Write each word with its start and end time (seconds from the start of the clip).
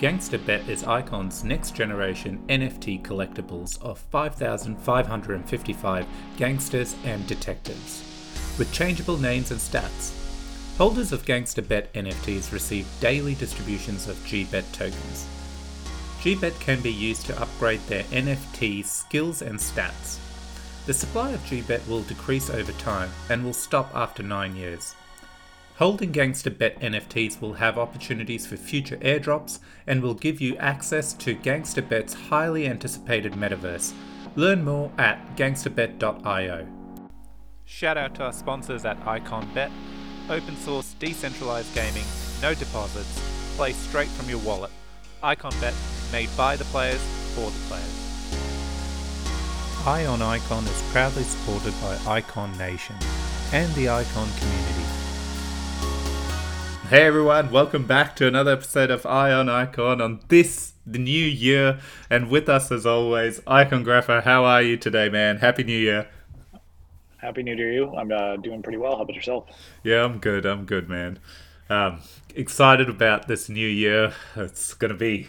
GangsterBet 0.00 0.66
is 0.66 0.82
Icon's 0.84 1.44
next 1.44 1.76
generation 1.76 2.42
NFT 2.48 3.02
collectibles 3.02 3.78
of 3.82 3.98
5,555 3.98 6.06
gangsters 6.38 6.96
and 7.04 7.26
detectives, 7.26 8.02
with 8.58 8.72
changeable 8.72 9.18
names 9.18 9.50
and 9.50 9.60
stats. 9.60 10.14
Holders 10.78 11.12
of 11.12 11.26
GangsterBet 11.26 11.88
NFTs 11.88 12.50
receive 12.50 12.88
daily 13.00 13.34
distributions 13.34 14.08
of 14.08 14.16
GBet 14.24 14.72
tokens. 14.72 15.26
GBet 16.20 16.58
can 16.60 16.80
be 16.80 16.90
used 16.90 17.26
to 17.26 17.38
upgrade 17.38 17.80
their 17.80 18.04
NFT 18.04 18.82
skills 18.86 19.42
and 19.42 19.58
stats. 19.58 20.18
The 20.86 20.94
supply 20.94 21.32
of 21.32 21.40
GBet 21.40 21.86
will 21.86 22.04
decrease 22.04 22.48
over 22.48 22.72
time 22.72 23.10
and 23.28 23.44
will 23.44 23.52
stop 23.52 23.94
after 23.94 24.22
9 24.22 24.56
years. 24.56 24.94
Holding 25.80 26.12
GangsterBet 26.12 26.78
NFTs 26.80 27.40
will 27.40 27.54
have 27.54 27.78
opportunities 27.78 28.46
for 28.46 28.58
future 28.58 28.98
airdrops 28.98 29.60
and 29.86 30.02
will 30.02 30.12
give 30.12 30.38
you 30.38 30.54
access 30.58 31.14
to 31.14 31.34
GangsterBet's 31.34 32.12
highly 32.12 32.66
anticipated 32.66 33.32
metaverse. 33.32 33.94
Learn 34.36 34.62
more 34.62 34.92
at 34.98 35.36
gangsterbet.io. 35.36 36.66
Shout 37.64 37.96
out 37.96 38.14
to 38.16 38.24
our 38.24 38.32
sponsors 38.34 38.84
at 38.84 39.02
IconBet. 39.06 39.70
Open 40.28 40.54
source, 40.58 40.94
decentralized 40.98 41.74
gaming, 41.74 42.04
no 42.42 42.52
deposits, 42.52 43.18
play 43.56 43.72
straight 43.72 44.08
from 44.08 44.28
your 44.28 44.40
wallet. 44.40 44.70
IconBet, 45.22 46.12
made 46.12 46.28
by 46.36 46.56
the 46.56 46.64
players 46.64 47.00
for 47.34 47.50
the 47.50 47.58
players. 47.68 47.96
Ion 49.86 50.20
Icon 50.20 50.62
is 50.64 50.82
proudly 50.92 51.22
supported 51.22 51.72
by 51.80 51.98
Icon 52.16 52.52
Nation 52.58 52.96
and 53.54 53.74
the 53.74 53.88
Icon 53.88 54.28
community. 54.38 54.99
Hey 56.90 57.06
everyone, 57.06 57.52
welcome 57.52 57.86
back 57.86 58.16
to 58.16 58.26
another 58.26 58.50
episode 58.50 58.90
of 58.90 59.06
Ion 59.06 59.48
Icon 59.48 60.00
on 60.00 60.18
this 60.26 60.72
the 60.84 60.98
new 60.98 61.24
year, 61.24 61.78
and 62.10 62.28
with 62.28 62.48
us 62.48 62.72
as 62.72 62.84
always, 62.84 63.38
Icon 63.46 63.84
Icongrapher. 63.84 64.24
How 64.24 64.44
are 64.44 64.60
you 64.60 64.76
today, 64.76 65.08
man? 65.08 65.36
Happy 65.36 65.62
New 65.62 65.78
Year. 65.78 66.08
Happy 67.18 67.44
New 67.44 67.54
Year 67.54 67.68
to 67.68 67.72
you. 67.72 67.94
I'm 67.94 68.10
uh, 68.10 68.38
doing 68.38 68.60
pretty 68.60 68.78
well. 68.78 68.96
How 68.96 69.02
about 69.02 69.14
yourself? 69.14 69.44
Yeah, 69.84 70.04
I'm 70.04 70.18
good. 70.18 70.44
I'm 70.44 70.64
good, 70.64 70.88
man. 70.88 71.20
Um, 71.68 72.00
excited 72.34 72.88
about 72.88 73.28
this 73.28 73.48
new 73.48 73.68
year. 73.68 74.12
It's 74.34 74.74
gonna 74.74 74.94
be 74.94 75.28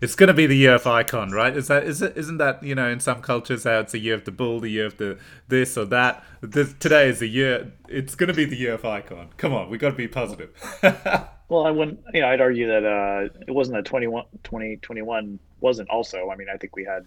it's 0.00 0.14
going 0.14 0.28
to 0.28 0.34
be 0.34 0.46
the 0.46 0.56
year 0.56 0.74
of 0.74 0.86
icon, 0.86 1.30
right? 1.30 1.56
Is 1.56 1.68
that 1.68 1.84
is 1.84 2.02
it? 2.02 2.16
Isn't 2.16 2.38
that 2.38 2.62
you 2.62 2.74
know 2.74 2.88
in 2.88 3.00
some 3.00 3.22
cultures 3.22 3.64
how 3.64 3.80
it's 3.80 3.92
the 3.92 3.98
year 3.98 4.14
of 4.14 4.24
the 4.24 4.30
bull, 4.30 4.60
the 4.60 4.68
year 4.68 4.86
of 4.86 4.96
the 4.98 5.18
this 5.48 5.76
or 5.76 5.84
that? 5.86 6.22
This, 6.40 6.74
today 6.74 7.08
is 7.08 7.20
the 7.20 7.28
year. 7.28 7.72
It's 7.88 8.14
going 8.14 8.28
to 8.28 8.34
be 8.34 8.44
the 8.44 8.56
year 8.56 8.74
of 8.74 8.84
icon. 8.84 9.30
Come 9.36 9.52
on, 9.52 9.70
we 9.70 9.78
got 9.78 9.90
to 9.90 9.96
be 9.96 10.08
positive. 10.08 10.50
well, 11.48 11.66
I 11.66 11.70
wouldn't. 11.70 12.00
You 12.12 12.22
know, 12.22 12.28
I'd 12.28 12.40
argue 12.40 12.68
that 12.68 12.84
uh, 12.84 13.34
it 13.46 13.52
wasn't 13.52 13.76
that 13.76 13.84
21, 13.84 14.24
2021 14.44 15.38
wasn't 15.60 15.88
also. 15.88 16.30
I 16.30 16.36
mean, 16.36 16.48
I 16.52 16.56
think 16.56 16.76
we 16.76 16.84
had. 16.84 17.06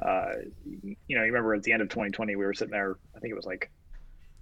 Uh, 0.00 0.32
you 0.64 1.16
know, 1.16 1.22
you 1.22 1.32
remember 1.32 1.54
at 1.54 1.62
the 1.62 1.72
end 1.72 1.80
of 1.80 1.88
2020, 1.88 2.34
we 2.34 2.44
were 2.44 2.54
sitting 2.54 2.72
there. 2.72 2.96
I 3.14 3.20
think 3.20 3.30
it 3.30 3.36
was 3.36 3.46
like 3.46 3.70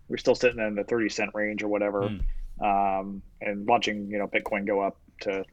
we 0.09 0.15
are 0.15 0.19
still 0.19 0.35
sitting 0.35 0.59
in 0.61 0.75
the 0.75 0.85
30 0.85 1.09
cent 1.09 1.31
range 1.35 1.63
or 1.63 1.69
whatever, 1.69 2.09
mm. 2.09 2.21
um, 3.01 3.23
and 3.41 3.67
watching 3.67 4.09
you 4.11 4.19
know 4.19 4.27
Bitcoin 4.27 4.67
go 4.67 4.81
up 4.81 4.99
to 5.23 5.45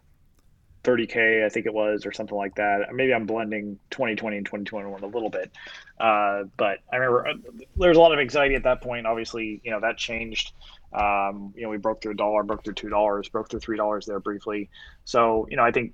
30k 0.84 1.46
i 1.46 1.50
think 1.50 1.66
it 1.66 1.74
was 1.74 2.06
or 2.06 2.12
something 2.12 2.38
like 2.38 2.56
that. 2.56 2.94
Maybe 2.94 3.14
i'm 3.14 3.26
blending 3.26 3.80
2020 3.90 4.38
and 4.38 4.46
2021 4.46 5.04
a 5.04 5.08
little 5.08 5.30
bit. 5.30 5.52
Uh, 6.00 6.44
but 6.58 6.80
i 6.92 6.98
remember 6.98 7.28
uh, 7.28 7.34
there 7.76 7.90
was 7.90 7.98
a 7.98 8.02
lot 8.02 8.14
of 8.14 8.20
anxiety 8.20 8.56
at 8.56 8.64
that 8.64 8.82
point. 8.82 9.06
Obviously 9.06 9.62
you 9.64 9.72
know 9.72 9.80
that 9.82 9.98
changed. 9.98 10.54
Um, 10.94 11.54
you 11.56 11.64
know 11.64 11.70
we 11.70 11.78
broke 11.78 12.02
through 12.02 12.14
a 12.14 12.16
dollar 12.16 12.44
broke 12.44 12.64
through 12.64 12.76
two 12.76 12.90
dollars 12.90 13.28
broke 13.30 13.50
through 13.50 13.60
three 13.60 13.78
dollars 13.78 14.06
there 14.06 14.20
briefly. 14.20 14.70
So 15.04 15.48
you 15.50 15.58
know 15.58 15.64
i 15.64 15.72
think 15.72 15.94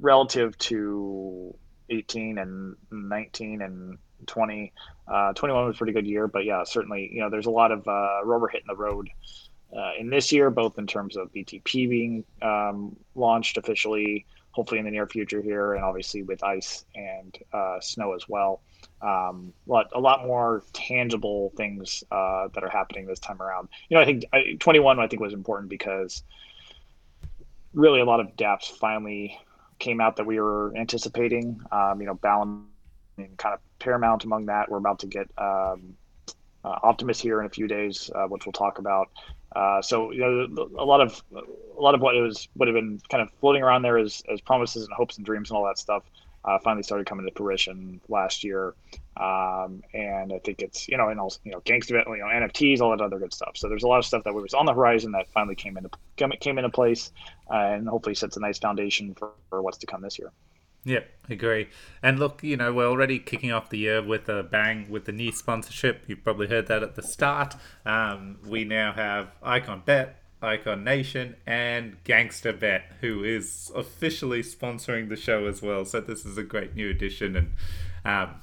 relative 0.00 0.56
to 0.58 1.54
18 1.90 2.38
and 2.38 2.76
19 2.90 3.62
and 3.62 3.98
20 4.26 4.72
uh, 5.06 5.32
21 5.32 5.66
was 5.66 5.76
a 5.76 5.78
pretty 5.78 5.92
good 5.92 6.06
year. 6.06 6.26
But 6.26 6.44
yeah 6.44 6.64
certainly 6.64 7.10
you 7.12 7.20
know 7.20 7.30
there's 7.30 7.46
a 7.46 7.50
lot 7.50 7.72
of 7.72 7.86
uh, 7.88 8.24
rubber 8.24 8.48
hitting 8.48 8.66
the 8.68 8.76
road 8.76 9.08
uh, 9.76 9.92
in 9.98 10.10
this 10.10 10.32
year, 10.32 10.50
both 10.50 10.78
in 10.78 10.86
terms 10.86 11.16
of 11.16 11.32
BTP 11.32 11.88
being 11.88 12.24
um, 12.42 12.96
launched 13.14 13.58
officially, 13.58 14.26
hopefully 14.52 14.78
in 14.78 14.84
the 14.84 14.90
near 14.90 15.06
future 15.06 15.42
here, 15.42 15.74
and 15.74 15.84
obviously 15.84 16.22
with 16.22 16.42
ice 16.42 16.84
and 16.94 17.38
uh, 17.52 17.78
snow 17.80 18.14
as 18.14 18.28
well. 18.28 18.62
Um, 19.02 19.52
but 19.66 19.88
a 19.94 20.00
lot 20.00 20.26
more 20.26 20.64
tangible 20.72 21.52
things 21.56 22.02
uh, 22.10 22.48
that 22.54 22.64
are 22.64 22.70
happening 22.70 23.06
this 23.06 23.20
time 23.20 23.40
around. 23.40 23.68
You 23.88 23.96
know, 23.96 24.02
I 24.02 24.04
think 24.04 24.24
I, 24.32 24.56
21 24.58 24.98
I 24.98 25.06
think 25.06 25.20
was 25.20 25.34
important 25.34 25.68
because 25.68 26.22
really 27.74 28.00
a 28.00 28.04
lot 28.04 28.20
of 28.20 28.34
dApps 28.36 28.70
finally 28.70 29.38
came 29.78 30.00
out 30.00 30.16
that 30.16 30.26
we 30.26 30.40
were 30.40 30.74
anticipating. 30.76 31.60
Um, 31.70 32.00
you 32.00 32.06
know, 32.06 32.14
Bound 32.14 32.66
kind 33.36 33.54
of 33.54 33.60
paramount 33.78 34.24
among 34.24 34.46
that. 34.46 34.70
We're 34.70 34.78
about 34.78 35.00
to 35.00 35.06
get 35.06 35.28
um, 35.38 35.96
uh, 36.64 36.78
Optimus 36.82 37.20
here 37.20 37.40
in 37.40 37.46
a 37.46 37.50
few 37.50 37.66
days, 37.66 38.10
uh, 38.14 38.26
which 38.26 38.46
we'll 38.46 38.52
talk 38.52 38.78
about. 38.78 39.08
Uh, 39.54 39.80
so 39.80 40.10
you 40.10 40.20
know, 40.20 40.68
a 40.78 40.84
lot 40.84 41.00
of 41.00 41.22
a 41.32 41.80
lot 41.80 41.94
of 41.94 42.00
what 42.00 42.14
was 42.16 42.48
would 42.56 42.68
have 42.68 42.74
been 42.74 43.00
kind 43.08 43.22
of 43.22 43.30
floating 43.40 43.62
around 43.62 43.82
there 43.82 43.98
as, 43.98 44.22
as 44.30 44.40
promises 44.40 44.84
and 44.84 44.92
hopes 44.92 45.16
and 45.16 45.24
dreams 45.24 45.50
and 45.50 45.56
all 45.56 45.64
that 45.64 45.78
stuff 45.78 46.04
uh, 46.44 46.58
finally 46.58 46.82
started 46.82 47.06
coming 47.06 47.26
to 47.26 47.32
fruition 47.34 48.00
last 48.08 48.44
year. 48.44 48.74
Um, 49.16 49.82
and 49.92 50.32
I 50.32 50.38
think 50.38 50.62
it's 50.62 50.88
you 50.88 50.96
know 50.96 51.08
and 51.08 51.18
also 51.18 51.40
you 51.44 51.52
know 51.52 51.60
gangster 51.64 51.96
you 51.96 52.18
know 52.18 52.26
NFTs 52.26 52.80
all 52.80 52.90
that 52.90 53.00
other 53.00 53.18
good 53.18 53.34
stuff. 53.34 53.56
So 53.56 53.68
there's 53.68 53.82
a 53.82 53.88
lot 53.88 53.98
of 53.98 54.04
stuff 54.06 54.24
that 54.24 54.34
was 54.34 54.54
on 54.54 54.66
the 54.66 54.72
horizon 54.72 55.12
that 55.12 55.28
finally 55.28 55.56
came 55.56 55.76
into 55.76 55.90
came 56.16 56.58
into 56.58 56.70
place 56.70 57.12
uh, 57.50 57.56
and 57.56 57.88
hopefully 57.88 58.14
sets 58.14 58.36
a 58.36 58.40
nice 58.40 58.58
foundation 58.58 59.14
for, 59.14 59.32
for 59.50 59.62
what's 59.62 59.78
to 59.78 59.86
come 59.86 60.02
this 60.02 60.18
year. 60.18 60.32
Yep, 60.88 61.06
agree. 61.28 61.68
And 62.02 62.18
look, 62.18 62.42
you 62.42 62.56
know, 62.56 62.72
we're 62.72 62.86
already 62.86 63.18
kicking 63.18 63.52
off 63.52 63.68
the 63.68 63.76
year 63.76 64.02
with 64.02 64.26
a 64.30 64.42
bang 64.42 64.86
with 64.88 65.04
the 65.04 65.12
new 65.12 65.30
sponsorship. 65.32 66.04
You've 66.06 66.24
probably 66.24 66.46
heard 66.46 66.66
that 66.68 66.82
at 66.82 66.94
the 66.94 67.02
start. 67.02 67.56
Um, 67.84 68.38
we 68.46 68.64
now 68.64 68.94
have 68.94 69.32
Icon 69.42 69.82
Bet, 69.84 70.22
Icon 70.40 70.84
Nation, 70.84 71.36
and 71.46 72.02
Gangster 72.04 72.54
Bet, 72.54 72.90
who 73.02 73.22
is 73.22 73.70
officially 73.74 74.42
sponsoring 74.42 75.10
the 75.10 75.16
show 75.16 75.44
as 75.46 75.60
well. 75.60 75.84
So 75.84 76.00
this 76.00 76.24
is 76.24 76.38
a 76.38 76.42
great 76.42 76.74
new 76.74 76.88
addition, 76.88 77.36
and 77.36 77.52
um, 78.06 78.36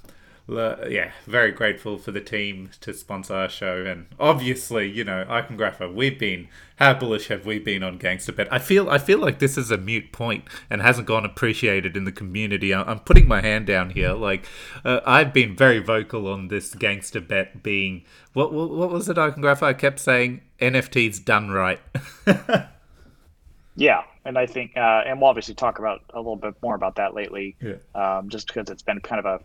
yeah, 0.48 1.12
very 1.26 1.52
grateful 1.52 1.98
for 1.98 2.12
the 2.12 2.22
team 2.22 2.70
to 2.82 2.94
sponsor 2.94 3.34
our 3.34 3.50
show. 3.50 3.86
And 3.86 4.08
obviously, 4.20 4.90
you 4.90 5.04
know, 5.04 5.26
Icongrapher, 5.28 5.92
we've 5.92 6.20
been 6.20 6.48
how 6.78 6.94
bullish 6.94 7.30
have 7.30 7.46
we 7.46 7.58
been 7.58 7.84
on 7.84 7.98
Gangster 7.98 8.32
Bet? 8.32 8.52
I 8.52 8.60
feel 8.60 8.90
I 8.90 8.98
feel 8.98 9.18
like 9.20 9.40
this 9.40 9.58
is 9.58 9.72
a 9.72 9.78
mute 9.78 10.12
point 10.12 10.44
and 10.70 10.82
hasn't 10.82 11.08
gone 11.08 11.26
appreciated 11.26 11.98
in 11.98 12.04
the 12.04 12.12
community. 12.12 12.74
I'm 12.74 13.00
putting 13.00 13.28
my 13.28 13.42
hand 13.42 13.66
down 13.66 13.92
here. 13.92 14.14
Like 14.14 14.46
uh, 14.84 15.00
I've 15.06 15.34
been 15.34 15.56
very 15.56 15.80
vocal 15.80 16.28
on 16.28 16.50
this 16.50 16.76
Gangster 16.76 17.22
Bet 17.22 17.64
being 17.64 18.04
what 18.34 18.54
what, 18.54 18.70
what 18.70 18.92
was 18.92 19.10
it? 19.10 19.18
Icongrapher, 19.18 19.64
I 19.64 19.74
kept 19.74 20.00
saying 20.00 20.42
NFTs 20.60 21.24
done 21.24 21.50
right. 21.50 21.80
yeah, 23.76 24.04
and 24.26 24.38
I 24.38 24.46
think, 24.46 24.76
uh, 24.76 25.04
and 25.06 25.20
we'll 25.20 25.30
obviously 25.30 25.56
talk 25.56 25.80
about 25.80 26.02
a 26.14 26.18
little 26.18 26.36
bit 26.36 26.56
more 26.62 26.76
about 26.76 26.96
that 26.96 27.14
lately. 27.14 27.56
Yeah. 27.62 27.76
Um, 27.96 28.30
just 28.30 28.48
because 28.48 28.70
it's 28.70 28.84
been 28.84 29.00
kind 29.00 29.20
of 29.20 29.26
a 29.26 29.44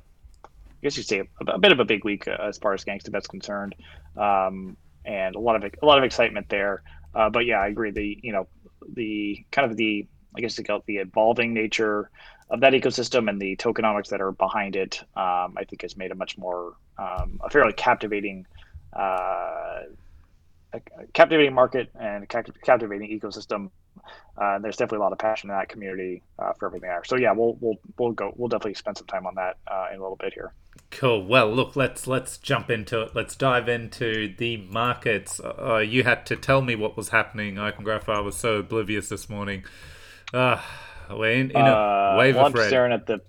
I 0.81 0.87
guess 0.87 0.97
you'd 0.97 1.07
say 1.07 1.21
a, 1.21 1.53
a 1.53 1.59
bit 1.59 1.73
of 1.73 1.81
a 1.81 1.85
big 1.85 2.05
week 2.05 2.27
uh, 2.27 2.37
as 2.41 2.59
far 2.59 2.73
as 2.73 2.85
Gangster 2.85 3.11
Bet's 3.11 3.27
concerned, 3.27 3.75
um, 4.17 4.77
and 5.05 5.35
a 5.35 5.39
lot 5.39 5.57
of 5.57 5.73
a 5.83 5.87
lot 5.87 5.99
of 5.99 6.05
excitement 6.05 6.49
there. 6.49 6.83
Uh, 7.15 7.29
but 7.29 7.45
yeah, 7.45 7.61
I 7.61 7.69
agree. 7.69 7.91
The 7.91 8.19
you 8.23 8.33
know 8.33 8.49
the 8.95 9.45
kind 9.51 9.71
of 9.71 9.77
the 9.77 10.07
I 10.37 10.41
guess 10.41 10.57
the 10.57 10.83
evolving 10.87 11.53
nature 11.53 12.11
of 12.51 12.61
that 12.61 12.73
ecosystem 12.73 13.29
and 13.29 13.41
the 13.41 13.57
tokenomics 13.57 14.09
that 14.09 14.21
are 14.21 14.33
behind 14.33 14.75
it, 14.75 15.01
um, 15.17 15.55
I 15.57 15.65
think 15.69 15.83
has 15.83 15.97
made 15.97 16.11
a 16.11 16.15
much 16.15 16.37
more 16.39 16.75
um, 16.99 17.41
a 17.45 17.51
fairly 17.51 17.73
captivating. 17.73 18.47
Uh, 18.93 19.83
a 20.73 20.81
captivating 21.13 21.55
market 21.55 21.91
and 21.99 22.29
captivating 22.29 23.19
ecosystem. 23.19 23.71
Uh, 24.37 24.59
there's 24.59 24.77
definitely 24.77 24.99
a 24.99 25.03
lot 25.03 25.13
of 25.13 25.19
passion 25.19 25.51
in 25.51 25.57
that 25.57 25.69
community 25.69 26.23
uh, 26.39 26.53
for 26.55 26.67
everything 26.67 26.89
there. 26.89 27.03
So 27.05 27.17
yeah, 27.17 27.33
we'll 27.33 27.57
we'll 27.61 27.79
we'll 27.99 28.13
go. 28.13 28.33
We'll 28.37 28.49
definitely 28.49 28.75
spend 28.75 28.97
some 28.97 29.07
time 29.07 29.27
on 29.27 29.35
that 29.35 29.59
uh, 29.67 29.89
in 29.93 29.99
a 29.99 30.03
little 30.03 30.17
bit 30.17 30.33
here. 30.33 30.53
Cool. 30.91 31.25
Well, 31.27 31.53
look, 31.53 31.77
let's 31.77 32.07
let's 32.07 32.39
jump 32.39 32.71
into 32.71 33.03
it. 33.03 33.15
Let's 33.15 33.37
dive 33.37 33.69
into 33.69 34.35
the 34.37 34.57
markets. 34.59 35.41
Uh, 35.41 35.79
you 35.79 36.05
had 36.05 36.27
to 36.27 36.37
tell 36.37 36.63
me 36.63 36.75
what 36.75 36.97
was 36.97 37.11
happening. 37.11 37.57
Icongrapher, 37.57 38.09
I 38.09 38.21
was 38.21 38.37
so 38.37 38.57
oblivious 38.57 39.09
this 39.09 39.29
morning. 39.29 39.65
Uh, 40.33 40.61
we're 41.11 41.33
in, 41.33 41.51
in 41.51 41.57
a 41.57 41.61
uh, 41.61 42.17
wave 42.19 42.37
well, 42.37 42.47
of 42.47 42.57
I'm 42.57 42.67
staring 42.67 42.93
at 42.93 43.07
the 43.07 43.21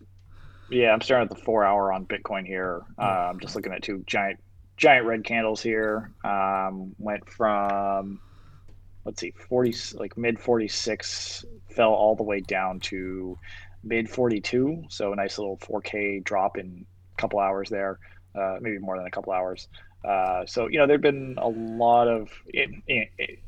yeah, 0.70 0.92
I'm 0.92 1.02
staring 1.02 1.24
at 1.24 1.30
the 1.30 1.44
four 1.44 1.64
hour 1.66 1.92
on 1.92 2.06
Bitcoin 2.06 2.46
here. 2.46 2.82
Uh, 2.98 3.30
I'm 3.30 3.40
just 3.40 3.56
looking 3.56 3.74
at 3.74 3.84
two 3.84 4.04
giant 4.08 4.40
giant 4.82 5.06
red 5.06 5.24
candles 5.24 5.62
here. 5.62 6.12
Um, 6.26 6.96
went 6.98 7.30
from 7.30 8.20
let's 9.06 9.22
see, 9.22 9.32
40 9.32 9.74
like 9.96 10.18
mid 10.18 10.40
46, 10.40 11.46
fell 11.70 11.94
all 11.94 12.16
the 12.16 12.24
way 12.24 12.42
down 12.42 12.80
to 12.82 13.38
mid 13.84 14.10
42. 14.10 14.84
So 14.90 15.14
a 15.14 15.16
nice 15.16 15.38
little 15.38 15.58
4K 15.58 16.24
drop 16.24 16.58
in 16.58 16.86
a 17.18 17.22
couple 17.22 17.40
hours 17.40 17.70
there, 17.70 18.00
uh, 18.36 18.58
maybe 18.60 18.80
more 18.80 18.98
than 18.98 19.08
a 19.08 19.12
couple 19.12 19.32
hours. 19.32 19.68
Uh, 20.04 20.46
so 20.48 20.68
you 20.68 20.80
know 20.80 20.88
there've 20.88 21.00
been 21.00 21.36
a 21.38 21.48
lot 21.48 22.08
of 22.08 22.30
it, 22.48 22.72
it, 22.88 23.10
it, 23.20 23.40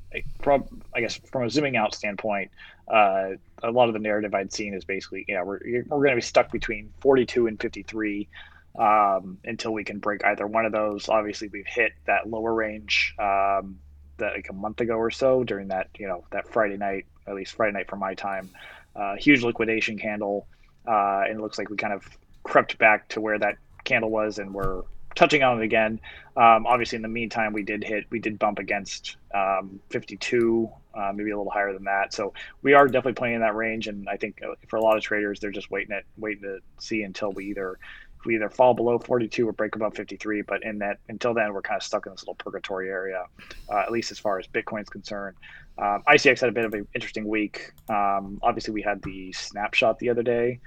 I 0.94 1.01
guess 1.01 1.19
from 1.31 1.44
a 1.44 1.50
zooming 1.50 1.75
out 1.75 1.95
standpoint, 1.95 2.51
uh, 2.88 3.29
a 3.63 3.71
lot 3.71 3.88
of 3.88 3.94
the 3.94 4.00
narrative 4.00 4.36
I'd 4.36 4.53
seen 4.53 4.75
is 4.75 4.86
basically, 4.86 5.25
yeah, 5.27 5.41
we're 5.41 5.59
we're 5.88 5.97
going 5.97 6.12
to 6.12 6.15
be 6.15 6.21
stuck 6.21 6.51
between 6.51 6.94
42 7.00 7.47
and 7.47 7.59
53 7.59 8.29
um, 8.78 9.38
until 9.44 9.72
we 9.72 9.84
can 9.84 10.00
break 10.00 10.24
either 10.25 10.48
one 10.48 10.66
of 10.66 10.72
those. 10.72 11.10
Obviously, 11.10 11.48
we've 11.48 11.68
hit 11.68 11.94
that 12.06 12.30
lower 12.30 12.54
range 12.54 13.16
um, 13.20 13.80
that 14.18 14.34
like 14.34 14.50
a 14.50 14.54
month 14.54 14.81
ago 14.81 14.96
or 14.96 15.12
so 15.12 15.44
during 15.44 15.68
that 15.70 15.90
you 15.98 16.08
know 16.08 16.24
that 16.31 16.48
Friday 16.48 16.78
night, 16.78 17.06
at 17.28 17.36
least 17.36 17.56
Friday 17.56 17.74
night 17.74 17.90
for 17.90 17.96
my 17.96 18.14
time, 18.14 18.50
uh, 18.96 19.16
huge 19.16 19.44
liquidation 19.44 19.98
candle, 19.98 20.48
uh, 20.88 21.22
and 21.28 21.40
it 21.40 21.42
looks 21.42 21.58
like 21.58 21.70
we 21.70 21.78
kind 21.78 21.94
of 21.94 22.06
crept 22.44 22.78
back 22.78 23.08
to 23.10 23.22
where 23.22 23.40
that 23.40 23.58
candle 23.84 24.10
was, 24.10 24.40
and 24.40 24.54
we're 24.54 24.84
touching 25.16 25.44
on 25.44 25.62
it 25.62 25.64
again. 25.64 26.00
Um, 26.36 26.66
obviously, 26.66 26.96
in 26.98 27.02
the 27.02 27.08
meantime, 27.08 27.54
we 27.54 27.64
did 27.64 27.84
hit, 27.84 28.06
we 28.10 28.20
did 28.20 28.40
bump 28.40 28.60
against 28.60 29.18
um, 29.34 29.80
52, 29.90 30.70
uh, 30.96 31.12
maybe 31.14 31.31
a 31.31 31.38
little 31.38 31.52
higher 31.52 31.74
than 31.74 31.84
that. 31.84 32.14
So 32.14 32.34
we 32.62 32.74
are 32.74 32.88
definitely 32.88 33.14
playing 33.14 33.36
in 33.36 33.42
that 33.42 33.56
range, 33.56 33.88
and 33.88 34.08
I 34.10 34.18
think 34.18 34.42
uh, 34.44 34.56
for 34.68 34.78
a 34.78 34.81
lot 34.81 34.98
of 34.98 35.04
traders, 35.04 35.40
they're 35.40 35.52
just 35.52 35.70
waiting 35.70 35.94
at 35.96 36.04
waiting 36.18 36.44
to 36.44 36.60
see 36.80 37.04
until 37.04 37.31
we 37.31 37.46
either 37.52 37.78
we 38.25 38.36
either 38.36 38.50
fall 38.50 38.74
below 38.74 39.00
42 39.00 39.48
or 39.48 39.54
break 39.54 39.75
above 39.75 39.96
53. 39.96 40.42
But 40.42 40.64
in 40.64 40.80
that 40.80 41.00
until 41.10 41.34
then, 41.34 41.54
we're 41.54 41.62
kind 41.62 41.78
of 41.78 41.84
stuck 41.84 42.06
in 42.06 42.12
this 42.12 42.22
little 42.22 42.36
purgatory 42.36 42.90
area, 42.90 43.25
uh, 43.72 43.78
at 43.80 43.92
least 43.92 44.12
as 44.12 44.20
far 44.20 44.40
as 44.40 44.48
Bitcoin's 44.48 44.90
concerned. 44.90 45.36
Um, 45.78 46.04
ICX 46.08 46.40
had 46.40 46.50
a 46.50 46.54
bit 46.54 46.66
of 46.66 46.74
an 46.74 46.88
interesting 46.94 47.28
week. 47.28 47.72
Um, 47.90 48.40
obviously, 48.44 48.74
we 48.74 48.81
had 48.81 49.02
the 49.04 49.31
snapshot 49.34 50.00
the 50.00 50.10
other 50.10 50.24
day. 50.24 50.60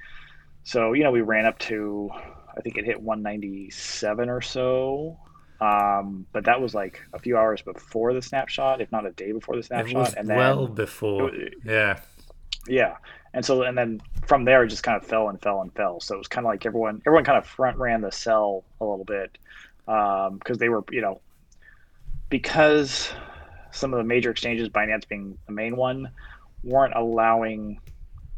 So, 0.65 0.95
you 0.95 1.05
know, 1.05 1.13
we 1.13 1.21
ran 1.21 1.47
up 1.47 1.59
to 1.61 2.11
I 2.57 2.61
think 2.63 2.79
it 2.79 2.85
hit 2.85 3.01
197 3.01 4.29
or 4.29 4.41
so. 4.41 5.19
Um, 5.61 6.27
but 6.33 6.45
that 6.45 6.61
was 6.61 6.75
like 6.75 7.01
a 7.13 7.19
few 7.19 7.37
hours 7.37 7.63
before 7.63 8.13
the 8.13 8.23
snapshot, 8.23 8.81
if 8.81 8.91
not 8.93 9.07
a 9.07 9.13
day 9.13 9.33
before 9.33 9.57
the 9.57 9.63
snapshot. 9.63 10.15
and 10.17 10.29
then, 10.29 10.37
well 10.37 10.67
before, 10.67 11.25
was, 11.25 11.35
yeah, 11.65 12.01
yeah. 12.67 12.97
And 13.37 13.45
so, 13.45 13.63
and 13.65 13.77
then 13.77 14.01
from 14.25 14.47
there, 14.47 14.65
it 14.65 14.69
just 14.69 14.83
kind 14.83 14.97
of 14.97 15.07
fell 15.07 15.29
and 15.29 15.39
fell 15.41 15.61
and 15.61 15.71
fell. 15.75 16.01
So 16.01 16.15
it 16.15 16.19
was 16.19 16.27
kind 16.27 16.47
of 16.47 16.51
like 16.51 16.65
everyone, 16.65 17.03
everyone 17.07 17.23
kind 17.23 17.37
of 17.37 17.47
front 17.47 17.77
ran 17.77 18.01
the 18.01 18.11
sell 18.11 18.65
a 18.81 18.85
little 18.85 19.05
bit 19.05 19.37
because 19.85 20.31
um, 20.31 20.59
they 20.59 20.71
were, 20.71 20.83
you 20.91 21.03
know, 21.03 21.21
because 22.31 23.13
some 23.73 23.93
of 23.93 23.99
the 23.99 24.05
major 24.05 24.31
exchanges, 24.31 24.71
Binance 24.71 25.07
being 25.07 25.37
the 25.45 25.53
main 25.53 25.77
one, 25.77 26.09
weren't 26.65 26.95
allowing 26.95 27.79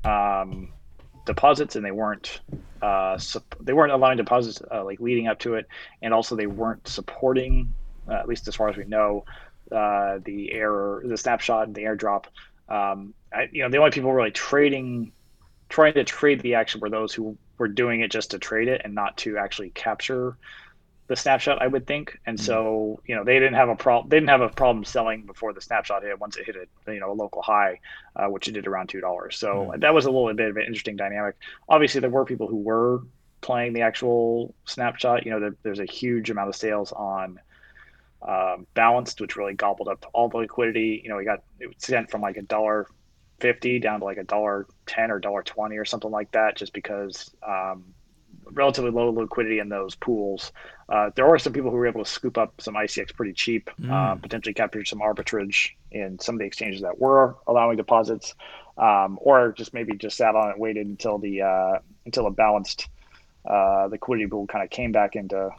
um, 0.04 0.72
deposits 1.26 1.76
and 1.76 1.84
they 1.84 1.92
weren't 1.92 2.40
uh, 2.82 3.16
they 3.60 3.72
weren't 3.72 3.92
allowing 3.92 4.16
deposits 4.16 4.60
uh, 4.72 4.84
like 4.84 4.98
leading 4.98 5.28
up 5.28 5.38
to 5.38 5.54
it, 5.54 5.68
and 6.02 6.12
also 6.12 6.34
they 6.34 6.48
weren't 6.48 6.88
supporting, 6.88 7.72
uh, 8.08 8.14
at 8.14 8.26
least 8.26 8.48
as 8.48 8.56
far 8.56 8.68
as 8.68 8.76
we 8.76 8.84
know, 8.84 9.24
uh, 9.70 10.18
the 10.24 10.52
error, 10.52 11.04
the 11.06 11.16
snapshot, 11.16 11.68
and 11.68 11.74
the 11.76 11.82
airdrop. 11.82 12.24
Um, 12.68 13.14
I, 13.32 13.48
you 13.52 13.62
know, 13.62 13.68
the 13.68 13.78
only 13.78 13.90
people 13.90 14.12
really 14.12 14.30
trading, 14.30 15.12
trying 15.68 15.94
to 15.94 16.04
trade 16.04 16.40
the 16.40 16.54
action 16.54 16.80
were 16.80 16.90
those 16.90 17.12
who 17.12 17.36
were 17.58 17.68
doing 17.68 18.00
it 18.00 18.10
just 18.10 18.30
to 18.30 18.38
trade 18.38 18.68
it 18.68 18.82
and 18.84 18.94
not 18.94 19.16
to 19.18 19.38
actually 19.38 19.70
capture 19.70 20.36
the 21.08 21.16
snapshot, 21.16 21.60
I 21.60 21.66
would 21.66 21.86
think. 21.86 22.18
And 22.26 22.38
so, 22.38 22.98
mm-hmm. 23.00 23.10
you 23.10 23.16
know, 23.16 23.24
they 23.24 23.38
didn't 23.38 23.54
have 23.54 23.70
a 23.70 23.74
problem. 23.74 24.08
They 24.10 24.16
didn't 24.16 24.28
have 24.28 24.42
a 24.42 24.50
problem 24.50 24.84
selling 24.84 25.22
before 25.22 25.52
the 25.52 25.60
snapshot 25.60 26.02
hit. 26.02 26.20
Once 26.20 26.36
it 26.36 26.46
hit 26.46 26.56
a 26.56 26.92
you 26.92 27.00
know 27.00 27.10
a 27.10 27.14
local 27.14 27.42
high, 27.42 27.80
uh, 28.14 28.26
which 28.26 28.46
it 28.46 28.52
did 28.52 28.66
around 28.66 28.88
two 28.88 29.00
dollars. 29.00 29.38
So 29.38 29.48
mm-hmm. 29.48 29.80
that 29.80 29.92
was 29.92 30.04
a 30.04 30.10
little 30.10 30.32
bit 30.34 30.50
of 30.50 30.56
an 30.56 30.62
interesting 30.62 30.96
dynamic. 30.96 31.36
Obviously, 31.68 32.00
there 32.00 32.10
were 32.10 32.24
people 32.24 32.46
who 32.46 32.58
were 32.58 33.02
playing 33.40 33.72
the 33.72 33.80
actual 33.80 34.54
snapshot. 34.66 35.24
You 35.24 35.32
know, 35.32 35.40
there, 35.40 35.54
there's 35.62 35.80
a 35.80 35.86
huge 35.86 36.30
amount 36.30 36.50
of 36.50 36.56
sales 36.56 36.92
on 36.92 37.40
um, 38.20 38.66
balanced, 38.74 39.20
which 39.20 39.36
really 39.36 39.54
gobbled 39.54 39.88
up 39.88 40.04
all 40.12 40.28
the 40.28 40.36
liquidity. 40.36 41.00
You 41.02 41.08
know, 41.08 41.16
we 41.16 41.24
got 41.24 41.42
it 41.58 41.70
sent 41.78 42.10
from 42.10 42.20
like 42.20 42.36
a 42.36 42.42
dollar 42.42 42.86
fifty 43.40 43.78
down 43.78 44.00
to 44.00 44.04
like 44.04 44.18
a 44.18 44.24
dollar 44.24 44.66
ten 44.86 45.10
or 45.10 45.18
dollar 45.18 45.42
twenty 45.42 45.76
or 45.76 45.84
something 45.84 46.10
like 46.10 46.32
that, 46.32 46.56
just 46.56 46.72
because 46.72 47.30
um, 47.46 47.84
relatively 48.52 48.90
low 48.90 49.10
liquidity 49.10 49.58
in 49.58 49.68
those 49.68 49.94
pools. 49.94 50.52
Uh, 50.88 51.10
there 51.14 51.26
are 51.26 51.38
some 51.38 51.52
people 51.52 51.70
who 51.70 51.76
were 51.76 51.86
able 51.86 52.02
to 52.02 52.10
scoop 52.10 52.38
up 52.38 52.60
some 52.60 52.74
ICX 52.74 53.14
pretty 53.14 53.32
cheap, 53.32 53.70
mm. 53.80 53.90
uh, 53.90 54.14
potentially 54.16 54.54
capture 54.54 54.84
some 54.84 55.00
arbitrage 55.00 55.70
in 55.90 56.18
some 56.18 56.34
of 56.34 56.38
the 56.38 56.46
exchanges 56.46 56.82
that 56.82 56.98
were 56.98 57.36
allowing 57.46 57.76
deposits, 57.76 58.34
um, 58.78 59.18
or 59.20 59.52
just 59.52 59.74
maybe 59.74 59.96
just 59.96 60.16
sat 60.16 60.34
on 60.34 60.50
it, 60.50 60.58
waited 60.58 60.86
until 60.86 61.18
the 61.18 61.42
uh, 61.42 61.78
until 62.06 62.26
a 62.26 62.30
balanced 62.30 62.88
uh, 63.48 63.88
liquidity 63.90 64.26
pool 64.26 64.46
kind 64.46 64.64
of 64.64 64.70
came 64.70 64.92
back 64.92 65.16
into 65.16 65.50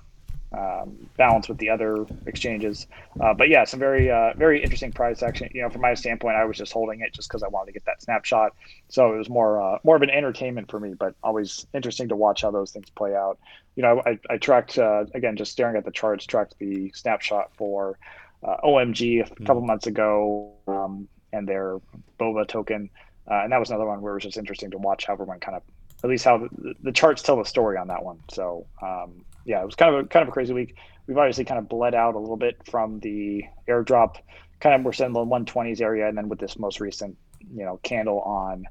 um, 0.52 1.10
balance 1.18 1.48
with 1.48 1.58
the 1.60 1.70
other 1.70 2.06
exchanges. 2.26 2.88
Uh, 3.20 3.34
but 3.34 3.50
yeah, 3.50 3.64
some 3.64 3.80
very 3.80 4.10
uh, 4.10 4.34
very 4.36 4.64
interesting 4.64 4.92
price 4.92 5.22
action. 5.22 5.50
You 5.54 5.62
know, 5.62 5.70
from 5.70 5.82
my 5.82 5.94
standpoint, 5.94 6.38
I 6.38 6.46
was 6.46 6.58
just 6.58 6.72
holding 6.72 7.02
it 7.02 7.14
just 7.14 7.30
because 7.30 7.44
I 7.44 7.48
wanted 7.48 7.68
to 7.68 7.74
get 7.74 7.86
that 7.86 8.02
snapshot. 8.02 8.56
So 8.88 9.14
it 9.14 9.18
was 9.18 9.30
more 9.30 9.62
uh, 9.62 9.80
more 9.84 9.96
of 9.96 10.02
an 10.02 10.10
entertainment 10.10 10.72
for 10.72 10.80
me, 10.80 10.94
but 10.94 11.16
always 11.24 11.66
interesting 11.74 12.10
to 12.10 12.16
watch 12.16 12.42
how 12.42 12.52
those 12.52 12.72
things 12.72 12.90
play 12.90 13.16
out. 13.16 13.38
You 13.76 13.84
know, 13.84 14.02
I, 14.06 14.20
I 14.30 14.38
tracked 14.38 14.78
uh, 14.78 15.06
again 15.14 15.38
just 15.38 15.52
staring 15.52 15.78
at 15.78 15.86
the 15.86 15.92
charts, 15.92 16.26
tracked 16.26 16.56
the 16.60 16.92
snapshot 16.96 17.52
for 17.56 17.98
uh, 18.44 18.58
OMG 18.64 19.22
a 19.22 19.24
mm-hmm. 19.24 19.46
couple 19.46 19.62
months 19.62 19.88
ago 19.88 20.54
um, 20.68 21.08
and 21.34 21.48
their 21.48 21.80
BOBA 22.20 22.48
token. 22.48 22.90
Uh, 23.30 23.42
and 23.44 23.52
that 23.52 23.60
was 23.60 23.70
another 23.70 23.86
one 23.86 24.02
where 24.02 24.14
it 24.14 24.16
was 24.16 24.24
just 24.24 24.38
interesting 24.38 24.72
to 24.72 24.78
watch 24.78 25.06
how 25.06 25.14
everyone 25.14 25.40
kind 25.40 25.56
of, 25.56 25.64
at 26.04 26.10
least 26.10 26.26
how 26.26 26.38
the, 26.38 26.74
the 26.82 26.92
charts 26.92 27.22
tell 27.22 27.38
the 27.38 27.46
story 27.46 27.78
on 27.78 27.88
that 27.88 28.04
one. 28.04 28.20
So 28.32 28.66
um, 28.82 29.24
yeah, 29.50 29.64
it 29.64 29.66
was 29.66 29.74
kind 29.74 29.96
of 29.96 30.06
a 30.06 30.08
kind 30.08 30.22
of 30.22 30.30
a 30.30 30.32
crazy 30.32 30.54
week. 30.54 30.76
We've 31.08 31.18
obviously 31.18 31.44
kind 31.44 31.58
of 31.58 31.68
bled 31.68 31.96
out 31.96 32.14
a 32.14 32.20
little 32.20 32.38
bit 32.38 32.62
from 32.70 33.00
the 33.00 33.44
airdrop. 33.68 34.18
Kind 34.60 34.76
of 34.76 34.86
we're 34.86 35.06
in 35.06 35.14
the 35.14 35.20
120s 35.20 35.82
area, 35.82 36.08
and 36.08 36.16
then 36.16 36.30
with 36.30 36.38
this 36.38 36.60
most 36.60 36.80
recent, 36.80 37.18
you 37.56 37.66
know, 37.66 37.80
candle 37.82 38.20
on 38.20 38.66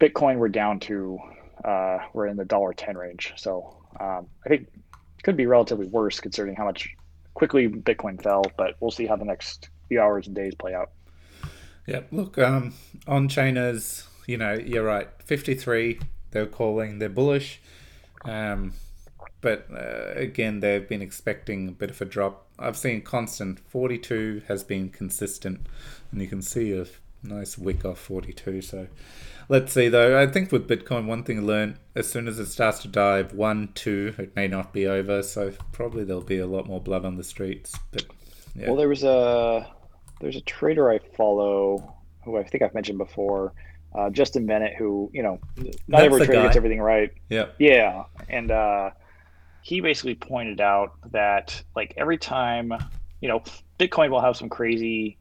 Bitcoin, 0.00 0.38
we're 0.38 0.48
down 0.48 0.80
to 0.80 1.16
uh, 1.64 1.98
we're 2.12 2.26
in 2.26 2.36
the 2.36 2.44
dollar 2.44 2.74
ten 2.74 2.98
range. 2.98 3.34
So 3.36 3.76
um, 4.00 4.26
I 4.44 4.48
think 4.48 4.68
could 5.22 5.36
be 5.36 5.46
relatively 5.46 5.86
worse 5.86 6.18
considering 6.18 6.56
how 6.56 6.64
much 6.64 6.88
quickly 7.34 7.68
Bitcoin 7.68 8.20
fell. 8.20 8.42
But 8.56 8.74
we'll 8.80 8.90
see 8.90 9.06
how 9.06 9.14
the 9.14 9.24
next 9.24 9.68
few 9.88 10.00
hours 10.00 10.26
and 10.26 10.34
days 10.34 10.56
play 10.56 10.74
out. 10.74 10.90
Yeah, 11.86 12.00
look, 12.10 12.36
um, 12.36 12.74
on 13.06 13.28
China's, 13.28 14.08
you 14.26 14.38
know, 14.38 14.54
you're 14.54 14.82
right. 14.82 15.08
53, 15.22 16.00
they're 16.32 16.46
calling, 16.46 16.98
they're 16.98 17.08
bullish. 17.08 17.60
Um, 18.24 18.72
but 19.44 19.68
uh, 19.70 20.18
again, 20.18 20.60
they've 20.60 20.88
been 20.88 21.02
expecting 21.02 21.68
a 21.68 21.72
bit 21.72 21.90
of 21.90 22.00
a 22.00 22.06
drop. 22.06 22.46
I've 22.58 22.78
seen 22.78 23.02
constant 23.02 23.60
42 23.60 24.44
has 24.48 24.64
been 24.64 24.88
consistent, 24.88 25.66
and 26.10 26.22
you 26.22 26.26
can 26.26 26.40
see 26.40 26.72
a 26.72 26.86
nice 27.22 27.58
wick 27.58 27.84
off 27.84 27.98
42. 27.98 28.62
So 28.62 28.86
let's 29.50 29.74
see 29.74 29.88
though. 29.88 30.18
I 30.18 30.26
think 30.26 30.50
with 30.50 30.66
Bitcoin, 30.66 31.04
one 31.04 31.24
thing 31.24 31.40
I 31.40 31.42
learned 31.42 31.76
as 31.94 32.08
soon 32.08 32.26
as 32.26 32.38
it 32.38 32.46
starts 32.46 32.80
to 32.80 32.88
dive 32.88 33.34
one, 33.34 33.68
two, 33.74 34.14
it 34.16 34.34
may 34.34 34.48
not 34.48 34.72
be 34.72 34.86
over. 34.86 35.22
So 35.22 35.52
probably 35.72 36.04
there'll 36.04 36.22
be 36.22 36.38
a 36.38 36.46
lot 36.46 36.66
more 36.66 36.80
blood 36.80 37.04
on 37.04 37.16
the 37.16 37.24
streets. 37.24 37.78
But 37.92 38.06
yeah. 38.56 38.68
Well, 38.68 38.76
there 38.76 38.88
was 38.88 39.04
a 39.04 39.70
there's 40.22 40.36
a 40.36 40.42
trader 40.42 40.90
I 40.90 41.00
follow 41.16 41.94
who 42.24 42.38
I 42.38 42.44
think 42.44 42.62
I've 42.62 42.74
mentioned 42.74 42.96
before. 42.96 43.52
Uh, 43.94 44.08
Justin 44.08 44.46
Bennett, 44.46 44.74
who 44.76 45.10
you 45.12 45.22
know, 45.22 45.38
not 45.56 45.76
That's 45.88 46.04
every 46.04 46.18
trader 46.20 46.32
guy. 46.32 46.42
gets 46.44 46.56
everything 46.56 46.80
right. 46.80 47.12
Yeah, 47.28 47.46
yeah, 47.58 48.04
and 48.30 48.50
uh, 48.50 48.90
he 49.64 49.80
basically 49.80 50.14
pointed 50.14 50.60
out 50.60 50.92
that 51.10 51.62
like 51.74 51.94
every 51.96 52.18
time 52.18 52.72
you 53.20 53.28
know 53.28 53.42
bitcoin 53.78 54.10
will 54.10 54.20
have 54.20 54.36
some 54.36 54.50
crazy 54.50 55.16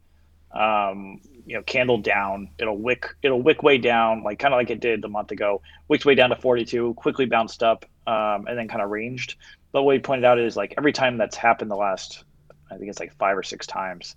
um, 0.52 1.22
you 1.46 1.56
know 1.56 1.64
candle 1.64 1.98
down 1.98 2.50
it'll 2.60 2.78
wick 2.78 3.08
it'll 3.24 3.42
wick 3.42 3.64
way 3.64 3.78
down 3.78 4.22
like 4.22 4.38
kind 4.40 4.54
of 4.54 4.58
like 4.58 4.70
it 4.70 4.82
did 4.82 5.02
the 5.02 5.08
month 5.08 5.32
ago 5.32 5.62
wicked 5.88 6.06
way 6.06 6.14
down 6.14 6.30
to 6.30 6.36
42 6.36 6.94
quickly 6.96 7.26
bounced 7.26 7.64
up 7.64 7.86
um, 8.06 8.46
and 8.48 8.58
then 8.58 8.68
kind 8.68 8.82
of 8.82 8.90
ranged. 8.90 9.38
But 9.72 9.84
what 9.84 9.96
he 9.96 10.02
pointed 10.02 10.26
out 10.26 10.38
is 10.38 10.58
like 10.58 10.74
every 10.78 10.92
time 10.92 11.18
that's 11.18 11.38
happened 11.38 11.72
the 11.72 11.76
last 11.76 12.26
i 12.70 12.78
think 12.78 12.90
it's 12.90 13.00
like 13.00 13.16
five 13.16 13.38
or 13.38 13.44
six 13.44 13.66
times 13.66 14.16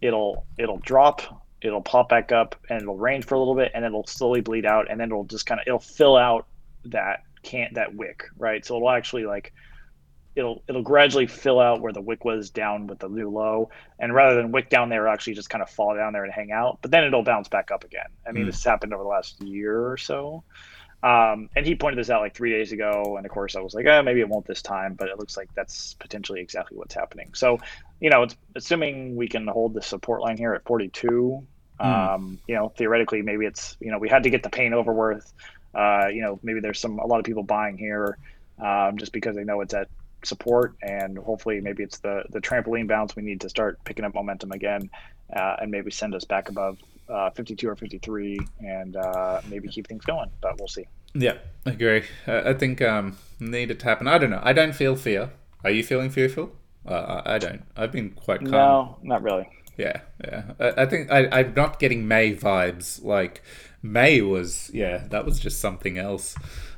it'll 0.00 0.46
it'll 0.58 0.78
drop 0.78 1.42
it'll 1.60 1.82
pop 1.82 2.08
back 2.08 2.30
up 2.30 2.54
and 2.70 2.82
it'll 2.82 2.96
range 2.96 3.24
for 3.24 3.34
a 3.34 3.38
little 3.38 3.56
bit 3.56 3.72
and 3.74 3.84
it'll 3.84 4.06
slowly 4.06 4.40
bleed 4.40 4.64
out 4.64 4.86
and 4.88 5.00
then 5.00 5.08
it'll 5.08 5.24
just 5.24 5.44
kind 5.44 5.60
of 5.60 5.66
it'll 5.66 5.80
fill 5.80 6.16
out 6.16 6.46
that 6.84 7.22
can't 7.46 7.74
that 7.74 7.94
wick, 7.94 8.24
right? 8.36 8.64
So 8.66 8.76
it'll 8.76 8.90
actually 8.90 9.24
like 9.24 9.52
it'll 10.34 10.62
it'll 10.68 10.82
gradually 10.82 11.26
fill 11.26 11.60
out 11.60 11.80
where 11.80 11.92
the 11.92 12.00
wick 12.00 12.24
was 12.24 12.50
down 12.50 12.86
with 12.86 12.98
the 12.98 13.08
new 13.08 13.30
low, 13.30 13.70
and 13.98 14.14
rather 14.14 14.36
than 14.36 14.52
wick 14.52 14.68
down 14.68 14.88
there, 14.88 15.08
actually 15.08 15.34
just 15.34 15.48
kind 15.48 15.62
of 15.62 15.70
fall 15.70 15.94
down 15.96 16.12
there 16.12 16.24
and 16.24 16.32
hang 16.32 16.52
out. 16.52 16.78
But 16.82 16.90
then 16.90 17.04
it'll 17.04 17.22
bounce 17.22 17.48
back 17.48 17.70
up 17.70 17.84
again. 17.84 18.08
I 18.26 18.32
mean, 18.32 18.44
mm. 18.44 18.46
this 18.46 18.62
happened 18.62 18.92
over 18.92 19.02
the 19.02 19.08
last 19.08 19.40
year 19.42 19.90
or 19.90 19.96
so. 19.96 20.44
Um, 21.02 21.50
and 21.54 21.64
he 21.64 21.74
pointed 21.74 21.98
this 21.98 22.10
out 22.10 22.20
like 22.20 22.34
three 22.34 22.50
days 22.50 22.72
ago, 22.72 23.16
and 23.16 23.24
of 23.24 23.30
course 23.30 23.54
I 23.54 23.60
was 23.60 23.74
like, 23.74 23.86
oh, 23.86 24.02
maybe 24.02 24.20
it 24.20 24.28
won't 24.28 24.46
this 24.46 24.62
time, 24.62 24.94
but 24.94 25.08
it 25.08 25.18
looks 25.18 25.36
like 25.36 25.48
that's 25.54 25.94
potentially 25.94 26.40
exactly 26.40 26.76
what's 26.76 26.94
happening. 26.94 27.30
So, 27.34 27.58
you 28.00 28.10
know, 28.10 28.24
it's 28.24 28.36
assuming 28.56 29.14
we 29.14 29.28
can 29.28 29.46
hold 29.46 29.74
the 29.74 29.82
support 29.82 30.22
line 30.22 30.36
here 30.36 30.54
at 30.54 30.64
42. 30.64 31.46
Mm. 31.80 31.84
Um, 31.84 32.38
you 32.48 32.54
know, 32.54 32.70
theoretically, 32.70 33.22
maybe 33.22 33.44
it's 33.46 33.76
you 33.80 33.90
know 33.90 33.98
we 33.98 34.08
had 34.08 34.22
to 34.22 34.30
get 34.30 34.42
the 34.42 34.50
pain 34.50 34.72
over 34.72 34.92
with 34.92 35.32
uh, 35.76 36.08
you 36.08 36.22
know, 36.22 36.40
maybe 36.42 36.60
there's 36.60 36.80
some 36.80 36.98
a 36.98 37.06
lot 37.06 37.18
of 37.18 37.24
people 37.24 37.42
buying 37.42 37.76
here 37.76 38.16
um, 38.58 38.96
just 38.96 39.12
because 39.12 39.36
they 39.36 39.44
know 39.44 39.60
it's 39.60 39.74
at 39.74 39.88
support, 40.24 40.74
and 40.82 41.18
hopefully 41.18 41.60
maybe 41.60 41.82
it's 41.82 41.98
the 41.98 42.24
the 42.30 42.40
trampoline 42.40 42.88
bounce 42.88 43.14
we 43.14 43.22
need 43.22 43.40
to 43.42 43.48
start 43.48 43.78
picking 43.84 44.04
up 44.04 44.14
momentum 44.14 44.52
again, 44.52 44.88
uh, 45.34 45.56
and 45.60 45.70
maybe 45.70 45.90
send 45.90 46.14
us 46.14 46.24
back 46.24 46.48
above 46.48 46.78
uh, 47.08 47.30
52 47.30 47.68
or 47.68 47.76
53, 47.76 48.38
and 48.60 48.96
uh, 48.96 49.40
maybe 49.48 49.68
keep 49.68 49.86
things 49.86 50.04
going. 50.04 50.30
But 50.40 50.58
we'll 50.58 50.68
see. 50.68 50.86
Yeah, 51.14 51.38
I 51.64 51.70
agree. 51.70 52.04
I 52.26 52.52
think 52.54 52.82
um, 52.82 53.16
needed 53.38 53.80
to 53.80 53.86
happen. 53.86 54.08
I 54.08 54.18
don't 54.18 54.30
know. 54.30 54.40
I 54.42 54.52
don't 54.52 54.74
feel 54.74 54.96
fear. 54.96 55.30
Are 55.62 55.70
you 55.70 55.82
feeling 55.82 56.10
fearful? 56.10 56.52
Uh, 56.86 57.22
I 57.24 57.38
don't. 57.38 57.64
I've 57.76 57.92
been 57.92 58.10
quite 58.10 58.40
calm. 58.40 58.50
No, 58.50 58.98
not 59.02 59.22
really. 59.22 59.48
Yeah, 59.76 60.00
yeah. 60.24 60.52
I, 60.58 60.82
I 60.82 60.86
think 60.86 61.10
I, 61.10 61.26
I'm 61.30 61.54
not 61.54 61.78
getting 61.78 62.08
May 62.08 62.34
vibes. 62.34 63.02
Like 63.04 63.42
May 63.92 64.20
was, 64.22 64.70
yeah, 64.72 65.06
that 65.08 65.24
was 65.24 65.38
just 65.38 65.60
something 65.60 65.98
else. 65.98 66.34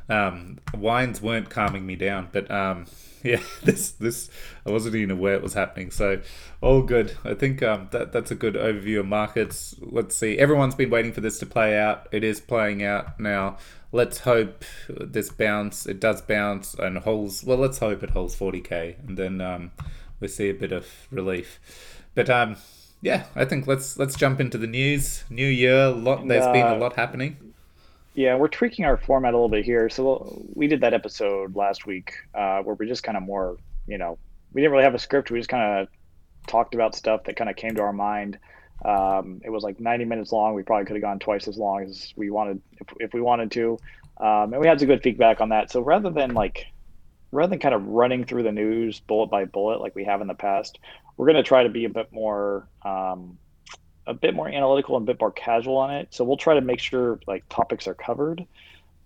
Um, 0.08 0.58
wines 0.72 1.20
weren't 1.20 1.50
calming 1.50 1.86
me 1.86 1.96
down, 1.96 2.28
but 2.32 2.50
um, 2.50 2.86
yeah, 3.22 3.40
this 3.62 3.92
this 3.92 4.30
I 4.64 4.70
wasn't 4.70 4.94
even 4.94 5.10
aware 5.10 5.34
it 5.34 5.42
was 5.42 5.54
happening. 5.54 5.90
So 5.90 6.20
all 6.60 6.82
good. 6.82 7.16
I 7.24 7.34
think 7.34 7.62
um, 7.62 7.88
that 7.92 8.12
that's 8.12 8.30
a 8.30 8.34
good 8.34 8.54
overview 8.54 9.00
of 9.00 9.06
markets. 9.06 9.74
Let's 9.80 10.16
see. 10.16 10.38
Everyone's 10.38 10.74
been 10.74 10.90
waiting 10.90 11.12
for 11.12 11.20
this 11.20 11.38
to 11.40 11.46
play 11.46 11.78
out. 11.78 12.08
It 12.12 12.24
is 12.24 12.40
playing 12.40 12.82
out 12.82 13.18
now. 13.20 13.58
Let's 13.90 14.20
hope 14.20 14.64
this 14.88 15.30
bounce. 15.30 15.86
It 15.86 16.00
does 16.00 16.22
bounce 16.22 16.74
and 16.74 16.98
holds. 16.98 17.44
Well, 17.44 17.58
let's 17.58 17.78
hope 17.78 18.02
it 18.02 18.10
holds 18.10 18.36
40k, 18.36 19.06
and 19.06 19.16
then 19.16 19.40
um, 19.40 19.72
we 20.20 20.28
see 20.28 20.48
a 20.48 20.54
bit 20.54 20.72
of 20.72 20.86
relief. 21.10 21.58
But 22.14 22.30
um, 22.30 22.56
yeah, 23.00 23.24
I 23.36 23.44
think 23.44 23.66
let's 23.66 23.98
let's 23.98 24.16
jump 24.16 24.40
into 24.40 24.58
the 24.58 24.66
news. 24.66 25.24
New 25.30 25.46
year, 25.46 25.88
lot. 25.88 26.26
There's 26.26 26.44
uh, 26.44 26.52
been 26.52 26.66
a 26.66 26.74
uh, 26.74 26.78
lot 26.78 26.94
happening. 26.94 27.36
Yeah, 28.14 28.34
we're 28.34 28.48
tweaking 28.48 28.84
our 28.84 28.96
format 28.96 29.32
a 29.32 29.36
little 29.36 29.48
bit 29.48 29.64
here. 29.64 29.88
So 29.88 30.42
we 30.54 30.66
did 30.66 30.80
that 30.80 30.92
episode 30.92 31.54
last 31.54 31.86
week 31.86 32.14
uh, 32.34 32.62
where 32.62 32.74
we 32.74 32.88
just 32.88 33.04
kind 33.04 33.16
of 33.16 33.22
more, 33.22 33.56
you 33.86 33.96
know, 33.96 34.18
we 34.52 34.60
didn't 34.60 34.72
really 34.72 34.82
have 34.82 34.94
a 34.94 34.98
script. 34.98 35.30
We 35.30 35.38
just 35.38 35.48
kind 35.48 35.80
of 35.80 35.88
talked 36.48 36.74
about 36.74 36.96
stuff 36.96 37.24
that 37.24 37.36
kind 37.36 37.48
of 37.48 37.54
came 37.54 37.76
to 37.76 37.82
our 37.82 37.92
mind. 37.92 38.38
Um, 38.84 39.40
it 39.44 39.50
was 39.50 39.62
like 39.62 39.78
90 39.78 40.04
minutes 40.04 40.32
long. 40.32 40.54
We 40.54 40.64
probably 40.64 40.86
could 40.86 40.96
have 40.96 41.02
gone 41.02 41.20
twice 41.20 41.46
as 41.46 41.58
long 41.58 41.84
as 41.84 42.12
we 42.16 42.30
wanted 42.30 42.60
if, 42.80 42.88
if 42.98 43.14
we 43.14 43.20
wanted 43.20 43.52
to. 43.52 43.78
Um, 44.16 44.52
and 44.52 44.60
we 44.60 44.66
had 44.66 44.80
some 44.80 44.88
good 44.88 45.02
feedback 45.02 45.40
on 45.40 45.50
that. 45.50 45.70
So 45.70 45.80
rather 45.80 46.10
than 46.10 46.34
like, 46.34 46.66
rather 47.30 47.50
than 47.50 47.58
kind 47.58 47.75
of 47.75 47.87
running 47.87 48.25
through 48.25 48.42
the 48.42 48.52
news 48.52 49.00
bullet 49.00 49.28
by 49.28 49.44
bullet 49.44 49.80
like 49.80 49.94
we 49.94 50.04
have 50.04 50.20
in 50.20 50.26
the 50.26 50.35
past, 50.35 50.78
we're 51.16 51.26
going 51.26 51.37
to 51.37 51.42
try 51.42 51.62
to 51.62 51.68
be 51.68 51.85
a 51.85 51.90
bit 51.90 52.12
more 52.12 52.68
um, 52.82 53.38
a 54.06 54.14
bit 54.14 54.35
more 54.35 54.49
analytical 54.49 54.97
and 54.97 55.06
a 55.06 55.12
bit 55.12 55.20
more 55.20 55.30
casual 55.30 55.76
on 55.76 55.94
it. 55.94 56.08
So 56.11 56.25
we'll 56.25 56.38
try 56.38 56.54
to 56.54 56.62
make 56.62 56.80
sure 56.80 57.20
like 57.26 57.44
topics 57.50 57.87
are 57.87 57.94
covered, 57.94 58.44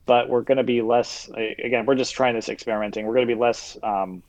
but 0.06 0.28
we're 0.28 0.42
going 0.42 0.58
to 0.58 0.64
be 0.64 0.80
less. 0.80 1.28
Again, 1.28 1.84
we're 1.86 1.96
just 1.96 2.14
trying 2.14 2.34
this 2.34 2.48
experimenting. 2.48 3.06
We're 3.06 3.14
going 3.14 3.26
to 3.26 3.34
be 3.34 3.40
less. 3.40 3.76
Um, 3.82 4.22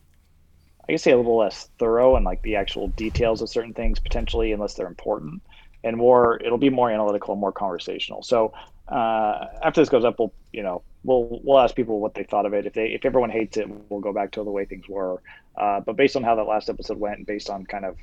I 0.88 0.92
guess 0.92 1.04
say 1.04 1.12
a 1.12 1.18
little 1.18 1.38
less 1.38 1.70
thorough 1.80 2.18
and 2.18 2.26
like 2.26 2.42
the 2.42 2.58
actual 2.58 2.90
details 2.90 3.42
of 3.42 3.50
certain 3.50 3.74
things 3.74 4.00
potentially, 4.00 4.52
unless 4.52 4.74
they're 4.74 4.88
important, 4.88 5.42
and 5.84 5.96
more. 5.96 6.42
It'll 6.44 6.58
be 6.58 6.70
more 6.70 6.90
analytical 6.90 7.34
and 7.34 7.40
more 7.40 7.54
conversational. 7.54 8.24
So 8.24 8.54
uh, 8.88 9.46
after 9.62 9.80
this 9.80 9.90
goes 9.90 10.04
up, 10.04 10.18
we'll 10.18 10.34
you 10.52 10.64
know 10.64 10.82
we'll 11.04 11.42
we'll 11.44 11.60
ask 11.60 11.76
people 11.76 12.00
what 12.00 12.14
they 12.14 12.24
thought 12.24 12.46
of 12.46 12.54
it. 12.54 12.66
If 12.66 12.74
they 12.74 12.88
if 12.88 13.06
everyone 13.06 13.30
hates 13.30 13.58
it, 13.58 13.68
we'll 13.90 14.02
go 14.02 14.14
back 14.14 14.32
to 14.32 14.44
the 14.44 14.52
way 14.52 14.66
things 14.66 14.88
were. 14.88 15.22
Uh, 15.56 15.80
but 15.82 15.96
based 15.96 16.16
on 16.16 16.24
how 16.24 16.36
that 16.36 16.44
last 16.44 16.70
episode 16.70 16.98
went, 16.98 17.18
and 17.18 17.28
based 17.28 17.50
on 17.50 17.66
kind 17.66 17.86
of 17.86 17.98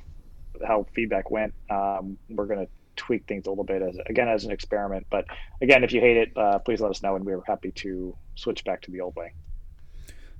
how 0.65 0.85
feedback 0.93 1.31
went. 1.31 1.53
Um, 1.69 2.17
we're 2.29 2.45
going 2.45 2.65
to 2.65 2.71
tweak 2.95 3.25
things 3.25 3.47
a 3.47 3.49
little 3.49 3.63
bit 3.63 3.81
as 3.81 3.97
again 4.07 4.27
as 4.27 4.45
an 4.45 4.51
experiment. 4.51 5.07
But 5.09 5.25
again, 5.61 5.83
if 5.83 5.91
you 5.91 6.01
hate 6.01 6.17
it, 6.17 6.37
uh, 6.37 6.59
please 6.59 6.81
let 6.81 6.91
us 6.91 7.01
know, 7.01 7.15
and 7.15 7.25
we're 7.25 7.41
happy 7.45 7.71
to 7.71 8.15
switch 8.35 8.63
back 8.63 8.81
to 8.83 8.91
the 8.91 9.01
old 9.01 9.15
way. 9.15 9.33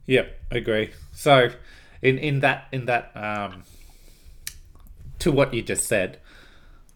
Yep, 0.05 0.39
I 0.51 0.57
agree. 0.57 0.91
So, 1.13 1.49
in 2.01 2.17
in 2.17 2.39
that 2.41 2.67
in 2.71 2.85
that 2.85 3.11
um, 3.15 3.63
to 5.19 5.31
what 5.31 5.53
you 5.53 5.61
just 5.61 5.85
said, 5.85 6.19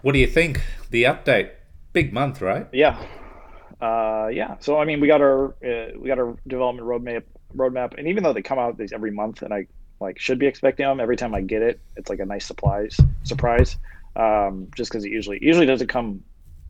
what 0.02 0.14
do 0.14 0.20
you 0.20 0.28
think? 0.28 0.62
The 0.90 1.04
update, 1.04 1.52
big 1.94 2.14
month, 2.14 2.42
right? 2.42 2.68
Yeah, 2.72 2.98
uh, 3.82 4.27
yeah. 4.32 4.55
So 4.60 4.79
I 4.79 4.86
mean, 4.86 5.00
we 5.00 5.08
got 5.08 5.22
our 5.22 5.55
uh, 5.65 5.91
we 5.98 6.08
got 6.08 6.20
our 6.20 6.38
development 6.48 6.88
roadmap 6.88 7.24
roadmap, 7.55 7.98
and 7.98 8.08
even 8.08 8.24
though 8.24 8.34
they 8.34 8.41
come 8.41 8.60
out 8.60 8.77
these 8.77 8.94
every 8.94 9.12
month, 9.12 9.41
and 9.41 9.53
I 9.53 9.67
like 10.00 10.20
should 10.20 10.39
be 10.39 10.48
expecting 10.48 10.86
them 10.86 11.00
every 11.00 11.17
time 11.17 11.36
I 11.36 11.41
get 11.41 11.62
it. 11.62 11.79
It's 11.96 12.10
like 12.10 12.20
a 12.20 12.25
nice 12.25 12.46
surprise 12.46 12.98
surprise, 13.24 13.77
um, 14.15 14.67
just 14.75 14.91
because 14.91 15.05
it 15.05 15.12
usually 15.12 15.39
usually 15.41 15.65
doesn't 15.65 15.88
come, 15.88 16.22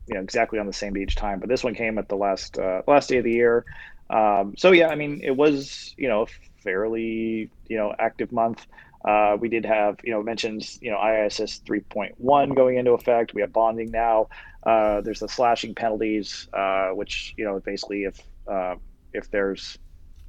you 0.06 0.14
know, 0.14 0.20
exactly 0.20 0.58
on 0.58 0.66
the 0.66 0.72
same 0.72 0.94
day 0.94 1.02
each 1.02 1.16
time. 1.16 1.40
But 1.40 1.48
this 1.48 1.64
one 1.64 1.74
came 1.74 1.98
at 1.98 2.08
the 2.08 2.16
last 2.16 2.58
uh, 2.58 2.82
last 2.86 3.08
day 3.08 3.18
of 3.18 3.24
the 3.24 3.32
year. 3.32 3.64
Um, 4.10 4.54
so 4.56 4.72
yeah, 4.72 4.88
I 4.88 4.94
mean, 4.94 5.20
it 5.22 5.36
was 5.36 5.94
you 5.96 6.08
know 6.08 6.22
a 6.22 6.26
fairly 6.62 7.50
you 7.68 7.76
know 7.76 7.94
active 7.98 8.32
month. 8.32 8.66
Uh, 9.06 9.36
we 9.38 9.48
did 9.48 9.64
have, 9.64 9.98
you 10.02 10.10
know, 10.10 10.22
mentions, 10.22 10.78
you 10.82 10.90
know, 10.90 10.98
IISS 10.98 11.62
3.1 11.62 12.56
going 12.56 12.76
into 12.76 12.92
effect. 12.92 13.34
We 13.34 13.40
have 13.40 13.52
bonding 13.52 13.90
now. 13.90 14.28
Uh, 14.64 15.00
there's 15.00 15.20
the 15.20 15.28
slashing 15.28 15.74
penalties, 15.74 16.48
uh, 16.52 16.88
which, 16.88 17.32
you 17.36 17.44
know, 17.44 17.60
basically 17.60 18.04
if 18.04 18.20
uh, 18.48 18.74
if 19.12 19.30
there's 19.30 19.78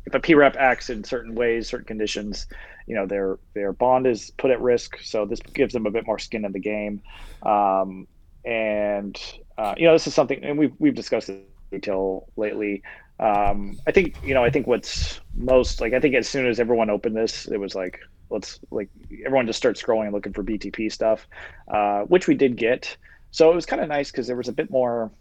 if 0.05 0.13
a 0.13 0.19
PREP 0.19 0.55
acts 0.57 0.89
in 0.89 1.03
certain 1.03 1.35
ways, 1.35 1.67
certain 1.67 1.85
conditions, 1.85 2.47
you 2.87 2.95
know 2.95 3.05
their 3.05 3.37
their 3.53 3.73
bond 3.73 4.07
is 4.07 4.31
put 4.37 4.51
at 4.51 4.61
risk. 4.61 4.97
So 5.03 5.25
this 5.25 5.41
gives 5.41 5.73
them 5.73 5.85
a 5.85 5.91
bit 5.91 6.07
more 6.07 6.17
skin 6.17 6.45
in 6.45 6.53
the 6.53 6.59
game. 6.59 7.01
Um, 7.43 8.07
and 8.45 9.19
uh, 9.57 9.75
you 9.77 9.85
know 9.85 9.93
this 9.93 10.07
is 10.07 10.13
something, 10.13 10.43
and 10.43 10.57
we've 10.57 10.73
we've 10.79 10.95
discussed 10.95 11.27
this 11.27 11.37
detail 11.71 12.27
lately. 12.37 12.83
Um, 13.19 13.77
I 13.85 13.91
think 13.91 14.15
you 14.23 14.33
know 14.33 14.43
I 14.43 14.49
think 14.49 14.65
what's 14.65 15.19
most 15.35 15.81
like 15.81 15.93
I 15.93 15.99
think 15.99 16.15
as 16.15 16.27
soon 16.27 16.47
as 16.47 16.59
everyone 16.59 16.89
opened 16.89 17.15
this, 17.15 17.45
it 17.47 17.59
was 17.59 17.75
like 17.75 17.99
let's 18.29 18.59
like 18.71 18.89
everyone 19.25 19.47
just 19.47 19.57
start 19.57 19.77
scrolling 19.77 20.05
and 20.05 20.13
looking 20.13 20.33
for 20.33 20.43
BTP 20.43 20.91
stuff, 20.91 21.27
uh, 21.67 22.01
which 22.01 22.27
we 22.27 22.35
did 22.35 22.55
get. 22.57 22.97
So 23.31 23.51
it 23.51 23.55
was 23.55 23.65
kind 23.65 23.81
of 23.81 23.87
nice 23.87 24.11
because 24.11 24.27
there 24.27 24.35
was 24.35 24.47
a 24.47 24.53
bit 24.53 24.69
more. 24.69 25.11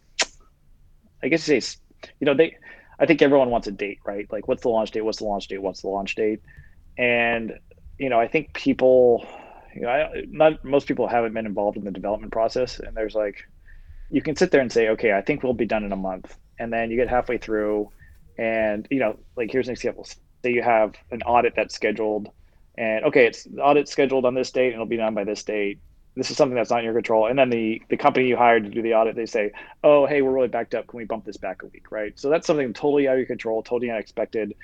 I 1.22 1.28
guess 1.28 1.48
you 1.48 1.60
say, 1.60 1.78
you 2.20 2.24
know, 2.24 2.34
they. 2.34 2.56
I 2.98 3.06
think 3.06 3.20
everyone 3.20 3.50
wants 3.50 3.66
a 3.66 3.72
date, 3.72 3.98
right? 4.06 4.26
Like, 4.32 4.48
what's 4.48 4.62
the 4.62 4.70
launch 4.70 4.90
date? 4.90 5.02
What's 5.02 5.18
the 5.18 5.24
launch 5.24 5.48
date? 5.48 5.60
What's 5.60 5.82
the 5.82 5.88
launch 5.88 6.14
date? 6.14 6.40
and 6.98 7.58
you 7.98 8.10
know, 8.10 8.20
I 8.20 8.28
think 8.28 8.52
people, 8.52 9.26
you 9.74 9.82
know, 9.82 9.88
I, 9.88 10.24
not 10.28 10.64
most 10.64 10.86
people 10.86 11.08
haven't 11.08 11.34
been 11.34 11.46
involved 11.46 11.76
in 11.76 11.84
the 11.84 11.90
development 11.90 12.32
process, 12.32 12.78
and 12.78 12.96
there's 12.96 13.14
like, 13.14 13.44
you 14.10 14.22
can 14.22 14.36
sit 14.36 14.50
there 14.50 14.60
and 14.60 14.70
say, 14.70 14.88
okay, 14.90 15.12
I 15.12 15.22
think 15.22 15.42
we'll 15.42 15.54
be 15.54 15.66
done 15.66 15.84
in 15.84 15.92
a 15.92 15.96
month, 15.96 16.36
and 16.58 16.72
then 16.72 16.90
you 16.90 16.96
get 16.96 17.08
halfway 17.08 17.38
through, 17.38 17.90
and 18.38 18.86
you 18.90 18.98
know, 18.98 19.18
like 19.36 19.50
here's 19.50 19.68
an 19.68 19.72
example: 19.72 20.04
say 20.04 20.52
you 20.52 20.62
have 20.62 20.94
an 21.10 21.22
audit 21.22 21.54
that's 21.56 21.74
scheduled, 21.74 22.30
and 22.78 23.04
okay, 23.04 23.26
it's 23.26 23.44
the 23.44 23.62
audit 23.62 23.88
scheduled 23.88 24.24
on 24.24 24.34
this 24.34 24.50
date, 24.50 24.66
and 24.66 24.74
it'll 24.74 24.86
be 24.86 24.96
done 24.96 25.14
by 25.14 25.24
this 25.24 25.42
date. 25.42 25.78
This 26.14 26.30
is 26.30 26.36
something 26.36 26.56
that's 26.56 26.70
not 26.70 26.78
in 26.78 26.84
your 26.86 26.94
control, 26.94 27.26
and 27.26 27.38
then 27.38 27.50
the 27.50 27.82
the 27.88 27.96
company 27.96 28.26
you 28.28 28.36
hired 28.36 28.64
to 28.64 28.70
do 28.70 28.82
the 28.82 28.94
audit, 28.94 29.16
they 29.16 29.26
say, 29.26 29.52
oh, 29.84 30.06
hey, 30.06 30.22
we're 30.22 30.32
really 30.32 30.48
backed 30.48 30.74
up. 30.74 30.86
Can 30.86 30.96
we 30.96 31.04
bump 31.04 31.24
this 31.24 31.36
back 31.36 31.62
a 31.62 31.66
week, 31.66 31.90
right? 31.90 32.18
So 32.18 32.30
that's 32.30 32.46
something 32.46 32.72
totally 32.72 33.08
out 33.08 33.12
of 33.12 33.18
your 33.18 33.26
control, 33.26 33.62
totally 33.62 33.90
unexpected 33.90 34.54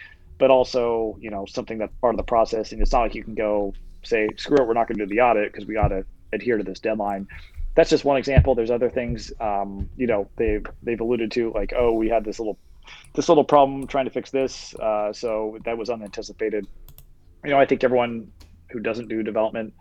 but 0.43 0.51
also 0.51 1.17
you 1.21 1.31
know 1.31 1.47
something 1.47 1.79
that's 1.79 1.95
part 2.01 2.13
of 2.13 2.17
the 2.17 2.25
process. 2.25 2.73
And 2.73 2.83
it's 2.83 2.91
not 2.91 3.03
like 3.03 3.15
you 3.15 3.23
can 3.23 3.37
go 3.37 3.73
say 4.03 4.29
screw 4.37 4.57
it, 4.57 4.67
we're 4.67 4.75
not 4.75 4.89
going 4.89 4.99
to 4.99 5.07
do 5.07 5.15
the 5.15 5.21
audit 5.21 5.53
because 5.53 5.69
we 5.69 5.75
got 5.75 5.89
to 5.89 6.05
adhere 6.33 6.59
to 6.59 6.65
this 6.65 6.81
deadline. 6.81 7.29
That's 7.77 7.89
just 7.89 8.05
one 8.05 8.17
example. 8.17 8.57
There's 8.57 8.73
other 8.73 8.91
things, 8.91 9.33
um, 9.41 9.89
you 9.97 10.09
know, 10.09 10.29
they've 10.37 10.67
they've 10.83 11.01
alluded 11.01 11.31
to 11.33 11.53
like, 11.53 11.73
oh, 11.77 11.93
we 11.93 12.09
had 12.09 12.25
this 12.25 12.41
little 12.41 12.59
this 13.15 13.29
little 13.29 13.45
problem 13.45 13.87
trying 13.87 14.07
to 14.07 14.11
fix 14.11 14.33
this, 14.33 14.75
uh, 14.75 15.13
so 15.13 15.59
that 15.65 15.79
was 15.79 15.91
unanticipated. 15.91 16.67
You 17.45 17.51
know, 17.51 17.59
I 17.59 17.67
think 17.67 17.85
everyone 17.85 18.31
who 18.71 18.81
doesn't 18.81 19.09
do 19.09 19.23
development, 19.23 19.75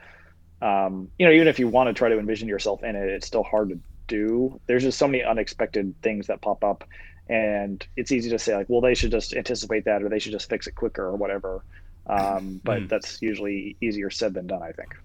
um, 0.61 1.09
you 1.17 1.25
know, 1.25 1.31
even 1.31 1.47
if 1.47 1.59
you 1.59 1.67
want 1.67 1.87
to 1.87 1.93
try 1.93 2.09
to 2.09 2.19
envision 2.19 2.47
yourself 2.47 2.83
in 2.83 2.95
it, 2.95 3.07
it's 3.09 3.27
still 3.27 3.43
hard 3.43 3.69
to 3.69 3.79
do. 4.07 4.59
There's 4.67 4.83
just 4.83 4.97
so 4.97 5.07
many 5.07 5.23
unexpected 5.23 5.95
things 6.01 6.27
that 6.27 6.41
pop 6.41 6.63
up 6.63 6.83
and 7.31 7.85
it's 7.95 8.11
easy 8.11 8.29
to 8.29 8.37
say 8.37 8.55
like 8.55 8.67
well 8.69 8.81
they 8.81 8.93
should 8.93 9.09
just 9.11 9.33
anticipate 9.33 9.85
that 9.85 10.03
or 10.03 10.09
they 10.09 10.19
should 10.19 10.33
just 10.33 10.49
fix 10.49 10.67
it 10.67 10.75
quicker 10.75 11.05
or 11.05 11.15
whatever. 11.15 11.63
Um, 12.07 12.59
but 12.63 12.81
mm. 12.81 12.89
that's 12.89 13.21
usually 13.21 13.77
easier 13.79 14.09
said 14.09 14.33
than 14.33 14.47
done 14.47 14.61
i 14.61 14.71
think. 14.71 14.95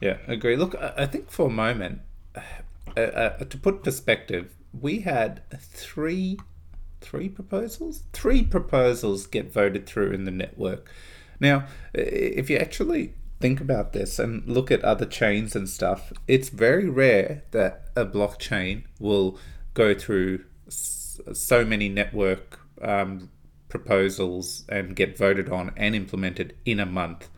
Yeah 0.00 0.18
agree. 0.26 0.56
Look 0.56 0.74
i 0.76 1.06
think 1.06 1.30
for 1.30 1.46
a 1.46 1.50
moment 1.50 2.00
uh, 2.36 3.00
uh, 3.00 3.44
to 3.44 3.58
put 3.58 3.82
perspective 3.82 4.54
we 4.78 5.00
had 5.00 5.42
three 5.58 6.38
three 7.00 7.28
proposals? 7.28 8.04
Three 8.12 8.44
proposals 8.44 9.26
get 9.26 9.52
voted 9.52 9.86
through 9.86 10.12
in 10.12 10.24
the 10.24 10.30
network 10.30 10.90
now 11.42 11.66
if 11.92 12.48
you 12.48 12.56
actually 12.56 13.12
think 13.40 13.60
about 13.60 13.92
this 13.92 14.18
and 14.18 14.46
look 14.48 14.70
at 14.70 14.82
other 14.82 15.04
chains 15.04 15.54
and 15.54 15.68
stuff 15.68 16.12
it's 16.26 16.48
very 16.48 16.88
rare 16.88 17.42
that 17.50 17.88
a 17.96 18.06
blockchain 18.06 18.84
will 18.98 19.36
go 19.74 19.94
through 19.94 20.44
so 20.68 21.64
many 21.64 21.88
network 21.88 22.60
um, 22.80 23.30
proposals 23.68 24.64
and 24.68 24.94
get 24.94 25.16
voted 25.16 25.48
on 25.48 25.72
and 25.76 25.94
implemented 25.94 26.54
in 26.64 26.78
a 26.78 26.86
month. 26.86 27.28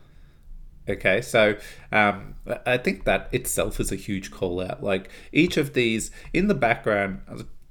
Okay, 0.87 1.21
so 1.21 1.55
um, 1.91 2.35
I 2.65 2.77
think 2.77 3.05
that 3.05 3.29
itself 3.31 3.79
is 3.79 3.91
a 3.91 3.95
huge 3.95 4.31
call 4.31 4.61
out. 4.61 4.83
Like 4.83 5.09
each 5.31 5.57
of 5.57 5.73
these 5.73 6.11
in 6.31 6.47
the 6.47 6.53
background, 6.53 7.21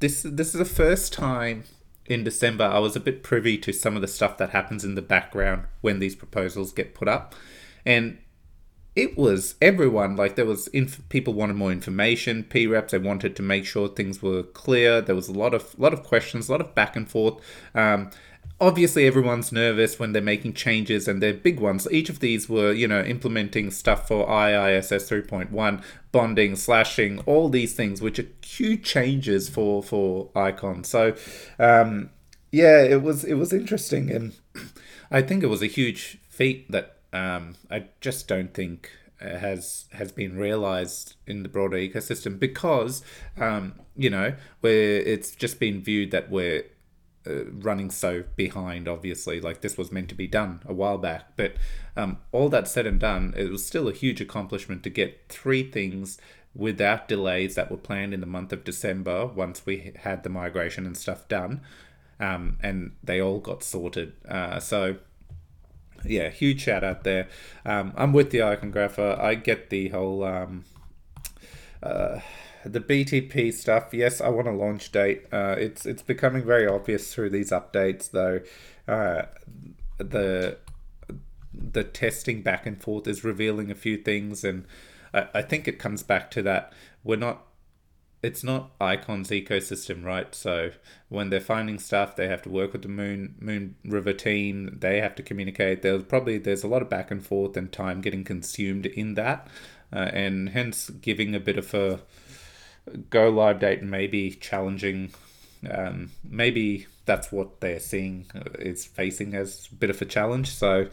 this 0.00 0.22
this 0.22 0.48
is 0.48 0.58
the 0.58 0.64
first 0.64 1.12
time 1.12 1.64
in 2.06 2.24
December, 2.24 2.64
I 2.64 2.78
was 2.78 2.96
a 2.96 3.00
bit 3.00 3.22
privy 3.22 3.56
to 3.58 3.72
some 3.72 3.96
of 3.96 4.02
the 4.02 4.08
stuff 4.08 4.36
that 4.38 4.50
happens 4.50 4.84
in 4.84 4.94
the 4.94 5.02
background 5.02 5.64
when 5.80 5.98
these 5.98 6.14
proposals 6.14 6.72
get 6.72 6.94
put 6.94 7.08
up. 7.08 7.34
And 7.86 8.18
it 8.96 9.16
was 9.18 9.56
everyone 9.60 10.14
like 10.14 10.36
there 10.36 10.46
was 10.46 10.68
inf- 10.68 11.06
people 11.08 11.34
wanted 11.34 11.54
more 11.54 11.72
information 11.72 12.44
p 12.44 12.66
reps 12.66 12.92
they 12.92 12.98
wanted 12.98 13.34
to 13.34 13.42
make 13.42 13.66
sure 13.66 13.88
things 13.88 14.22
were 14.22 14.42
clear 14.42 15.00
there 15.00 15.16
was 15.16 15.28
a 15.28 15.32
lot 15.32 15.52
of 15.52 15.76
lot 15.78 15.92
of 15.92 16.04
questions 16.04 16.48
a 16.48 16.52
lot 16.52 16.60
of 16.60 16.74
back 16.74 16.94
and 16.94 17.10
forth 17.10 17.42
um, 17.74 18.08
obviously 18.64 19.06
everyone's 19.06 19.52
nervous 19.52 19.98
when 19.98 20.12
they're 20.12 20.22
making 20.22 20.54
changes 20.54 21.06
and 21.06 21.22
they're 21.22 21.34
big 21.34 21.60
ones. 21.60 21.86
Each 21.90 22.08
of 22.08 22.20
these 22.20 22.48
were 22.48 22.72
you 22.72 22.88
know 22.88 23.02
implementing 23.02 23.70
stuff 23.70 24.08
for 24.08 24.26
iiss 24.26 24.90
3.1 24.90 25.82
bonding 26.12 26.56
slashing 26.56 27.18
all 27.20 27.48
these 27.48 27.74
things 27.74 28.00
which 28.00 28.18
are 28.18 28.26
huge 28.42 28.84
changes 28.84 29.48
for 29.48 29.82
for 29.82 30.30
icon. 30.34 30.84
So 30.84 31.14
um, 31.58 32.10
yeah 32.50 32.82
it 32.82 33.02
was 33.02 33.24
it 33.24 33.34
was 33.34 33.52
interesting 33.52 34.10
and 34.12 34.32
i 35.10 35.20
think 35.20 35.42
it 35.42 35.48
was 35.48 35.60
a 35.60 35.66
huge 35.66 36.18
feat 36.28 36.70
that 36.70 36.94
um, 37.14 37.54
I 37.70 37.86
just 38.00 38.26
don't 38.26 38.52
think 38.52 38.90
uh, 39.22 39.38
has 39.38 39.86
has 39.92 40.10
been 40.10 40.36
realized 40.36 41.14
in 41.26 41.44
the 41.44 41.48
broader 41.48 41.76
ecosystem 41.76 42.38
because 42.38 43.02
um, 43.38 43.74
you 43.96 44.10
know 44.10 44.34
where 44.60 45.00
it's 45.00 45.34
just 45.34 45.60
been 45.60 45.80
viewed 45.80 46.10
that 46.10 46.30
we're 46.30 46.64
uh, 47.26 47.44
running 47.46 47.90
so 47.90 48.24
behind 48.36 48.88
obviously 48.88 49.40
like 49.40 49.60
this 49.60 49.76
was 49.76 49.92
meant 49.92 50.08
to 50.08 50.14
be 50.14 50.26
done 50.26 50.60
a 50.66 50.72
while 50.72 50.98
back 50.98 51.36
but 51.36 51.54
um, 51.96 52.18
all 52.32 52.48
that 52.48 52.68
said 52.68 52.86
and 52.86 53.00
done 53.00 53.32
it 53.36 53.50
was 53.50 53.64
still 53.64 53.88
a 53.88 53.92
huge 53.92 54.20
accomplishment 54.20 54.82
to 54.82 54.90
get 54.90 55.28
three 55.28 55.62
things 55.62 56.18
without 56.54 57.08
delays 57.08 57.54
that 57.54 57.70
were 57.70 57.76
planned 57.76 58.14
in 58.14 58.20
the 58.20 58.26
month 58.26 58.52
of 58.52 58.64
december 58.64 59.26
once 59.26 59.66
we 59.66 59.92
had 59.96 60.22
the 60.22 60.28
migration 60.28 60.86
and 60.86 60.96
stuff 60.96 61.26
done 61.28 61.60
um, 62.20 62.56
and 62.62 62.92
they 63.02 63.20
all 63.20 63.40
got 63.40 63.62
sorted 63.62 64.12
uh, 64.28 64.60
so 64.60 64.96
yeah, 66.06 66.28
huge 66.28 66.62
shout 66.62 66.84
out 66.84 67.04
there. 67.04 67.28
Um, 67.64 67.92
I'm 67.96 68.12
with 68.12 68.30
the 68.30 68.38
iconographer. 68.38 69.18
I 69.18 69.34
get 69.34 69.70
the 69.70 69.88
whole 69.88 70.24
um, 70.24 70.64
uh, 71.82 72.20
the 72.64 72.80
BTP 72.80 73.52
stuff. 73.52 73.92
Yes, 73.92 74.20
I 74.20 74.28
want 74.28 74.48
a 74.48 74.52
launch 74.52 74.92
date. 74.92 75.24
Uh, 75.32 75.54
it's 75.58 75.86
it's 75.86 76.02
becoming 76.02 76.44
very 76.44 76.66
obvious 76.66 77.12
through 77.12 77.30
these 77.30 77.50
updates, 77.50 78.10
though. 78.10 78.40
Uh, 78.86 79.26
the 79.98 80.58
the 81.52 81.84
testing 81.84 82.42
back 82.42 82.66
and 82.66 82.82
forth 82.82 83.06
is 83.06 83.24
revealing 83.24 83.70
a 83.70 83.74
few 83.74 83.96
things, 83.96 84.44
and 84.44 84.66
I, 85.12 85.28
I 85.34 85.42
think 85.42 85.68
it 85.68 85.78
comes 85.78 86.02
back 86.02 86.30
to 86.32 86.42
that 86.42 86.72
we're 87.04 87.16
not 87.16 87.46
it's 88.24 88.42
not 88.42 88.70
Icon's 88.80 89.28
ecosystem, 89.28 90.02
right? 90.02 90.34
So 90.34 90.70
when 91.10 91.28
they're 91.28 91.40
finding 91.40 91.78
stuff, 91.78 92.16
they 92.16 92.26
have 92.26 92.40
to 92.42 92.48
work 92.48 92.72
with 92.72 92.80
the 92.80 92.88
Moon 92.88 93.34
Moonriver 93.38 94.16
team. 94.16 94.78
They 94.80 94.98
have 95.02 95.14
to 95.16 95.22
communicate. 95.22 95.82
There's 95.82 96.04
probably 96.04 96.38
there's 96.38 96.64
a 96.64 96.68
lot 96.68 96.80
of 96.80 96.88
back 96.88 97.10
and 97.10 97.24
forth 97.24 97.54
and 97.54 97.70
time 97.70 98.00
getting 98.00 98.24
consumed 98.24 98.86
in 98.86 99.12
that, 99.14 99.48
uh, 99.92 100.08
and 100.14 100.48
hence 100.48 100.88
giving 100.88 101.34
a 101.34 101.40
bit 101.40 101.58
of 101.58 101.74
a 101.74 102.00
go 103.10 103.28
live 103.30 103.60
date 103.60 103.82
may 103.82 104.06
be 104.06 104.30
challenging. 104.30 105.10
Um, 105.70 106.10
maybe 106.22 106.86
that's 107.06 107.32
what 107.32 107.60
they're 107.60 107.80
seeing 107.80 108.26
uh, 108.34 108.50
is 108.58 108.84
facing 108.84 109.34
as 109.34 109.68
a 109.72 109.74
bit 109.74 109.90
of 109.90 110.00
a 110.00 110.04
challenge. 110.04 110.50
So 110.50 110.88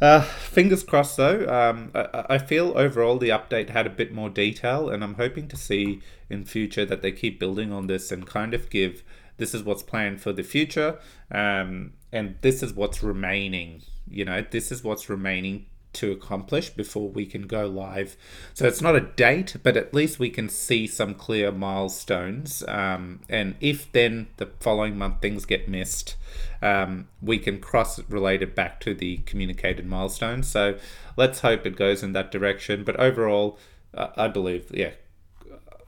uh, 0.00 0.20
fingers 0.20 0.82
crossed, 0.82 1.16
though. 1.16 1.46
Um, 1.48 1.90
I, 1.94 2.26
I, 2.30 2.38
feel 2.38 2.76
overall 2.76 3.18
the 3.18 3.30
update 3.30 3.70
had 3.70 3.86
a 3.86 3.90
bit 3.90 4.12
more 4.12 4.28
detail, 4.28 4.90
and 4.90 5.02
I'm 5.02 5.14
hoping 5.14 5.48
to 5.48 5.56
see 5.56 6.02
in 6.28 6.44
future 6.44 6.84
that 6.84 7.00
they 7.00 7.12
keep 7.12 7.40
building 7.40 7.72
on 7.72 7.86
this 7.86 8.12
and 8.12 8.26
kind 8.26 8.52
of 8.52 8.68
give 8.68 9.02
this 9.38 9.54
is 9.54 9.62
what's 9.62 9.82
planned 9.82 10.20
for 10.20 10.32
the 10.32 10.42
future, 10.42 10.98
um, 11.30 11.94
and 12.12 12.36
this 12.42 12.62
is 12.62 12.74
what's 12.74 13.02
remaining. 13.02 13.82
You 14.08 14.24
know, 14.24 14.44
this 14.48 14.70
is 14.70 14.84
what's 14.84 15.08
remaining 15.08 15.66
to 15.96 16.12
accomplish 16.12 16.70
before 16.70 17.08
we 17.08 17.26
can 17.26 17.46
go 17.46 17.66
live. 17.66 18.16
So 18.54 18.66
it's 18.66 18.80
not 18.80 18.96
a 18.96 19.00
date, 19.00 19.56
but 19.62 19.76
at 19.76 19.92
least 19.92 20.18
we 20.18 20.30
can 20.30 20.48
see 20.48 20.86
some 20.86 21.14
clear 21.14 21.50
milestones. 21.50 22.62
Um, 22.68 23.20
and 23.28 23.56
if 23.60 23.90
then 23.92 24.28
the 24.36 24.50
following 24.60 24.96
month 24.96 25.20
things 25.20 25.44
get 25.44 25.68
missed, 25.68 26.16
um, 26.62 27.08
we 27.20 27.38
can 27.38 27.60
cross 27.60 28.00
relate 28.08 28.42
it 28.42 28.54
back 28.54 28.80
to 28.80 28.94
the 28.94 29.18
communicated 29.18 29.86
milestones. 29.86 30.46
So 30.48 30.78
let's 31.16 31.40
hope 31.40 31.66
it 31.66 31.76
goes 31.76 32.02
in 32.02 32.12
that 32.12 32.30
direction. 32.30 32.84
But 32.84 32.96
overall, 32.96 33.58
uh, 33.94 34.08
I 34.16 34.28
believe, 34.28 34.70
yeah, 34.72 34.92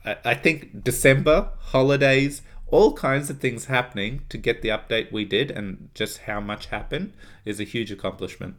I, 0.04 0.16
I 0.24 0.34
think 0.34 0.82
December, 0.84 1.50
holidays, 1.58 2.42
all 2.70 2.92
kinds 2.92 3.30
of 3.30 3.40
things 3.40 3.66
happening 3.66 4.22
to 4.28 4.36
get 4.36 4.62
the 4.62 4.68
update 4.68 5.10
we 5.10 5.24
did 5.24 5.50
and 5.50 5.88
just 5.94 6.18
how 6.22 6.40
much 6.40 6.66
happened 6.66 7.12
is 7.44 7.60
a 7.60 7.64
huge 7.64 7.90
accomplishment. 7.90 8.56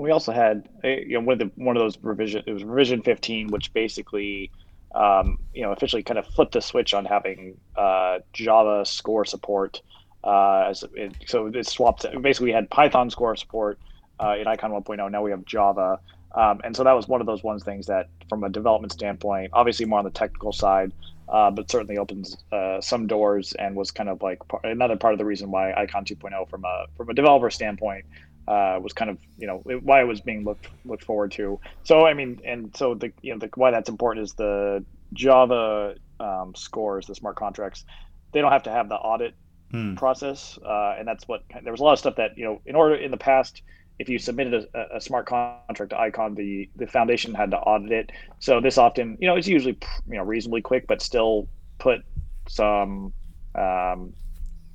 We 0.00 0.10
also 0.10 0.32
had 0.32 0.68
you 0.82 1.14
know 1.14 1.20
one 1.20 1.32
of 1.34 1.38
the 1.38 1.50
one 1.62 1.76
of 1.76 1.82
those 1.82 1.98
revision 2.02 2.42
it 2.46 2.52
was 2.52 2.64
revision 2.64 3.02
15, 3.02 3.48
which 3.48 3.72
basically 3.72 4.50
um, 4.94 5.38
you 5.52 5.62
know 5.62 5.72
officially 5.72 6.02
kind 6.02 6.18
of 6.18 6.26
flipped 6.26 6.52
the 6.52 6.60
switch 6.60 6.94
on 6.94 7.04
having 7.04 7.58
uh, 7.76 8.18
Java 8.32 8.84
score 8.84 9.24
support. 9.24 9.82
Uh, 10.22 10.72
it, 10.94 11.14
so 11.26 11.46
it 11.46 11.66
swapped. 11.66 12.06
Basically, 12.22 12.46
we 12.46 12.52
had 12.52 12.70
Python 12.70 13.10
score 13.10 13.36
support 13.36 13.78
uh, 14.18 14.36
in 14.40 14.46
Icon 14.46 14.70
1.0. 14.70 15.10
Now 15.10 15.22
we 15.22 15.30
have 15.30 15.44
Java, 15.44 16.00
um, 16.34 16.60
and 16.64 16.74
so 16.74 16.84
that 16.84 16.92
was 16.92 17.06
one 17.06 17.20
of 17.20 17.26
those 17.26 17.42
ones 17.42 17.62
things 17.62 17.86
that, 17.86 18.08
from 18.28 18.42
a 18.42 18.48
development 18.48 18.92
standpoint, 18.92 19.50
obviously 19.52 19.86
more 19.86 19.98
on 19.98 20.04
the 20.04 20.10
technical 20.10 20.52
side, 20.52 20.92
uh, 21.28 21.50
but 21.50 21.70
certainly 21.70 21.98
opens 21.98 22.36
uh, 22.52 22.80
some 22.80 23.06
doors 23.06 23.52
and 23.58 23.76
was 23.76 23.90
kind 23.90 24.08
of 24.08 24.22
like 24.22 24.38
another 24.64 24.96
part 24.96 25.12
of 25.12 25.18
the 25.18 25.24
reason 25.24 25.50
why 25.50 25.72
Icon 25.74 26.04
2.0, 26.04 26.48
from 26.48 26.64
a 26.64 26.86
from 26.96 27.10
a 27.10 27.14
developer 27.14 27.50
standpoint, 27.50 28.04
uh, 28.46 28.78
was 28.82 28.92
kind 28.92 29.10
of 29.10 29.18
you 29.38 29.46
know 29.46 29.58
why 29.58 30.00
it 30.00 30.04
was 30.04 30.20
being 30.20 30.44
looked 30.44 30.68
looked 30.84 31.04
forward 31.04 31.32
to. 31.32 31.60
So 31.82 32.06
I 32.06 32.14
mean, 32.14 32.40
and 32.44 32.74
so 32.76 32.94
the 32.94 33.12
you 33.22 33.32
know 33.32 33.38
the, 33.38 33.50
why 33.54 33.70
that's 33.70 33.88
important 33.88 34.24
is 34.24 34.34
the 34.34 34.84
Java 35.12 35.96
um, 36.20 36.54
scores, 36.54 37.06
the 37.06 37.14
smart 37.14 37.36
contracts. 37.36 37.84
They 38.32 38.40
don't 38.40 38.52
have 38.52 38.64
to 38.64 38.70
have 38.70 38.88
the 38.88 38.96
audit 38.96 39.34
hmm. 39.70 39.94
process, 39.94 40.58
uh, 40.64 40.96
and 40.98 41.06
that's 41.06 41.26
what 41.28 41.42
there 41.62 41.72
was 41.72 41.80
a 41.80 41.84
lot 41.84 41.92
of 41.92 41.98
stuff 41.98 42.16
that 42.16 42.36
you 42.36 42.44
know 42.44 42.60
in 42.66 42.74
order 42.74 42.94
in 42.94 43.10
the 43.10 43.16
past. 43.16 43.62
If 43.96 44.08
you 44.08 44.18
submitted 44.18 44.66
a, 44.74 44.96
a 44.96 45.00
smart 45.00 45.26
contract 45.26 45.90
to 45.90 46.00
Icon, 46.00 46.34
the, 46.34 46.68
the 46.74 46.88
foundation 46.88 47.32
had 47.32 47.52
to 47.52 47.58
audit 47.58 47.92
it. 47.92 48.10
So 48.40 48.60
this 48.60 48.76
often, 48.76 49.16
you 49.20 49.28
know, 49.28 49.36
it's 49.36 49.46
usually 49.46 49.78
you 50.08 50.16
know 50.16 50.24
reasonably 50.24 50.62
quick, 50.62 50.88
but 50.88 51.00
still 51.00 51.46
put 51.78 52.00
some 52.48 53.12
um, 53.54 54.12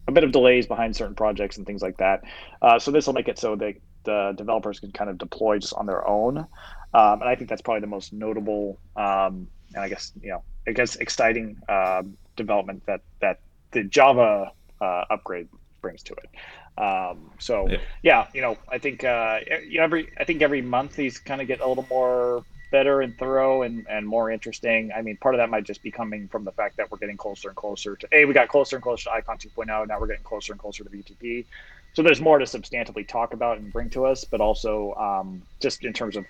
a 0.09 0.11
bit 0.11 0.23
of 0.23 0.31
delays 0.31 0.67
behind 0.67 0.95
certain 0.95 1.15
projects 1.15 1.57
and 1.57 1.65
things 1.65 1.81
like 1.81 1.97
that. 1.97 2.23
Uh, 2.61 2.77
so 2.77 2.91
this 2.91 3.07
will 3.07 3.13
make 3.13 3.27
it 3.27 3.39
so 3.39 3.55
that 3.55 3.75
the 4.03 4.33
developers 4.37 4.79
can 4.79 4.91
kind 4.91 5.09
of 5.09 5.17
deploy 5.17 5.57
just 5.59 5.73
on 5.73 5.85
their 5.85 6.07
own. 6.07 6.37
Um, 6.37 7.21
and 7.21 7.23
I 7.23 7.35
think 7.35 7.49
that's 7.49 7.61
probably 7.61 7.81
the 7.81 7.87
most 7.87 8.11
notable 8.13 8.79
um, 8.95 9.47
and 9.73 9.83
I 9.83 9.89
guess 9.89 10.11
you 10.21 10.29
know 10.29 10.43
I 10.67 10.71
guess 10.71 10.95
exciting 10.95 11.57
uh, 11.67 12.03
development 12.35 12.85
that 12.85 13.01
that 13.21 13.39
the 13.71 13.83
Java 13.83 14.51
uh, 14.81 15.05
upgrade 15.09 15.47
brings 15.81 16.03
to 16.03 16.13
it. 16.15 16.81
Um, 16.81 17.31
so 17.39 17.67
yeah. 17.67 17.77
yeah. 18.03 18.27
you 18.33 18.41
know, 18.41 18.57
I 18.67 18.77
think 18.77 19.03
uh, 19.03 19.39
every 19.77 20.11
I 20.17 20.23
think 20.23 20.41
every 20.41 20.61
month 20.61 20.95
these 20.95 21.17
kind 21.17 21.41
of 21.41 21.47
get 21.47 21.59
a 21.59 21.67
little 21.67 21.85
more 21.89 22.43
better 22.71 23.01
and 23.01 23.17
thorough 23.17 23.63
and, 23.63 23.85
and 23.89 24.05
more 24.07 24.31
interesting. 24.31 24.91
I 24.95 25.01
mean, 25.01 25.17
part 25.17 25.35
of 25.35 25.39
that 25.39 25.49
might 25.49 25.63
just 25.63 25.81
be 25.81 25.91
coming 25.91 26.27
from 26.27 26.43
the 26.43 26.51
fact 26.51 26.77
that 26.77 26.89
we're 26.91 26.97
getting 26.97 27.17
closer 27.17 27.49
and 27.49 27.57
closer 27.57 27.95
to 27.95 28.07
a 28.11 28.25
we 28.25 28.33
got 28.33 28.47
closer 28.47 28.75
and 28.75 28.83
closer 28.83 29.05
to 29.05 29.13
Icon 29.13 29.37
2.0. 29.37 29.87
Now 29.87 29.99
we're 29.99 30.07
getting 30.07 30.23
closer 30.23 30.53
and 30.53 30.59
closer 30.59 30.83
to 30.83 30.89
BTP. 30.89 31.45
So 31.93 32.03
there's 32.03 32.21
more 32.21 32.37
to 32.37 32.45
substantively 32.45 33.07
talk 33.07 33.33
about 33.33 33.57
and 33.57 33.73
bring 33.73 33.89
to 33.91 34.05
us, 34.05 34.23
but 34.23 34.41
also 34.41 34.93
um, 34.93 35.41
just 35.59 35.83
in 35.83 35.93
terms 35.93 36.15
of 36.15 36.25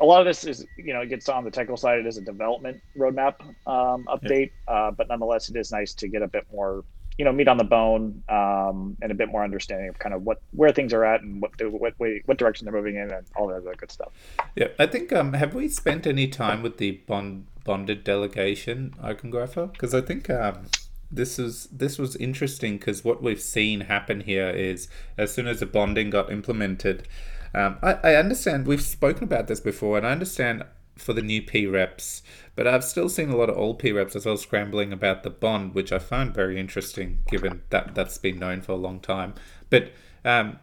a 0.00 0.04
lot 0.04 0.20
of 0.20 0.26
this 0.26 0.44
is 0.44 0.66
you 0.76 0.92
know 0.92 1.00
it 1.00 1.08
gets 1.08 1.28
on 1.28 1.44
the 1.44 1.50
technical 1.50 1.76
side. 1.76 1.98
It 2.00 2.06
is 2.06 2.16
a 2.18 2.22
development 2.22 2.80
roadmap 2.96 3.40
um, 3.66 4.04
update, 4.06 4.50
yeah. 4.68 4.74
uh, 4.74 4.90
but 4.90 5.08
nonetheless, 5.08 5.48
it 5.48 5.56
is 5.56 5.70
nice 5.70 5.94
to 5.94 6.08
get 6.08 6.22
a 6.22 6.28
bit 6.28 6.46
more 6.52 6.84
you 7.18 7.24
know 7.24 7.32
meat 7.32 7.48
on 7.48 7.56
the 7.56 7.64
bone 7.64 8.22
um, 8.28 8.96
and 9.00 9.12
a 9.12 9.14
bit 9.14 9.28
more 9.28 9.44
understanding 9.44 9.88
of 9.88 9.98
kind 9.98 10.14
of 10.14 10.22
what 10.22 10.40
where 10.52 10.72
things 10.72 10.92
are 10.92 11.04
at 11.04 11.22
and 11.22 11.40
what 11.40 11.52
what 11.70 11.98
way, 11.98 12.22
what 12.26 12.38
direction 12.38 12.64
they're 12.64 12.74
moving 12.74 12.96
in 12.96 13.10
and 13.10 13.26
all 13.36 13.46
that 13.48 13.56
other 13.56 13.74
good 13.76 13.90
stuff. 13.90 14.12
Yeah, 14.56 14.68
I 14.78 14.86
think 14.86 15.12
um, 15.12 15.34
have 15.34 15.54
we 15.54 15.68
spent 15.68 16.06
any 16.06 16.28
time 16.28 16.62
with 16.62 16.78
the 16.78 16.92
bond 17.06 17.46
bonded 17.64 18.04
delegation 18.04 18.94
iconographer? 19.02 19.72
Because 19.72 19.94
I 19.94 20.00
think 20.00 20.28
um, 20.28 20.66
this 21.10 21.38
is 21.38 21.68
this 21.70 21.98
was 21.98 22.16
interesting 22.16 22.78
because 22.78 23.04
what 23.04 23.22
we've 23.22 23.40
seen 23.40 23.82
happen 23.82 24.20
here 24.20 24.50
is 24.50 24.88
as 25.16 25.32
soon 25.32 25.46
as 25.46 25.60
the 25.60 25.66
bonding 25.66 26.10
got 26.10 26.30
implemented. 26.30 27.06
Um, 27.54 27.78
I, 27.82 27.92
I 28.02 28.14
understand 28.16 28.66
we've 28.66 28.82
spoken 28.82 29.22
about 29.22 29.46
this 29.46 29.60
before, 29.60 29.96
and 29.96 30.06
I 30.06 30.10
understand 30.10 30.64
for 30.96 31.12
the 31.12 31.22
new 31.22 31.42
P 31.42 31.66
reps, 31.66 32.22
but 32.56 32.66
I've 32.66 32.84
still 32.84 33.08
seen 33.08 33.30
a 33.30 33.36
lot 33.36 33.50
of 33.50 33.56
old 33.56 33.78
P 33.78 33.92
reps 33.92 34.16
as 34.16 34.26
well 34.26 34.36
scrambling 34.36 34.92
about 34.92 35.22
the 35.22 35.30
bond, 35.30 35.74
which 35.74 35.92
I 35.92 35.98
find 35.98 36.34
very 36.34 36.58
interesting 36.58 37.18
given 37.28 37.62
that 37.70 37.94
that's 37.94 38.18
been 38.18 38.38
known 38.38 38.62
for 38.62 38.72
a 38.72 38.76
long 38.76 39.00
time. 39.00 39.34
But 39.70 39.92
um, 40.24 40.58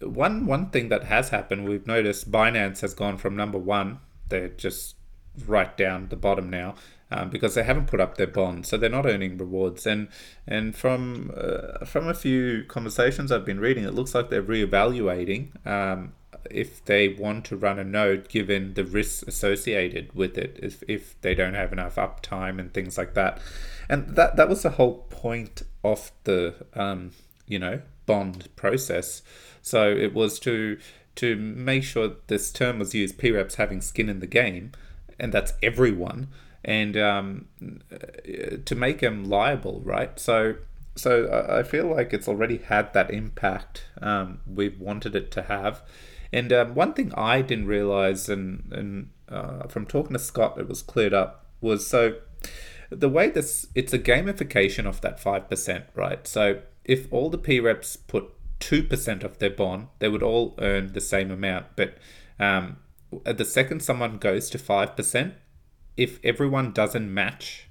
one 0.00 0.46
one 0.46 0.70
thing 0.70 0.88
that 0.88 1.04
has 1.04 1.30
happened, 1.30 1.68
we've 1.68 1.86
noticed 1.86 2.30
Binance 2.30 2.80
has 2.80 2.94
gone 2.94 3.16
from 3.18 3.36
number 3.36 3.58
one, 3.58 4.00
they're 4.28 4.48
just 4.48 4.96
right 5.46 5.76
down 5.76 6.08
the 6.08 6.16
bottom 6.16 6.50
now, 6.50 6.74
um, 7.10 7.30
because 7.30 7.54
they 7.54 7.62
haven't 7.62 7.86
put 7.86 8.00
up 8.00 8.16
their 8.16 8.26
bond, 8.26 8.66
so 8.66 8.76
they're 8.76 8.90
not 8.90 9.06
earning 9.06 9.36
rewards. 9.38 9.86
And 9.86 10.08
and 10.46 10.74
from 10.74 11.32
uh, 11.36 11.84
from 11.84 12.08
a 12.08 12.14
few 12.14 12.64
conversations 12.64 13.32
I've 13.32 13.44
been 13.44 13.60
reading, 13.60 13.84
it 13.84 13.94
looks 13.94 14.14
like 14.14 14.30
they're 14.30 14.42
reevaluating 14.42 15.66
um, 15.66 16.12
if 16.50 16.84
they 16.84 17.08
want 17.08 17.44
to 17.46 17.56
run 17.56 17.78
a 17.78 17.84
node 17.84 18.28
given 18.28 18.74
the 18.74 18.84
risks 18.84 19.22
associated 19.26 20.12
with 20.14 20.38
it 20.38 20.58
if, 20.62 20.82
if 20.88 21.20
they 21.20 21.34
don't 21.34 21.54
have 21.54 21.72
enough 21.72 21.96
uptime 21.96 22.58
and 22.58 22.72
things 22.72 22.96
like 22.96 23.14
that. 23.14 23.40
And 23.88 24.16
that 24.16 24.36
that 24.36 24.48
was 24.48 24.62
the 24.62 24.70
whole 24.70 25.06
point 25.10 25.62
of 25.82 26.12
the 26.24 26.54
um, 26.74 27.12
you 27.46 27.58
know 27.58 27.82
bond 28.06 28.48
process. 28.56 29.22
So 29.62 29.90
it 29.90 30.14
was 30.14 30.38
to 30.40 30.78
to 31.16 31.36
make 31.36 31.84
sure 31.84 32.12
this 32.28 32.50
term 32.50 32.78
was 32.78 32.94
used 32.94 33.18
preps 33.18 33.56
having 33.56 33.80
skin 33.80 34.08
in 34.08 34.20
the 34.20 34.26
game 34.26 34.72
and 35.18 35.32
that's 35.32 35.52
everyone 35.62 36.28
and 36.64 36.96
um, 36.96 37.48
to 38.64 38.74
make 38.74 39.00
them 39.00 39.24
liable 39.24 39.80
right? 39.84 40.18
So 40.18 40.56
so 40.96 41.46
I 41.48 41.62
feel 41.62 41.86
like 41.86 42.12
it's 42.12 42.28
already 42.28 42.58
had 42.58 42.92
that 42.94 43.10
impact 43.10 43.86
um, 44.00 44.40
we've 44.46 44.80
wanted 44.80 45.14
it 45.14 45.30
to 45.32 45.42
have 45.42 45.82
and 46.32 46.52
um, 46.52 46.74
one 46.74 46.94
thing 46.94 47.12
I 47.16 47.42
didn't 47.42 47.66
realize, 47.66 48.28
and 48.28 48.70
and 48.72 49.10
uh, 49.28 49.66
from 49.66 49.86
talking 49.86 50.12
to 50.12 50.18
Scott, 50.18 50.58
it 50.58 50.68
was 50.68 50.82
cleared 50.82 51.14
up, 51.14 51.46
was 51.60 51.86
so 51.86 52.16
the 52.90 53.08
way 53.08 53.30
this 53.30 53.68
it's 53.74 53.92
a 53.92 53.98
gamification 53.98 54.86
of 54.86 55.00
that 55.00 55.20
five 55.20 55.48
percent, 55.48 55.84
right? 55.94 56.26
So 56.26 56.62
if 56.84 57.12
all 57.12 57.30
the 57.30 57.38
P 57.38 57.60
reps 57.60 57.96
put 57.96 58.30
two 58.60 58.82
percent 58.82 59.24
of 59.24 59.38
their 59.38 59.50
bond, 59.50 59.88
they 59.98 60.08
would 60.08 60.22
all 60.22 60.54
earn 60.58 60.92
the 60.92 61.00
same 61.00 61.30
amount. 61.30 61.66
But 61.76 61.98
um, 62.38 62.78
the 63.24 63.44
second 63.44 63.80
someone 63.80 64.18
goes 64.18 64.50
to 64.50 64.58
five 64.58 64.96
percent, 64.96 65.34
if 65.96 66.20
everyone 66.24 66.72
doesn't 66.72 67.12
match 67.12 67.68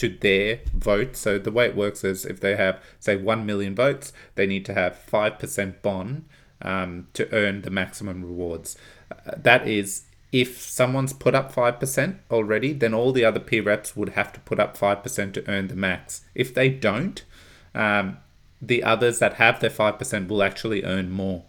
to 0.00 0.08
their 0.08 0.60
vote. 0.72 1.14
So 1.14 1.38
the 1.38 1.52
way 1.52 1.66
it 1.66 1.76
works 1.76 2.04
is 2.04 2.24
if 2.24 2.40
they 2.40 2.56
have, 2.56 2.82
say, 2.98 3.16
1 3.16 3.44
million 3.44 3.74
votes, 3.74 4.14
they 4.34 4.46
need 4.46 4.64
to 4.64 4.72
have 4.72 4.98
5% 5.10 5.82
bond 5.82 6.24
um, 6.62 7.08
to 7.14 7.32
earn 7.32 7.62
the 7.62 7.70
maximum 7.70 8.24
rewards. 8.24 8.76
Uh, 9.10 9.32
that 9.36 9.66
is, 9.66 10.04
if 10.32 10.60
someone's 10.60 11.12
put 11.12 11.34
up 11.34 11.52
5% 11.52 12.18
already, 12.30 12.72
then 12.72 12.94
all 12.94 13.12
the 13.12 13.24
other 13.24 13.40
P 13.40 13.60
reps 13.60 13.96
would 13.96 14.10
have 14.10 14.32
to 14.32 14.40
put 14.40 14.60
up 14.60 14.76
5% 14.76 15.32
to 15.34 15.50
earn 15.50 15.68
the 15.68 15.76
max. 15.76 16.22
If 16.34 16.54
they 16.54 16.68
don't, 16.68 17.24
um, 17.74 18.18
the 18.62 18.82
others 18.84 19.18
that 19.18 19.34
have 19.34 19.60
their 19.60 19.70
5% 19.70 20.28
will 20.28 20.42
actually 20.42 20.84
earn 20.84 21.10
more. 21.10 21.44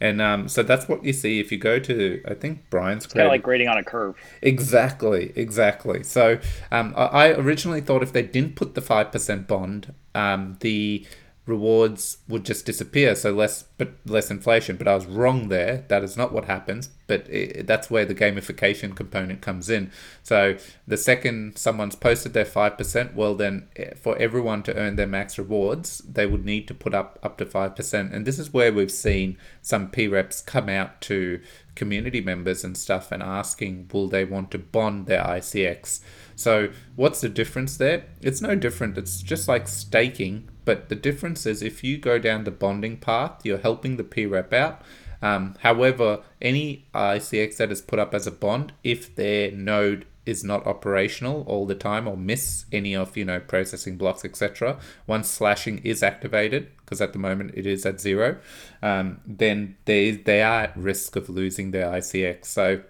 And 0.00 0.22
um, 0.22 0.48
so 0.48 0.62
that's 0.62 0.88
what 0.88 1.04
you 1.04 1.12
see 1.12 1.40
if 1.40 1.52
you 1.52 1.58
go 1.58 1.78
to, 1.78 2.22
I 2.26 2.32
think 2.32 2.70
Brian's 2.70 3.06
kind 3.06 3.26
of 3.26 3.30
like 3.30 3.42
grading 3.42 3.68
on 3.68 3.76
a 3.76 3.84
curve. 3.84 4.16
Exactly, 4.40 5.32
exactly. 5.36 6.02
So 6.04 6.38
um, 6.72 6.94
I 6.96 7.32
originally 7.32 7.82
thought 7.82 8.02
if 8.02 8.12
they 8.12 8.22
didn't 8.22 8.56
put 8.56 8.74
the 8.74 8.80
5% 8.80 9.46
bond, 9.46 9.92
um, 10.14 10.56
the 10.60 11.06
rewards 11.50 12.18
would 12.28 12.44
just 12.44 12.64
disappear 12.64 13.14
so 13.14 13.32
less 13.32 13.64
but 13.76 13.92
less 14.06 14.30
inflation. 14.30 14.76
But 14.76 14.88
i 14.88 14.94
was 14.94 15.06
wrong 15.06 15.48
there. 15.48 15.84
That 15.88 16.02
is 16.02 16.16
not 16.16 16.32
what 16.32 16.46
happens 16.46 16.90
but 17.10 17.28
it, 17.28 17.66
that's 17.66 17.90
where 17.90 18.04
the 18.04 18.14
gamification 18.14 18.94
component 18.94 19.40
comes 19.40 19.68
in. 19.68 19.90
So 20.22 20.56
the 20.86 20.96
second 20.96 21.58
someone's 21.58 21.96
posted 21.96 22.34
their 22.34 22.44
5% 22.44 23.14
well 23.14 23.34
then 23.34 23.66
eh, 23.74 23.94
for 23.96 24.16
everyone 24.18 24.62
to 24.62 24.76
earn 24.76 24.94
their 24.94 25.08
max 25.08 25.36
rewards 25.36 25.98
they 25.98 26.24
would 26.24 26.44
need 26.44 26.68
to 26.68 26.74
put 26.74 26.94
up 26.94 27.18
up 27.22 27.36
to 27.38 27.44
5% 27.44 28.14
and 28.14 28.24
this 28.24 28.38
is 28.38 28.52
where 28.52 28.72
we've 28.72 28.92
seen 28.92 29.36
some 29.60 29.90
p 29.90 30.06
reps 30.06 30.40
come 30.40 30.68
out 30.68 31.00
to 31.00 31.40
community 31.74 32.20
members 32.20 32.62
and 32.62 32.76
stuff 32.76 33.10
and 33.10 33.22
asking 33.22 33.90
will 33.92 34.06
they 34.06 34.24
want 34.24 34.52
to 34.52 34.58
bond 34.58 35.06
their 35.06 35.26
icx 35.26 36.00
so 36.40 36.70
what's 36.96 37.20
the 37.20 37.28
difference 37.28 37.76
there? 37.76 38.04
It's 38.22 38.40
no 38.40 38.54
different. 38.54 38.96
It's 38.96 39.20
just 39.20 39.46
like 39.46 39.68
staking 39.68 40.48
but 40.64 40.88
the 40.88 40.94
difference 40.94 41.46
is 41.46 41.62
if 41.62 41.82
you 41.82 41.98
go 41.98 42.18
down 42.18 42.44
the 42.44 42.50
bonding 42.50 42.96
path, 42.98 43.40
you're 43.44 43.58
helping 43.58 43.96
the 43.96 44.04
P 44.04 44.26
rep 44.26 44.52
out. 44.52 44.82
Um, 45.22 45.54
however, 45.60 46.22
any 46.40 46.86
ICX 46.94 47.56
that 47.58 47.70
is 47.70 47.82
put 47.82 47.98
up 47.98 48.14
as 48.14 48.26
a 48.26 48.30
bond, 48.30 48.72
if 48.82 49.14
their 49.14 49.50
node 49.50 50.06
is 50.26 50.44
not 50.44 50.66
operational 50.66 51.42
all 51.46 51.66
the 51.66 51.74
time 51.74 52.06
or 52.06 52.16
miss 52.16 52.64
any 52.72 52.94
of 52.94 53.16
you 53.16 53.24
know 53.24 53.40
processing 53.40 53.96
blocks 53.96 54.24
etc 54.24 54.78
once 55.06 55.28
slashing 55.28 55.78
is 55.78 56.02
activated 56.02 56.68
because 56.78 57.00
at 57.00 57.12
the 57.12 57.18
moment 57.18 57.50
it 57.54 57.66
is 57.66 57.86
at 57.86 58.00
zero 58.00 58.36
um, 58.82 59.20
then 59.26 59.76
they 59.86 60.10
they 60.10 60.42
are 60.42 60.62
at 60.62 60.76
risk 60.76 61.16
of 61.16 61.28
losing 61.28 61.70
their 61.70 61.90
icx 61.90 62.48
so 62.48 62.82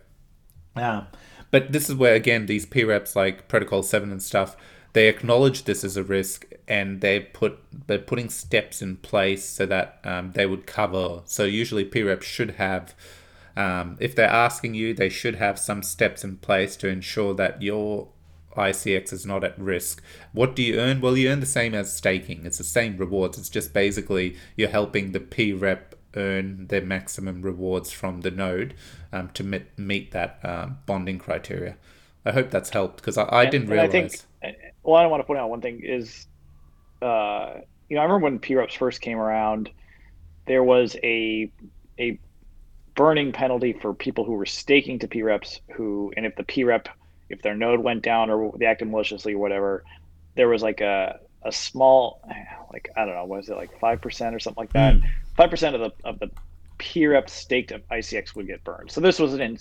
um, 0.76 1.06
but 1.50 1.72
this 1.72 1.88
is 1.88 1.94
where 1.94 2.14
again 2.14 2.46
these 2.46 2.66
p 2.66 2.82
reps 2.82 3.14
like 3.14 3.46
protocol 3.48 3.82
7 3.82 4.10
and 4.10 4.22
stuff 4.22 4.56
they 4.92 5.08
acknowledge 5.08 5.64
this 5.64 5.84
as 5.84 5.96
a 5.96 6.02
risk 6.02 6.46
and 6.70 7.00
they 7.00 7.18
put 7.18 7.58
they're 7.88 7.98
putting 7.98 8.30
steps 8.30 8.80
in 8.80 8.96
place 8.96 9.44
so 9.44 9.66
that 9.66 9.98
um, 10.04 10.32
they 10.32 10.46
would 10.46 10.66
cover. 10.66 11.20
So 11.24 11.44
usually 11.44 11.84
PREP 11.84 12.22
should 12.22 12.52
have, 12.52 12.94
um, 13.56 13.96
if 13.98 14.14
they're 14.14 14.28
asking 14.28 14.74
you, 14.74 14.94
they 14.94 15.08
should 15.08 15.34
have 15.34 15.58
some 15.58 15.82
steps 15.82 16.22
in 16.22 16.36
place 16.36 16.76
to 16.76 16.88
ensure 16.88 17.34
that 17.34 17.60
your 17.60 18.08
ICX 18.56 19.12
is 19.12 19.26
not 19.26 19.42
at 19.42 19.58
risk. 19.58 20.00
What 20.32 20.54
do 20.54 20.62
you 20.62 20.78
earn? 20.78 21.00
Well, 21.00 21.16
you 21.16 21.28
earn 21.28 21.40
the 21.40 21.46
same 21.46 21.74
as 21.74 21.92
staking. 21.92 22.46
It's 22.46 22.58
the 22.58 22.64
same 22.64 22.96
rewards. 22.96 23.36
It's 23.36 23.48
just 23.48 23.74
basically 23.74 24.36
you're 24.56 24.68
helping 24.68 25.10
the 25.10 25.20
p 25.20 25.52
rep 25.52 25.96
earn 26.14 26.68
their 26.68 26.82
maximum 26.82 27.42
rewards 27.42 27.90
from 27.90 28.20
the 28.20 28.30
node 28.30 28.74
um, 29.12 29.30
to 29.30 29.42
meet, 29.42 29.66
meet 29.76 30.12
that 30.12 30.38
um, 30.44 30.78
bonding 30.86 31.18
criteria. 31.18 31.76
I 32.24 32.30
hope 32.30 32.50
that's 32.50 32.70
helped 32.70 32.96
because 32.96 33.18
I, 33.18 33.28
I 33.28 33.46
didn't 33.46 33.68
realize. 33.68 33.88
I 33.88 33.92
think, 33.92 34.66
well, 34.84 34.96
I 34.96 35.02
don't 35.02 35.10
want 35.10 35.22
to 35.22 35.26
point 35.26 35.40
out 35.40 35.50
one 35.50 35.60
thing 35.60 35.82
is, 35.82 36.26
uh, 37.02 37.60
you 37.88 37.96
know, 37.96 38.02
I 38.02 38.04
remember 38.04 38.24
when 38.24 38.38
PREPs 38.38 38.76
first 38.76 39.00
came 39.00 39.18
around, 39.18 39.70
there 40.46 40.62
was 40.62 40.96
a 41.02 41.50
a 41.98 42.18
burning 42.94 43.32
penalty 43.32 43.72
for 43.72 43.94
people 43.94 44.24
who 44.24 44.32
were 44.32 44.46
staking 44.46 44.98
to 45.00 45.08
PREPs 45.08 45.60
who, 45.72 46.12
and 46.16 46.26
if 46.26 46.36
the 46.36 46.44
PREP, 46.44 46.88
if 47.28 47.42
their 47.42 47.54
node 47.54 47.80
went 47.80 48.02
down 48.02 48.30
or 48.30 48.52
they 48.58 48.66
acted 48.66 48.90
maliciously 48.90 49.34
or 49.34 49.38
whatever, 49.38 49.84
there 50.34 50.48
was 50.48 50.62
like 50.62 50.80
a 50.80 51.18
a 51.42 51.52
small, 51.52 52.20
like 52.72 52.90
I 52.96 53.04
don't 53.04 53.14
know, 53.14 53.24
was 53.24 53.48
it 53.48 53.56
like 53.56 53.78
five 53.80 54.00
percent 54.00 54.34
or 54.34 54.38
something 54.38 54.62
like 54.62 54.72
that? 54.72 54.96
Hmm. 54.96 55.06
Five 55.36 55.48
mm. 55.48 55.50
percent 55.50 55.76
of 55.76 55.80
the 55.80 56.08
of 56.08 56.18
the 56.18 56.30
PREP 56.78 57.28
staked 57.28 57.72
of 57.72 57.86
ICX 57.88 58.34
would 58.34 58.46
get 58.46 58.64
burned. 58.64 58.90
So 58.90 59.00
this 59.00 59.18
was 59.18 59.34
an 59.34 59.58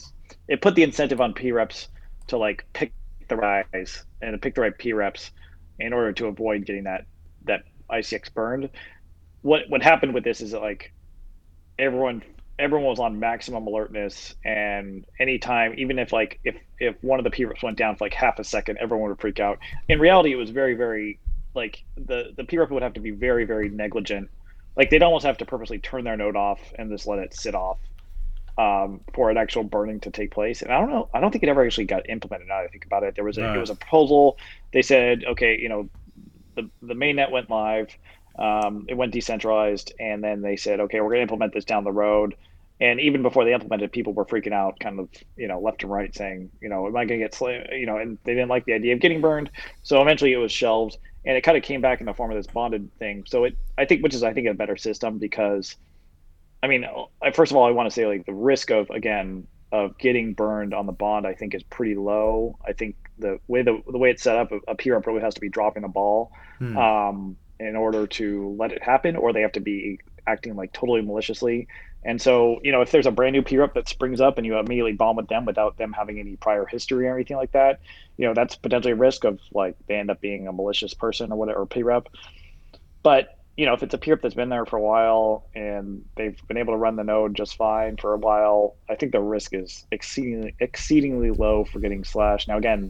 it 0.47 0.61
put 0.61 0.75
the 0.75 0.83
incentive 0.83 1.21
on 1.21 1.33
PREPs 1.33 1.87
to 2.27 2.37
like 2.37 2.65
pick 2.73 2.93
the 3.27 3.35
right 3.35 3.65
guys 3.71 4.03
and 4.21 4.33
to 4.33 4.37
pick 4.37 4.55
the 4.55 4.61
right 4.61 4.77
P 4.77 4.93
reps 4.93 5.31
in 5.79 5.93
order 5.93 6.11
to 6.13 6.27
avoid 6.27 6.65
getting 6.65 6.83
that 6.83 7.05
ICX 7.89 8.33
burned. 8.33 8.69
What 9.41 9.63
what 9.69 9.81
happened 9.81 10.13
with 10.13 10.23
this 10.23 10.41
is 10.41 10.51
that 10.51 10.61
like 10.61 10.93
everyone 11.77 12.23
everyone 12.57 12.87
was 12.87 12.99
on 12.99 13.19
maximum 13.19 13.65
alertness 13.67 14.35
and 14.43 15.05
anytime 15.19 15.73
even 15.77 15.97
if 15.97 16.11
like 16.11 16.39
if 16.43 16.55
if 16.79 16.95
one 17.01 17.19
of 17.19 17.23
the 17.23 17.29
P 17.29 17.45
reps 17.45 17.63
went 17.63 17.77
down 17.77 17.95
for 17.95 18.05
like 18.05 18.13
half 18.13 18.39
a 18.39 18.43
second, 18.43 18.77
everyone 18.79 19.09
would 19.09 19.19
freak 19.19 19.39
out. 19.39 19.59
In 19.87 19.99
reality 19.99 20.33
it 20.33 20.35
was 20.35 20.49
very, 20.49 20.73
very 20.73 21.19
like 21.55 21.83
the 21.95 22.33
the 22.35 22.43
P 22.43 22.57
rep 22.57 22.69
would 22.71 22.83
have 22.83 22.93
to 22.93 22.99
be 22.99 23.11
very, 23.11 23.45
very 23.45 23.69
negligent. 23.69 24.29
Like 24.75 24.89
they'd 24.89 25.03
almost 25.03 25.25
have 25.25 25.37
to 25.39 25.45
purposely 25.45 25.79
turn 25.79 26.03
their 26.03 26.17
node 26.17 26.35
off 26.35 26.59
and 26.77 26.89
just 26.89 27.07
let 27.07 27.19
it 27.19 27.33
sit 27.33 27.55
off 27.55 27.79
um, 28.59 28.99
for 29.13 29.29
an 29.29 29.37
actual 29.37 29.63
burning 29.63 30.01
to 30.01 30.11
take 30.11 30.31
place. 30.31 30.61
And 30.61 30.71
I 30.71 30.79
don't 30.79 30.89
know, 30.89 31.09
I 31.13 31.21
don't 31.21 31.31
think 31.31 31.43
it 31.43 31.49
ever 31.49 31.65
actually 31.65 31.85
got 31.85 32.09
implemented. 32.09 32.49
Now 32.49 32.59
I 32.59 32.67
think 32.67 32.85
about 32.85 33.03
it, 33.03 33.15
there 33.15 33.23
was 33.23 33.37
a, 33.37 33.43
right. 33.43 33.55
it 33.55 33.59
was 33.59 33.69
a 33.69 33.75
proposal. 33.75 34.37
They 34.73 34.81
said, 34.81 35.23
okay, 35.25 35.57
you 35.57 35.69
know, 35.69 35.89
the 36.55 36.69
the 36.81 36.93
mainnet 36.93 37.31
went 37.31 37.49
live, 37.49 37.89
um, 38.37 38.85
it 38.87 38.95
went 38.95 39.13
decentralized, 39.13 39.93
and 39.99 40.23
then 40.23 40.41
they 40.41 40.55
said, 40.55 40.79
okay, 40.81 41.01
we're 41.01 41.09
going 41.09 41.19
to 41.19 41.23
implement 41.23 41.53
this 41.53 41.65
down 41.65 41.83
the 41.83 41.91
road. 41.91 42.35
And 42.81 43.01
even 43.01 43.21
before 43.21 43.43
they 43.43 43.53
implemented, 43.53 43.91
people 43.91 44.13
were 44.13 44.25
freaking 44.25 44.53
out, 44.53 44.79
kind 44.79 45.01
of, 45.01 45.09
you 45.35 45.49
know, 45.49 45.59
left 45.59 45.83
and 45.83 45.91
right, 45.91 46.15
saying, 46.15 46.49
you 46.61 46.69
know, 46.69 46.87
am 46.87 46.95
I 46.95 47.03
going 47.03 47.19
to 47.19 47.27
get, 47.27 47.71
you 47.73 47.85
know, 47.85 47.97
and 47.97 48.17
they 48.23 48.33
didn't 48.33 48.47
like 48.47 48.63
the 48.63 48.73
idea 48.73 48.93
of 48.93 49.01
getting 49.01 49.19
burned. 49.19 49.51
So 49.83 50.01
eventually, 50.01 50.31
it 50.31 50.37
was 50.37 50.51
shelved, 50.51 50.97
and 51.25 51.35
it 51.35 51.41
kind 51.41 51.57
of 51.57 51.63
came 51.63 51.81
back 51.81 51.99
in 51.99 52.05
the 52.05 52.13
form 52.13 52.31
of 52.31 52.37
this 52.37 52.47
bonded 52.47 52.89
thing. 52.97 53.25
So 53.27 53.43
it, 53.43 53.57
I 53.77 53.83
think, 53.83 54.01
which 54.01 54.13
is, 54.13 54.23
I 54.23 54.33
think, 54.33 54.47
a 54.47 54.53
better 54.53 54.77
system 54.77 55.17
because 55.17 55.75
I 56.61 56.67
mean, 56.67 56.85
first 57.33 57.51
of 57.51 57.57
all, 57.57 57.65
I 57.65 57.71
want 57.71 57.87
to 57.87 57.93
say 57.93 58.05
like 58.05 58.25
the 58.25 58.33
risk 58.33 58.69
of 58.69 58.89
again 58.89 59.47
of 59.71 59.97
getting 59.97 60.33
burned 60.33 60.73
on 60.73 60.85
the 60.85 60.91
bond, 60.91 61.27
I 61.27 61.33
think 61.33 61.53
is 61.53 61.63
pretty 61.63 61.95
low. 61.95 62.57
I 62.65 62.73
think 62.73 62.95
the 63.17 63.39
way 63.47 63.61
the 63.61 63.81
the 63.87 63.97
way 63.97 64.09
it's 64.11 64.23
set 64.23 64.37
up, 64.37 64.51
a, 64.67 64.75
PR 64.75 64.99
probably 64.99 65.21
has 65.21 65.35
to 65.35 65.41
be 65.41 65.49
dropping 65.49 65.83
the 65.83 65.89
ball 65.89 66.31
hmm. 66.57 66.77
um, 66.77 67.37
in 67.59 67.75
order 67.75 68.07
to 68.07 68.55
let 68.57 68.71
it 68.71 68.81
happen, 68.81 69.15
or 69.15 69.33
they 69.33 69.41
have 69.41 69.51
to 69.53 69.59
be 69.59 69.99
acting 70.25 70.55
like 70.55 70.73
totally 70.73 71.01
maliciously. 71.01 71.67
And 72.03 72.21
so, 72.21 72.61
you 72.63 72.71
know, 72.71 72.81
if 72.81 72.91
there's 72.91 73.05
a 73.05 73.11
brand 73.11 73.33
new 73.33 73.41
P 73.41 73.57
rep 73.57 73.73
that 73.73 73.89
springs 73.89 74.21
up 74.21 74.37
and 74.37 74.45
you 74.47 74.57
immediately 74.57 74.93
bomb 74.93 75.17
with 75.17 75.27
them 75.27 75.43
without 75.43 75.77
them 75.77 75.91
having 75.91 76.17
any 76.17 76.37
prior 76.37 76.65
history 76.65 77.07
or 77.07 77.15
anything 77.15 77.35
like 77.35 77.51
that, 77.51 77.81
you 78.15 78.25
know, 78.25 78.33
that's 78.33 78.55
potentially 78.55 78.93
a 78.93 78.95
risk 78.95 79.25
of 79.25 79.39
like 79.51 79.75
they 79.87 79.95
end 79.95 80.09
up 80.09 80.21
being 80.21 80.47
a 80.47 80.53
malicious 80.53 80.93
person 80.93 81.31
or 81.31 81.35
whatever, 81.35 81.61
or 81.61 81.65
P 81.65 81.83
rep. 81.83 82.07
But 83.03 83.38
you 83.59 83.65
know, 83.65 83.73
if 83.73 83.83
it's 83.83 83.93
a 83.93 83.97
peer 83.97 84.17
that's 84.21 84.35
been 84.35 84.47
there 84.47 84.65
for 84.65 84.77
a 84.77 84.81
while 84.81 85.43
and 85.53 86.05
they've 86.15 86.39
been 86.47 86.55
able 86.55 86.71
to 86.71 86.77
run 86.77 86.95
the 86.95 87.03
node 87.03 87.35
just 87.35 87.57
fine 87.57 87.97
for 87.97 88.13
a 88.13 88.17
while, 88.17 88.77
I 88.89 88.95
think 88.95 89.11
the 89.11 89.19
risk 89.19 89.53
is 89.53 89.85
exceedingly 89.91 90.55
exceedingly 90.61 91.31
low 91.31 91.65
for 91.65 91.79
getting 91.79 92.05
slashed. 92.05 92.47
Now, 92.47 92.57
again, 92.57 92.89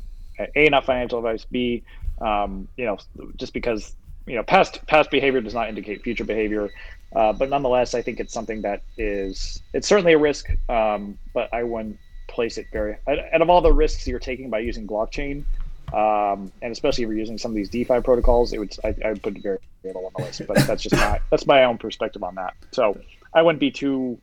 a 0.55 0.69
not 0.69 0.86
financial 0.86 1.17
advice. 1.17 1.43
B, 1.43 1.82
um, 2.21 2.67
you 2.77 2.86
know, 2.86 2.99
just 3.38 3.51
because 3.51 3.95
you 4.27 4.36
know 4.36 4.43
past 4.43 4.86
past 4.86 5.10
behavior 5.10 5.41
does 5.41 5.55
not 5.55 5.69
indicate 5.69 6.03
future 6.03 6.23
behavior. 6.23 6.69
Uh, 7.15 7.34
but 7.34 7.49
nonetheless, 7.49 7.95
I 7.95 8.03
think 8.03 8.19
it's 8.19 8.32
something 8.32 8.62
that 8.62 8.84
is 8.95 9.63
it's 9.73 9.88
certainly 9.88 10.13
a 10.13 10.19
risk, 10.19 10.51
um, 10.69 11.17
but 11.34 11.51
I 11.51 11.63
wouldn't 11.63 11.97
place 12.27 12.60
it 12.60 12.67
very 12.71 12.95
out 13.08 13.41
of 13.41 13.49
all 13.49 13.62
the 13.62 13.73
risks 13.73 14.08
you're 14.08 14.19
taking 14.19 14.51
by 14.51 14.60
using 14.60 14.86
blockchain, 14.86 15.45
um, 15.93 16.52
and 16.62 16.71
especially 16.71 17.04
if 17.04 17.10
you're 17.10 17.17
using 17.17 17.38
some 17.38 17.52
of 17.52 17.56
these 17.56 17.69
DeFi 17.69 18.02
protocols, 18.02 18.54
it 18.54 18.60
would 18.60 18.75
I, 18.84 18.95
I 19.04 19.10
would 19.10 19.23
put 19.23 19.36
it 19.36 19.43
very 19.43 19.60
little 19.84 20.06
on 20.06 20.12
the 20.17 20.23
list. 20.23 20.41
But 20.47 20.58
that's 20.67 20.84
just 20.84 20.95
my 20.95 21.19
that's 21.30 21.47
my 21.47 21.63
own 21.63 21.78
perspective 21.78 22.23
on 22.23 22.36
that. 22.36 22.54
So 22.71 22.99
I 23.34 23.41
wouldn't 23.41 23.60
be 23.60 23.71
too, 23.71 24.19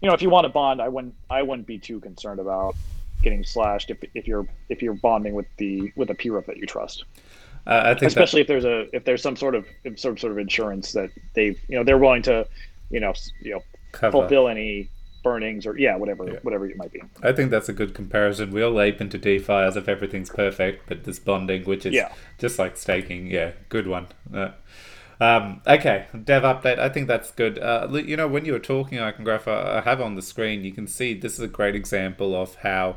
you 0.00 0.08
know, 0.08 0.14
if 0.14 0.22
you 0.22 0.30
want 0.30 0.46
a 0.46 0.50
bond, 0.50 0.80
I 0.80 0.88
wouldn't 0.88 1.14
I 1.30 1.42
wouldn't 1.42 1.66
be 1.66 1.78
too 1.78 2.00
concerned 2.00 2.40
about 2.40 2.74
getting 3.22 3.44
slashed 3.44 3.90
if, 3.90 3.98
if 4.14 4.28
you're 4.28 4.46
if 4.68 4.82
you're 4.82 4.94
bonding 4.94 5.34
with 5.34 5.46
the 5.56 5.92
with 5.96 6.10
a 6.10 6.12
a 6.12 6.16
P 6.16 6.28
that 6.28 6.56
you 6.56 6.66
trust. 6.66 7.04
Uh, 7.66 7.82
I 7.84 7.94
think 7.94 8.08
especially 8.08 8.42
that... 8.42 8.54
if 8.54 8.62
there's 8.62 8.64
a 8.64 8.96
if 8.96 9.04
there's 9.04 9.22
some 9.22 9.36
sort 9.36 9.54
of 9.54 9.66
some 9.96 10.16
sort 10.16 10.32
of 10.32 10.38
insurance 10.38 10.92
that 10.92 11.10
they've 11.34 11.60
you 11.68 11.76
know 11.76 11.84
they're 11.84 11.98
willing 11.98 12.22
to 12.22 12.46
you 12.90 13.00
know 13.00 13.12
you 13.42 13.54
know 13.54 13.62
Cover. 13.92 14.12
fulfill 14.12 14.48
any 14.48 14.88
burnings 15.28 15.66
or 15.66 15.76
yeah 15.78 15.96
whatever 15.96 16.24
yeah. 16.26 16.38
whatever 16.42 16.66
it 16.66 16.76
might 16.76 16.92
be. 16.92 17.02
I 17.22 17.32
think 17.32 17.50
that's 17.50 17.68
a 17.68 17.72
good 17.72 17.94
comparison. 17.94 18.50
We 18.50 18.62
all 18.62 18.80
ape 18.80 19.00
into 19.00 19.18
DeFi 19.18 19.52
as 19.52 19.76
if 19.76 19.88
everything's 19.88 20.30
perfect, 20.30 20.88
but 20.88 21.04
this 21.04 21.18
bonding, 21.18 21.64
which 21.64 21.84
is 21.84 21.94
yeah. 21.94 22.12
just 22.38 22.58
like 22.58 22.76
staking, 22.76 23.26
yeah, 23.30 23.52
good 23.68 23.86
one. 23.86 24.06
Uh, 24.32 24.50
um, 25.20 25.60
okay, 25.66 26.06
dev 26.24 26.44
update. 26.44 26.78
I 26.78 26.88
think 26.88 27.08
that's 27.08 27.30
good. 27.30 27.58
Uh, 27.58 27.88
you 27.92 28.16
know, 28.16 28.28
when 28.28 28.44
you 28.44 28.52
were 28.52 28.58
talking, 28.60 28.98
Icongraph, 28.98 29.48
I 29.48 29.80
have 29.80 30.00
on 30.00 30.14
the 30.14 30.22
screen, 30.22 30.64
you 30.64 30.72
can 30.72 30.86
see 30.86 31.14
this 31.14 31.34
is 31.34 31.40
a 31.40 31.48
great 31.48 31.74
example 31.74 32.40
of 32.40 32.54
how 32.56 32.96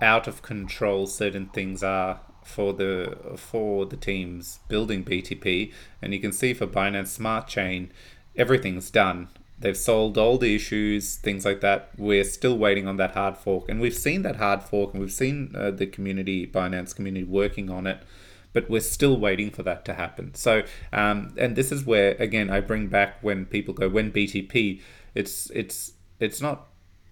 out 0.00 0.26
of 0.26 0.42
control 0.42 1.06
certain 1.06 1.46
things 1.46 1.82
are 1.82 2.20
for 2.44 2.72
the 2.72 3.16
for 3.36 3.86
the 3.86 3.96
teams 3.96 4.60
building 4.68 5.04
BTP, 5.04 5.72
and 6.00 6.14
you 6.14 6.20
can 6.20 6.32
see 6.32 6.54
for 6.54 6.66
Binance 6.66 7.08
Smart 7.08 7.46
Chain, 7.48 7.92
everything's 8.36 8.90
done. 8.90 9.28
They've 9.62 9.76
all 10.18 10.38
the 10.38 10.54
issues, 10.54 11.16
things 11.16 11.44
like 11.44 11.60
that. 11.60 11.90
We're 11.96 12.24
still 12.24 12.58
waiting 12.58 12.86
on 12.86 12.96
that 12.98 13.12
hard 13.12 13.38
fork, 13.38 13.68
and 13.68 13.80
we've 13.80 13.94
seen 13.94 14.22
that 14.22 14.36
hard 14.36 14.62
fork, 14.62 14.92
and 14.92 15.00
we've 15.00 15.12
seen 15.12 15.54
uh, 15.56 15.70
the 15.70 15.86
community, 15.86 16.46
Binance 16.46 16.94
community, 16.94 17.24
working 17.24 17.70
on 17.70 17.86
it. 17.86 18.02
But 18.52 18.68
we're 18.68 18.80
still 18.80 19.16
waiting 19.18 19.50
for 19.50 19.62
that 19.62 19.86
to 19.86 19.94
happen. 19.94 20.34
So, 20.34 20.64
um, 20.92 21.34
and 21.38 21.56
this 21.56 21.72
is 21.72 21.86
where 21.86 22.16
again 22.18 22.50
I 22.50 22.60
bring 22.60 22.88
back 22.88 23.22
when 23.22 23.46
people 23.46 23.72
go 23.72 23.88
when 23.88 24.12
BTP, 24.12 24.82
it's 25.14 25.48
it's 25.50 25.92
it's 26.20 26.42
not 26.42 26.68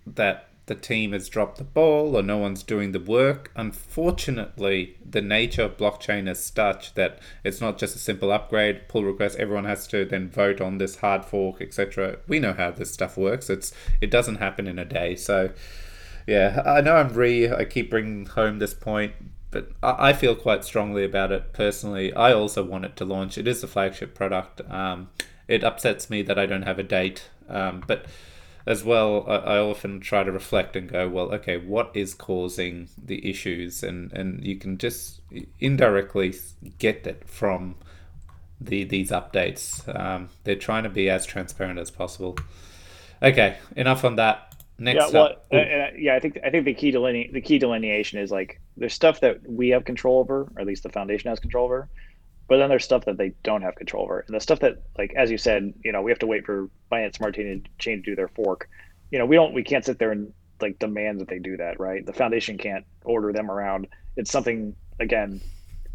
that 0.07 0.50
the 0.71 0.77
team 0.77 1.11
has 1.11 1.29
dropped 1.29 1.59
the 1.59 1.65
ball 1.65 2.17
or 2.17 2.23
no 2.23 2.39
one's 2.39 2.63
doing 2.63 2.93
the 2.93 3.01
work. 3.01 3.51
Unfortunately, 3.57 4.97
the 5.05 5.21
nature 5.21 5.63
of 5.63 5.77
blockchain 5.77 6.31
is 6.31 6.45
such 6.45 6.95
that 6.95 7.19
it's 7.43 7.61
not 7.61 7.77
just 7.77 7.97
a 7.97 7.99
simple 7.99 8.31
upgrade, 8.31 8.87
pull 8.87 9.03
request, 9.03 9.37
everyone 9.41 9.65
has 9.65 9.89
to 9.89 10.05
then 10.05 10.31
vote 10.31 10.61
on 10.61 10.79
this 10.79 10.99
hard 10.99 11.25
fork, 11.25 11.61
etc. 11.61 12.19
We 12.29 12.39
know 12.39 12.53
how 12.53 12.71
this 12.71 12.93
stuff 12.93 13.17
works. 13.17 13.51
It's 13.51 13.73
it 14.01 14.13
doesn't 14.13 14.37
happen 14.37 14.69
in 14.69 14.79
a 14.79 14.85
day. 14.85 15.17
So 15.17 15.51
yeah, 16.25 16.63
I 16.65 16.81
know 16.83 16.95
I'm 16.95 17.13
re 17.13 17.51
I 17.51 17.65
keep 17.65 17.91
bringing 17.91 18.27
home 18.27 18.61
this 18.61 18.73
point, 18.73 19.15
but 19.51 19.73
I 19.83 20.13
feel 20.13 20.37
quite 20.37 20.65
strongly 20.65 21.05
about 21.05 21.33
it 21.33 21.53
personally. 21.53 22.15
I 22.15 22.33
also 22.33 22.63
want 22.63 22.85
it 22.85 22.95
to 22.99 23.05
launch. 23.05 23.37
It 23.37 23.49
is 23.49 23.65
a 23.65 23.67
flagship 23.67 24.15
product. 24.15 24.61
Um, 24.71 25.11
it 25.49 25.65
upsets 25.65 26.09
me 26.09 26.23
that 26.23 26.39
I 26.39 26.47
don't 26.47 26.63
have 26.63 26.79
a 26.79 26.85
date, 26.85 27.29
um, 27.49 27.83
but 27.89 28.07
as 28.71 28.85
well, 28.85 29.25
I, 29.27 29.37
I 29.37 29.59
often 29.59 30.01
try 30.01 30.23
to 30.23 30.31
reflect 30.31 30.77
and 30.77 30.89
go, 30.89 31.09
well, 31.09 31.33
okay, 31.35 31.57
what 31.57 31.91
is 31.95 32.15
causing 32.15 32.89
the 32.97 33.29
issues? 33.29 33.83
And, 33.83 34.13
and 34.13 34.45
you 34.45 34.57
can 34.57 34.79
just 34.79 35.21
indirectly 35.59 36.35
get 36.79 37.03
that 37.05 37.29
from 37.29 37.75
the 38.61 38.85
these 38.85 39.11
updates. 39.11 39.89
Um, 39.99 40.29
they're 40.45 40.55
trying 40.55 40.85
to 40.85 40.91
be 40.91 41.11
as 41.11 41.27
transparent 41.27 41.79
as 41.79 41.91
possible. 41.91 42.39
Okay, 43.23 43.57
enough 43.75 44.05
on 44.05 44.17
that. 44.17 44.55
Next 44.79 45.13
yeah, 45.13 45.21
well, 45.21 45.37
uh, 45.53 45.57
uh, 45.57 45.91
yeah, 45.97 46.15
I 46.15 46.21
think 46.21 46.39
I 46.45 46.51
think 46.51 46.65
the 46.65 46.75
key 46.75 46.91
deline- 46.91 47.31
the 47.33 47.41
key 47.41 47.59
delineation 47.59 48.19
is 48.19 48.31
like 48.31 48.61
there's 48.77 48.95
stuff 48.95 49.21
that 49.21 49.41
we 49.47 49.71
have 49.71 49.85
control 49.85 50.21
over, 50.21 50.51
or 50.55 50.61
at 50.61 50.67
least 50.67 50.85
the 50.85 50.89
foundation 50.89 51.29
has 51.29 51.39
control 51.41 51.65
over, 51.67 51.89
but 52.51 52.59
then 52.59 52.69
there's 52.69 52.85
stuff 52.85 53.05
that 53.05 53.17
they 53.17 53.33
don't 53.45 53.63
have 53.63 53.77
control 53.77 54.03
over, 54.03 54.25
and 54.27 54.35
the 54.35 54.41
stuff 54.41 54.59
that, 54.59 54.83
like 54.99 55.15
as 55.17 55.31
you 55.31 55.39
said, 55.39 55.73
you 55.85 55.93
know, 55.93 56.03
we 56.03 56.11
have 56.11 56.19
to 56.19 56.27
wait 56.27 56.45
for 56.45 56.69
Binance 56.93 57.15
Smart 57.15 57.37
Chain 57.37 57.63
to 57.79 57.97
do 58.03 58.17
their 58.17 58.27
fork. 58.27 58.69
You 59.13 59.21
know, 59.21 59.25
we 59.25 59.37
don't, 59.37 59.55
we 59.55 59.63
can't 59.63 59.85
sit 59.85 60.01
there 60.01 60.11
and 60.11 60.33
like 60.61 60.81
demand 60.81 61.21
that 61.21 61.29
they 61.29 61.39
do 61.39 61.57
that, 61.59 61.79
right? 61.79 62.05
The 62.05 62.13
foundation 62.13 62.59
can't 62.59 62.85
order 63.05 63.33
them 63.33 63.53
around. 63.53 63.87
It's 64.17 64.33
something 64.33 64.75
again, 64.99 65.41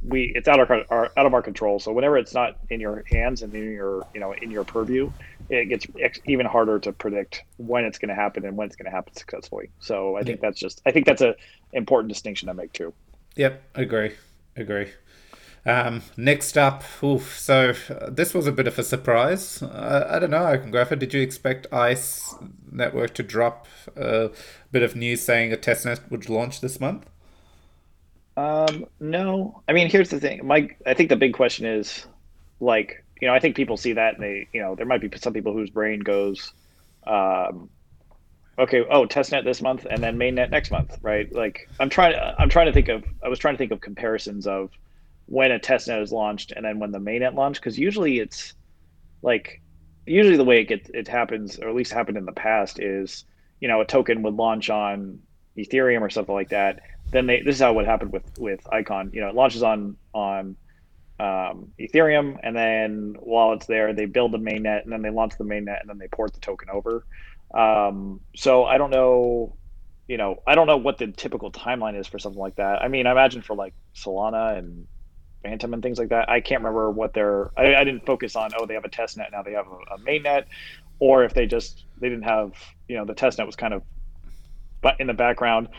we 0.02 0.32
it's 0.34 0.48
out 0.48 0.62
of 0.62 0.72
our, 0.72 0.86
our 0.90 1.12
out 1.18 1.26
of 1.26 1.34
our 1.34 1.42
control. 1.42 1.78
So 1.78 1.92
whenever 1.92 2.18
it's 2.18 2.34
not 2.34 2.58
in 2.70 2.80
your 2.80 3.04
hands 3.12 3.42
and 3.42 3.54
in 3.54 3.74
your 3.74 4.06
you 4.14 4.22
know 4.22 4.34
in 4.42 4.50
your 4.50 4.64
purview, 4.64 5.10
it 5.50 5.66
gets 5.68 5.88
even 6.26 6.46
harder 6.46 6.80
to 6.80 6.94
predict 6.94 7.44
when 7.58 7.84
it's 7.84 7.98
going 7.98 8.10
to 8.10 8.16
happen 8.16 8.46
and 8.46 8.56
when 8.56 8.68
it's 8.68 8.78
going 8.78 8.90
to 8.90 8.96
happen 8.96 9.14
successfully. 9.14 9.72
So 9.82 10.16
I 10.16 10.24
think 10.24 10.40
that's 10.40 10.58
just 10.58 10.82
I 10.86 10.92
think 10.92 11.06
that's 11.06 11.22
a 11.22 11.36
important 11.74 12.14
distinction 12.14 12.48
to 12.48 12.54
make 12.54 12.72
too. 12.72 12.94
Yep, 13.36 13.62
I 13.76 13.82
agree, 13.82 14.14
agree. 14.56 14.88
Um, 15.68 16.04
next 16.16 16.60
up, 16.60 16.84
oof, 17.04 17.40
so 17.40 17.74
uh, 17.90 18.12
this 18.12 18.36
was 18.36 18.46
a 18.46 18.52
bit 18.52 18.68
of 18.68 18.78
a 18.78 18.84
surprise. 18.84 19.64
I 19.64 20.20
don't 20.20 20.30
know, 20.30 20.44
Icongrapher, 20.44 21.00
did 21.00 21.12
you 21.12 21.22
expect 21.22 21.66
ICE 21.74 22.36
Network 22.72 23.16
to 23.16 23.24
drop 23.24 23.66
a 23.96 24.30
bit 24.72 24.84
of 24.84 24.96
news 24.96 25.24
saying 25.24 25.52
a 25.52 25.58
testnet 25.58 26.12
would 26.12 26.30
launch 26.30 26.62
this 26.62 26.80
month? 26.80 27.08
Um, 28.38 28.86
no. 29.00 29.64
I 29.68 29.74
mean, 29.74 29.90
here's 29.90 30.10
the 30.10 30.20
thing. 30.20 30.46
Mike, 30.46 30.78
I 30.86 30.94
think 30.94 31.10
the 31.10 31.16
big 31.16 31.34
question 31.34 31.66
is, 31.66 32.06
like, 32.60 33.04
you 33.20 33.28
know, 33.28 33.34
I 33.34 33.40
think 33.40 33.56
people 33.56 33.78
see 33.78 33.94
that 33.94 34.16
and 34.16 34.24
they, 34.24 34.48
you 34.54 34.62
know, 34.62 34.76
there 34.76 34.86
might 34.86 35.02
be 35.02 35.10
some 35.18 35.34
people 35.34 35.54
whose 35.54 35.72
brain 35.72 36.02
goes, 36.02 36.54
um, 37.08 37.70
okay, 38.60 38.84
oh, 38.90 39.08
testnet 39.08 39.46
this 39.46 39.64
month 39.64 39.88
and 39.90 40.04
then 40.04 40.18
mainnet 40.18 40.52
next 40.52 40.70
month, 40.70 40.98
right? 41.02 41.32
Like, 41.34 41.70
I'm 41.80 41.90
trying 41.90 42.14
I'm 42.38 42.50
trying 42.50 42.68
to 42.68 42.74
think 42.74 42.90
of, 42.90 43.04
I 43.24 43.30
was 43.30 43.40
trying 43.40 43.56
to 43.56 43.58
think 43.58 43.72
of 43.72 43.82
comparisons 43.82 44.46
of 44.46 44.70
when 45.28 45.52
a 45.52 45.60
testnet 45.60 46.02
is 46.02 46.12
launched 46.12 46.52
and 46.56 46.66
then 46.66 46.80
when 46.80 46.92
the 46.92 47.00
mainnet 47.00 47.34
launched 47.34 47.60
because 47.62 47.80
usually 47.80 48.20
it's 48.20 48.54
like 49.22 49.62
usually 50.06 50.38
the 50.38 50.44
way 50.44 50.62
it 50.62 50.66
gets 50.66 50.90
it 50.94 51.08
happens 51.08 51.58
or 51.60 51.70
at 51.70 51.76
least 51.76 51.92
happened 51.92 52.18
in 52.18 52.26
the 52.26 52.32
past 52.32 52.80
is 52.80 53.26
you 53.60 53.68
know 53.68 53.82
a 53.82 53.86
token 53.86 54.22
would 54.22 54.36
launch 54.36 54.70
on 54.70 55.20
ethereum 55.58 56.02
or 56.02 56.10
something 56.10 56.36
like 56.36 56.50
that. 56.50 56.82
Then 57.12 57.28
they 57.28 57.42
this 57.42 57.56
is 57.56 57.62
how 57.62 57.74
what 57.74 57.86
happened 57.86 58.12
with 58.12 58.30
with 58.38 58.62
icon. 58.72 59.12
You 59.14 59.22
know 59.22 59.30
it 59.30 59.36
launches 59.36 59.64
on 59.64 59.98
on 60.14 60.58
um, 61.18 61.72
ethereum 61.80 62.38
and 62.44 62.56
then 62.56 63.16
while 63.20 63.54
it's 63.54 63.68
there 63.68 63.94
they 63.94 64.06
build 64.06 64.34
the 64.34 64.38
mainnet 64.38 64.84
and 64.84 64.92
then 64.92 65.02
they 65.02 65.10
launch 65.10 65.34
the 65.38 65.46
mainnet 65.46 65.80
and 65.80 65.90
then 65.90 65.98
they 65.98 66.08
port 66.08 66.34
the 66.34 66.40
token 66.40 66.70
over. 66.70 67.06
Um, 67.54 68.20
so 68.36 68.66
i 68.66 68.78
don't 68.78 68.90
know 68.90 69.56
you 70.08 70.18
know 70.18 70.42
i 70.46 70.56
don't 70.56 70.68
know 70.68 70.78
what 70.78 70.98
the 70.98 71.08
typical 71.08 71.52
timeline 71.52 71.98
is 71.98 72.08
for 72.08 72.20
something 72.20 72.40
like 72.40 72.56
that. 72.56 72.82
I 72.82 72.90
mean 72.90 73.08
i 73.08 73.12
imagine 73.12 73.42
for 73.42 73.56
like 73.56 73.74
solana 73.96 74.58
and 74.58 74.88
Fantom 75.46 75.76
and 75.76 75.84
things 75.84 76.00
like 76.00 76.10
that. 76.10 76.28
I 76.28 76.42
can't 76.42 76.62
remember 76.62 76.90
what 76.90 77.14
they're. 77.14 77.52
I, 77.56 77.76
I 77.76 77.84
didn't 77.84 78.04
focus 78.04 78.36
on. 78.36 78.50
Oh, 78.58 78.66
they 78.66 78.74
have 78.74 78.84
a 78.84 78.90
test 78.90 79.16
net 79.16 79.30
now. 79.32 79.44
They 79.44 79.54
have 79.54 79.68
a, 79.68 79.94
a 79.94 79.98
main 80.00 80.24
net, 80.24 80.48
or 80.98 81.24
if 81.24 81.36
they 81.36 81.46
just 81.46 81.86
they 82.02 82.10
didn't 82.10 82.24
have. 82.24 82.54
You 82.88 82.98
know, 82.98 83.06
the 83.06 83.14
test 83.14 83.38
net 83.38 83.46
was 83.46 83.56
kind 83.56 83.76
of, 83.76 83.84
but 84.82 85.00
in 85.00 85.06
the 85.06 85.14
background, 85.14 85.70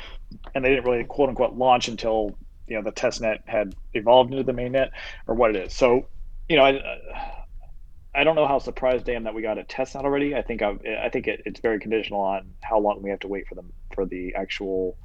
and 0.54 0.64
they 0.64 0.68
didn't 0.68 0.84
really 0.84 1.02
quote 1.02 1.30
unquote 1.30 1.54
launch 1.54 1.88
until 1.88 2.38
you 2.68 2.76
know 2.76 2.82
the 2.82 2.92
test 2.92 3.20
net 3.20 3.42
had 3.46 3.74
evolved 3.92 4.30
into 4.30 4.44
the 4.44 4.52
main 4.52 4.70
net 4.70 4.92
or 5.26 5.34
what 5.34 5.50
it 5.50 5.56
is. 5.56 5.74
So, 5.74 6.06
you 6.48 6.56
know, 6.56 6.64
I. 6.64 6.80
I 8.14 8.24
don't 8.24 8.34
know 8.34 8.46
how 8.46 8.60
surprised 8.60 9.10
I 9.10 9.12
am 9.12 9.24
that 9.24 9.34
we 9.34 9.42
got 9.42 9.58
a 9.58 9.64
test 9.64 9.94
net 9.94 10.06
already. 10.06 10.34
I 10.34 10.40
think 10.40 10.62
I, 10.62 10.74
I 11.02 11.10
think 11.10 11.26
it, 11.26 11.42
it's 11.44 11.60
very 11.60 11.78
conditional 11.78 12.22
on 12.22 12.54
how 12.62 12.78
long 12.78 13.02
we 13.02 13.10
have 13.10 13.20
to 13.20 13.28
wait 13.28 13.46
for 13.46 13.56
them 13.56 13.74
for 13.94 14.06
the 14.06 14.34
actual 14.34 14.96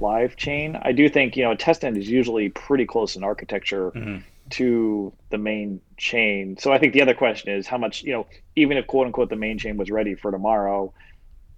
live 0.00 0.36
chain. 0.36 0.78
I 0.80 0.92
do 0.92 1.08
think 1.08 1.36
you 1.36 1.44
know 1.44 1.52
a 1.52 1.56
testnet 1.56 1.96
is 1.96 2.08
usually 2.08 2.48
pretty 2.48 2.86
close 2.86 3.16
in 3.16 3.24
architecture 3.24 3.90
mm-hmm. 3.90 4.18
to 4.50 5.12
the 5.30 5.38
main 5.38 5.80
chain. 5.96 6.56
So 6.58 6.72
I 6.72 6.78
think 6.78 6.92
the 6.92 7.02
other 7.02 7.14
question 7.14 7.52
is 7.52 7.66
how 7.66 7.78
much 7.78 8.02
you 8.02 8.12
know 8.12 8.26
even 8.56 8.76
if 8.76 8.86
quote 8.86 9.06
unquote 9.06 9.30
the 9.30 9.36
main 9.36 9.58
chain 9.58 9.76
was 9.76 9.90
ready 9.90 10.14
for 10.14 10.30
tomorrow, 10.30 10.92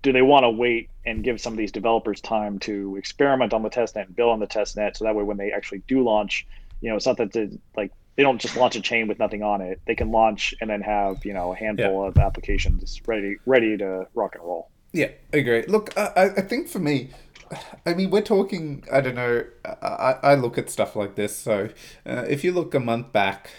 do 0.02 0.12
they 0.12 0.22
want 0.22 0.44
to 0.44 0.50
wait 0.50 0.90
and 1.07 1.24
give 1.24 1.40
some 1.40 1.52
of 1.52 1.57
these 1.57 1.72
developers 1.72 2.20
time 2.20 2.59
to 2.61 2.96
experiment 2.96 3.52
on 3.52 3.62
the 3.62 3.70
testnet 3.70 4.07
and 4.07 4.16
build 4.16 4.33
on 4.33 4.40
the 4.40 4.46
testnet 4.46 4.96
so 4.96 5.05
that 5.05 5.14
way 5.14 5.22
when 5.22 5.37
they 5.37 5.52
actually 5.52 5.83
do 5.87 6.02
launch, 6.02 6.46
you 6.81 6.90
know, 6.90 6.98
something 6.98 7.28
to 7.31 7.59
like 7.76 7.92
they 8.16 8.22
don't 8.22 8.40
just 8.40 8.57
launch 8.57 8.76
a 8.76 8.81
chain 8.81 9.09
with 9.09 9.18
nothing 9.18 9.42
on 9.42 9.61
it. 9.62 9.81
They 9.87 9.94
can 9.94 10.11
launch 10.11 10.55
and 10.61 10.68
then 10.68 10.83
have 10.83 11.24
you 11.24 11.33
know 11.33 11.52
a 11.52 11.57
handful 11.57 12.02
yeah. 12.02 12.09
of 12.09 12.18
applications 12.18 13.00
ready 13.07 13.37
ready 13.46 13.76
to 13.78 14.07
rock 14.14 14.35
and 14.35 14.44
roll. 14.44 14.70
Yeah, 14.92 15.09
I 15.33 15.38
agree. 15.38 15.64
Look, 15.66 15.96
I, 15.96 16.31
I 16.37 16.40
think 16.42 16.68
for 16.68 16.78
me, 16.78 17.11
I 17.87 17.95
mean, 17.95 18.11
we're 18.11 18.23
talking. 18.23 18.85
I 18.93 19.01
don't 19.01 19.15
know. 19.15 19.45
I, 19.65 20.17
I 20.23 20.35
look 20.35 20.59
at 20.59 20.71
stuff 20.71 20.97
like 20.97 21.15
this. 21.15 21.37
So, 21.37 21.69
uh, 22.07 22.25
if 22.29 22.45
you 22.45 22.53
look 22.53 22.75
a 22.75 22.81
month 22.81 23.12
back, 23.12 23.51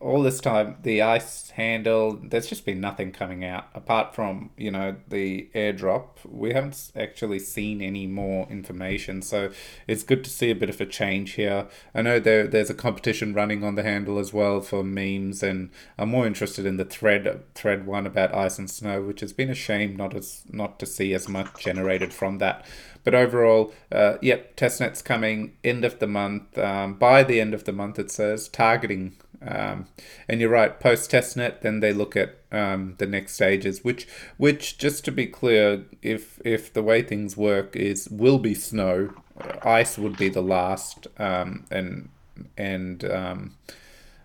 all 0.00 0.22
this 0.22 0.40
time, 0.40 0.76
the 0.82 1.02
ice 1.02 1.50
handle, 1.50 2.18
there's 2.22 2.46
just 2.46 2.64
been 2.64 2.80
nothing 2.80 3.12
coming 3.12 3.44
out 3.44 3.66
apart 3.74 4.14
from, 4.14 4.48
you 4.56 4.70
know, 4.70 4.96
the 5.08 5.50
airdrop. 5.54 6.06
We 6.24 6.54
haven't 6.54 6.90
actually 6.96 7.38
seen 7.38 7.82
any 7.82 8.06
more 8.06 8.48
information. 8.48 9.20
So 9.20 9.50
it's 9.86 10.02
good 10.02 10.24
to 10.24 10.30
see 10.30 10.50
a 10.50 10.54
bit 10.54 10.70
of 10.70 10.80
a 10.80 10.86
change 10.86 11.32
here. 11.32 11.68
I 11.94 12.00
know 12.00 12.18
there 12.18 12.46
there's 12.46 12.70
a 12.70 12.74
competition 12.74 13.34
running 13.34 13.62
on 13.62 13.74
the 13.74 13.82
handle 13.82 14.18
as 14.18 14.32
well 14.32 14.62
for 14.62 14.82
memes, 14.82 15.42
and 15.42 15.68
I'm 15.98 16.08
more 16.08 16.26
interested 16.26 16.64
in 16.64 16.78
the 16.78 16.86
thread 16.86 17.42
thread 17.54 17.86
one 17.86 18.06
about 18.06 18.34
ice 18.34 18.58
and 18.58 18.70
snow, 18.70 19.02
which 19.02 19.20
has 19.20 19.34
been 19.34 19.50
a 19.50 19.54
shame 19.54 19.96
not 19.96 20.16
as 20.16 20.44
not 20.50 20.78
to 20.78 20.86
see 20.86 21.12
as 21.12 21.28
much 21.28 21.62
generated 21.62 22.14
from 22.14 22.38
that. 22.38 22.64
But 23.04 23.14
overall, 23.14 23.72
uh, 23.90 24.18
yep, 24.20 24.56
testnet's 24.56 25.02
coming 25.02 25.56
end 25.64 25.84
of 25.84 25.98
the 25.98 26.06
month. 26.06 26.58
Um, 26.58 26.94
by 26.94 27.22
the 27.22 27.40
end 27.40 27.54
of 27.54 27.64
the 27.64 27.72
month, 27.72 27.98
it 27.98 28.10
says 28.10 28.48
targeting 28.48 29.16
um, 29.42 29.86
and 30.28 30.40
you're 30.40 30.50
right, 30.50 30.78
post 30.78 31.10
testnet, 31.10 31.62
then 31.62 31.80
they 31.80 31.92
look 31.92 32.14
at 32.14 32.36
um, 32.52 32.94
the 32.98 33.06
next 33.06 33.34
stages, 33.34 33.82
which, 33.82 34.06
which 34.36 34.76
just 34.76 35.04
to 35.06 35.12
be 35.12 35.26
clear, 35.26 35.84
if 36.02 36.40
if 36.44 36.72
the 36.72 36.82
way 36.82 37.02
things 37.02 37.36
work 37.36 37.74
is 37.74 38.08
will 38.10 38.38
be 38.38 38.54
snow, 38.54 39.14
ice 39.62 39.96
would 39.96 40.16
be 40.18 40.28
the 40.28 40.42
last, 40.42 41.06
um, 41.18 41.64
and 41.70 42.10
and 42.58 43.04
um, 43.04 43.56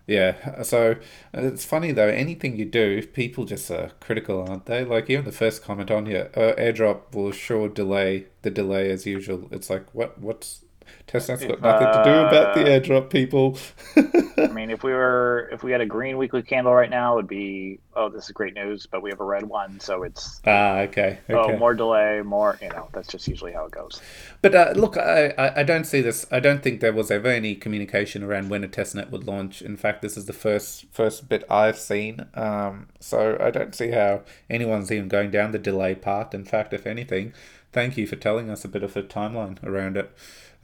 yeah. 0.06 0.62
So 0.62 0.96
it's 1.34 1.64
funny 1.64 1.92
though. 1.92 2.08
Anything 2.08 2.56
you 2.56 2.64
do, 2.64 3.04
people 3.06 3.44
just 3.44 3.70
are 3.70 3.90
critical, 4.00 4.46
aren't 4.48 4.66
they? 4.66 4.84
Like 4.84 5.10
even 5.10 5.24
the 5.24 5.32
first 5.32 5.62
comment 5.62 5.90
on 5.90 6.06
here, 6.06 6.30
uh, 6.34 6.52
airdrop 6.58 7.14
will 7.14 7.32
sure 7.32 7.68
delay 7.68 8.26
the 8.42 8.50
delay 8.50 8.90
as 8.90 9.06
usual. 9.06 9.48
It's 9.50 9.68
like 9.70 9.92
what 9.94 10.18
what's 10.20 10.62
Testnet's 11.06 11.44
got 11.44 11.60
nothing 11.60 11.86
to 11.86 12.02
do 12.04 12.10
about 12.10 12.54
the 12.54 12.62
uh, 12.62 12.80
airdrop 12.80 13.10
people. 13.10 13.58
I 13.96 14.48
mean, 14.52 14.70
if 14.70 14.82
we 14.82 14.92
were 14.92 15.48
if 15.52 15.62
we 15.62 15.72
had 15.72 15.80
a 15.80 15.86
green 15.86 16.18
weekly 16.18 16.42
candle 16.42 16.74
right 16.74 16.90
now, 16.90 17.12
it 17.12 17.16
would 17.16 17.28
be 17.28 17.78
oh, 17.94 18.08
this 18.08 18.26
is 18.26 18.32
great 18.32 18.54
news. 18.54 18.86
But 18.86 19.02
we 19.02 19.10
have 19.10 19.20
a 19.20 19.24
red 19.24 19.44
one, 19.44 19.80
so 19.80 20.02
it's 20.02 20.40
ah 20.46 20.78
okay. 20.80 21.18
okay. 21.28 21.54
Oh, 21.54 21.56
more 21.58 21.74
delay, 21.74 22.22
more 22.22 22.58
you 22.60 22.68
know. 22.68 22.88
That's 22.92 23.08
just 23.08 23.26
usually 23.28 23.52
how 23.52 23.66
it 23.66 23.72
goes. 23.72 24.00
But 24.42 24.54
uh, 24.54 24.72
look, 24.76 24.96
I, 24.96 25.52
I 25.56 25.62
don't 25.62 25.84
see 25.84 26.00
this. 26.00 26.26
I 26.30 26.40
don't 26.40 26.62
think 26.62 26.80
there 26.80 26.92
was 26.92 27.10
ever 27.10 27.28
any 27.28 27.54
communication 27.54 28.22
around 28.22 28.50
when 28.50 28.64
a 28.64 28.68
testnet 28.68 29.10
would 29.10 29.26
launch. 29.26 29.62
In 29.62 29.76
fact, 29.76 30.02
this 30.02 30.16
is 30.16 30.26
the 30.26 30.32
first 30.32 30.86
first 30.92 31.28
bit 31.28 31.44
I've 31.50 31.78
seen. 31.78 32.26
Um, 32.34 32.88
so 33.00 33.36
I 33.40 33.50
don't 33.50 33.74
see 33.74 33.90
how 33.90 34.22
anyone's 34.50 34.90
even 34.90 35.08
going 35.08 35.30
down 35.30 35.52
the 35.52 35.58
delay 35.58 35.94
path. 35.94 36.34
In 36.34 36.44
fact, 36.44 36.72
if 36.72 36.86
anything, 36.86 37.32
thank 37.72 37.96
you 37.96 38.06
for 38.06 38.16
telling 38.16 38.50
us 38.50 38.64
a 38.64 38.68
bit 38.68 38.82
of 38.82 38.96
a 38.96 39.02
timeline 39.02 39.62
around 39.62 39.96
it. 39.96 40.10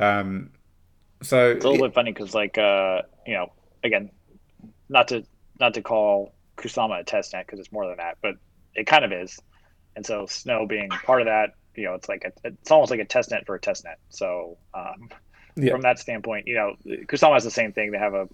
Um, 0.03 0.51
so 1.23 1.51
it's 1.51 1.65
a 1.65 1.69
little 1.69 1.85
it, 1.85 1.89
bit 1.89 1.95
funny 1.95 2.13
because, 2.13 2.35
like, 2.35 2.59
uh, 2.59 3.03
you 3.27 3.35
know, 3.35 3.53
again, 3.85 4.11
not 4.89 5.09
to 5.09 5.25
not 5.61 5.75
to 5.75 5.83
call 5.83 6.35
Kusama 6.57 7.01
a 7.01 7.05
test 7.05 7.33
net 7.33 7.47
because 7.47 7.61
it's 7.61 7.73
more 7.73 7.87
than 7.87 7.99
that, 7.99 8.19
but 8.23 8.35
it 8.75 8.87
kind 8.87 9.05
of 9.05 9.13
is. 9.13 9.39
And 9.95 10.05
so 10.05 10.27
Snow 10.27 10.67
being 10.67 10.89
part 10.89 11.21
of 11.21 11.27
that, 11.27 11.51
you 11.77 11.85
know, 11.85 11.95
it's 11.95 12.09
like 12.09 12.25
a, 12.25 12.33
it's 12.49 12.71
almost 12.71 12.91
like 12.91 13.01
a 13.01 13.05
test 13.05 13.31
net 13.31 13.47
for 13.47 13.55
a 13.55 13.61
test 13.61 13.85
net. 13.85 13.99
So 14.09 14.59
um, 14.75 15.09
yeah. 15.57 15.73
from 15.73 15.83
that 15.83 15.99
standpoint, 15.99 16.47
you 16.47 16.55
know, 16.55 16.75
Kusama 17.07 17.35
has 17.35 17.45
the 17.45 17.51
same 17.51 17.73
thing. 17.73 17.93
They 17.93 17.99
have 17.99 18.15
a, 18.15 18.29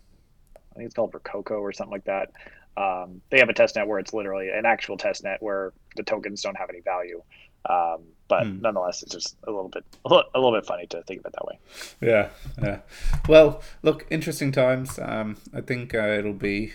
I 0.57 0.75
think 0.77 0.87
it's 0.87 0.95
called 0.95 1.13
Rococo 1.13 1.57
or 1.57 1.73
something 1.73 1.93
like 1.93 2.05
that. 2.05 2.31
Um, 2.77 3.21
they 3.31 3.41
have 3.41 3.49
a 3.49 3.55
test 3.55 3.75
net 3.75 3.89
where 3.89 3.99
it's 3.99 4.15
literally 4.15 4.51
an 4.51 4.65
actual 4.65 4.97
test 4.97 5.25
net 5.25 5.43
where 5.43 5.73
the 5.97 6.05
tokens 6.05 6.43
don't 6.43 6.57
have 6.57 6.71
any 6.71 6.81
value. 6.81 7.23
Um, 7.67 8.03
but 8.29 8.45
mm. 8.45 8.61
nonetheless, 8.61 9.03
it's 9.03 9.13
just 9.13 9.37
a 9.45 9.51
little 9.51 9.69
bit 9.69 9.85
a 10.05 10.09
little, 10.09 10.25
a 10.35 10.39
little, 10.39 10.59
bit 10.59 10.67
funny 10.67 10.87
to 10.89 11.03
think 11.03 11.21
of 11.21 11.27
it 11.27 11.33
that 11.33 11.47
way. 11.47 11.59
Yeah, 12.01 12.29
yeah. 12.63 12.81
Well, 13.29 13.63
look, 13.83 14.07
interesting 14.11 14.53
times. 14.53 14.99
Um, 14.99 15.39
I 15.55 15.61
think 15.63 15.95
uh, 15.95 16.09
it'll 16.19 16.35
be 16.35 16.73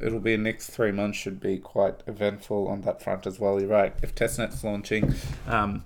it'll 0.00 0.20
be 0.20 0.36
the 0.36 0.42
next 0.42 0.70
three 0.70 0.92
months 0.92 1.18
should 1.18 1.40
be 1.40 1.58
quite 1.58 2.02
eventful 2.06 2.68
on 2.68 2.82
that 2.82 3.02
front 3.02 3.26
as 3.26 3.40
well. 3.40 3.60
You're 3.60 3.70
right. 3.70 3.94
If 4.02 4.14
testnet's 4.14 4.62
launching. 4.62 5.14
Um, 5.46 5.82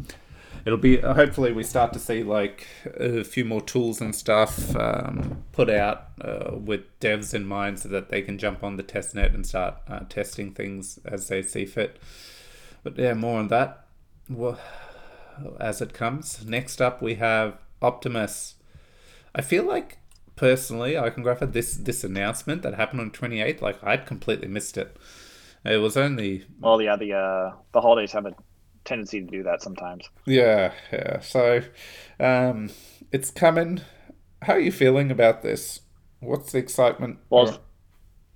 it'll 0.64 0.78
be 0.78 1.02
uh, 1.02 1.14
hopefully 1.14 1.52
we 1.52 1.62
start 1.62 1.92
to 1.92 1.98
see 1.98 2.22
like 2.22 2.66
a 2.98 3.22
few 3.24 3.44
more 3.44 3.60
tools 3.60 4.00
and 4.00 4.14
stuff 4.14 4.74
um, 4.76 5.44
put 5.52 5.68
out 5.68 6.08
uh, 6.20 6.52
with 6.54 6.82
devs 7.00 7.34
in 7.34 7.46
mind 7.46 7.78
so 7.78 7.88
that 7.88 8.08
they 8.08 8.22
can 8.22 8.38
jump 8.38 8.64
on 8.64 8.76
the 8.76 8.82
testnet 8.82 9.34
and 9.34 9.46
start 9.46 9.76
uh, 9.88 10.00
testing 10.08 10.52
things 10.52 10.98
as 11.04 11.28
they 11.28 11.42
see 11.42 11.66
fit 11.66 11.98
but 12.82 12.96
yeah 12.98 13.12
more 13.12 13.38
on 13.38 13.48
that 13.48 13.83
well, 14.28 14.58
as 15.60 15.80
it 15.80 15.92
comes. 15.92 16.44
Next 16.44 16.80
up, 16.80 17.02
we 17.02 17.14
have 17.16 17.58
Optimus. 17.82 18.54
I 19.34 19.42
feel 19.42 19.64
like 19.64 19.98
personally, 20.36 20.98
I 20.98 21.10
can 21.10 21.22
graph 21.22 21.40
this 21.40 21.76
this 21.76 22.04
announcement 22.04 22.62
that 22.62 22.74
happened 22.74 23.00
on 23.00 23.10
twenty 23.10 23.40
eighth. 23.40 23.62
Like 23.62 23.82
I'd 23.82 24.06
completely 24.06 24.48
missed 24.48 24.76
it. 24.76 24.96
It 25.64 25.78
was 25.78 25.96
only 25.96 26.46
well, 26.60 26.80
yeah. 26.80 26.96
The 26.96 27.14
uh, 27.14 27.56
the 27.72 27.80
holidays 27.80 28.12
have 28.12 28.26
a 28.26 28.34
tendency 28.84 29.20
to 29.20 29.26
do 29.26 29.42
that 29.44 29.62
sometimes. 29.62 30.08
Yeah, 30.26 30.72
yeah. 30.92 31.20
So, 31.20 31.62
um, 32.20 32.70
it's 33.12 33.30
coming. 33.30 33.80
How 34.42 34.54
are 34.54 34.60
you 34.60 34.72
feeling 34.72 35.10
about 35.10 35.42
this? 35.42 35.80
What's 36.20 36.52
the 36.52 36.58
excitement? 36.58 37.18
Well, 37.30 37.58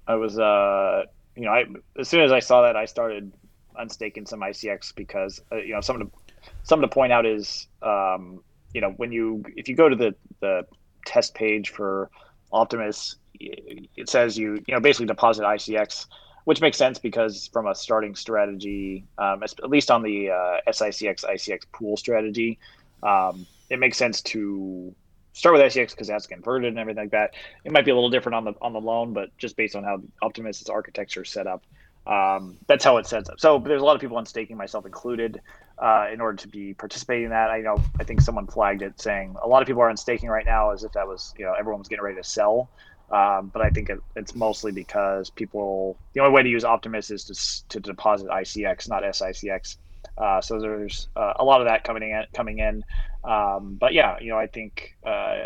I 0.06 0.14
was, 0.14 0.38
uh, 0.38 1.04
you 1.36 1.44
know, 1.44 1.50
I 1.50 1.64
as 1.98 2.08
soon 2.08 2.22
as 2.22 2.32
I 2.32 2.40
saw 2.40 2.62
that, 2.62 2.76
I 2.76 2.86
started 2.86 3.32
unstaking 3.78 4.26
some 4.26 4.40
ICX 4.40 4.94
because 4.94 5.40
uh, 5.52 5.56
you 5.56 5.74
know 5.74 5.80
some 5.80 6.00
of 6.00 6.08
the 6.08 6.50
something 6.62 6.88
to 6.88 6.92
point 6.92 7.12
out 7.12 7.26
is 7.26 7.66
um, 7.82 8.42
you 8.74 8.80
know 8.80 8.90
when 8.96 9.12
you 9.12 9.44
if 9.56 9.68
you 9.68 9.76
go 9.76 9.88
to 9.88 9.96
the 9.96 10.14
the 10.40 10.66
test 11.06 11.34
page 11.34 11.70
for 11.70 12.10
Optimus, 12.52 13.16
it 13.40 14.08
says 14.08 14.36
you 14.36 14.54
you 14.66 14.74
know 14.74 14.80
basically 14.80 15.06
deposit 15.06 15.44
ICX, 15.44 16.06
which 16.44 16.60
makes 16.60 16.76
sense 16.76 16.98
because 16.98 17.48
from 17.52 17.66
a 17.66 17.74
starting 17.74 18.14
strategy, 18.14 19.04
um, 19.18 19.42
at 19.42 19.70
least 19.70 19.90
on 19.90 20.02
the 20.02 20.30
uh, 20.30 20.60
SICX 20.68 21.24
ICX 21.24 21.60
pool 21.72 21.96
strategy, 21.96 22.58
um, 23.02 23.46
it 23.70 23.78
makes 23.78 23.96
sense 23.96 24.22
to 24.22 24.94
start 25.38 25.54
with 25.54 25.62
ICX 25.62 25.90
because 25.90 26.08
that's 26.08 26.26
converted 26.26 26.68
and 26.68 26.78
everything 26.78 27.04
like 27.04 27.12
that. 27.12 27.34
It 27.64 27.72
might 27.72 27.84
be 27.84 27.90
a 27.90 27.94
little 27.94 28.10
different 28.10 28.34
on 28.36 28.44
the 28.44 28.54
on 28.60 28.72
the 28.72 28.80
loan, 28.80 29.12
but 29.12 29.36
just 29.38 29.56
based 29.56 29.76
on 29.76 29.84
how 29.84 30.02
Optimus's 30.22 30.68
architecture 30.68 31.22
is 31.22 31.30
set 31.30 31.46
up, 31.46 31.62
um, 32.08 32.56
that's 32.66 32.84
how 32.84 32.96
it 32.96 33.06
sets 33.06 33.28
up. 33.28 33.38
So 33.38 33.58
there's 33.58 33.82
a 33.82 33.84
lot 33.84 33.94
of 33.94 34.00
people 34.00 34.16
on 34.16 34.26
staking, 34.26 34.56
myself 34.56 34.86
included, 34.86 35.40
uh, 35.78 36.06
in 36.12 36.20
order 36.20 36.38
to 36.38 36.48
be 36.48 36.74
participating 36.74 37.24
in 37.24 37.30
that. 37.30 37.50
I 37.50 37.60
know 37.60 37.80
I 38.00 38.04
think 38.04 38.20
someone 38.20 38.46
flagged 38.46 38.82
it 38.82 39.00
saying 39.00 39.36
a 39.42 39.46
lot 39.46 39.62
of 39.62 39.68
people 39.68 39.82
are 39.82 39.90
on 39.90 39.96
staking 39.96 40.28
right 40.28 40.46
now 40.46 40.70
as 40.70 40.84
if 40.84 40.92
that 40.92 41.06
was 41.06 41.34
you 41.38 41.44
know 41.44 41.52
everyone 41.58 41.80
was 41.80 41.88
getting 41.88 42.04
ready 42.04 42.16
to 42.16 42.24
sell. 42.24 42.70
Um, 43.10 43.50
but 43.54 43.62
I 43.62 43.70
think 43.70 43.88
it, 43.88 43.98
it's 44.16 44.34
mostly 44.34 44.70
because 44.72 45.30
people 45.30 45.98
the 46.14 46.20
only 46.20 46.32
way 46.32 46.42
to 46.42 46.48
use 46.48 46.64
Optimus 46.64 47.10
is 47.10 47.24
to, 47.24 47.68
to 47.68 47.80
deposit 47.80 48.28
ICX, 48.28 48.88
not 48.88 49.02
SICX. 49.02 49.76
Uh, 50.16 50.40
so 50.40 50.60
there's 50.60 51.08
uh, 51.16 51.34
a 51.36 51.44
lot 51.44 51.60
of 51.60 51.66
that 51.68 51.84
coming 51.84 52.10
in. 52.10 52.24
Coming 52.34 52.58
in, 52.58 52.84
um, 53.24 53.76
but 53.80 53.92
yeah, 53.92 54.16
you 54.20 54.30
know, 54.30 54.38
I 54.38 54.46
think 54.46 54.96
uh, 55.06 55.44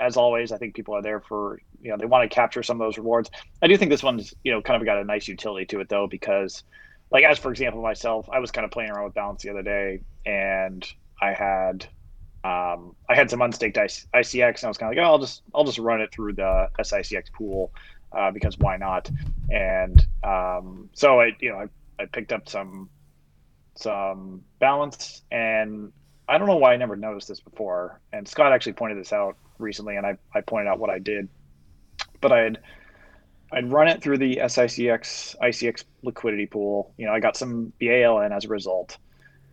as 0.00 0.16
always, 0.16 0.52
I 0.52 0.58
think 0.58 0.74
people 0.74 0.94
are 0.94 1.02
there 1.02 1.20
for 1.20 1.60
you 1.84 1.90
know 1.90 1.96
they 1.98 2.06
want 2.06 2.28
to 2.28 2.34
capture 2.34 2.62
some 2.62 2.80
of 2.80 2.86
those 2.86 2.96
rewards. 2.96 3.30
I 3.62 3.68
do 3.68 3.76
think 3.76 3.90
this 3.90 4.02
one's 4.02 4.34
you 4.42 4.50
know 4.50 4.62
kind 4.62 4.80
of 4.80 4.86
got 4.86 4.98
a 4.98 5.04
nice 5.04 5.28
utility 5.28 5.66
to 5.66 5.80
it 5.80 5.88
though 5.88 6.06
because 6.06 6.64
like 7.12 7.24
as 7.24 7.38
for 7.38 7.50
example 7.50 7.82
myself, 7.82 8.28
I 8.32 8.40
was 8.40 8.50
kind 8.50 8.64
of 8.64 8.70
playing 8.70 8.90
around 8.90 9.04
with 9.04 9.14
balance 9.14 9.42
the 9.42 9.50
other 9.50 9.62
day 9.62 10.00
and 10.24 10.84
I 11.20 11.32
had 11.32 11.86
um, 12.42 12.96
I 13.08 13.14
had 13.14 13.30
some 13.30 13.42
unstaked 13.42 13.76
ICX 13.76 14.04
and 14.14 14.64
I 14.64 14.68
was 14.68 14.78
kind 14.78 14.90
of 14.92 14.96
like 14.96 15.06
oh 15.06 15.10
I'll 15.10 15.18
just 15.18 15.42
I'll 15.54 15.64
just 15.64 15.78
run 15.78 16.00
it 16.00 16.10
through 16.10 16.32
the 16.32 16.68
SICX 16.78 17.32
pool 17.32 17.70
uh, 18.12 18.30
because 18.30 18.58
why 18.58 18.78
not? 18.78 19.10
And 19.50 20.04
um, 20.24 20.88
so 20.94 21.20
I 21.20 21.36
you 21.38 21.50
know 21.50 21.58
I, 21.58 22.02
I 22.02 22.06
picked 22.06 22.32
up 22.32 22.48
some 22.48 22.88
some 23.76 24.42
balance 24.58 25.22
and 25.30 25.92
I 26.26 26.38
don't 26.38 26.46
know 26.48 26.56
why 26.56 26.72
I 26.72 26.78
never 26.78 26.96
noticed 26.96 27.28
this 27.28 27.40
before. 27.40 28.00
And 28.14 28.26
Scott 28.26 28.52
actually 28.52 28.72
pointed 28.72 28.98
this 28.98 29.12
out 29.12 29.36
recently, 29.58 29.96
and 29.96 30.06
I, 30.06 30.16
I 30.34 30.40
pointed 30.40 30.68
out 30.68 30.78
what 30.78 30.88
I 30.88 30.98
did 30.98 31.28
but 32.24 32.32
I'd 32.32 32.58
I'd 33.52 33.70
run 33.70 33.86
it 33.86 34.02
through 34.02 34.16
the 34.16 34.38
SICX 34.38 35.36
ICX 35.42 35.84
liquidity 36.02 36.46
pool. 36.46 36.94
You 36.96 37.04
know, 37.04 37.12
I 37.12 37.20
got 37.20 37.36
some 37.36 37.70
BALN 37.78 38.34
as 38.34 38.46
a 38.46 38.48
result, 38.48 38.96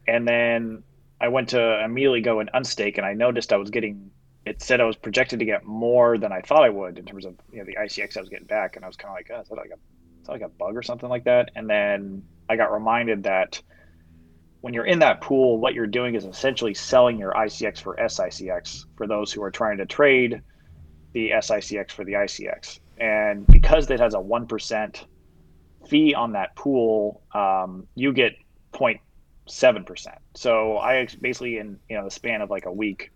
and 0.08 0.26
then 0.26 0.82
I 1.20 1.28
went 1.28 1.50
to 1.50 1.84
immediately 1.84 2.22
go 2.22 2.40
and 2.40 2.50
unstake, 2.54 2.98
and 2.98 3.06
I 3.06 3.14
noticed 3.14 3.52
I 3.52 3.58
was 3.58 3.70
getting. 3.70 4.10
It 4.46 4.62
said 4.62 4.80
I 4.80 4.86
was 4.86 4.96
projected 4.96 5.40
to 5.40 5.46
get 5.46 5.66
more 5.66 6.18
than 6.18 6.32
I 6.32 6.40
thought 6.40 6.64
I 6.64 6.70
would 6.70 6.98
in 6.98 7.06
terms 7.06 7.26
of 7.26 7.36
you 7.52 7.60
know 7.60 7.66
the 7.66 7.76
ICX 7.76 8.16
I 8.16 8.22
was 8.22 8.30
getting 8.30 8.48
back, 8.48 8.78
and 8.78 8.86
I 8.86 8.88
was 8.88 8.96
kind 8.96 9.12
of 9.12 9.18
like, 9.18 9.30
oh, 9.36 9.42
is 9.42 9.50
that 9.50 9.56
like 9.56 9.72
a 9.72 9.80
is 10.22 10.28
that 10.28 10.32
like 10.32 10.42
a 10.42 10.50
bug 10.50 10.78
or 10.78 10.82
something 10.82 11.10
like 11.10 11.26
that? 11.26 11.52
And 11.56 11.70
then 11.70 12.24
I 12.48 12.56
got 12.56 12.72
reminded 12.72 13.24
that 13.24 13.62
when 14.62 14.74
you're 14.74 14.86
in 14.86 15.00
that 15.00 15.20
pool, 15.20 15.60
what 15.60 15.74
you're 15.74 15.88
doing 15.88 16.16
is 16.16 16.24
essentially 16.24 16.74
selling 16.74 17.20
your 17.20 17.34
ICX 17.34 17.82
for 17.82 17.98
SICX 17.98 18.86
for 18.96 19.08
those 19.08 19.34
who 19.34 19.44
are 19.44 19.52
trying 19.52 19.78
to 19.80 19.86
trade 19.86 20.42
the 21.14 21.32
SICX 21.32 21.92
for 21.92 22.04
the 22.04 22.14
ICX. 22.14 22.80
And 22.98 23.48
because 23.48 23.90
it 23.90 24.00
has 24.00 24.14
a 24.14 24.18
1% 24.18 25.06
fee 25.88 26.14
on 26.14 26.34
that 26.34 26.56
pool, 26.56 27.22
um, 27.34 27.88
you 27.96 28.14
get 28.14 28.34
0.7%. 28.74 30.08
So 30.36 30.78
I 30.78 31.08
basically, 31.20 31.58
in 31.58 31.80
you 31.90 31.98
know 31.98 32.06
the 32.06 32.12
span 32.12 32.42
of 32.42 32.50
like 32.50 32.66
a 32.66 32.72
week, 32.72 33.12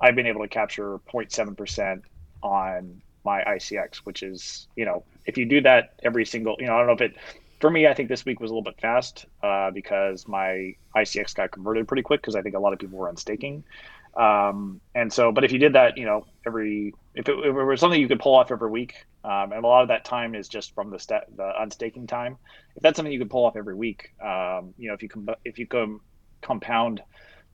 I've 0.00 0.14
been 0.16 0.26
able 0.26 0.42
to 0.42 0.48
capture 0.48 0.98
0.7% 1.12 2.02
on 2.42 3.00
my 3.24 3.42
ICX, 3.42 3.98
which 3.98 4.22
is, 4.22 4.68
you 4.76 4.84
know, 4.84 5.04
if 5.26 5.36
you 5.36 5.44
do 5.44 5.60
that 5.62 5.94
every 6.02 6.24
single, 6.24 6.56
you 6.58 6.66
know, 6.66 6.74
I 6.74 6.78
don't 6.78 6.86
know 6.86 6.92
if 6.94 7.00
it 7.00 7.16
for 7.60 7.70
me, 7.70 7.86
I 7.86 7.94
think 7.94 8.08
this 8.08 8.24
week 8.24 8.40
was 8.40 8.50
a 8.50 8.54
little 8.54 8.70
bit 8.70 8.80
fast 8.80 9.26
uh, 9.42 9.70
because 9.70 10.28
my 10.28 10.74
ICX 10.94 11.34
got 11.34 11.50
converted 11.50 11.88
pretty 11.88 12.02
quick 12.02 12.20
because 12.20 12.36
I 12.36 12.42
think 12.42 12.54
a 12.54 12.60
lot 12.60 12.72
of 12.72 12.78
people 12.78 12.98
were 12.98 13.08
unstaking. 13.08 13.64
Um, 14.16 14.80
and 14.94 15.12
so, 15.12 15.32
but 15.32 15.44
if 15.44 15.52
you 15.52 15.58
did 15.58 15.72
that, 15.74 15.96
you 15.96 16.04
know, 16.04 16.26
every 16.46 16.94
if 17.18 17.28
it, 17.28 17.36
if 17.36 17.46
it 17.46 17.64
was 17.64 17.80
something 17.80 18.00
you 18.00 18.06
could 18.06 18.20
pull 18.20 18.36
off 18.36 18.52
every 18.52 18.70
week, 18.70 19.04
um, 19.24 19.52
and 19.52 19.64
a 19.64 19.66
lot 19.66 19.82
of 19.82 19.88
that 19.88 20.04
time 20.04 20.36
is 20.36 20.48
just 20.48 20.72
from 20.72 20.90
the 20.90 21.00
stat, 21.00 21.24
the 21.36 21.50
unstaking 21.58 22.06
time. 22.06 22.38
If 22.76 22.82
that's 22.82 22.96
something 22.96 23.12
you 23.12 23.18
could 23.18 23.28
pull 23.28 23.44
off 23.44 23.56
every 23.56 23.74
week, 23.74 24.12
um, 24.24 24.72
you 24.78 24.88
know, 24.88 24.94
if 24.94 25.02
you 25.02 25.08
com- 25.08 25.28
if 25.44 25.58
you 25.58 25.66
compound 26.40 27.02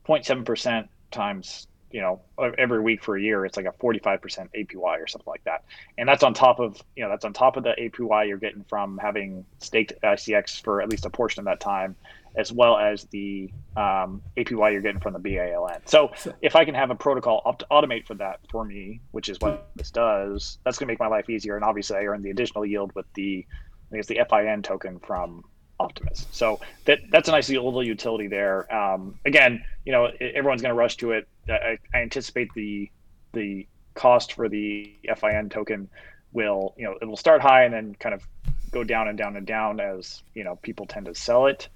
0.7 0.07 0.45
percent 0.45 0.89
times 1.11 1.67
you 1.95 2.01
know 2.01 2.21
every 2.59 2.81
week 2.81 3.05
for 3.05 3.17
a 3.17 3.23
year 3.23 3.47
it's 3.47 3.57
like 3.57 3.67
a 3.67 3.73
45% 3.73 4.21
apy 4.53 4.77
or 4.77 5.07
something 5.07 5.31
like 5.31 5.45
that. 5.45 5.63
And 5.97 6.09
that's 6.09 6.25
on 6.25 6.35
top 6.35 6.59
of 6.59 6.83
you 6.97 7.05
know 7.05 7.09
that's 7.09 7.25
on 7.25 7.33
top 7.33 7.57
of 7.57 7.63
the 7.63 7.73
apy 7.79 8.27
you're 8.27 8.37
getting 8.37 8.65
from 8.65 8.99
having 8.99 9.47
staked 9.61 9.93
icx 10.03 10.61
for 10.61 10.83
at 10.83 10.89
least 10.89 11.07
a 11.07 11.11
portion 11.11 11.39
of 11.39 11.45
that 11.45 11.61
time 11.61 11.95
as 12.37 12.53
well 12.53 12.77
as 12.77 13.05
the 13.13 13.49
um, 13.77 14.21
apy 14.37 14.73
you're 14.73 14.81
getting 14.81 15.01
from 15.01 15.13
the 15.13 15.21
baln 15.21 15.81
so 15.85 16.11
if 16.43 16.57
i 16.57 16.65
can 16.65 16.75
have 16.75 16.91
a 16.91 16.97
protocol 16.97 17.41
up 17.47 17.61
to 17.61 17.67
automate 17.71 18.05
for 18.09 18.15
that 18.15 18.41
for 18.51 18.65
me 18.65 19.01
which 19.13 19.29
is 19.29 19.39
what 19.41 19.69
this 19.77 19.93
does 19.93 20.59
that's 20.65 20.77
going 20.77 20.89
to 20.89 20.93
make 20.93 20.99
my 20.99 21.07
life 21.07 21.31
easier. 21.31 21.55
And 21.55 21.65
obviously 21.65 21.97
i 21.97 22.05
earn 22.07 22.23
the 22.23 22.31
additional 22.31 22.67
yield 22.67 22.91
with 22.97 23.07
the 23.15 23.47
i 23.93 23.97
guess 23.97 24.09
the 24.09 24.19
fin 24.29 24.63
token 24.63 24.99
from 24.99 25.45
Optimus. 25.85 26.27
So 26.33 26.61
that 26.87 27.01
that's 27.11 27.29
a 27.29 27.33
nice 27.33 27.49
little 27.49 27.85
utility 27.85 28.29
there. 28.29 28.73
Um, 28.75 29.19
again, 29.25 29.65
you 29.85 29.93
know, 29.93 30.07
everyone's 30.21 30.63
going 30.63 30.71
to 30.71 30.79
rush 30.79 30.97
to 30.99 31.13
it. 31.13 31.29
I, 31.49 31.79
I, 31.93 31.99
anticipate 31.99 32.53
the 32.55 32.91
the 33.33 33.67
cost 33.95 34.33
for 34.33 34.49
the 34.49 34.97
FIN 35.17 35.51
token 35.51 35.89
will, 36.33 36.75
you 36.77 36.85
know, 36.85 36.97
it 37.01 37.05
will 37.05 37.17
start 37.17 37.41
high 37.41 37.65
and 37.65 37.75
then 37.75 37.95
kind 37.99 38.15
of 38.15 38.27
go 38.71 38.83
down 38.83 39.09
and 39.09 39.17
down 39.17 39.37
and 39.37 39.47
down 39.47 39.79
as 39.79 40.23
you 40.35 40.43
know 40.43 40.57
people 40.57 40.87
tend 40.87 41.07
to 41.07 41.15
sell 41.15 41.47
it. 41.47 41.69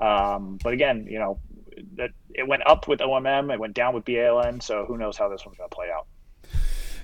Um, 0.00 0.58
but 0.62 0.72
again, 0.72 1.06
you 1.10 1.18
know, 1.18 1.38
that 1.96 2.10
it 2.34 2.46
went 2.46 2.66
up 2.66 2.88
with 2.88 3.00
OMM, 3.00 3.52
it 3.52 3.58
went 3.58 3.74
down 3.74 3.94
with 3.94 4.04
BALN. 4.04 4.62
So 4.62 4.84
who 4.86 4.96
knows 4.98 5.16
how 5.16 5.28
this 5.28 5.44
one's 5.44 5.58
going 5.58 5.70
to 5.70 5.74
play 5.74 5.88
out. 5.90 6.06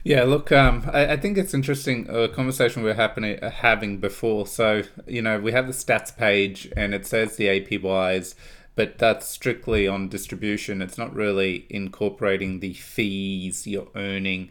Yeah, 0.04 0.24
look, 0.24 0.50
um, 0.50 0.88
I, 0.92 1.12
I, 1.12 1.16
think 1.16 1.36
it's 1.36 1.52
interesting 1.52 2.06
a 2.08 2.28
conversation 2.28 2.82
we 2.82 2.90
are 2.90 2.94
happening 2.94 3.38
uh, 3.40 3.50
having 3.50 3.98
before. 3.98 4.46
So 4.46 4.82
you 5.06 5.22
know, 5.22 5.38
we 5.38 5.52
have 5.52 5.66
the 5.66 5.72
stats 5.72 6.16
page 6.16 6.70
and 6.76 6.94
it 6.94 7.06
says 7.06 7.36
the 7.36 7.46
APYs, 7.46 8.34
but 8.76 8.98
that's 8.98 9.26
strictly 9.26 9.86
on 9.86 10.08
distribution. 10.08 10.80
It's 10.80 10.96
not 10.96 11.14
really 11.14 11.66
incorporating 11.68 12.60
the 12.60 12.72
fees 12.72 13.66
you're 13.66 13.88
earning 13.94 14.50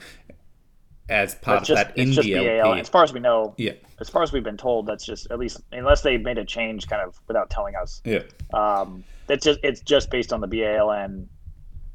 as 1.09 1.33
part 1.35 1.63
just, 1.63 1.71
of 1.81 1.87
that 1.87 1.97
in 1.97 2.11
the 2.11 2.59
LP. 2.59 2.79
As 2.79 2.89
far 2.89 3.03
as 3.03 3.13
we 3.13 3.19
know, 3.19 3.55
yeah. 3.57 3.73
As 3.99 4.07
far 4.07 4.23
as 4.23 4.31
we've 4.31 4.43
been 4.43 4.57
told, 4.57 4.85
that's 4.85 5.05
just 5.05 5.29
at 5.31 5.39
least 5.39 5.61
unless 5.71 6.01
they 6.01 6.17
made 6.17 6.37
a 6.37 6.45
change, 6.45 6.87
kind 6.87 7.01
of 7.01 7.19
without 7.27 7.49
telling 7.49 7.75
us. 7.75 8.01
Yeah. 8.05 8.21
Um, 8.53 9.03
that's 9.27 9.43
just 9.43 9.59
it's 9.63 9.81
just 9.81 10.09
based 10.09 10.31
on 10.31 10.41
the 10.41 10.47
BALN 10.47 11.27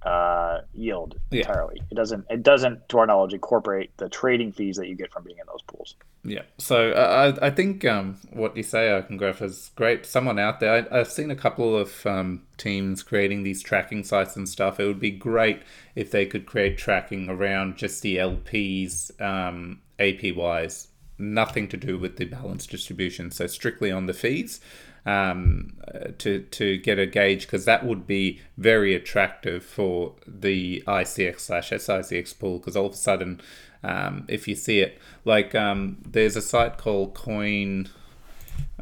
uh, 0.04 0.60
yield 0.74 1.18
yeah. 1.30 1.40
entirely. 1.40 1.80
It 1.90 1.94
doesn't. 1.94 2.26
It 2.28 2.42
doesn't, 2.42 2.88
to 2.90 2.98
our 2.98 3.06
knowledge, 3.06 3.32
incorporate 3.32 3.96
the 3.96 4.08
trading 4.08 4.52
fees 4.52 4.76
that 4.76 4.86
you 4.88 4.94
get 4.94 5.12
from 5.12 5.24
being 5.24 5.38
in 5.38 5.46
those 5.46 5.62
pools. 5.62 5.94
Yeah. 6.24 6.42
So 6.58 6.90
uh, 6.90 7.34
I 7.40 7.46
I 7.46 7.50
think 7.50 7.84
um, 7.84 8.18
what 8.30 8.56
you 8.56 8.62
say, 8.62 8.94
Icongraph, 8.94 9.40
is 9.40 9.70
great. 9.76 10.04
Someone 10.04 10.38
out 10.38 10.60
there, 10.60 10.86
I, 10.90 10.98
have 10.98 11.10
seen 11.10 11.30
a 11.30 11.36
couple 11.36 11.76
of 11.76 12.04
um, 12.06 12.42
teams 12.58 13.02
creating 13.02 13.44
these 13.44 13.62
tracking 13.62 14.04
sites 14.04 14.36
and 14.36 14.48
stuff. 14.48 14.78
It 14.78 14.86
would 14.86 15.00
be 15.00 15.10
great 15.10 15.62
if 15.94 16.10
they 16.10 16.26
could 16.26 16.44
create 16.44 16.76
tracking 16.76 17.30
around 17.30 17.76
just 17.76 18.02
the 18.02 18.16
LPs 18.16 19.20
um, 19.22 19.80
APYs. 19.98 20.88
Nothing 21.16 21.68
to 21.68 21.76
do 21.76 21.96
with 21.96 22.16
the 22.16 22.24
balance 22.24 22.66
distribution. 22.66 23.30
So 23.30 23.46
strictly 23.46 23.90
on 23.90 24.06
the 24.06 24.14
fees 24.14 24.60
um, 25.06 25.74
to 26.18 26.40
to 26.40 26.78
get 26.78 26.98
a 26.98 27.06
gauge 27.06 27.42
because 27.42 27.64
that 27.64 27.84
would 27.84 28.06
be 28.06 28.40
very 28.56 28.94
attractive 28.94 29.64
for 29.64 30.14
the 30.26 30.82
ICX 30.86 31.40
slash 31.40 31.70
SICX 31.70 32.38
pool 32.38 32.58
because 32.58 32.76
all 32.76 32.86
of 32.86 32.92
a 32.92 32.96
sudden, 32.96 33.40
um, 33.82 34.24
if 34.28 34.48
you 34.48 34.54
see 34.54 34.80
it, 34.80 34.98
like 35.24 35.54
um, 35.54 35.98
there's 36.06 36.36
a 36.36 36.42
site 36.42 36.78
called 36.78 37.14
Coin. 37.14 37.88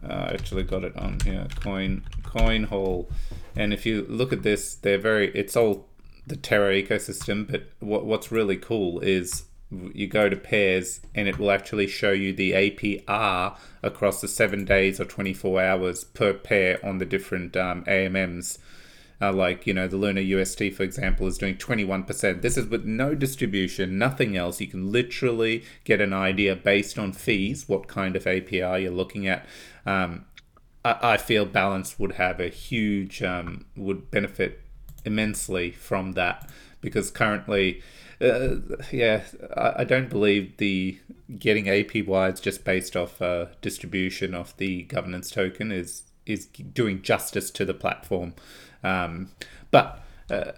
Uh, 0.03 0.29
I 0.31 0.35
actually 0.35 0.65
got 0.65 0.85
it 0.85 0.97
on 0.97 1.21
here, 1.21 1.47
Coin 1.61 2.05
Coinhall, 2.23 3.09
and 3.55 3.73
if 3.73 3.87
you 3.87 4.05
look 4.09 4.33
at 4.33 4.43
this, 4.43 4.75
they're 4.75 4.99
very. 4.99 5.31
It's 5.35 5.57
all 5.57 5.89
the 6.27 6.37
Terra 6.37 6.73
ecosystem, 6.75 7.51
but 7.51 7.65
what 7.81 8.05
what's 8.05 8.31
really 8.31 8.57
cool 8.57 9.01
is 9.01 9.45
you 9.95 10.07
go 10.07 10.29
to 10.29 10.37
pairs 10.37 11.01
and 11.15 11.29
it 11.29 11.39
will 11.39 11.51
actually 11.51 11.87
show 11.87 12.13
you 12.13 12.33
the 12.33 12.53
APR 12.53 13.57
across 13.83 14.21
the 14.21 14.29
seven 14.29 14.65
days 14.65 15.01
or 15.01 15.05
24 15.05 15.63
hours 15.63 16.05
per 16.05 16.33
pair 16.33 16.85
on 16.85 16.99
the 16.99 17.05
different 17.05 17.57
um, 17.57 17.85
AMMs. 17.85 18.59
Uh, 19.21 19.33
like, 19.33 19.69
you 19.69 19.73
know, 19.73 19.87
the 19.87 19.97
Luna 19.97 20.21
UST, 20.21 20.73
for 20.73 20.83
example, 20.83 21.29
is 21.29 21.39
doing 21.39 21.55
21%. 21.55 22.43
This 22.43 22.57
is 22.57 22.67
with 22.67 22.85
no 22.85 23.15
distribution, 23.15 23.97
nothing 23.97 24.37
else. 24.37 24.61
You 24.61 24.67
can 24.67 24.91
literally 24.91 25.65
get 25.85 26.01
an 26.01 26.13
idea 26.13 26.57
based 26.57 26.99
on 26.99 27.13
fees, 27.13 27.69
what 27.69 27.87
kind 27.87 28.17
of 28.17 28.25
APR 28.25 28.83
you're 28.83 28.91
looking 28.91 29.29
at. 29.29 29.47
Um, 29.87 30.25
I, 30.85 30.97
I, 31.03 31.17
feel 31.19 31.47
Balance 31.47 32.01
would 32.01 32.13
have 32.13 32.41
a 32.41 32.49
huge, 32.49 33.23
um, 33.23 33.67
would 33.77 34.11
benefit 34.11 34.61
immensely 35.05 35.71
from 35.71 36.13
that 36.13 36.51
because 36.83 37.11
currently 37.11 37.83
uh, 38.23 38.57
yeah, 38.93 39.23
I, 39.57 39.73
I, 39.79 39.85
don't 39.85 40.09
believe 40.09 40.57
the 40.59 40.99
getting 41.39 41.65
APYs 41.65 42.41
just 42.41 42.65
based 42.65 42.97
off 42.97 43.21
uh, 43.21 43.47
distribution 43.61 44.33
of 44.33 44.57
the 44.59 44.83
governance 44.83 45.31
token 45.31 45.73
is 45.73 46.05
is 46.25 46.47
doing 46.47 47.03
justice 47.03 47.51
to 47.51 47.65
the 47.65 47.75
platform. 47.75 48.35
Um, 48.85 49.31
but 49.73 50.05
uh, 50.31 50.53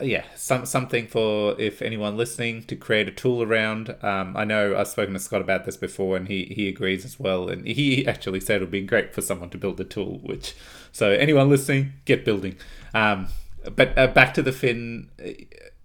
yeah, 0.00 0.24
some 0.36 0.66
something 0.66 1.08
for 1.08 1.60
if 1.60 1.82
anyone 1.82 2.16
listening 2.16 2.62
to 2.64 2.76
create 2.76 3.08
a 3.08 3.12
tool 3.12 3.42
around. 3.42 3.96
Um, 4.02 4.36
I 4.36 4.44
know 4.44 4.76
I've 4.76 4.88
spoken 4.88 5.14
to 5.14 5.20
Scott 5.20 5.40
about 5.40 5.64
this 5.64 5.76
before, 5.76 6.16
and 6.16 6.28
he 6.28 6.44
he 6.44 6.68
agrees 6.68 7.04
as 7.04 7.18
well. 7.18 7.48
And 7.48 7.66
he 7.66 8.06
actually 8.06 8.40
said 8.40 8.56
it 8.56 8.60
would 8.60 8.70
be 8.70 8.82
great 8.82 9.14
for 9.14 9.22
someone 9.22 9.50
to 9.50 9.58
build 9.58 9.80
a 9.80 9.84
tool. 9.84 10.20
Which 10.22 10.54
so 10.92 11.10
anyone 11.10 11.48
listening, 11.48 11.94
get 12.04 12.24
building. 12.24 12.56
Um, 12.94 13.28
but 13.74 13.96
uh, 13.98 14.06
back 14.08 14.34
to 14.34 14.42
the 14.42 14.52
fin 14.52 15.10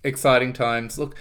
exciting 0.04 0.54
times. 0.54 0.98
Look, 0.98 1.16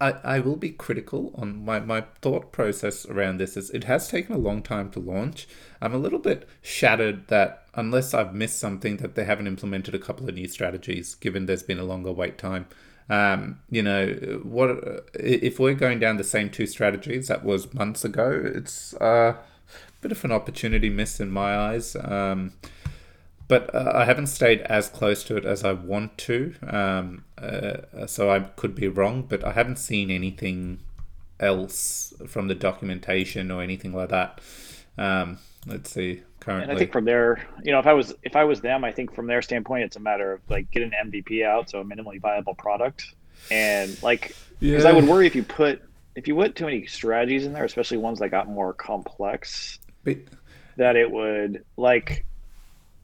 I, 0.00 0.14
I 0.24 0.38
will 0.40 0.56
be 0.56 0.70
critical 0.70 1.32
on 1.36 1.64
my, 1.64 1.80
my 1.80 2.04
thought 2.20 2.52
process 2.52 3.06
around 3.06 3.38
this. 3.38 3.56
Is 3.56 3.70
it 3.70 3.84
has 3.84 4.08
taken 4.08 4.34
a 4.34 4.38
long 4.38 4.62
time 4.62 4.90
to 4.92 5.00
launch. 5.00 5.46
I'm 5.80 5.94
a 5.94 5.98
little 5.98 6.18
bit 6.18 6.48
shattered 6.60 7.28
that 7.28 7.66
unless 7.74 8.14
I've 8.14 8.34
missed 8.34 8.58
something, 8.58 8.98
that 8.98 9.14
they 9.14 9.24
haven't 9.24 9.46
implemented 9.46 9.94
a 9.94 9.98
couple 9.98 10.28
of 10.28 10.34
new 10.34 10.48
strategies, 10.48 11.14
given 11.14 11.46
there's 11.46 11.62
been 11.62 11.78
a 11.78 11.84
longer 11.84 12.12
wait 12.12 12.38
time. 12.38 12.66
Um, 13.08 13.60
you 13.68 13.82
know, 13.82 14.40
what 14.42 14.70
if 15.14 15.58
we're 15.58 15.74
going 15.74 15.98
down 15.98 16.16
the 16.16 16.24
same 16.24 16.50
two 16.50 16.66
strategies 16.66 17.28
that 17.28 17.44
was 17.44 17.72
months 17.74 18.04
ago? 18.04 18.42
It's 18.54 18.94
uh, 18.94 19.34
a 19.36 20.00
bit 20.00 20.12
of 20.12 20.24
an 20.24 20.32
opportunity 20.32 20.88
miss 20.88 21.20
in 21.20 21.30
my 21.30 21.56
eyes. 21.56 21.96
Um, 21.96 22.52
but 23.52 23.74
uh, 23.74 23.92
I 23.94 24.06
haven't 24.06 24.28
stayed 24.28 24.62
as 24.62 24.88
close 24.88 25.22
to 25.24 25.36
it 25.36 25.44
as 25.44 25.62
I 25.62 25.74
want 25.74 26.16
to. 26.16 26.54
Um, 26.66 27.26
uh, 27.36 28.06
so 28.06 28.30
I 28.30 28.40
could 28.40 28.74
be 28.74 28.88
wrong, 28.88 29.26
but 29.28 29.44
I 29.44 29.52
haven't 29.52 29.76
seen 29.76 30.10
anything 30.10 30.78
else 31.38 32.14
from 32.26 32.48
the 32.48 32.54
documentation 32.54 33.50
or 33.50 33.60
anything 33.60 33.92
like 33.92 34.08
that. 34.08 34.40
Um, 34.96 35.36
let's 35.66 35.90
see. 35.90 36.22
Currently, 36.40 36.62
and 36.62 36.72
I 36.72 36.78
think 36.78 36.92
from 36.92 37.04
their, 37.04 37.46
you 37.62 37.72
know, 37.72 37.78
if 37.78 37.86
I 37.86 37.92
was 37.92 38.14
if 38.22 38.36
I 38.36 38.44
was 38.44 38.62
them, 38.62 38.84
I 38.84 38.90
think 38.90 39.14
from 39.14 39.26
their 39.26 39.42
standpoint, 39.42 39.84
it's 39.84 39.96
a 39.96 40.00
matter 40.00 40.32
of 40.32 40.40
like 40.48 40.70
get 40.70 40.82
an 40.82 40.94
MVP 41.04 41.44
out, 41.44 41.68
so 41.68 41.80
a 41.80 41.84
minimally 41.84 42.22
viable 42.22 42.54
product, 42.54 43.04
and 43.50 44.02
like 44.02 44.34
because 44.60 44.84
yeah. 44.84 44.88
I 44.88 44.94
would 44.94 45.06
worry 45.06 45.26
if 45.26 45.36
you 45.36 45.42
put 45.42 45.82
if 46.16 46.26
you 46.26 46.34
put 46.34 46.56
too 46.56 46.64
many 46.64 46.86
strategies 46.86 47.44
in 47.44 47.52
there, 47.52 47.66
especially 47.66 47.98
ones 47.98 48.18
that 48.20 48.30
got 48.30 48.48
more 48.48 48.72
complex, 48.72 49.78
but, 50.04 50.16
that 50.78 50.96
it 50.96 51.10
would 51.10 51.66
like 51.76 52.24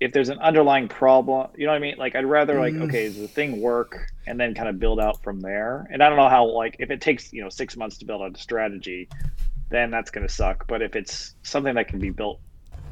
if 0.01 0.13
there's 0.13 0.29
an 0.29 0.39
underlying 0.39 0.89
problem, 0.89 1.51
you 1.57 1.67
know 1.67 1.73
what 1.73 1.77
I 1.77 1.81
mean? 1.81 1.97
Like 1.99 2.15
I'd 2.15 2.25
rather 2.25 2.59
like, 2.59 2.75
mm. 2.75 2.83
okay, 2.83 3.07
does 3.07 3.19
the 3.19 3.29
thing 3.29 3.61
work 3.61 4.13
and 4.27 4.39
then 4.39 4.55
kind 4.55 4.69
of 4.69 4.79
build 4.79 5.01
out 5.01 5.23
from 5.23 5.41
there. 5.41 5.89
And 5.91 6.03
I 6.03 6.09
don't 6.09 6.17
know 6.19 6.29
how 6.29 6.47
like 6.47 6.77
if 6.79 6.91
it 6.91 7.01
takes, 7.01 7.33
you 7.33 7.43
know, 7.43 7.49
six 7.49 7.77
months 7.77 7.99
to 7.99 8.05
build 8.05 8.23
out 8.23 8.37
a 8.37 8.39
strategy, 8.41 9.09
then 9.71 9.91
that's 9.91 10.11
gonna 10.11 10.29
suck. 10.29 10.67
But 10.69 10.83
if 10.83 10.95
it's 10.95 11.35
something 11.43 11.75
that 11.75 11.89
can 11.89 11.99
be 11.99 12.11
built 12.11 12.41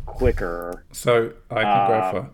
quicker. 0.05 0.85
So 0.93 1.33
I 1.51 1.63
can 1.63 1.89
go 1.89 2.11
for 2.11 2.31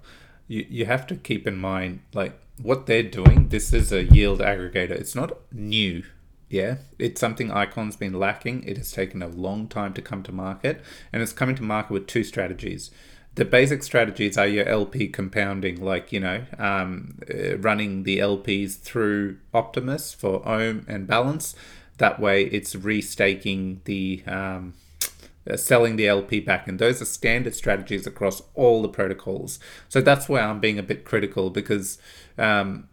you 0.49 0.67
you 0.69 0.87
have 0.87 1.07
to 1.09 1.17
keep 1.17 1.47
in 1.47 1.57
mind 1.57 2.01
like 2.13 2.39
what 2.61 2.87
they're 2.87 3.03
doing, 3.03 3.49
this 3.49 3.73
is 3.73 3.93
a 3.93 4.05
yield 4.05 4.41
aggregator. 4.41 4.91
It's 4.91 5.15
not 5.15 5.39
new. 5.51 6.05
Yeah, 6.49 6.77
it's 6.99 7.19
something 7.19 7.51
Icon's 7.51 7.97
been 7.97 8.13
lacking. 8.13 8.65
It 8.65 8.77
has 8.77 8.93
taken 8.93 9.23
a 9.23 9.29
long 9.29 9.69
time 9.69 9.95
to 9.95 10.03
come 10.03 10.23
to 10.25 10.33
market, 10.33 10.83
and 11.11 11.23
it's 11.23 11.33
coming 11.33 11.57
to 11.57 11.63
market 11.63 11.95
with 11.95 12.07
two 12.07 12.23
strategies 12.23 12.91
the 13.35 13.45
basic 13.45 13.83
strategies 13.83 14.37
are 14.37 14.47
your 14.47 14.69
LP 14.69 15.09
compounding, 15.09 15.83
like 15.83 16.13
you 16.13 16.21
know, 16.21 16.45
um, 16.59 17.19
uh, 17.33 17.57
running 17.59 18.03
the 18.03 18.19
LPs 18.19 18.79
through 18.79 19.39
Optimus 19.55 20.13
for 20.13 20.47
Omm 20.47 20.85
and 20.87 21.07
balance. 21.07 21.55
That 21.99 22.21
way, 22.21 22.45
it's 22.45 22.75
restaking 22.75 23.85
the 23.85 24.23
um, 24.27 24.75
uh, 25.49 25.57
selling 25.57 25.97
the 25.97 26.09
LP 26.09 26.41
back, 26.41 26.69
and 26.69 26.79
those 26.79 27.01
are 27.01 27.07
standard 27.07 27.55
strategies 27.55 28.07
across 28.07 28.43
all 28.55 28.83
the 28.83 28.89
protocols. 28.89 29.59
So 29.89 30.01
that's 30.01 30.29
where 30.29 30.43
I'm 30.43 30.61
being 30.61 30.79
a 30.79 30.83
bit 30.83 31.05
critical 31.05 31.49
because 31.49 31.99
um, 32.37 32.89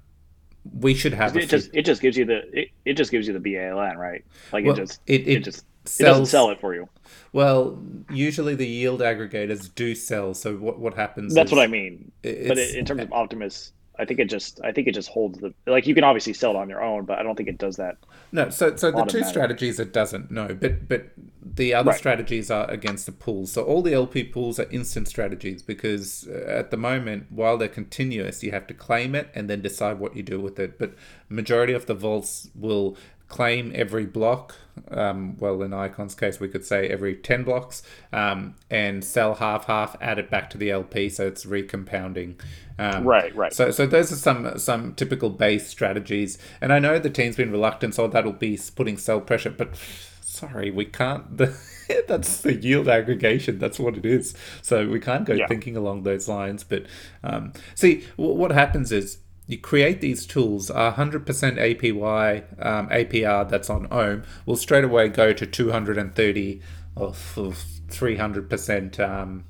we 0.73 0.93
should 0.93 1.13
have. 1.13 1.35
It 1.35 1.49
just 1.49 1.69
it 1.73 1.83
just 1.83 2.01
gives 2.01 2.15
you 2.15 2.25
the 2.25 2.41
it, 2.57 2.69
it 2.85 2.93
just 2.93 3.11
gives 3.11 3.27
you 3.27 3.37
the 3.37 3.39
BALN 3.39 3.97
right, 3.97 4.23
like 4.53 4.63
well, 4.63 4.73
it 4.73 4.77
just 4.77 5.01
it, 5.05 5.21
it, 5.21 5.27
it 5.27 5.43
just 5.43 5.65
sells, 5.85 5.99
it 5.99 6.03
doesn't 6.03 6.25
sell 6.27 6.49
it 6.49 6.59
for 6.59 6.73
you. 6.73 6.89
Well, 7.33 7.79
usually 8.11 8.55
the 8.55 8.67
yield 8.67 9.01
aggregators 9.01 9.73
do 9.73 9.95
sell. 9.95 10.33
So 10.33 10.55
what 10.55 10.79
what 10.79 10.93
happens? 10.95 11.33
That's 11.33 11.51
what 11.51 11.61
I 11.61 11.67
mean. 11.67 12.11
But 12.21 12.57
in 12.57 12.85
terms 12.85 13.01
of 13.01 13.13
Optimus, 13.13 13.71
I 13.99 14.05
think 14.05 14.19
it 14.19 14.29
just 14.29 14.61
I 14.63 14.71
think 14.71 14.87
it 14.87 14.93
just 14.93 15.09
holds 15.09 15.39
the 15.39 15.53
like 15.67 15.85
you 15.85 15.93
can 15.93 16.05
obviously 16.05 16.33
sell 16.33 16.51
it 16.51 16.55
on 16.55 16.69
your 16.69 16.81
own, 16.81 17.03
but 17.03 17.19
I 17.19 17.23
don't 17.23 17.35
think 17.35 17.49
it 17.49 17.57
does 17.57 17.75
that. 17.75 17.97
No, 18.31 18.49
so 18.49 18.75
so 18.77 18.91
the 18.91 19.03
two 19.03 19.23
strategies 19.25 19.79
it 19.79 19.91
doesn't 19.91 20.31
no, 20.31 20.47
but 20.53 20.87
but 20.87 21.09
the 21.41 21.73
other 21.73 21.89
right. 21.89 21.97
strategies 21.97 22.49
are 22.49 22.69
against 22.71 23.05
the 23.05 23.11
pools. 23.11 23.51
So 23.51 23.63
all 23.63 23.81
the 23.81 23.93
LP 23.93 24.23
pools 24.23 24.57
are 24.57 24.69
instant 24.71 25.09
strategies 25.09 25.61
because 25.61 26.27
uh, 26.29 26.45
at 26.47 26.71
the 26.71 26.77
moment, 26.77 27.27
while 27.29 27.57
they're 27.57 27.67
continuous, 27.67 28.41
you 28.41 28.51
have 28.51 28.67
to 28.67 28.73
claim 28.73 29.15
it 29.15 29.29
and 29.35 29.49
then 29.49 29.61
decide 29.61 29.99
what 29.99 30.15
you 30.15 30.23
do 30.23 30.39
with 30.39 30.59
it. 30.59 30.79
But 30.79 30.93
majority 31.27 31.73
of 31.73 31.85
the 31.85 31.93
vaults 31.93 32.49
will 32.55 32.95
claim 33.29 33.71
every 33.73 34.05
block. 34.05 34.55
Um, 34.91 35.37
well, 35.37 35.61
in 35.61 35.73
Icon's 35.73 36.15
case, 36.15 36.39
we 36.39 36.47
could 36.47 36.65
say 36.65 36.87
every 36.87 37.15
10 37.15 37.43
blocks 37.43 37.83
um, 38.11 38.55
and 38.69 39.03
sell 39.03 39.35
half 39.35 39.65
half, 39.65 39.95
add 40.01 40.17
it 40.17 40.29
back 40.29 40.49
to 40.51 40.57
the 40.57 40.71
LP, 40.71 41.09
so 41.09 41.27
it's 41.27 41.45
recompounding. 41.45 42.35
Um, 42.77 43.03
right, 43.05 43.35
right. 43.35 43.53
So, 43.53 43.71
so 43.71 43.85
those 43.85 44.11
are 44.11 44.15
some 44.15 44.57
some 44.57 44.93
typical 44.93 45.29
base 45.29 45.67
strategies, 45.67 46.37
and 46.61 46.71
I 46.71 46.79
know 46.79 46.97
the 46.97 47.09
team's 47.09 47.35
been 47.35 47.51
reluctant, 47.51 47.93
so 47.95 48.07
that'll 48.07 48.31
be 48.31 48.57
putting 48.73 48.97
sell 48.97 49.19
pressure. 49.19 49.49
But 49.49 49.75
sorry, 50.21 50.71
we 50.71 50.85
can't. 50.85 51.37
The, 51.37 51.57
that's 52.07 52.41
the 52.41 52.55
yield 52.55 52.87
aggregation. 52.87 53.59
That's 53.59 53.79
what 53.79 53.97
it 53.97 54.05
is. 54.05 54.33
So 54.61 54.87
we 54.87 55.01
can't 55.01 55.25
go 55.25 55.33
yeah. 55.33 55.47
thinking 55.47 55.75
along 55.75 56.03
those 56.03 56.29
lines. 56.29 56.63
But 56.63 56.85
um, 57.21 57.51
see, 57.75 58.05
w- 58.17 58.37
what 58.37 58.51
happens 58.51 58.93
is 58.93 59.17
you 59.49 59.57
create 59.57 59.99
these 59.99 60.27
tools, 60.27 60.69
100% 60.69 61.25
APY 61.25 62.63
um, 62.63 62.87
APR 62.89 63.49
that's 63.49 63.67
on 63.67 63.87
Omm 63.89 64.21
will 64.45 64.55
straight 64.55 64.83
away 64.83 65.09
go 65.09 65.33
to 65.33 65.45
230 65.47 66.61
or 66.95 67.09
300% 67.09 68.99
um, 68.99 69.45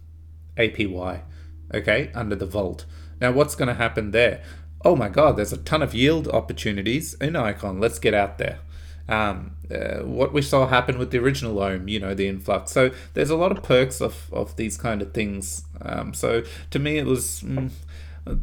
APY, 0.58 1.22
okay, 1.74 2.12
under 2.16 2.36
the 2.38 2.46
vault. 2.46 2.86
Now, 3.20 3.34
what's 3.34 3.56
going 3.56 3.68
to 3.68 3.74
happen 3.74 4.12
there? 4.12 4.42
Oh 4.86 4.96
my 4.96 5.10
God, 5.10 5.36
there's 5.36 5.52
a 5.52 5.58
ton 5.58 5.82
of 5.82 5.94
yield 5.94 6.30
opportunities 6.30 7.16
in 7.16 7.36
Icon. 7.36 7.82
Let's 7.82 8.00
get 8.00 8.14
out 8.14 8.38
there. 8.38 8.60
Um, 9.10 9.58
uh, 9.70 10.06
what 10.06 10.32
we 10.32 10.42
saw 10.42 10.68
happen 10.68 10.98
with 10.98 11.12
the 11.12 11.18
original 11.18 11.60
Omm, 11.60 11.90
you 11.90 12.00
know, 12.00 12.14
the 12.14 12.30
influx. 12.30 12.72
So 12.72 12.92
there's 13.16 13.32
a 13.32 13.36
lot 13.36 13.52
of 13.52 13.64
perks 13.64 14.00
of, 14.00 14.30
of 14.32 14.56
these 14.56 14.78
kind 14.78 15.02
of 15.02 15.14
things. 15.14 15.66
Um, 15.82 16.14
so 16.14 16.44
to 16.70 16.80
me, 16.80 17.00
it 17.00 17.06
was, 17.06 17.42
mm, 17.42 17.70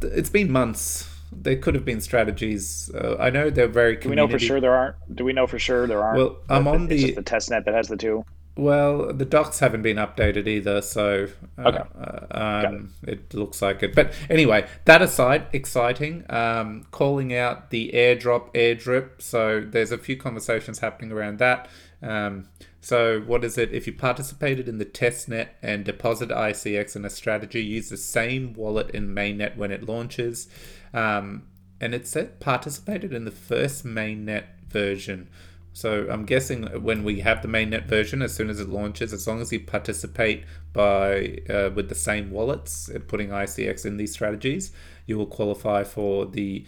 it's 0.03 0.29
been 0.29 0.53
months. 0.53 1.16
There 1.33 1.57
could 1.57 1.75
have 1.75 1.85
been 1.85 2.01
strategies. 2.01 2.91
Uh, 2.95 3.17
I 3.19 3.31
know 3.31 3.51
they're 3.51 3.69
very. 3.69 3.97
Community- 3.97 4.05
Do 4.05 4.11
we 4.11 4.17
know 4.17 4.39
for 4.39 4.39
sure 4.39 4.61
there 4.61 4.75
aren't? 4.75 5.17
Do 5.17 5.25
we 5.25 5.33
know 5.33 5.47
for 5.47 5.59
sure 5.59 5.87
there 5.87 6.03
aren't? 6.03 6.19
Well, 6.19 6.39
I'm 6.49 6.69
on 6.69 6.87
the. 6.87 7.13
the 7.13 7.23
test 7.23 7.51
net 7.51 7.65
that 7.65 7.75
has 7.75 7.89
the 7.89 7.97
two. 7.97 8.25
Well, 8.57 9.13
the 9.13 9.27
docs 9.27 9.59
haven't 9.59 9.83
been 9.83 9.99
updated 9.99 10.49
either, 10.49 10.81
so 10.81 11.29
uh, 11.59 11.69
okay. 11.69 11.83
uh, 12.01 12.67
um, 12.67 12.95
it. 13.03 13.21
it. 13.29 13.35
looks 13.35 13.61
like 13.61 13.83
it. 13.83 13.95
But 13.95 14.15
anyway, 14.31 14.67
that 14.87 15.03
aside, 15.03 15.47
exciting. 15.53 16.25
Um, 16.31 16.87
calling 16.91 17.35
out 17.35 17.69
the 17.69 17.91
airdrop, 17.93 18.55
airdrip. 18.55 19.21
So 19.21 19.61
there's 19.61 19.93
a 19.93 19.99
few 19.99 20.17
conversations 20.17 20.79
happening 20.79 21.13
around 21.13 21.39
that. 21.39 21.69
Um, 22.03 22.49
so 22.81 23.21
what 23.21 23.45
is 23.45 23.59
it? 23.59 23.73
If 23.73 23.87
you 23.87 23.93
participated 23.93 24.69
in 24.69 24.79
the 24.79 24.85
testnet 24.87 25.49
and 25.61 25.85
deposit 25.85 26.31
ICX 26.31 26.97
in 26.97 27.05
a 27.05 27.11
strategy, 27.11 27.63
use 27.63 27.91
the 27.91 27.97
same 27.97 28.55
wallet 28.55 28.91
in 28.91 29.15
mainnet 29.15 29.57
when 29.57 29.71
it 29.71 29.87
launches. 29.87 30.49
Um, 30.95 31.45
and 31.81 31.95
it 31.95 32.07
said 32.07 32.41
participated 32.41 33.13
in 33.13 33.25
the 33.25 33.31
first 33.31 33.85
mainnet 33.85 34.45
version. 34.69 35.29
So 35.77 36.07
I'm 36.11 36.25
guessing 36.25 36.63
when 36.83 37.05
we 37.05 37.21
have 37.21 37.43
the 37.43 37.49
mainnet 37.49 37.85
version, 37.85 38.23
as 38.23 38.35
soon 38.35 38.49
as 38.49 38.61
it 38.61 38.69
launches, 38.71 39.13
as 39.13 39.27
long 39.27 39.43
as 39.43 39.53
you 39.53 39.61
participate 39.61 40.45
by 40.73 41.41
uh, 41.51 41.69
with 41.75 41.91
the 41.91 41.95
same 41.95 42.31
wallets, 42.31 42.89
uh, 42.89 42.99
putting 43.07 43.29
ICX 43.29 43.85
in 43.85 43.99
these 43.99 44.13
strategies, 44.13 44.73
you 45.05 45.19
will 45.19 45.27
qualify 45.27 45.85
for 45.85 46.25
the. 46.25 46.65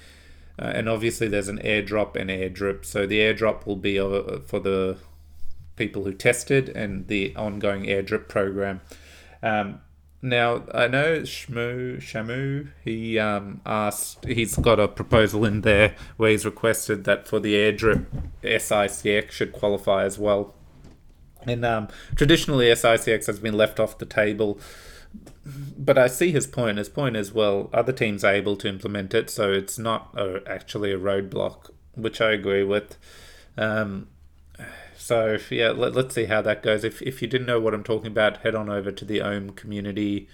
Uh, 0.60 0.72
and 0.74 0.90
obviously, 0.90 1.26
there's 1.26 1.48
an 1.48 1.58
airdrop 1.64 2.16
and 2.16 2.28
airdrip. 2.28 2.84
So 2.84 3.06
the 3.06 3.20
airdrop 3.20 3.64
will 3.64 3.76
be 3.76 3.98
uh, 3.98 4.40
for 4.44 4.60
the 4.60 4.98
people 5.76 6.04
who 6.04 6.12
tested, 6.12 6.68
and 6.68 7.08
the 7.08 7.34
ongoing 7.34 7.84
airdrip 7.84 8.28
program. 8.28 8.82
Um, 9.42 9.80
now 10.20 10.64
I 10.74 10.88
know 10.88 11.20
Shmu 11.20 11.98
Shamu. 11.98 12.68
He 12.84 13.18
um, 13.18 13.60
asked. 13.64 14.24
He's 14.24 14.56
got 14.56 14.80
a 14.80 14.88
proposal 14.88 15.44
in 15.44 15.60
there 15.60 15.94
where 16.16 16.30
he's 16.30 16.44
requested 16.44 17.04
that 17.04 17.28
for 17.28 17.38
the 17.38 17.54
airdrip, 17.54 18.06
SICX 18.42 19.30
should 19.30 19.52
qualify 19.52 20.04
as 20.04 20.18
well. 20.18 20.54
And 21.46 21.64
um, 21.64 21.88
traditionally, 22.16 22.66
SICX 22.66 23.26
has 23.26 23.38
been 23.38 23.56
left 23.56 23.78
off 23.78 23.98
the 23.98 24.06
table. 24.06 24.58
But 25.78 25.96
I 25.96 26.08
see 26.08 26.32
his 26.32 26.46
point. 26.46 26.78
His 26.78 26.88
point 26.88 27.16
is 27.16 27.32
well, 27.32 27.70
other 27.72 27.92
teams 27.92 28.24
are 28.24 28.34
able 28.34 28.56
to 28.56 28.68
implement 28.68 29.14
it, 29.14 29.30
so 29.30 29.52
it's 29.52 29.78
not 29.78 30.10
a, 30.16 30.42
actually 30.46 30.92
a 30.92 30.98
roadblock, 30.98 31.70
which 31.94 32.20
I 32.20 32.32
agree 32.32 32.64
with. 32.64 32.98
Um, 33.56 34.08
so 35.08 35.38
yeah, 35.48 35.70
let, 35.70 35.96
us 35.96 36.12
see 36.12 36.26
how 36.26 36.42
that 36.42 36.62
goes. 36.62 36.84
If 36.84 37.00
if 37.00 37.22
you 37.22 37.28
didn't 37.28 37.46
know 37.46 37.58
what 37.58 37.72
I'm 37.72 37.82
talking 37.82 38.08
about, 38.08 38.42
head 38.42 38.54
on 38.54 38.68
over 38.68 38.92
to 38.92 39.04
the 39.06 39.22
Omm 39.22 39.52
community 39.52 40.28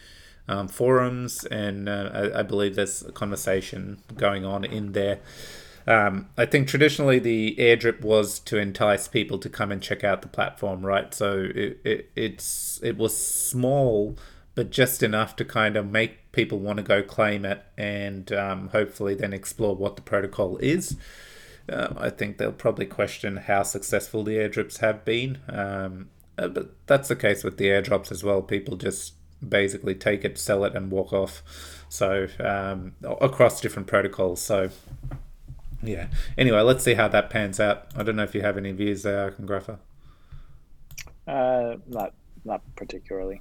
um, 0.48 0.66
forums, 0.66 1.44
and 1.44 1.88
uh, 1.88 2.10
I, 2.12 2.40
I, 2.40 2.42
believe 2.42 2.74
there's 2.74 3.00
a 3.02 3.12
conversation 3.12 4.02
going 4.16 4.44
on 4.44 4.64
in 4.64 4.90
there. 4.90 5.20
Um, 5.86 6.28
I 6.36 6.44
think 6.46 6.66
traditionally 6.66 7.20
the 7.20 7.54
airdrip 7.56 8.00
was 8.00 8.40
to 8.40 8.58
entice 8.58 9.06
people 9.06 9.38
to 9.38 9.48
come 9.48 9.70
and 9.70 9.80
check 9.80 10.02
out 10.02 10.22
the 10.22 10.28
platform, 10.28 10.84
right? 10.84 11.14
So 11.14 11.46
it, 11.54 11.78
it 11.84 12.10
it's 12.16 12.80
it 12.82 12.96
was 12.96 13.16
small, 13.16 14.18
but 14.56 14.70
just 14.70 15.04
enough 15.04 15.36
to 15.36 15.44
kind 15.44 15.76
of 15.76 15.88
make 15.88 16.32
people 16.32 16.58
want 16.58 16.78
to 16.78 16.82
go 16.82 17.00
claim 17.00 17.44
it, 17.44 17.62
and 17.78 18.32
um, 18.32 18.70
hopefully 18.70 19.14
then 19.14 19.32
explore 19.32 19.76
what 19.76 19.94
the 19.94 20.02
protocol 20.02 20.56
is. 20.56 20.96
Um, 21.70 21.96
I 21.98 22.10
think 22.10 22.38
they'll 22.38 22.52
probably 22.52 22.86
question 22.86 23.38
how 23.38 23.62
successful 23.62 24.22
the 24.22 24.36
airdrops 24.36 24.78
have 24.78 25.04
been. 25.04 25.38
Um, 25.48 26.10
uh, 26.36 26.48
but 26.48 26.70
that's 26.86 27.08
the 27.08 27.16
case 27.16 27.44
with 27.44 27.56
the 27.56 27.66
airdrops 27.66 28.10
as 28.10 28.22
well. 28.22 28.42
People 28.42 28.76
just 28.76 29.14
basically 29.46 29.94
take 29.94 30.24
it, 30.24 30.38
sell 30.38 30.64
it, 30.64 30.74
and 30.74 30.90
walk 30.90 31.12
off. 31.12 31.42
So 31.88 32.26
um, 32.40 32.92
across 33.02 33.60
different 33.60 33.88
protocols. 33.88 34.42
So 34.42 34.70
yeah. 35.82 36.08
Anyway, 36.36 36.60
let's 36.60 36.84
see 36.84 36.94
how 36.94 37.08
that 37.08 37.30
pans 37.30 37.60
out. 37.60 37.86
I 37.96 38.02
don't 38.02 38.16
know 38.16 38.24
if 38.24 38.34
you 38.34 38.42
have 38.42 38.56
any 38.56 38.72
views 38.72 39.02
there, 39.02 39.30
Grapher. 39.32 39.78
Uh, 41.26 41.76
not 41.86 42.12
not 42.44 42.62
particularly. 42.76 43.40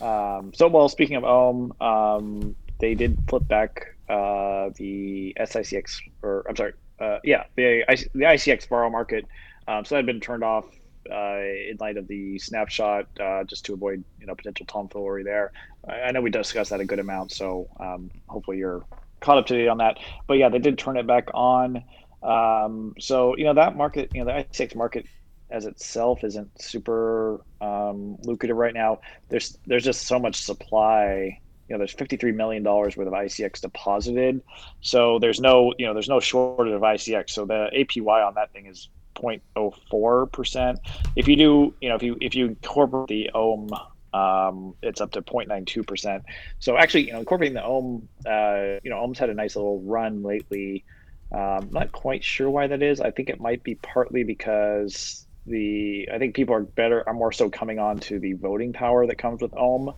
Um, 0.00 0.52
so 0.54 0.68
well, 0.68 0.88
speaking 0.88 1.16
of 1.16 1.24
Omm, 1.24 1.72
um, 1.80 2.54
they 2.78 2.94
did 2.94 3.18
flip 3.28 3.46
back 3.48 3.96
uh, 4.08 4.70
the 4.76 5.36
SICX, 5.38 6.00
or 6.22 6.44
I'm 6.48 6.56
sorry, 6.56 6.72
uh, 7.00 7.18
yeah, 7.24 7.44
the 7.56 7.84
the 8.14 8.24
ICX 8.24 8.68
borrow 8.68 8.90
market. 8.90 9.26
Um, 9.66 9.84
so 9.84 9.94
that 9.94 9.98
had 9.98 10.06
been 10.06 10.20
turned 10.20 10.42
off 10.44 10.64
uh, 11.10 11.38
in 11.38 11.76
light 11.80 11.96
of 11.96 12.08
the 12.08 12.38
snapshot, 12.38 13.06
uh, 13.20 13.44
just 13.44 13.64
to 13.66 13.74
avoid 13.74 14.04
you 14.20 14.26
know 14.26 14.34
potential 14.34 14.66
tomfoolery 14.66 15.24
there. 15.24 15.52
I, 15.88 16.02
I, 16.02 16.10
know 16.10 16.20
we 16.20 16.30
discussed 16.30 16.70
that 16.70 16.80
a 16.80 16.84
good 16.84 16.98
amount, 16.98 17.32
so 17.32 17.68
um, 17.80 18.10
hopefully 18.28 18.58
you're 18.58 18.84
caught 19.20 19.38
up 19.38 19.46
to 19.46 19.54
date 19.54 19.68
on 19.68 19.78
that. 19.78 19.98
But 20.26 20.34
yeah, 20.34 20.48
they 20.48 20.58
did 20.58 20.78
turn 20.78 20.96
it 20.96 21.06
back 21.06 21.28
on. 21.34 21.82
Um, 22.22 22.94
so 22.98 23.36
you 23.36 23.44
know 23.44 23.54
that 23.54 23.76
market, 23.76 24.10
you 24.14 24.24
know 24.24 24.26
the 24.26 24.44
ICX 24.44 24.74
market 24.74 25.06
as 25.50 25.64
itself 25.64 26.24
isn't 26.24 26.60
super 26.60 27.40
um, 27.60 28.16
lucrative 28.22 28.56
right 28.56 28.74
now. 28.74 29.00
There's 29.28 29.56
there's 29.66 29.84
just 29.84 30.06
so 30.06 30.18
much 30.18 30.36
supply 30.36 31.40
you 31.68 31.74
know, 31.74 31.78
there's 31.78 31.92
53 31.92 32.32
million 32.32 32.62
dollars 32.62 32.96
worth 32.96 33.08
of 33.08 33.12
ICX 33.12 33.60
deposited, 33.60 34.42
so 34.80 35.18
there's 35.18 35.40
no, 35.40 35.74
you 35.78 35.86
know, 35.86 35.92
there's 35.92 36.08
no 36.08 36.20
shortage 36.20 36.72
of 36.72 36.80
ICX. 36.80 37.30
So 37.30 37.44
the 37.44 37.70
APY 37.76 38.26
on 38.26 38.34
that 38.34 38.52
thing 38.52 38.66
is 38.66 38.88
0.04 39.16 40.32
percent. 40.32 40.78
If 41.14 41.28
you 41.28 41.36
do, 41.36 41.74
you 41.80 41.88
know, 41.90 41.96
if 41.96 42.02
you 42.02 42.16
if 42.20 42.34
you 42.34 42.46
incorporate 42.46 43.08
the 43.08 43.30
Omm, 43.34 43.70
um, 44.14 44.74
it's 44.82 45.00
up 45.00 45.12
to 45.12 45.22
0.92 45.22 45.86
percent. 45.86 46.24
So 46.58 46.78
actually, 46.78 47.08
you 47.08 47.12
know, 47.12 47.18
incorporating 47.18 47.54
the 47.54 47.64
Omm, 47.64 48.08
uh, 48.26 48.80
you 48.82 48.90
know, 48.90 49.02
Omm's 49.02 49.18
had 49.18 49.30
a 49.30 49.34
nice 49.34 49.56
little 49.56 49.80
run 49.82 50.22
lately. 50.22 50.84
Um, 51.30 51.68
not 51.72 51.92
quite 51.92 52.24
sure 52.24 52.48
why 52.48 52.68
that 52.68 52.82
is. 52.82 53.02
I 53.02 53.10
think 53.10 53.28
it 53.28 53.40
might 53.40 53.62
be 53.62 53.74
partly 53.74 54.24
because 54.24 55.26
the 55.44 56.08
I 56.12 56.18
think 56.18 56.34
people 56.34 56.54
are 56.54 56.62
better 56.62 57.06
are 57.06 57.14
more 57.14 57.32
so 57.32 57.50
coming 57.50 57.78
on 57.78 57.98
to 58.00 58.18
the 58.18 58.34
voting 58.34 58.72
power 58.72 59.06
that 59.06 59.18
comes 59.18 59.42
with 59.42 59.54
Omm 59.54 59.92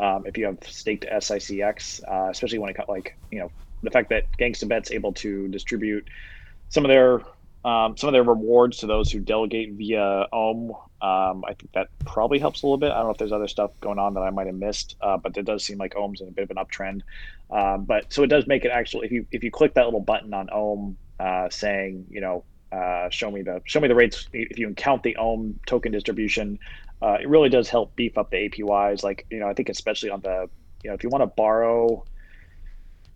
um, 0.00 0.26
if 0.26 0.36
you 0.36 0.46
have 0.46 0.58
staked 0.62 1.04
SICX, 1.04 2.02
uh, 2.10 2.30
especially 2.30 2.58
when 2.58 2.70
it 2.70 2.74
cut 2.74 2.88
like 2.88 3.16
you 3.30 3.38
know 3.38 3.50
the 3.82 3.90
fact 3.90 4.08
that 4.10 4.26
Gangsta 4.38 4.66
Bet's 4.66 4.90
able 4.90 5.12
to 5.14 5.48
distribute 5.48 6.08
some 6.70 6.84
of 6.84 6.88
their 6.88 7.20
um, 7.64 7.96
some 7.96 8.08
of 8.08 8.12
their 8.12 8.22
rewards 8.22 8.78
to 8.78 8.86
those 8.86 9.12
who 9.12 9.20
delegate 9.20 9.72
via 9.72 10.26
Omm. 10.32 10.70
Um, 11.02 11.44
I 11.46 11.54
think 11.54 11.72
that 11.74 11.88
probably 12.04 12.38
helps 12.38 12.62
a 12.62 12.66
little 12.66 12.78
bit. 12.78 12.90
I 12.90 12.96
don't 12.96 13.04
know 13.04 13.10
if 13.10 13.18
there's 13.18 13.32
other 13.32 13.48
stuff 13.48 13.70
going 13.80 13.98
on 13.98 14.14
that 14.14 14.20
I 14.20 14.30
might 14.30 14.46
have 14.46 14.54
missed, 14.54 14.96
uh, 15.02 15.18
but 15.18 15.36
it 15.36 15.44
does 15.44 15.64
seem 15.64 15.76
like 15.76 15.94
Omm's 15.94 16.22
in 16.22 16.28
a 16.28 16.30
bit 16.30 16.44
of 16.44 16.50
an 16.50 16.56
uptrend. 16.56 17.02
Um, 17.50 17.84
but 17.84 18.10
so 18.12 18.22
it 18.22 18.28
does 18.28 18.46
make 18.46 18.64
it 18.64 18.70
actually 18.70 19.06
if 19.06 19.12
you 19.12 19.26
if 19.30 19.44
you 19.44 19.50
click 19.50 19.74
that 19.74 19.84
little 19.84 20.00
button 20.00 20.32
on 20.32 20.48
Omm 20.50 20.96
uh, 21.18 21.50
saying 21.50 22.06
you 22.10 22.22
know 22.22 22.44
uh, 22.72 23.10
show 23.10 23.30
me 23.30 23.42
the 23.42 23.60
show 23.64 23.80
me 23.80 23.88
the 23.88 23.94
rates 23.94 24.28
if 24.32 24.58
you 24.58 24.72
count 24.74 25.02
the 25.02 25.16
Omm 25.16 25.60
token 25.66 25.92
distribution, 25.92 26.58
uh, 27.02 27.18
it 27.20 27.28
really 27.28 27.48
does 27.48 27.68
help 27.68 27.94
beef 27.96 28.18
up 28.18 28.30
the 28.30 28.48
APYs. 28.48 29.02
Like 29.02 29.26
you 29.30 29.38
know 29.38 29.48
I 29.48 29.54
think 29.54 29.68
especially 29.68 30.10
on 30.10 30.20
the 30.20 30.48
you 30.82 30.90
know 30.90 30.94
if 30.94 31.02
you 31.02 31.08
want 31.08 31.22
to 31.22 31.26
borrow 31.26 32.04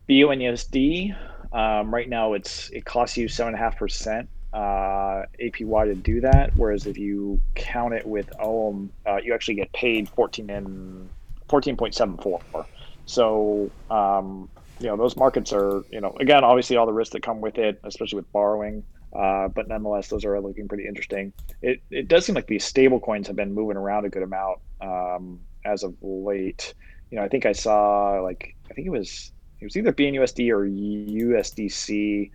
BNUSD, 0.09 1.17
um, 1.53 1.95
right 1.95 2.09
now 2.09 2.35
it's 2.35 2.71
it 2.71 2.85
costs 2.85 3.17
you 3.17 3.29
seven 3.29 3.55
and 3.55 3.61
a 3.61 3.65
half 3.65 3.79
percent 3.79 4.29
uh, 4.55 5.25
APY 5.41 5.85
to 5.87 5.95
do 5.95 6.21
that. 6.21 6.53
Whereas 6.57 6.87
if 6.87 6.97
you 6.97 7.41
count 7.55 7.93
it 7.93 8.07
with 8.07 8.31
Omm, 8.41 8.91
uh, 9.05 9.17
you 9.17 9.35
actually 9.35 9.57
get 9.57 9.73
paid 9.73 10.09
14 10.09 10.49
and 10.49 11.11
14.74. 11.49 12.65
So, 13.07 13.71
um, 13.91 14.49
you 14.79 14.87
know, 14.87 14.97
those 14.97 15.17
markets 15.17 15.53
are, 15.53 15.85
you 15.91 16.01
know, 16.01 16.17
again, 16.21 16.45
obviously 16.45 16.77
all 16.77 16.87
the 16.87 16.93
risks 16.93 17.13
that 17.13 17.23
come 17.23 17.41
with 17.41 17.59
it, 17.59 17.81
especially 17.85 18.17
with 18.17 18.33
borrowing. 18.33 18.85
Uh, 19.15 19.49
but 19.49 19.69
nonetheless, 19.69 20.09
those 20.09 20.25
are 20.25 20.41
looking 20.41 20.69
pretty 20.69 20.87
interesting. 20.87 21.33
It, 21.63 21.83
it 21.91 22.09
does 22.09 22.27
seem 22.27 22.35
like 22.35 22.47
these 22.47 22.65
stable 22.65 23.01
coins 23.01 23.27
have 23.29 23.37
been 23.37 23.53
moving 23.53 23.77
around 23.77 24.05
a 24.05 24.09
good 24.09 24.23
amount 24.23 24.61
um, 24.81 25.41
as 25.65 25.85
of 25.85 25.95
late. 26.03 26.75
You 27.11 27.19
know, 27.19 27.25
I 27.25 27.29
think 27.29 27.47
I 27.47 27.53
saw 27.53 28.21
like, 28.23 28.57
I 28.71 28.75
think 28.75 28.87
it 28.87 28.91
was, 28.91 29.33
it 29.61 29.65
was 29.65 29.77
either 29.77 29.93
BNUSD 29.93 30.51
or 30.51 30.67
USDC 30.67 32.31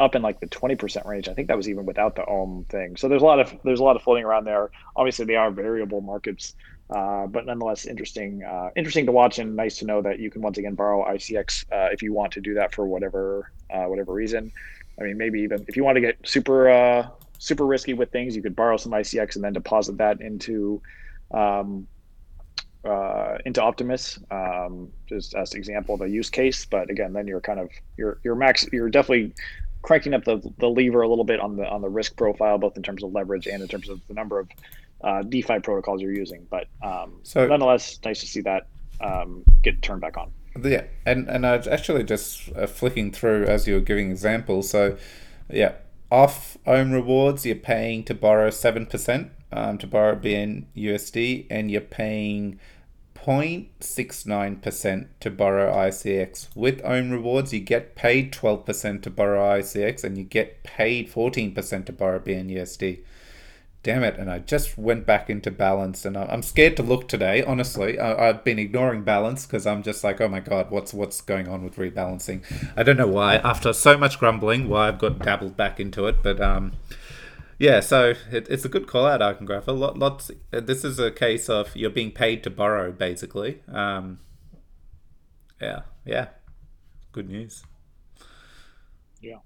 up 0.00 0.14
in 0.14 0.22
like 0.22 0.40
the 0.40 0.46
20% 0.46 1.06
range. 1.06 1.28
I 1.28 1.34
think 1.34 1.48
that 1.48 1.56
was 1.56 1.68
even 1.68 1.84
without 1.84 2.16
the 2.16 2.26
Omm 2.26 2.64
thing. 2.68 2.96
So 2.96 3.06
there's 3.06 3.22
a 3.22 3.26
lot 3.26 3.38
of 3.38 3.54
there's 3.64 3.80
a 3.80 3.84
lot 3.84 3.96
of 3.96 4.02
floating 4.02 4.24
around 4.24 4.44
there. 4.44 4.70
Obviously 4.96 5.26
they 5.26 5.36
are 5.36 5.50
variable 5.50 6.00
markets, 6.00 6.54
uh, 6.88 7.26
but 7.26 7.44
nonetheless 7.44 7.84
interesting 7.84 8.42
uh, 8.42 8.70
interesting 8.74 9.06
to 9.06 9.12
watch 9.12 9.38
and 9.38 9.54
nice 9.54 9.76
to 9.78 9.84
know 9.84 10.00
that 10.02 10.18
you 10.18 10.30
can 10.30 10.40
once 10.40 10.56
again 10.58 10.74
borrow 10.74 11.04
ICX 11.04 11.64
uh, 11.70 11.90
if 11.92 12.02
you 12.02 12.14
want 12.14 12.32
to 12.32 12.40
do 12.40 12.54
that 12.54 12.74
for 12.74 12.86
whatever 12.86 13.52
uh, 13.70 13.84
whatever 13.84 14.12
reason. 14.12 14.50
I 15.00 15.04
mean 15.04 15.18
maybe 15.18 15.40
even 15.40 15.64
if 15.68 15.76
you 15.76 15.84
want 15.84 15.96
to 15.96 16.00
get 16.00 16.16
super 16.24 16.68
uh, 16.68 17.08
super 17.38 17.66
risky 17.66 17.94
with 17.94 18.10
things, 18.10 18.36
you 18.36 18.42
could 18.42 18.54
borrow 18.54 18.76
some 18.76 18.92
ICX 18.92 19.34
and 19.34 19.44
then 19.44 19.52
deposit 19.52 19.96
that 19.98 20.20
into 20.20 20.80
um, 21.32 21.86
uh, 22.84 23.38
into 23.44 23.62
Optimus, 23.62 24.18
um, 24.30 24.90
just 25.06 25.34
as 25.34 25.52
an 25.52 25.58
example 25.58 25.94
of 25.94 26.00
a 26.02 26.08
use 26.08 26.30
case. 26.30 26.64
But 26.64 26.90
again, 26.90 27.12
then 27.12 27.26
you're 27.26 27.40
kind 27.40 27.58
of 27.58 27.70
you're 27.96 28.20
you're 28.22 28.34
max 28.34 28.66
you're 28.72 28.90
definitely 28.90 29.34
cranking 29.82 30.12
up 30.12 30.24
the, 30.24 30.40
the 30.58 30.68
lever 30.68 31.00
a 31.02 31.08
little 31.08 31.24
bit 31.24 31.40
on 31.40 31.56
the 31.56 31.66
on 31.68 31.80
the 31.82 31.88
risk 31.88 32.16
profile, 32.16 32.58
both 32.58 32.76
in 32.76 32.82
terms 32.82 33.02
of 33.02 33.12
leverage 33.12 33.46
and 33.46 33.62
in 33.62 33.68
terms 33.68 33.88
of 33.88 34.00
the 34.08 34.14
number 34.14 34.38
of 34.38 34.48
uh, 35.02 35.22
DeFi 35.22 35.60
protocols 35.60 36.00
you're 36.00 36.12
using. 36.12 36.46
But 36.50 36.68
um, 36.82 37.20
so 37.22 37.46
nonetheless, 37.46 37.98
nice 38.04 38.20
to 38.20 38.26
see 38.26 38.42
that 38.42 38.66
um, 39.00 39.44
get 39.62 39.82
turned 39.82 40.00
back 40.00 40.16
on. 40.16 40.30
Yeah, 40.58 40.84
and 41.06 41.28
and 41.28 41.46
I 41.46 41.56
actually 41.56 42.04
just 42.04 42.50
uh, 42.56 42.66
flicking 42.66 43.12
through 43.12 43.44
as 43.44 43.68
you 43.68 43.74
were 43.74 43.80
giving 43.80 44.10
examples. 44.10 44.70
So, 44.70 44.96
yeah, 45.48 45.74
off 46.10 46.56
Omm 46.66 46.92
rewards, 46.92 47.46
you're 47.46 47.54
paying 47.54 48.04
to 48.04 48.14
borrow 48.14 48.50
seven 48.50 48.86
percent 48.86 49.30
um, 49.52 49.78
to 49.78 49.86
borrow 49.86 50.16
BN 50.16 50.64
USD, 50.76 51.46
and 51.50 51.70
you're 51.70 51.80
paying 51.80 52.58
0.69% 53.14 55.06
to 55.20 55.30
borrow 55.30 55.72
ICX. 55.72 56.48
With 56.54 56.82
Omm 56.84 57.10
rewards, 57.10 57.52
you 57.52 57.60
get 57.60 57.94
paid 57.94 58.32
12% 58.32 59.02
to 59.02 59.10
borrow 59.10 59.58
ICX 59.58 60.04
and 60.04 60.16
you 60.16 60.24
get 60.24 60.62
paid 60.62 61.12
14% 61.12 61.84
to 61.86 61.92
borrow 61.92 62.18
BNUSD. 62.18 63.00
Damn 63.82 64.04
it, 64.04 64.18
and 64.18 64.30
I 64.30 64.40
just 64.40 64.76
went 64.76 65.06
back 65.06 65.30
into 65.30 65.50
balance 65.50 66.04
and 66.04 66.14
I'm 66.14 66.42
scared 66.42 66.76
to 66.76 66.82
look 66.82 67.08
today, 67.08 67.42
honestly. 67.42 67.98
I, 67.98 68.26
have 68.26 68.44
been 68.44 68.58
ignoring 68.58 69.04
balance 69.04 69.46
because 69.46 69.66
I'm 69.66 69.82
just 69.82 70.04
like, 70.04 70.20
oh 70.20 70.28
my 70.28 70.40
god, 70.40 70.70
what's 70.70 70.92
what's 70.92 71.22
going 71.22 71.48
on 71.48 71.64
with 71.64 71.76
rebalancing? 71.76 72.44
I 72.76 72.82
don't 72.82 72.98
know 72.98 73.06
why, 73.06 73.36
after 73.36 73.72
so 73.72 73.96
much 73.96 74.18
grumbling, 74.18 74.68
why 74.68 74.88
I've 74.88 74.98
got 74.98 75.20
dabbled 75.20 75.56
back 75.56 75.80
into 75.80 76.06
it, 76.06 76.22
but 76.22 76.42
um, 76.42 76.72
yeah, 77.58 77.80
so 77.80 78.14
it, 78.30 78.48
it's 78.50 78.66
a 78.66 78.68
good 78.68 78.86
call 78.86 79.06
out, 79.06 79.20
Icongrapher. 79.20 79.78
Lot, 79.78 79.98
lots. 79.98 80.30
This 80.50 80.84
is 80.84 80.98
a 80.98 81.10
case 81.10 81.48
of 81.48 81.74
you're 81.74 81.88
being 81.90 82.10
paid 82.10 82.42
to 82.44 82.50
borrow, 82.50 82.92
basically. 82.92 83.62
Um, 83.70 84.18
yeah, 85.60 85.82
yeah, 86.04 86.28
good 87.12 87.28
news. 87.28 87.64
Yeah. 89.22 89.36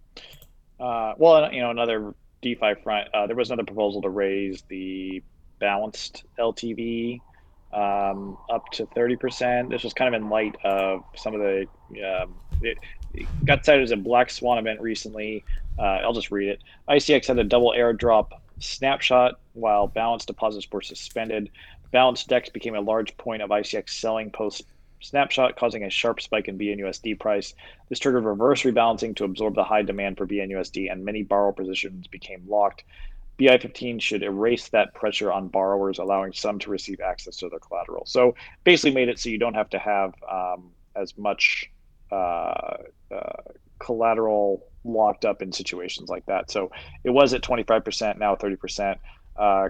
Uh, 0.78 1.14
well, 1.18 1.53
you 1.53 1.61
know, 1.61 1.70
another 1.70 2.14
DeFi 2.45 2.74
front. 2.82 3.09
Uh, 3.12 3.26
there 3.26 3.34
was 3.34 3.51
another 3.51 3.64
proposal 3.64 4.01
to 4.03 4.11
raise 4.11 4.62
the 4.68 5.22
balanced 5.59 6.24
LTV 6.38 7.20
um, 7.72 8.38
up 8.49 8.70
to 8.72 8.86
30%. 8.86 9.70
This 9.70 9.82
was 9.82 9.92
kind 9.92 10.14
of 10.14 10.20
in 10.20 10.28
light 10.28 10.55
of 10.64 11.03
some 11.16 11.34
of 11.34 11.40
the, 11.40 11.66
um, 12.05 12.34
it, 12.61 12.78
it 13.14 13.26
got 13.45 13.64
cited 13.64 13.82
as 13.82 13.90
a 13.90 13.97
black 13.97 14.30
swan 14.30 14.59
event 14.59 14.80
recently 14.80 15.45
uh, 15.78 15.82
I'll 15.82 16.12
just 16.12 16.30
read 16.30 16.49
it. 16.49 16.62
ICX 16.88 17.26
had 17.26 17.38
a 17.38 17.45
double 17.45 17.72
airdrop 17.76 18.30
snapshot 18.61 19.40
while 19.55 19.88
balance 19.88 20.24
deposits 20.24 20.68
were 20.70 20.82
suspended. 20.82 21.51
Balance 21.90 22.24
DEX 22.24 22.51
became 22.51 22.74
a 22.74 22.80
large 22.80 23.16
point 23.16 23.42
of 23.42 23.51
ICX 23.51 23.90
selling 23.90 24.30
post 24.30 24.64
snapshot, 25.05 25.57
causing 25.57 25.84
a 25.84 25.90
sharp 25.90 26.20
spike 26.20 26.48
in 26.48 26.59
BNUSD 26.59 27.18
price. 27.20 27.55
This 27.88 27.98
triggered 27.98 28.24
reverse 28.24 28.62
rebalancing 28.62 29.16
to 29.16 29.24
absorb 29.24 29.55
the 29.55 29.64
high 29.64 29.82
demand 29.82 30.18
for 30.18 30.26
BNUSD, 30.26 30.90
and 30.90 31.05
many 31.05 31.22
borrower 31.22 31.52
positions 31.52 32.07
became 32.07 32.42
locked. 32.48 32.84
BI15 33.38 34.00
should 34.00 34.22
erase 34.22 34.68
that 34.68 34.94
pressure 34.94 35.32
on 35.32 35.48
borrowers, 35.48 35.98
allowing 35.98 36.32
some 36.32 36.59
to 36.61 36.70
receive 36.70 37.00
access 37.00 37.36
to 37.36 37.48
their 37.48 37.59
collateral. 37.59 38.05
So 38.07 38.34
basically, 38.62 38.94
made 38.94 39.09
it 39.09 39.18
so 39.18 39.28
you 39.28 39.38
don't 39.38 39.55
have 39.55 39.70
to 39.70 39.78
have 39.78 40.14
um, 40.30 40.70
as 40.94 41.16
much 41.18 41.70
uh, 42.12 42.76
uh, 43.11 43.42
collateral 43.78 44.66
locked 44.84 45.24
up 45.24 45.42
in 45.42 45.52
situations 45.52 46.09
like 46.09 46.26
that. 46.26 46.50
So 46.50 46.70
it 47.02 47.11
was 47.11 47.34
at 47.34 47.42
25%, 47.42 48.18
now 48.18 48.36
30%. 48.36 48.98
Uh, 49.36 49.68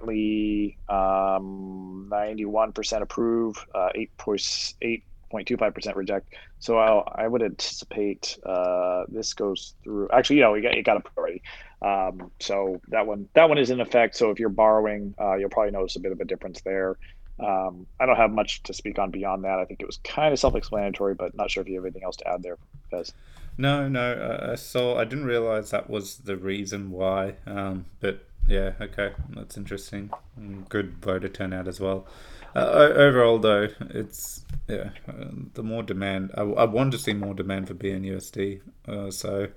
currently, 0.00 0.78
um, 0.88 2.08
91% 2.10 3.02
approve, 3.02 3.66
uh, 3.74 3.90
8.25% 3.94 5.96
reject. 5.96 6.34
So 6.58 6.78
I'll, 6.78 7.04
i 7.14 7.26
would 7.26 7.42
anticipate 7.42 8.38
uh, 8.44 9.04
this 9.08 9.34
goes 9.34 9.74
through. 9.82 10.08
Actually, 10.12 10.36
you 10.36 10.42
know, 10.42 10.54
it 10.54 10.62
got, 10.62 10.74
it 10.74 10.84
got 10.84 10.96
approved 10.96 11.18
already. 11.18 11.42
Um, 11.82 12.30
so 12.40 12.80
that 12.88 13.06
one 13.06 13.26
that 13.32 13.48
one 13.48 13.56
is 13.56 13.70
in 13.70 13.80
effect. 13.80 14.14
So 14.14 14.30
if 14.30 14.38
you're 14.38 14.50
borrowing, 14.50 15.14
uh, 15.18 15.36
you'll 15.36 15.48
probably 15.48 15.70
notice 15.70 15.96
a 15.96 16.00
bit 16.00 16.12
of 16.12 16.20
a 16.20 16.26
difference 16.26 16.60
there. 16.60 16.98
Um, 17.38 17.86
I 17.98 18.04
don't 18.04 18.16
have 18.16 18.30
much 18.30 18.62
to 18.64 18.74
speak 18.74 18.98
on 18.98 19.10
beyond 19.10 19.44
that. 19.44 19.58
I 19.58 19.64
think 19.64 19.80
it 19.80 19.86
was 19.86 19.98
kind 20.04 20.30
of 20.30 20.38
self-explanatory, 20.38 21.14
but 21.14 21.34
not 21.34 21.50
sure 21.50 21.62
if 21.62 21.68
you 21.70 21.76
have 21.76 21.86
anything 21.86 22.04
else 22.04 22.16
to 22.16 22.28
add 22.28 22.42
there, 22.42 22.58
Fez. 22.90 23.14
No, 23.56 23.88
no, 23.88 24.40
I 24.42 24.56
saw. 24.56 24.98
I 24.98 25.04
didn't 25.04 25.24
realize 25.24 25.70
that 25.70 25.88
was 25.88 26.18
the 26.18 26.36
reason 26.36 26.90
why. 26.90 27.36
Um, 27.46 27.86
but 28.00 28.26
yeah, 28.50 28.72
okay, 28.80 29.12
that's 29.30 29.56
interesting. 29.56 30.10
Mm, 30.38 30.68
good 30.68 30.96
voter 31.00 31.28
turnout 31.28 31.68
as 31.68 31.78
well. 31.80 32.06
Uh, 32.54 32.90
overall, 32.96 33.38
though, 33.38 33.68
it's 33.90 34.44
yeah, 34.66 34.90
uh, 35.08 35.28
the 35.54 35.62
more 35.62 35.84
demand. 35.84 36.32
I, 36.36 36.42
I 36.42 36.64
want 36.64 36.90
to 36.92 36.98
see 36.98 37.12
more 37.12 37.32
demand 37.32 37.68
for 37.68 37.74
BNUSD. 37.74 38.60
Uh, 38.88 39.10
so, 39.12 39.48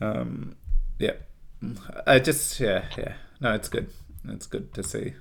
um, 0.00 0.56
yeah, 0.98 1.12
I 2.06 2.18
just 2.18 2.58
yeah, 2.58 2.86
yeah. 2.96 3.14
No, 3.40 3.54
it's 3.54 3.68
good. 3.68 3.88
It's 4.28 4.46
good 4.46 4.74
to 4.74 4.82
see. 4.82 5.14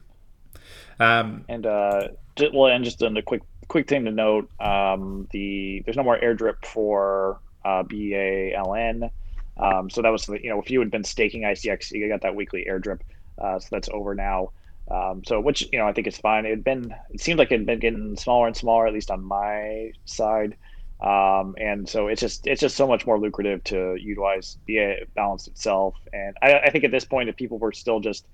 Um, 1.00 1.46
and 1.48 1.68
uh, 1.68 2.08
well, 2.52 2.74
and 2.74 2.84
just 2.84 3.02
a 3.04 3.22
quick 3.22 3.44
quick 3.68 3.88
thing 3.88 4.06
to 4.06 4.12
note: 4.12 4.50
um, 4.60 5.28
the 5.32 5.84
there's 5.86 5.98
no 5.98 6.04
more 6.04 6.20
airdrip 6.20 6.66
for 6.66 7.40
uh, 7.64 7.84
BALN. 7.84 9.12
Um, 9.60 9.90
so 9.90 10.02
that 10.02 10.10
was, 10.10 10.28
you 10.28 10.50
know, 10.50 10.62
if 10.62 10.70
you 10.70 10.80
had 10.80 10.92
been 10.92 11.04
staking 11.04 11.42
ICX, 11.42 11.92
you 11.92 12.08
got 12.10 12.22
that 12.22 12.36
weekly 12.36 12.66
airdrip. 12.70 13.02
Uh, 13.42 13.60
so 13.60 13.68
that's 13.72 13.90
over 13.92 14.16
now. 14.16 14.52
Um, 14.90 15.24
so 15.26 15.40
which, 15.40 15.68
you 15.72 15.80
know, 15.80 15.88
I 15.88 15.94
think 15.94 16.08
is 16.08 16.18
fine. 16.18 16.46
It 16.46 16.52
had 16.52 16.64
been, 16.64 16.96
it 17.10 17.22
seemed 17.22 17.40
like 17.40 17.52
it 17.52 17.60
had 17.60 17.66
been 17.66 17.80
getting 17.80 18.16
smaller 18.16 18.48
and 18.48 18.56
smaller, 18.56 18.88
at 18.88 18.94
least 18.94 19.12
on 19.12 19.24
my 19.24 19.92
side. 20.06 20.56
Um, 21.00 21.56
and 21.60 21.88
so 21.88 22.08
it's 22.08 22.22
just, 22.22 22.48
it's 22.48 22.62
just 22.62 22.76
so 22.76 22.88
much 22.88 23.06
more 23.06 23.20
lucrative 23.20 23.64
to 23.66 23.96
utilize 24.00 24.58
BA 24.68 25.06
balanced 25.16 25.48
itself. 25.48 25.96
And 26.14 26.36
I, 26.42 26.60
I 26.60 26.70
think 26.70 26.86
at 26.86 26.92
this 26.92 27.06
point, 27.06 27.30
if 27.30 27.36
people 27.36 27.60
were 27.60 27.74
still 27.74 28.00
just, 28.00 28.26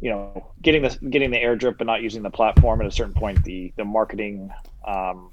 you 0.00 0.10
know, 0.10 0.50
getting 0.60 0.82
the 0.82 0.98
getting 1.08 1.30
the 1.30 1.38
airdrip 1.38 1.78
but 1.78 1.86
not 1.86 2.02
using 2.02 2.22
the 2.22 2.30
platform 2.30 2.80
at 2.80 2.86
a 2.86 2.90
certain 2.90 3.14
point, 3.14 3.44
the 3.44 3.72
the 3.76 3.84
marketing 3.84 4.50
um, 4.86 5.30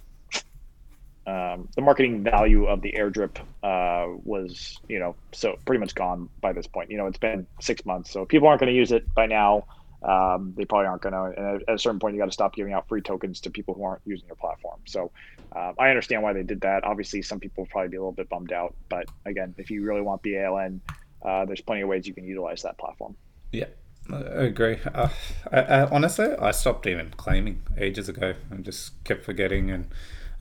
um, 1.28 1.70
the 1.76 1.82
marketing 1.82 2.24
value 2.24 2.66
of 2.66 2.82
the 2.82 2.94
airdrip 2.94 3.38
uh, 3.64 4.18
was, 4.24 4.80
you 4.90 5.00
know, 5.00 5.16
so 5.32 5.58
pretty 5.66 5.80
much 5.80 5.94
gone 5.94 6.30
by 6.42 6.54
this 6.54 6.68
point. 6.68 6.90
You 6.90 6.98
know, 6.98 7.06
it's 7.06 7.18
been 7.18 7.46
six 7.60 7.86
months, 7.86 8.12
so 8.12 8.26
people 8.26 8.48
aren't 8.48 8.60
going 8.60 8.72
to 8.72 8.78
use 8.78 8.92
it 8.92 9.14
by 9.14 9.28
now. 9.28 9.66
Um, 10.04 10.56
they 10.58 10.66
probably 10.66 10.88
aren't 10.88 11.04
going 11.04 11.14
to. 11.14 11.40
And 11.40 11.62
at 11.68 11.76
a 11.76 11.78
certain 11.78 12.00
point, 12.00 12.16
you 12.16 12.20
got 12.20 12.26
to 12.26 12.32
stop 12.32 12.56
giving 12.56 12.74
out 12.74 12.88
free 12.88 13.02
tokens 13.02 13.40
to 13.42 13.52
people 13.52 13.76
who 13.76 13.84
aren't 13.84 14.02
using 14.04 14.26
your 14.28 14.36
platform. 14.36 14.80
So 14.86 15.12
uh, 15.56 15.74
I 15.78 15.90
understand 15.90 16.24
why 16.24 16.34
they 16.34 16.44
did 16.44 16.62
that. 16.62 16.84
Obviously, 16.84 17.22
some 17.22 17.40
people 17.40 17.64
will 17.64 17.70
probably 17.70 17.90
be 17.90 17.98
a 17.98 18.00
little 18.00 18.12
bit 18.12 18.28
bummed 18.28 18.52
out, 18.52 18.74
but 18.90 19.06
again, 19.26 19.54
if 19.58 19.70
you 19.70 19.84
really 19.84 20.02
want 20.02 20.24
BALN, 20.24 20.80
uh, 21.24 21.46
there's 21.46 21.62
plenty 21.62 21.82
of 21.82 21.88
ways 21.88 22.08
you 22.08 22.16
can 22.16 22.26
utilize 22.26 22.64
that 22.64 22.80
platform. 22.80 23.16
Yeah, 23.52 23.68
I 24.12 24.46
agree. 24.46 24.80
Uh, 24.92 25.10
I, 25.52 25.60
I, 25.60 25.90
honestly, 25.90 26.34
I 26.40 26.52
stopped 26.52 26.88
even 26.88 27.12
claiming 27.12 27.62
ages 27.78 28.10
ago 28.10 28.34
and 28.50 28.66
just 28.66 29.04
kept 29.04 29.24
forgetting, 29.24 29.70
and 29.70 29.88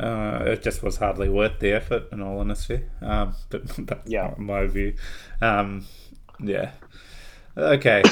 uh, 0.00 0.44
it 0.46 0.62
just 0.62 0.82
was 0.82 0.96
hardly 0.96 1.28
worth 1.28 1.58
the 1.60 1.72
effort. 1.72 2.08
In 2.12 2.22
all 2.22 2.38
honesty, 2.40 2.82
um, 3.02 3.34
but 3.50 3.66
that's 3.78 4.10
yeah. 4.10 4.34
my 4.38 4.66
view. 4.66 4.94
Um, 5.40 5.86
yeah. 6.40 6.72
Okay. 7.56 8.02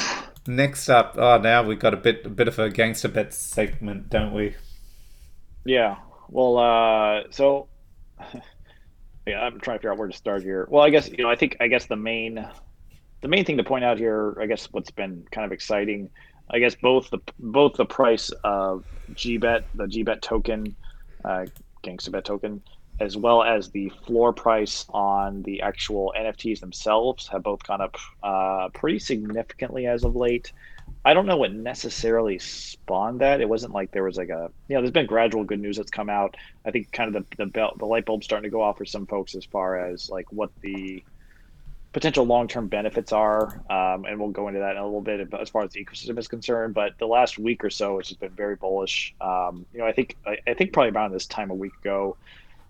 Next 0.47 0.89
up, 0.89 1.15
oh, 1.17 1.37
now 1.37 1.63
we've 1.63 1.79
got 1.79 1.93
a 1.93 1.97
bit, 1.97 2.25
a 2.25 2.29
bit 2.29 2.47
of 2.47 2.57
a 2.59 2.69
gangster 2.69 3.07
bet 3.07 3.33
segment, 3.33 4.09
don't 4.09 4.33
we? 4.33 4.55
Yeah. 5.65 5.97
Well, 6.29 6.57
uh, 6.57 7.23
so 7.31 7.67
yeah, 9.27 9.41
I'm 9.41 9.59
trying 9.59 9.77
to 9.77 9.79
figure 9.79 9.91
out 9.91 9.97
where 9.97 10.07
to 10.07 10.15
start 10.15 10.43
here. 10.43 10.67
Well, 10.69 10.83
I 10.83 10.89
guess 10.89 11.09
you 11.09 11.23
know, 11.23 11.29
I 11.29 11.35
think 11.35 11.57
I 11.59 11.67
guess 11.67 11.85
the 11.85 11.95
main 11.95 12.47
the 13.21 13.27
main 13.27 13.45
thing 13.45 13.57
to 13.57 13.63
point 13.63 13.83
out 13.83 13.97
here, 13.97 14.37
I 14.41 14.45
guess 14.45 14.67
what's 14.71 14.91
been 14.91 15.25
kind 15.31 15.45
of 15.45 15.51
exciting, 15.51 16.09
I 16.49 16.59
guess 16.59 16.75
both 16.75 17.09
the 17.09 17.19
both 17.39 17.73
the 17.73 17.85
price 17.85 18.31
of 18.43 18.85
GBet, 19.13 19.63
the 19.75 19.85
GBet 19.85 20.21
token, 20.21 20.75
uh, 21.23 21.45
GangstaBet 21.83 22.23
token, 22.23 22.61
as 22.99 23.15
well 23.15 23.43
as 23.43 23.69
the 23.69 23.89
floor 24.05 24.33
price 24.33 24.85
on 24.89 25.43
the 25.43 25.61
actual 25.61 26.13
NFTs 26.17 26.59
themselves 26.59 27.27
have 27.29 27.43
both 27.43 27.63
gone 27.63 27.81
up 27.81 27.97
uh, 28.23 28.69
pretty 28.73 28.99
significantly 28.99 29.87
as 29.87 30.03
of 30.03 30.15
late. 30.15 30.51
I 31.05 31.13
don't 31.13 31.25
know 31.25 31.37
what 31.37 31.53
necessarily 31.53 32.39
spawned 32.39 33.21
that. 33.21 33.41
It 33.41 33.47
wasn't 33.47 33.73
like 33.73 33.91
there 33.91 34.03
was 34.03 34.17
like 34.17 34.29
a 34.29 34.51
you 34.67 34.75
know. 34.75 34.81
There's 34.81 34.91
been 34.91 35.05
gradual 35.05 35.43
good 35.43 35.59
news 35.59 35.77
that's 35.77 35.91
come 35.91 36.09
out. 36.09 36.35
I 36.65 36.71
think 36.71 36.91
kind 36.91 37.15
of 37.15 37.23
the 37.29 37.37
the, 37.37 37.45
belt, 37.45 37.77
the 37.77 37.85
light 37.85 38.05
bulb 38.05 38.23
starting 38.23 38.49
to 38.49 38.53
go 38.53 38.61
off 38.61 38.77
for 38.77 38.85
some 38.85 39.05
folks 39.05 39.35
as 39.35 39.45
far 39.45 39.79
as 39.79 40.09
like 40.09 40.31
what 40.31 40.51
the 40.61 41.03
potential 41.91 42.25
long-term 42.25 42.67
benefits 42.67 43.11
are, 43.11 43.61
um, 43.69 44.05
and 44.05 44.19
we'll 44.19 44.29
go 44.29 44.47
into 44.47 44.59
that 44.59 44.71
in 44.71 44.77
a 44.77 44.85
little 44.85 45.01
bit 45.01 45.27
as 45.39 45.49
far 45.49 45.63
as 45.63 45.71
the 45.71 45.83
ecosystem 45.83 46.17
is 46.19 46.27
concerned. 46.27 46.73
But 46.73 46.97
the 46.99 47.07
last 47.07 47.39
week 47.39 47.63
or 47.63 47.69
so, 47.69 47.99
it's 47.99 48.09
just 48.09 48.19
been 48.19 48.29
very 48.31 48.55
bullish. 48.55 49.15
Um, 49.19 49.65
you 49.73 49.79
know, 49.79 49.85
I 49.85 49.91
think 49.91 50.15
I, 50.25 50.37
I, 50.47 50.53
think 50.53 50.71
probably 50.71 50.91
around 50.91 51.13
this 51.13 51.25
time 51.25 51.49
a 51.49 51.55
week 51.55 51.73
ago, 51.81 52.15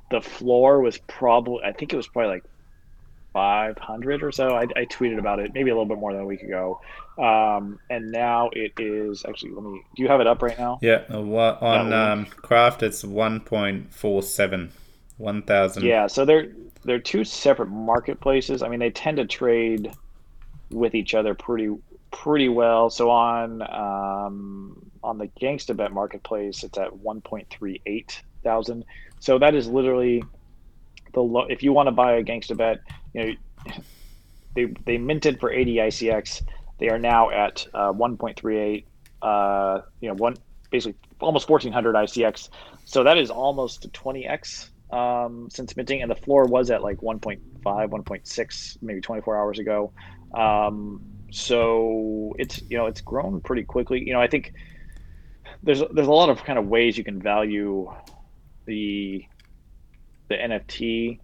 the 0.10 0.22
floor 0.22 0.82
was 0.82 0.98
probably 1.00 1.64
I 1.64 1.74
think 1.74 1.92
it 1.92 1.98
was 1.98 2.08
probably 2.08 2.32
like 2.32 2.44
500 3.34 4.24
or 4.24 4.32
so. 4.32 4.56
I, 4.56 4.64
I 4.64 4.86
tweeted 4.86 5.20
about 5.20 5.40
it 5.40 5.54
maybe 5.54 5.70
a 5.70 5.74
little 5.74 5.86
bit 5.86 6.00
more 6.00 6.14
than 6.14 6.22
a 6.22 6.26
week 6.26 6.42
ago, 6.42 6.80
um, 7.18 7.80
and 7.90 8.12
now 8.12 8.50
it 8.54 8.74
is 8.80 9.26
actually. 9.28 9.52
Let 9.52 9.64
me. 9.64 9.82
Do 9.96 10.02
you 10.02 10.08
have 10.08 10.22
it 10.22 10.28
up 10.28 10.42
right 10.42 10.58
now? 10.58 10.80
Yeah, 10.82 11.04
on 11.10 11.92
um, 11.92 12.26
Craft 12.26 12.84
it's 12.84 13.04
1.47. 13.04 14.70
1000 15.20 15.84
yeah 15.84 16.08
so 16.08 16.24
they're 16.24 16.48
they're 16.84 17.00
two 17.00 17.24
separate 17.24 17.70
marketplaces. 17.70 18.64
I 18.64 18.70
mean, 18.70 18.80
they 18.80 18.90
tend 18.90 19.18
to 19.18 19.26
trade 19.26 19.92
with 20.70 20.96
each 20.96 21.14
other 21.14 21.34
pretty 21.34 21.76
pretty 22.12 22.50
well. 22.50 22.90
So 22.90 23.10
on 23.10 23.62
um, 23.62 24.92
on 25.04 25.18
the 25.18 25.28
GangstaBet 25.42 25.92
marketplace, 25.92 26.64
it's 26.64 26.78
at 26.78 26.92
1.38 26.92 28.22
thousand. 28.44 28.86
So 29.20 29.38
that 29.40 29.56
is 29.56 29.68
literally 29.68 30.24
the 31.14 31.22
low. 31.22 31.46
If 31.50 31.64
you 31.64 31.74
want 31.74 31.88
to 31.88 31.92
buy 31.92 32.14
a 32.14 32.24
GangstaBet, 32.24 32.80
you 33.14 33.26
know, 33.26 33.74
they 34.56 34.66
they 34.86 34.98
minted 34.98 35.40
for 35.40 35.52
80 35.52 35.76
ICX. 35.76 36.44
They 36.80 36.90
are 36.90 37.00
now 37.00 37.30
at 37.30 37.68
uh, 37.74 37.92
1.38. 37.92 38.86
Uh, 39.22 39.82
you 40.00 40.08
know, 40.08 40.16
one 40.16 40.38
basically 40.72 40.98
almost 41.20 41.50
1400 41.50 41.96
ICX. 41.96 42.50
So 42.86 43.04
that 43.04 43.18
is 43.18 43.30
almost 43.30 43.92
20x 43.92 44.70
um, 44.92 45.50
since 45.52 45.76
minting, 45.76 46.02
and 46.02 46.10
the 46.10 46.16
floor 46.16 46.46
was 46.46 46.72
at 46.72 46.84
like 46.84 46.98
1.5, 46.98 47.40
1.6, 47.66 48.78
maybe 48.82 49.02
24 49.02 49.38
hours 49.38 49.60
ago. 49.60 49.94
Um, 50.34 51.02
so 51.32 52.34
it's 52.38 52.60
you 52.70 52.78
know 52.78 52.88
it's 52.88 53.02
grown 53.02 53.42
pretty 53.42 53.64
quickly. 53.64 54.04
You 54.06 54.14
know, 54.14 54.22
I 54.22 54.28
think 54.28 54.54
there's 55.64 55.82
there's 55.94 56.08
a 56.08 56.12
lot 56.12 56.30
of 56.30 56.44
kind 56.44 56.60
of 56.60 56.68
ways 56.68 56.98
you 56.98 57.04
can 57.04 57.22
value 57.22 57.92
the 58.66 59.24
the 60.30 60.36
NFT 60.36 61.20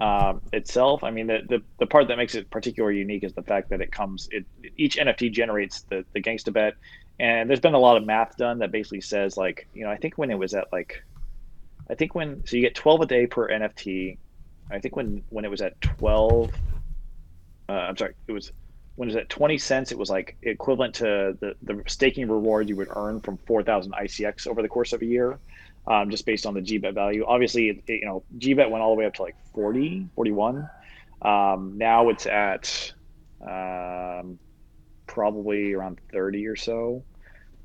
um, 0.00 0.40
itself. 0.52 1.04
I 1.04 1.10
mean, 1.10 1.26
the, 1.26 1.40
the 1.48 1.62
the 1.78 1.86
part 1.86 2.08
that 2.08 2.16
makes 2.16 2.34
it 2.34 2.50
particularly 2.50 2.98
unique 2.98 3.24
is 3.24 3.34
the 3.34 3.42
fact 3.42 3.70
that 3.70 3.80
it 3.80 3.92
comes 3.92 4.28
it 4.30 4.44
each 4.76 4.96
NFT 4.96 5.32
generates 5.32 5.82
the 5.90 6.04
the 6.14 6.22
gangsta 6.22 6.52
bet, 6.52 6.74
and 7.18 7.48
there's 7.48 7.60
been 7.60 7.74
a 7.74 7.78
lot 7.78 7.96
of 7.96 8.04
math 8.04 8.36
done 8.36 8.58
that 8.58 8.72
basically 8.72 9.00
says 9.00 9.36
like 9.36 9.68
you 9.72 9.84
know 9.84 9.90
I 9.90 9.96
think 9.96 10.18
when 10.18 10.30
it 10.30 10.38
was 10.38 10.54
at 10.54 10.66
like 10.72 11.02
I 11.90 11.94
think 11.94 12.14
when 12.14 12.42
so 12.46 12.56
you 12.56 12.62
get 12.62 12.74
12 12.74 13.02
a 13.02 13.06
day 13.06 13.26
per 13.26 13.48
NFT. 13.48 14.18
I 14.70 14.78
think 14.78 14.96
when 14.96 15.22
when 15.28 15.44
it 15.44 15.50
was 15.50 15.60
at 15.60 15.80
12, 15.80 16.50
uh, 17.68 17.72
I'm 17.72 17.96
sorry, 17.96 18.14
it 18.26 18.32
was 18.32 18.52
when 18.96 19.08
it 19.08 19.14
was 19.14 19.22
at 19.22 19.28
20 19.28 19.58
cents. 19.58 19.92
It 19.92 19.98
was 19.98 20.10
like 20.10 20.36
equivalent 20.42 20.94
to 20.96 21.36
the 21.40 21.54
the 21.62 21.82
staking 21.86 22.28
reward 22.28 22.68
you 22.68 22.76
would 22.76 22.88
earn 22.94 23.20
from 23.20 23.38
4,000 23.46 23.92
ICX 23.92 24.46
over 24.46 24.62
the 24.62 24.68
course 24.68 24.92
of 24.92 25.02
a 25.02 25.06
year, 25.06 25.38
um, 25.86 26.10
just 26.10 26.24
based 26.24 26.46
on 26.46 26.54
the 26.54 26.60
GBet 26.60 26.94
value. 26.94 27.24
Obviously, 27.26 27.68
it, 27.68 27.84
it, 27.86 28.00
you 28.00 28.06
know 28.06 28.24
GBet 28.38 28.70
went 28.70 28.82
all 28.82 28.94
the 28.94 28.98
way 28.98 29.06
up 29.06 29.14
to 29.14 29.22
like 29.22 29.36
40, 29.54 30.08
41. 30.14 30.68
Um, 31.22 31.74
now 31.76 32.08
it's 32.08 32.26
at 32.26 32.92
um, 33.46 34.38
probably 35.06 35.74
around 35.74 36.00
30 36.12 36.46
or 36.46 36.56
so. 36.56 37.04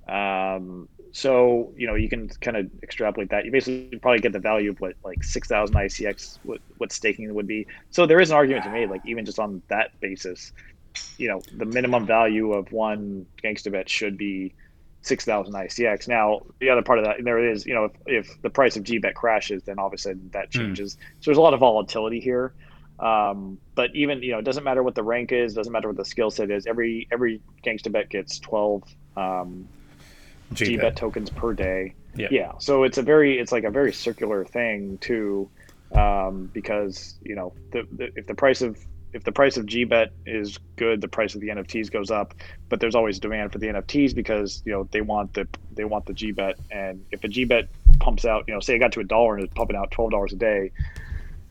Um, 0.08 0.90
so 1.12 1.74
you 1.76 1.88
know 1.88 1.96
you 1.96 2.10
can 2.10 2.30
kind 2.42 2.58
of 2.58 2.70
extrapolate 2.84 3.30
that. 3.30 3.46
You 3.46 3.52
basically 3.52 3.98
probably 4.00 4.20
get 4.20 4.34
the 4.34 4.40
value 4.40 4.72
of 4.72 4.80
what 4.80 4.94
like 5.04 5.24
six 5.24 5.48
thousand 5.48 5.76
ICX 5.76 6.40
what 6.44 6.62
what 6.78 6.92
staking 6.92 7.34
would 7.34 7.48
be. 7.48 7.68
So 7.92 8.06
there 8.06 8.20
is 8.20 8.30
an 8.30 8.38
argument 8.38 8.66
to 8.66 8.72
made, 8.72 8.90
like 8.90 9.02
even 9.06 9.26
just 9.26 9.40
on 9.40 9.62
that 9.70 10.00
basis, 10.00 10.52
you 11.18 11.28
know 11.28 11.42
the 11.58 11.66
minimum 11.66 12.06
value 12.06 12.54
of 12.54 12.72
one 12.72 13.26
gangster 13.42 13.72
bet 13.72 13.90
should 13.90 14.18
be 14.18 14.54
six 15.02 15.26
thousand 15.26 15.54
ICX. 15.54 16.08
Now 16.08 16.42
the 16.60 16.70
other 16.70 16.82
part 16.82 17.00
of 17.00 17.06
that 17.06 17.24
there 17.24 17.52
is 17.52 17.66
you 17.66 17.74
know 17.74 17.86
if, 17.86 17.92
if 18.06 18.42
the 18.42 18.50
price 18.50 18.76
of 18.78 18.84
GBet 18.84 19.16
crashes, 19.16 19.64
then 19.64 19.80
all 19.80 19.88
of 19.88 19.94
a 19.94 19.98
sudden 19.98 20.30
that 20.34 20.54
hmm. 20.54 20.60
changes. 20.60 20.96
Mm. 20.96 20.98
So 20.98 21.32
there's 21.32 21.38
a 21.38 21.42
lot 21.42 21.54
of 21.54 21.60
volatility 21.60 22.20
here. 22.20 22.54
Um, 23.00 23.58
but 23.76 23.96
even 23.96 24.22
you 24.22 24.34
know 24.34 24.40
it 24.40 24.46
doesn't 24.46 24.64
matter 24.64 24.84
what 24.84 24.94
the 24.94 25.04
rank 25.04 25.32
is, 25.32 25.54
doesn't 25.54 25.72
matter 25.72 25.88
what 25.88 25.98
the 25.98 26.06
skill 26.06 26.30
set 26.30 26.52
is. 26.52 26.68
Every 26.68 27.08
every 27.12 27.42
gangster 27.64 27.90
bet 27.90 28.10
gets 28.10 28.40
twelve. 28.40 28.84
Um, 29.16 29.68
GBet 30.54 30.96
tokens 30.96 31.30
per 31.30 31.54
day. 31.54 31.94
Yeah. 32.16 32.28
yeah. 32.32 32.52
So 32.60 32.84
it's 32.84 32.98
a 32.98 33.04
very, 33.04 33.40
it's 33.40 33.52
like 33.52 33.64
a 33.64 33.72
very 33.72 33.94
circular 33.94 34.44
thing 34.46 34.98
too, 35.00 35.50
um, 35.94 36.50
because 36.54 37.16
you 37.24 37.36
know, 37.36 37.54
the, 37.72 37.88
the, 37.92 38.12
if 38.16 38.28
the 38.28 38.36
price 38.36 38.62
of 38.62 38.78
if 39.14 39.24
the 39.24 39.32
price 39.32 39.58
of 39.58 39.66
GBet 39.66 40.10
is 40.26 40.60
good, 40.76 41.02
the 41.02 41.08
price 41.08 41.34
of 41.34 41.42
the 41.42 41.48
NFTs 41.48 41.92
goes 41.92 42.12
up. 42.12 42.34
But 42.70 42.80
there's 42.80 42.96
always 42.96 43.20
demand 43.20 43.52
for 43.52 43.58
the 43.58 43.68
NFTs 43.68 44.14
because 44.14 44.62
you 44.66 44.72
know 44.72 44.88
they 44.92 45.02
want 45.02 45.34
the 45.34 45.48
they 45.74 45.86
want 45.86 46.06
the 46.06 46.14
GBet, 46.14 46.56
and 46.72 47.04
if 47.12 47.24
a 47.24 47.28
GBet 47.28 47.68
pumps 48.00 48.26
out, 48.26 48.46
you 48.48 48.54
know, 48.54 48.60
say 48.60 48.76
it 48.76 48.80
got 48.80 48.92
to 48.94 49.00
a 49.00 49.04
dollar 49.04 49.36
and 49.36 49.44
it's 49.44 49.54
pumping 49.54 49.76
out 49.76 49.92
twelve 49.92 50.12
dollars 50.12 50.34
a 50.34 50.36
day, 50.36 50.72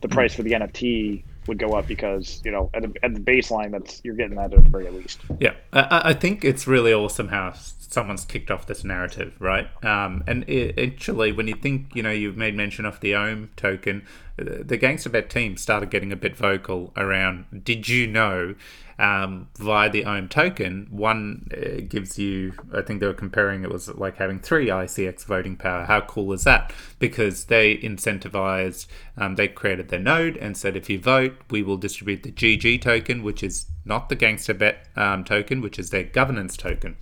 the 0.01 0.07
hmm. 0.07 0.13
price 0.13 0.33
for 0.33 0.43
the 0.43 0.51
NFT 0.51 1.23
would 1.47 1.57
go 1.57 1.73
up 1.73 1.87
because 1.87 2.41
you 2.45 2.51
know 2.51 2.69
at 2.73 2.83
the, 2.83 2.93
at 3.03 3.13
the 3.13 3.19
baseline 3.19 3.71
that's 3.71 4.01
you're 4.03 4.15
getting 4.15 4.35
that 4.35 4.53
at 4.53 4.63
the 4.63 4.69
very 4.69 4.89
least. 4.89 5.19
Yeah, 5.39 5.53
I, 5.73 6.01
I 6.09 6.13
think 6.13 6.45
it's 6.45 6.67
really 6.67 6.93
awesome 6.93 7.27
how 7.27 7.53
someone's 7.89 8.23
kicked 8.23 8.51
off 8.51 8.67
this 8.67 8.83
narrative, 8.83 9.35
right? 9.39 9.67
Um, 9.83 10.23
and 10.27 10.47
it, 10.47 10.77
actually, 10.79 11.31
when 11.31 11.47
you 11.47 11.55
think, 11.55 11.95
you 11.95 12.03
know, 12.03 12.11
you've 12.11 12.37
made 12.37 12.55
mention 12.55 12.85
of 12.85 12.99
the 12.99 13.13
OMM 13.13 13.49
token, 13.55 14.05
the 14.37 14.77
Gangster 14.77 15.09
Bet 15.09 15.29
team 15.29 15.57
started 15.57 15.89
getting 15.89 16.11
a 16.11 16.15
bit 16.15 16.37
vocal 16.37 16.93
around. 16.95 17.45
Did 17.63 17.89
you 17.89 18.07
know? 18.07 18.55
Um, 18.99 19.47
via 19.55 19.89
the 19.89 20.03
OMM 20.03 20.29
token, 20.29 20.87
one 20.89 21.49
uh, 21.55 21.81
gives 21.87 22.19
you, 22.19 22.51
I 22.73 22.81
think 22.81 22.99
they 22.99 23.07
were 23.07 23.13
comparing 23.13 23.63
it 23.63 23.71
was 23.71 23.87
like 23.87 24.17
having 24.17 24.39
three 24.41 24.67
ICX 24.67 25.23
voting 25.23 25.55
power. 25.55 25.85
How 25.85 26.01
cool 26.01 26.33
is 26.33 26.43
that? 26.43 26.73
Because 26.99 27.45
they 27.45 27.77
incentivized, 27.77 28.87
um, 29.15 29.35
they 29.35 29.47
created 29.47 29.87
their 29.87 30.01
node 30.01 30.35
and 30.35 30.57
said 30.57 30.75
if 30.75 30.89
you 30.89 30.99
vote, 30.99 31.37
we 31.49 31.63
will 31.63 31.77
distribute 31.77 32.23
the 32.23 32.31
GG 32.33 32.81
token, 32.81 33.23
which 33.23 33.41
is 33.41 33.67
not 33.85 34.09
the 34.09 34.17
GangstaBet 34.17 34.75
um, 34.97 35.23
token, 35.23 35.61
which 35.61 35.79
is 35.79 35.91
their 35.91 36.03
governance 36.03 36.57
token. 36.57 36.97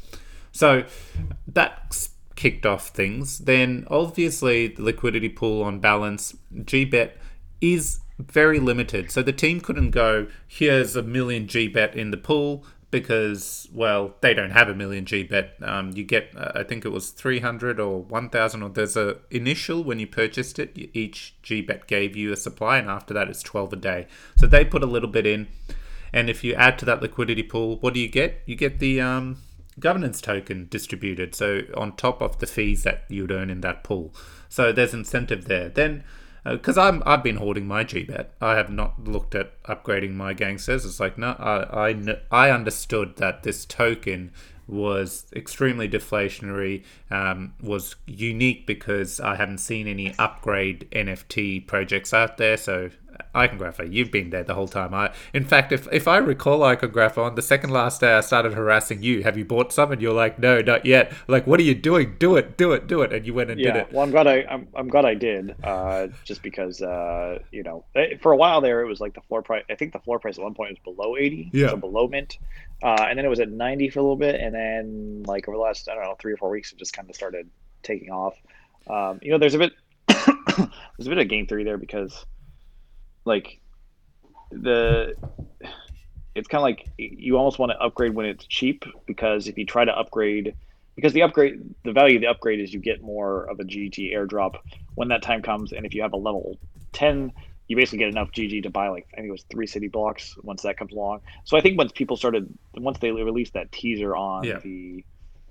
So 0.57 0.85
that 1.47 2.07
kicked 2.35 2.65
off 2.65 2.87
things. 2.87 3.37
Then 3.37 3.85
obviously 3.91 4.69
the 4.69 4.81
liquidity 4.81 5.29
pool 5.29 5.61
on 5.61 5.79
balance, 5.79 6.35
GBet 6.51 7.11
is 7.61 7.99
very 8.17 8.59
limited. 8.59 9.11
So 9.11 9.21
the 9.21 9.33
team 9.33 9.61
couldn't 9.61 9.91
go, 9.91 10.25
here's 10.47 10.95
a 10.95 11.03
million 11.03 11.45
GBet 11.45 11.93
in 11.93 12.09
the 12.09 12.17
pool 12.17 12.65
because, 12.89 13.67
well, 13.71 14.15
they 14.21 14.33
don't 14.33 14.49
have 14.49 14.67
a 14.67 14.73
million 14.73 15.05
GBet. 15.05 15.61
Um, 15.61 15.91
you 15.91 16.03
get, 16.03 16.31
uh, 16.35 16.53
I 16.55 16.63
think 16.63 16.85
it 16.85 16.89
was 16.89 17.11
300 17.11 17.79
or 17.79 18.01
1,000, 18.01 18.63
or 18.63 18.69
there's 18.69 18.97
a 18.97 19.17
initial 19.29 19.83
when 19.83 19.99
you 19.99 20.07
purchased 20.07 20.57
it, 20.57 20.75
each 20.75 21.35
GBet 21.43 21.85
gave 21.85 22.15
you 22.15 22.31
a 22.31 22.35
supply, 22.35 22.79
and 22.79 22.89
after 22.89 23.13
that 23.13 23.29
it's 23.29 23.43
12 23.43 23.73
a 23.73 23.75
day. 23.75 24.07
So 24.37 24.47
they 24.47 24.65
put 24.65 24.81
a 24.81 24.87
little 24.87 25.09
bit 25.09 25.27
in. 25.27 25.49
And 26.11 26.31
if 26.31 26.43
you 26.43 26.55
add 26.55 26.79
to 26.79 26.85
that 26.85 27.03
liquidity 27.03 27.43
pool, 27.43 27.77
what 27.81 27.93
do 27.93 27.99
you 27.99 28.09
get? 28.09 28.41
You 28.47 28.55
get 28.55 28.79
the 28.79 29.01
um, 29.01 29.37
governance 29.79 30.21
token 30.21 30.67
distributed. 30.69 31.35
So 31.35 31.61
on 31.75 31.95
top 31.95 32.21
of 32.21 32.39
the 32.39 32.47
fees 32.47 32.83
that 32.83 33.03
you'd 33.09 33.31
earn 33.31 33.49
in 33.49 33.61
that 33.61 33.83
pool. 33.83 34.13
So 34.49 34.71
there's 34.71 34.93
incentive 34.93 35.45
there. 35.45 35.69
Then 35.69 36.03
because 36.43 36.77
I'm 36.77 37.03
I've 37.05 37.23
been 37.23 37.37
hoarding 37.37 37.67
my 37.67 37.83
GBet. 37.83 38.27
I 38.41 38.55
have 38.55 38.69
not 38.69 39.03
looked 39.03 39.35
at 39.35 39.61
upgrading 39.63 40.13
my 40.13 40.33
gangsters. 40.33 40.85
It's 40.85 40.99
like 40.99 41.17
no, 41.17 41.35
I 41.39 41.91
I, 41.91 42.17
I 42.31 42.51
understood 42.51 43.17
that 43.17 43.43
this 43.43 43.65
token 43.65 44.31
was 44.67 45.27
extremely 45.33 45.87
deflationary, 45.87 46.83
um, 47.09 47.53
was 47.61 47.95
unique 48.05 48.67
because 48.67 49.19
I 49.19 49.35
hadn't 49.35 49.59
seen 49.59 49.87
any 49.87 50.13
upgrade 50.19 50.87
NFT 50.91 51.65
projects 51.67 52.13
out 52.13 52.37
there. 52.37 52.57
So 52.57 52.89
Icongrapher, 53.35 53.91
you've 53.91 54.11
been 54.11 54.29
there 54.29 54.43
the 54.43 54.53
whole 54.53 54.67
time. 54.67 54.93
I, 54.93 55.13
in 55.33 55.45
fact, 55.45 55.71
if 55.71 55.87
if 55.91 56.07
I 56.07 56.17
recall 56.17 56.59
Icongrapher, 56.59 57.19
on 57.19 57.35
the 57.35 57.41
second 57.41 57.69
last 57.69 58.01
day, 58.01 58.13
I 58.13 58.21
started 58.21 58.53
harassing 58.53 59.01
you. 59.01 59.23
Have 59.23 59.37
you 59.37 59.45
bought 59.45 59.71
some? 59.71 59.91
And 59.91 60.01
you're 60.01 60.13
like, 60.13 60.39
no, 60.39 60.61
not 60.61 60.85
yet. 60.85 61.11
Like, 61.27 61.47
what 61.47 61.59
are 61.59 61.63
you 61.63 61.75
doing? 61.75 62.15
Do 62.19 62.35
it, 62.35 62.57
do 62.57 62.73
it, 62.73 62.87
do 62.87 63.01
it. 63.01 63.13
And 63.13 63.25
you 63.25 63.33
went 63.33 63.49
and 63.49 63.59
yeah, 63.59 63.73
did 63.73 63.81
it. 63.81 63.93
Well, 63.93 64.03
I'm 64.03 64.11
glad 64.11 64.27
I 64.27 64.45
I'm, 64.49 64.67
I'm 64.75 64.87
glad 64.87 65.05
I 65.05 65.13
did. 65.13 65.55
Uh, 65.63 66.07
just 66.23 66.41
because 66.41 66.81
uh, 66.81 67.39
you 67.51 67.63
know, 67.63 67.85
eh, 67.95 68.17
for 68.21 68.31
a 68.31 68.37
while 68.37 68.61
there, 68.61 68.81
it 68.81 68.87
was 68.87 68.99
like 68.99 69.13
the 69.13 69.21
floor 69.21 69.41
price. 69.41 69.63
I 69.69 69.75
think 69.75 69.93
the 69.93 69.99
floor 69.99 70.19
price 70.19 70.37
at 70.37 70.43
one 70.43 70.53
point 70.53 70.71
was 70.71 70.95
below 70.95 71.17
80. 71.17 71.51
Yeah. 71.53 71.69
So 71.69 71.77
below 71.77 72.07
mint. 72.07 72.37
Uh, 72.83 73.07
and 73.09 73.17
then 73.17 73.25
it 73.25 73.29
was 73.29 73.39
at 73.39 73.49
90 73.49 73.89
for 73.89 73.99
a 73.99 74.03
little 74.03 74.15
bit, 74.15 74.39
and 74.39 74.53
then 74.53 75.23
like 75.23 75.47
over 75.47 75.57
the 75.57 75.61
last 75.61 75.89
I 75.89 75.95
don't 75.95 76.03
know 76.03 76.15
three 76.19 76.33
or 76.33 76.37
four 76.37 76.49
weeks, 76.49 76.71
it 76.71 76.77
just 76.77 76.93
kind 76.93 77.09
of 77.09 77.15
started 77.15 77.49
taking 77.81 78.11
off. 78.11 78.35
Um, 78.87 79.19
you 79.21 79.31
know, 79.31 79.37
there's 79.37 79.55
a 79.55 79.57
bit 79.57 79.73
there's 80.07 81.07
a 81.07 81.09
bit 81.09 81.17
of 81.17 81.27
game 81.27 81.47
theory 81.47 81.63
there 81.63 81.77
because 81.77 82.25
like 83.27 83.59
the 84.51 85.13
it's 86.35 86.47
kind 86.47 86.59
of 86.59 86.63
like 86.63 86.87
you 86.97 87.37
almost 87.37 87.59
want 87.59 87.71
to 87.71 87.77
upgrade 87.79 88.13
when 88.13 88.25
it's 88.25 88.45
cheap 88.47 88.83
because 89.07 89.47
if 89.47 89.57
you 89.57 89.65
try 89.65 89.83
to 89.85 89.91
upgrade 89.91 90.55
because 90.95 91.13
the 91.13 91.23
upgrade 91.23 91.59
the 91.83 91.91
value 91.91 92.15
of 92.17 92.21
the 92.21 92.27
upgrade 92.27 92.59
is 92.59 92.73
you 92.73 92.79
get 92.79 93.01
more 93.01 93.43
of 93.49 93.59
a 93.59 93.63
GG 93.63 94.13
airdrop 94.13 94.55
when 94.95 95.09
that 95.09 95.21
time 95.21 95.41
comes 95.41 95.71
and 95.71 95.85
if 95.85 95.93
you 95.93 96.01
have 96.01 96.13
a 96.13 96.17
level 96.17 96.59
10 96.93 97.31
you 97.67 97.75
basically 97.75 97.99
get 97.99 98.07
enough 98.09 98.29
GG 98.31 98.63
to 98.63 98.69
buy 98.69 98.87
like 98.89 99.07
I 99.13 99.17
think 99.17 99.27
it 99.27 99.31
was 99.31 99.45
three 99.51 99.67
city 99.67 99.89
blocks 99.89 100.35
once 100.43 100.61
that 100.61 100.77
comes 100.77 100.93
along. 100.93 101.19
So 101.43 101.57
I 101.57 101.61
think 101.61 101.77
once 101.77 101.91
people 101.91 102.15
started 102.15 102.47
once 102.75 102.97
they 102.99 103.11
released 103.11 103.53
that 103.53 103.71
teaser 103.71 104.15
on 104.15 104.43
Yeah. 104.45 104.59
the 104.63 104.69
you 104.69 105.03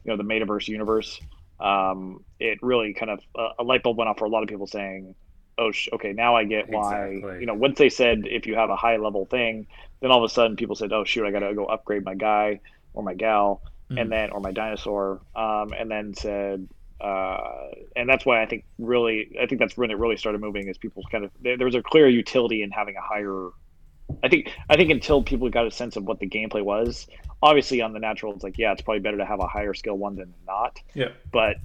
know 0.05 0.17
the 0.17 0.23
metaverse 0.23 0.69
universe 0.69 1.21
um, 1.59 2.21
it 2.39 2.59
really 2.63 2.95
kind 2.95 3.11
of 3.11 3.21
uh, 3.39 3.49
a 3.59 3.65
light 3.65 3.83
bulb 3.83 3.99
went 3.99 4.09
off 4.09 4.19
for 4.19 4.25
a 4.25 4.29
lot 4.29 4.43
of 4.43 4.49
people 4.49 4.67
saying 4.67 5.15
oh 5.59 5.71
sh- 5.73 5.89
okay 5.93 6.13
now 6.13 6.37
I 6.37 6.45
get 6.45 6.69
why 6.69 7.07
Exactly. 7.09 7.41
you 7.41 7.47
know 7.47 7.55
once 7.55 7.79
they 7.79 7.89
said 7.89 8.23
if 8.27 8.47
you 8.47 8.55
have 8.57 8.71
a 8.71 8.77
high 8.77 8.97
level 8.97 9.27
thing 9.27 9.67
then 10.01 10.11
all 10.11 10.23
of 10.23 10.31
a 10.31 10.33
sudden 10.33 10.57
people 10.57 10.77
said 10.77 10.93
oh 10.93 11.05
shoot 11.05 11.25
I 11.27 11.31
got 11.31 11.41
to 11.41 11.55
go 11.55 11.65
upgrade 11.67 12.05
my 12.05 12.15
guy 12.15 12.61
or 12.95 13.03
my 13.03 13.15
gal 13.15 13.63
Mhm. 13.91 14.01
and 14.01 14.11
then 14.11 14.31
or 14.31 14.41
my 14.41 14.51
dinosaur 14.51 15.21
um, 15.37 15.73
and 15.73 15.89
then 15.89 16.13
said 16.13 16.67
uh, 17.01 17.69
and 17.95 18.09
that's 18.09 18.27
why 18.27 18.43
I 18.43 18.47
think 18.47 18.65
really 18.81 19.37
I 19.41 19.47
think 19.47 19.61
that's 19.61 19.77
when 19.77 19.93
it 19.93 19.99
really 19.99 20.17
started 20.17 20.41
moving 20.41 20.67
is 20.67 20.77
people 20.77 21.05
kind 21.13 21.25
of 21.25 21.31
there, 21.41 21.57
there 21.57 21.67
was 21.67 21.77
a 21.77 21.83
clear 21.83 22.09
utility 22.09 22.63
in 22.63 22.71
having 22.73 22.97
a 22.97 23.01
higher 23.01 23.51
I 24.25 24.29
think 24.29 24.51
I 24.69 24.77
think 24.77 24.91
until 24.91 25.23
people 25.23 25.49
got 25.51 25.67
a 25.69 25.71
sense 25.71 25.95
of 25.97 26.03
what 26.05 26.19
the 26.19 26.27
gameplay 26.29 26.63
was 26.63 27.07
obviously 27.43 27.81
on 27.81 27.93
the 27.93 28.01
natural 28.01 28.35
it's 28.35 28.43
like 28.43 28.59
yeah 28.59 28.73
it's 28.73 28.83
probably 28.83 29.01
better 29.01 29.19
to 29.19 29.25
have 29.27 29.39
a 29.39 29.47
higher 29.47 29.73
skill 29.75 29.95
one 29.97 30.17
than 30.17 30.35
not 30.49 30.81
Yeah. 30.95 31.11
but 31.33 31.57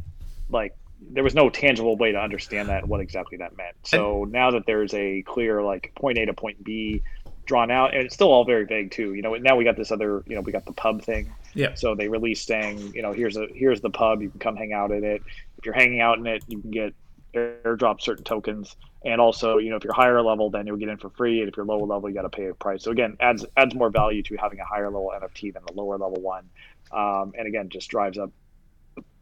like 0.49 0.75
there 1.09 1.23
was 1.23 1.33
no 1.33 1.49
tangible 1.49 1.97
way 1.97 2.11
to 2.11 2.19
understand 2.19 2.69
that 2.69 2.87
what 2.87 3.01
exactly 3.01 3.37
that 3.37 3.57
meant. 3.57 3.75
So 3.83 4.25
now 4.29 4.51
that 4.51 4.65
there's 4.65 4.93
a 4.93 5.23
clear 5.23 5.63
like 5.63 5.91
point 5.95 6.17
a 6.17 6.25
to 6.25 6.33
point 6.33 6.63
b 6.63 7.01
drawn 7.45 7.71
out 7.71 7.93
and 7.93 8.05
it's 8.05 8.13
still 8.13 8.31
all 8.31 8.45
very 8.45 8.65
vague 8.65 8.91
too. 8.91 9.13
You 9.13 9.21
know 9.21 9.33
now 9.35 9.55
we 9.55 9.63
got 9.63 9.75
this 9.75 9.91
other 9.91 10.23
you 10.27 10.35
know 10.35 10.41
we 10.41 10.51
got 10.51 10.65
the 10.65 10.73
pub 10.73 11.01
thing. 11.01 11.33
Yeah. 11.53 11.73
so 11.73 11.95
they 11.95 12.07
released 12.07 12.47
saying 12.47 12.93
you 12.93 13.01
know 13.01 13.11
here's 13.11 13.35
a 13.35 13.47
here's 13.53 13.81
the 13.81 13.89
pub 13.89 14.21
you 14.21 14.29
can 14.29 14.39
come 14.39 14.55
hang 14.55 14.73
out 14.73 14.91
in 14.91 15.03
it. 15.03 15.21
If 15.57 15.65
you're 15.65 15.73
hanging 15.73 16.01
out 16.01 16.17
in 16.17 16.27
it 16.27 16.43
you 16.47 16.59
can 16.59 16.71
get 16.71 16.93
airdrop 17.33 18.01
certain 18.01 18.23
tokens. 18.23 18.75
And 19.03 19.19
also 19.19 19.57
you 19.57 19.71
know 19.71 19.77
if 19.77 19.83
you're 19.83 19.93
higher 19.93 20.21
level 20.21 20.49
then 20.49 20.67
you'll 20.67 20.77
get 20.77 20.89
in 20.89 20.97
for 20.97 21.09
free. 21.09 21.39
And 21.39 21.49
if 21.49 21.57
you're 21.57 21.65
lower 21.65 21.85
level 21.85 22.09
you 22.09 22.15
got 22.15 22.21
to 22.21 22.29
pay 22.29 22.45
a 22.45 22.53
price. 22.53 22.83
So 22.83 22.91
again 22.91 23.17
adds 23.19 23.45
adds 23.57 23.73
more 23.73 23.89
value 23.89 24.21
to 24.23 24.37
having 24.37 24.59
a 24.59 24.65
higher 24.65 24.85
level 24.85 25.11
nft 25.19 25.53
than 25.53 25.63
the 25.65 25.73
lower 25.73 25.97
level 25.97 26.21
one. 26.21 26.47
Um, 26.91 27.33
and 27.37 27.47
again 27.47 27.69
just 27.69 27.89
drives 27.89 28.17
up 28.17 28.31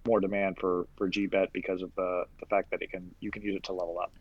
more 0.09 0.19
demand 0.19 0.57
for 0.59 0.87
for 0.97 1.07
gbet 1.15 1.49
because 1.53 1.81
of 1.81 1.91
the 1.95 2.11
the 2.39 2.47
fact 2.53 2.71
that 2.71 2.81
it 2.81 2.89
can 2.91 3.03
you 3.19 3.31
can 3.31 3.41
use 3.49 3.55
it 3.55 3.63
to 3.63 3.73
level 3.73 3.97
up 4.05 4.11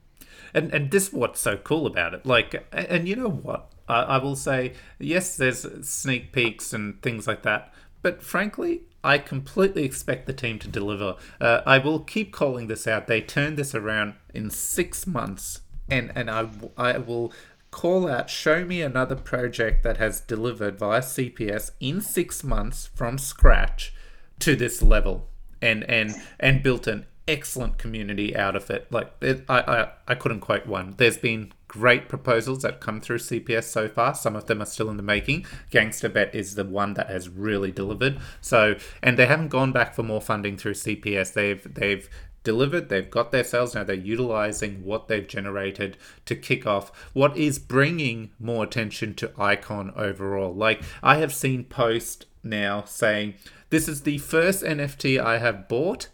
And 0.55 0.73
and 0.75 0.91
this 0.91 1.09
is 1.09 1.13
what's 1.13 1.41
so 1.41 1.57
cool 1.57 1.87
about 1.87 2.15
it. 2.15 2.27
Like, 2.27 2.51
and, 2.73 3.09
you 3.09 3.17
know 3.17 3.31
what? 3.31 3.73
I, 3.89 3.99
I 4.15 4.19
will 4.19 4.37
say, 4.37 4.75
yes, 4.99 5.37
there's 5.37 5.67
sneak 5.89 6.33
peeks 6.33 6.73
and 6.73 7.01
things 7.03 7.27
like 7.27 7.43
that. 7.43 7.73
But 8.03 8.23
frankly, 8.23 8.83
I 9.03 9.19
completely 9.19 9.85
expect 9.85 10.27
the 10.27 10.33
team 10.33 10.59
to 10.61 10.69
deliver. 10.69 11.17
Uh, 11.41 11.61
I 11.67 11.79
will 11.79 12.01
keep 12.01 12.33
calling 12.33 12.67
this 12.69 12.87
out. 12.87 13.07
They 13.07 13.21
turned 13.21 13.57
this 13.57 13.75
around 13.75 14.15
in 14.35 14.51
six 14.51 15.07
months, 15.07 15.61
and 15.89 16.13
and 16.15 16.31
I 16.31 16.49
I 16.77 16.99
will 16.99 17.33
call 17.71 18.09
out. 18.09 18.31
Show 18.31 18.65
me 18.65 18.83
another 18.83 19.17
project 19.17 19.83
that 19.85 19.99
has 19.99 20.21
delivered 20.21 20.79
via 20.79 21.01
CPS 21.01 21.73
in 21.81 22.01
six 22.01 22.45
months 22.45 22.91
from 22.95 23.19
scratch 23.19 23.95
to 24.41 24.55
this 24.55 24.83
level, 24.83 25.29
and 25.61 25.85
and 25.85 26.15
and 26.39 26.63
built 26.63 26.87
an 26.87 27.07
excellent 27.29 27.79
community 27.79 28.35
out 28.35 28.57
of 28.57 28.71
it. 28.71 28.91
Like 28.91 29.13
it, 29.21 29.45
I, 29.49 29.61
I, 29.61 29.89
I 30.09 30.15
couldn't 30.15 30.41
quote 30.41 30.67
one. 30.67 30.95
There's 30.97 31.19
been 31.19 31.53
great 31.69 32.09
proposals 32.09 32.63
that 32.63 32.81
come 32.81 33.01
through 33.01 33.19
CPS 33.19 33.65
so 33.65 33.87
far. 33.89 34.15
Some 34.15 34.35
of 34.35 34.47
them 34.47 34.63
are 34.63 34.67
still 34.67 34.89
in 34.89 34.97
the 34.97 35.03
making. 35.03 35.45
Gangster 35.71 36.09
Bet 36.09 36.35
is 36.35 36.55
the 36.55 36.65
one 36.65 36.95
that 36.95 37.11
has 37.11 37.29
really 37.29 37.71
delivered. 37.71 38.19
So, 38.41 38.77
and 39.03 39.19
they 39.19 39.27
haven't 39.27 39.49
gone 39.49 39.71
back 39.71 39.95
for 39.95 40.03
more 40.03 40.23
funding 40.23 40.57
through 40.57 40.75
CPS. 40.75 41.35
They've 41.35 41.75
they've 41.75 42.09
delivered. 42.43 42.89
They've 42.89 43.11
got 43.11 43.31
their 43.31 43.45
sales 43.45 43.75
now. 43.75 43.85
They're 43.85 43.95
utilizing 43.95 44.83
what 44.85 45.09
they've 45.09 45.29
generated 45.29 45.99
to 46.25 46.35
kick 46.35 46.67
off 46.67 46.91
what 47.13 47.37
is 47.37 47.59
bringing 47.59 48.31
more 48.41 48.65
attention 48.65 49.15
to 49.17 49.33
Icon 49.39 49.93
overall. 49.95 50.55
Like 50.55 50.83
I 51.03 51.17
have 51.17 51.35
seen 51.35 51.65
posts 51.65 52.25
now 52.43 52.85
saying 52.85 53.35
this 53.71 53.89
is 53.89 54.03
the 54.03 54.19
first 54.19 54.63
NFT 54.63 55.21
I 55.21 55.39
have 55.39 55.69
bought 55.69 56.09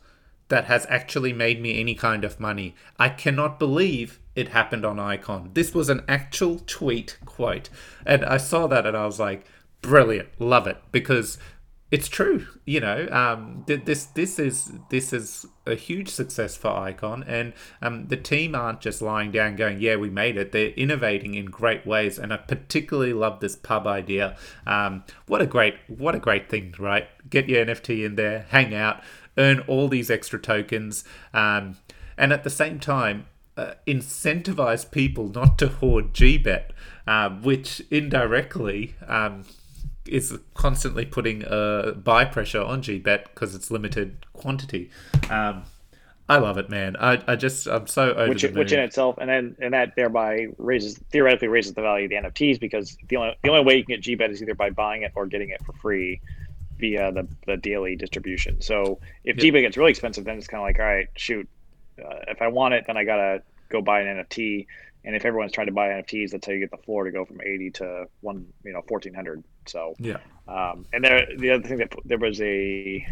that 0.49 0.65
has 0.67 0.87
actually 0.89 1.33
made 1.33 1.61
me 1.61 1.81
any 1.81 1.95
kind 1.95 2.25
of 2.25 2.41
money. 2.41 2.75
I 2.99 3.09
cannot 3.09 3.59
believe 3.59 4.21
it 4.35 4.49
happened 4.49 4.85
on 4.85 4.99
Icon. 4.99 5.51
This 5.55 5.75
was 5.75 5.89
an 5.89 6.03
actual 6.09 6.61
tweet 6.67 7.19
quote. 7.25 7.71
And 8.05 8.25
I 8.25 8.37
saw 8.37 8.67
that 8.67 8.87
and 8.87 8.97
I 8.97 9.07
was 9.07 9.21
like, 9.21 9.47
brilliant, 9.81 10.29
love 10.39 10.67
it 10.67 10.79
because 10.93 11.39
it's 11.95 12.09
true, 12.09 12.45
you 12.65 12.81
know. 12.81 13.07
Um, 13.13 13.63
th- 13.69 13.85
this 13.85 14.07
this 14.07 14.41
is 14.41 14.73
this 14.91 15.13
is 15.13 15.47
a 15.65 15.77
huge 15.77 16.09
success 16.09 16.57
for 16.57 16.71
Icon, 16.71 17.23
and 17.23 17.53
um, 17.81 18.09
the 18.09 18.17
team 18.17 18.57
aren't 18.57 18.81
just 18.81 19.01
lying 19.01 19.31
down 19.31 19.55
going, 19.55 19.81
"Yeah, 19.81 19.95
we 19.95 20.11
made 20.11 20.37
it." 20.37 20.51
They're 20.51 20.71
innovating 20.71 21.35
in 21.35 21.47
great 21.47 21.87
ways, 21.87 22.19
and 22.19 22.33
I 22.33 22.39
particularly 22.39 23.13
love 23.13 23.39
this 23.39 23.55
pub 23.55 23.87
idea. 23.87 24.37
Um, 24.67 25.05
what 25.29 25.41
a 25.41 25.47
great 25.47 25.77
what 25.87 26.17
a 26.17 26.19
great 26.19 26.51
thing, 26.51 26.75
right? 26.81 27.07
Get 27.31 27.49
your 27.49 27.65
NFT 27.65 28.05
in 28.05 28.17
there, 28.17 28.47
hang 28.49 28.75
out, 28.75 29.01
earn 29.39 29.61
all 29.61 29.87
these 29.87 30.11
extra 30.11 30.41
tokens, 30.41 31.05
um, 31.33 31.77
and 32.19 32.33
at 32.33 32.43
the 32.43 32.51
same 32.51 32.81
time, 32.81 33.27
uh, 33.57 33.75
incentivize 33.87 34.91
people 34.91 35.29
not 35.29 35.59
to 35.59 35.69
hoard 35.69 36.13
GBet, 36.13 36.71
um, 37.07 37.41
which 37.43 37.83
indirectly 37.89 38.97
um, 39.07 39.45
is 40.07 40.39
constantly 40.55 41.05
putting 41.05 41.45
uh, 41.45 41.93
buy 41.93 42.25
pressure 42.25 42.63
on 42.63 42.83
GBet 42.83 43.25
because 43.25 43.55
it's 43.55 43.71
limited 43.71 44.27
quantity. 44.33 44.91
Um, 45.31 45.65
I 46.29 46.39
love 46.39 46.57
it, 46.57 46.71
man. 46.71 46.97
I, 46.97 47.23
I 47.27 47.37
just 47.37 47.67
I'm 47.67 47.87
so 47.87 48.15
over 48.15 48.29
which 48.31 48.43
which 48.45 48.73
in 48.73 48.81
itself 48.81 49.19
and 49.19 49.29
then 49.29 49.57
and 49.61 49.75
that 49.75 49.95
thereby 49.95 50.47
raises 50.57 50.97
theoretically 51.11 51.49
raises 51.49 51.75
the 51.75 51.83
value 51.83 52.05
of 52.07 52.11
the 52.11 52.17
NFTs 52.17 52.59
because 52.59 52.97
the 53.09 53.17
only 53.17 53.37
the 53.43 53.51
only 53.51 53.63
way 53.65 53.77
you 53.77 53.85
can 53.85 54.01
get 54.01 54.03
GBet 54.03 54.31
is 54.31 54.41
either 54.41 54.55
by 54.55 54.71
buying 54.71 55.03
it 55.03 55.13
or 55.15 55.27
getting 55.27 55.51
it 55.51 55.63
for 55.65 55.75
free 55.75 56.21
via 56.79 57.13
the, 57.13 57.29
the 57.47 57.57
daily 57.59 57.95
distribution. 57.95 58.61
So 58.63 59.01
if 59.25 59.37
Yeah. 59.37 59.51
GBet 59.51 59.61
gets 59.61 59.77
really 59.77 59.91
expensive, 59.91 60.25
then 60.25 60.39
it's 60.39 60.47
kind 60.47 60.61
of 60.63 60.65
like 60.65 60.79
all 60.79 60.87
right, 60.87 61.09
shoot, 61.17 61.47
uh, 62.03 62.21
if 62.29 62.41
I 62.41 62.49
want 62.49 62.73
it, 62.75 62.85
then 62.87 62.97
I 62.97 63.05
gotta 63.05 63.43
go 63.69 63.83
buy 63.83 64.01
an 64.01 64.25
NFT. 64.25 64.67
And 65.05 65.15
if 65.15 65.27
everyone's 65.27 65.53
trying 65.53 65.67
to 65.67 65.73
buy 65.75 65.89
NFTs, 65.89 66.31
that's 66.31 66.47
how 66.47 66.55
you 66.55 66.61
get 66.61 66.71
the 66.71 66.79
floor 66.79 67.05
to 67.05 67.11
go 67.11 67.27
from 67.27 67.43
80 67.43 67.71
to 67.73 68.07
one, 68.23 68.47
you 68.65 68.73
know, 68.73 68.83
1400. 68.89 69.45
So 69.67 69.95
yeah, 69.99 70.19
um, 70.49 70.87
and 70.93 71.05
there, 71.05 71.27
the 71.37 71.51
other 71.51 71.67
thing 71.67 71.79
that 71.79 71.95
there 72.05 72.19
was 72.19 72.41
a 72.41 73.07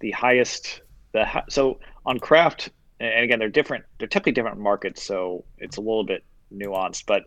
the 0.00 0.10
highest 0.10 0.82
the 1.12 1.26
so 1.48 1.78
on 2.04 2.18
craft 2.18 2.70
and 3.00 3.24
again 3.24 3.38
they're 3.38 3.48
different 3.48 3.84
they're 3.98 4.08
typically 4.08 4.32
different 4.32 4.58
markets 4.58 5.02
so 5.02 5.44
it's 5.58 5.76
a 5.76 5.80
little 5.80 6.04
bit 6.04 6.22
nuanced 6.52 7.04
but 7.06 7.22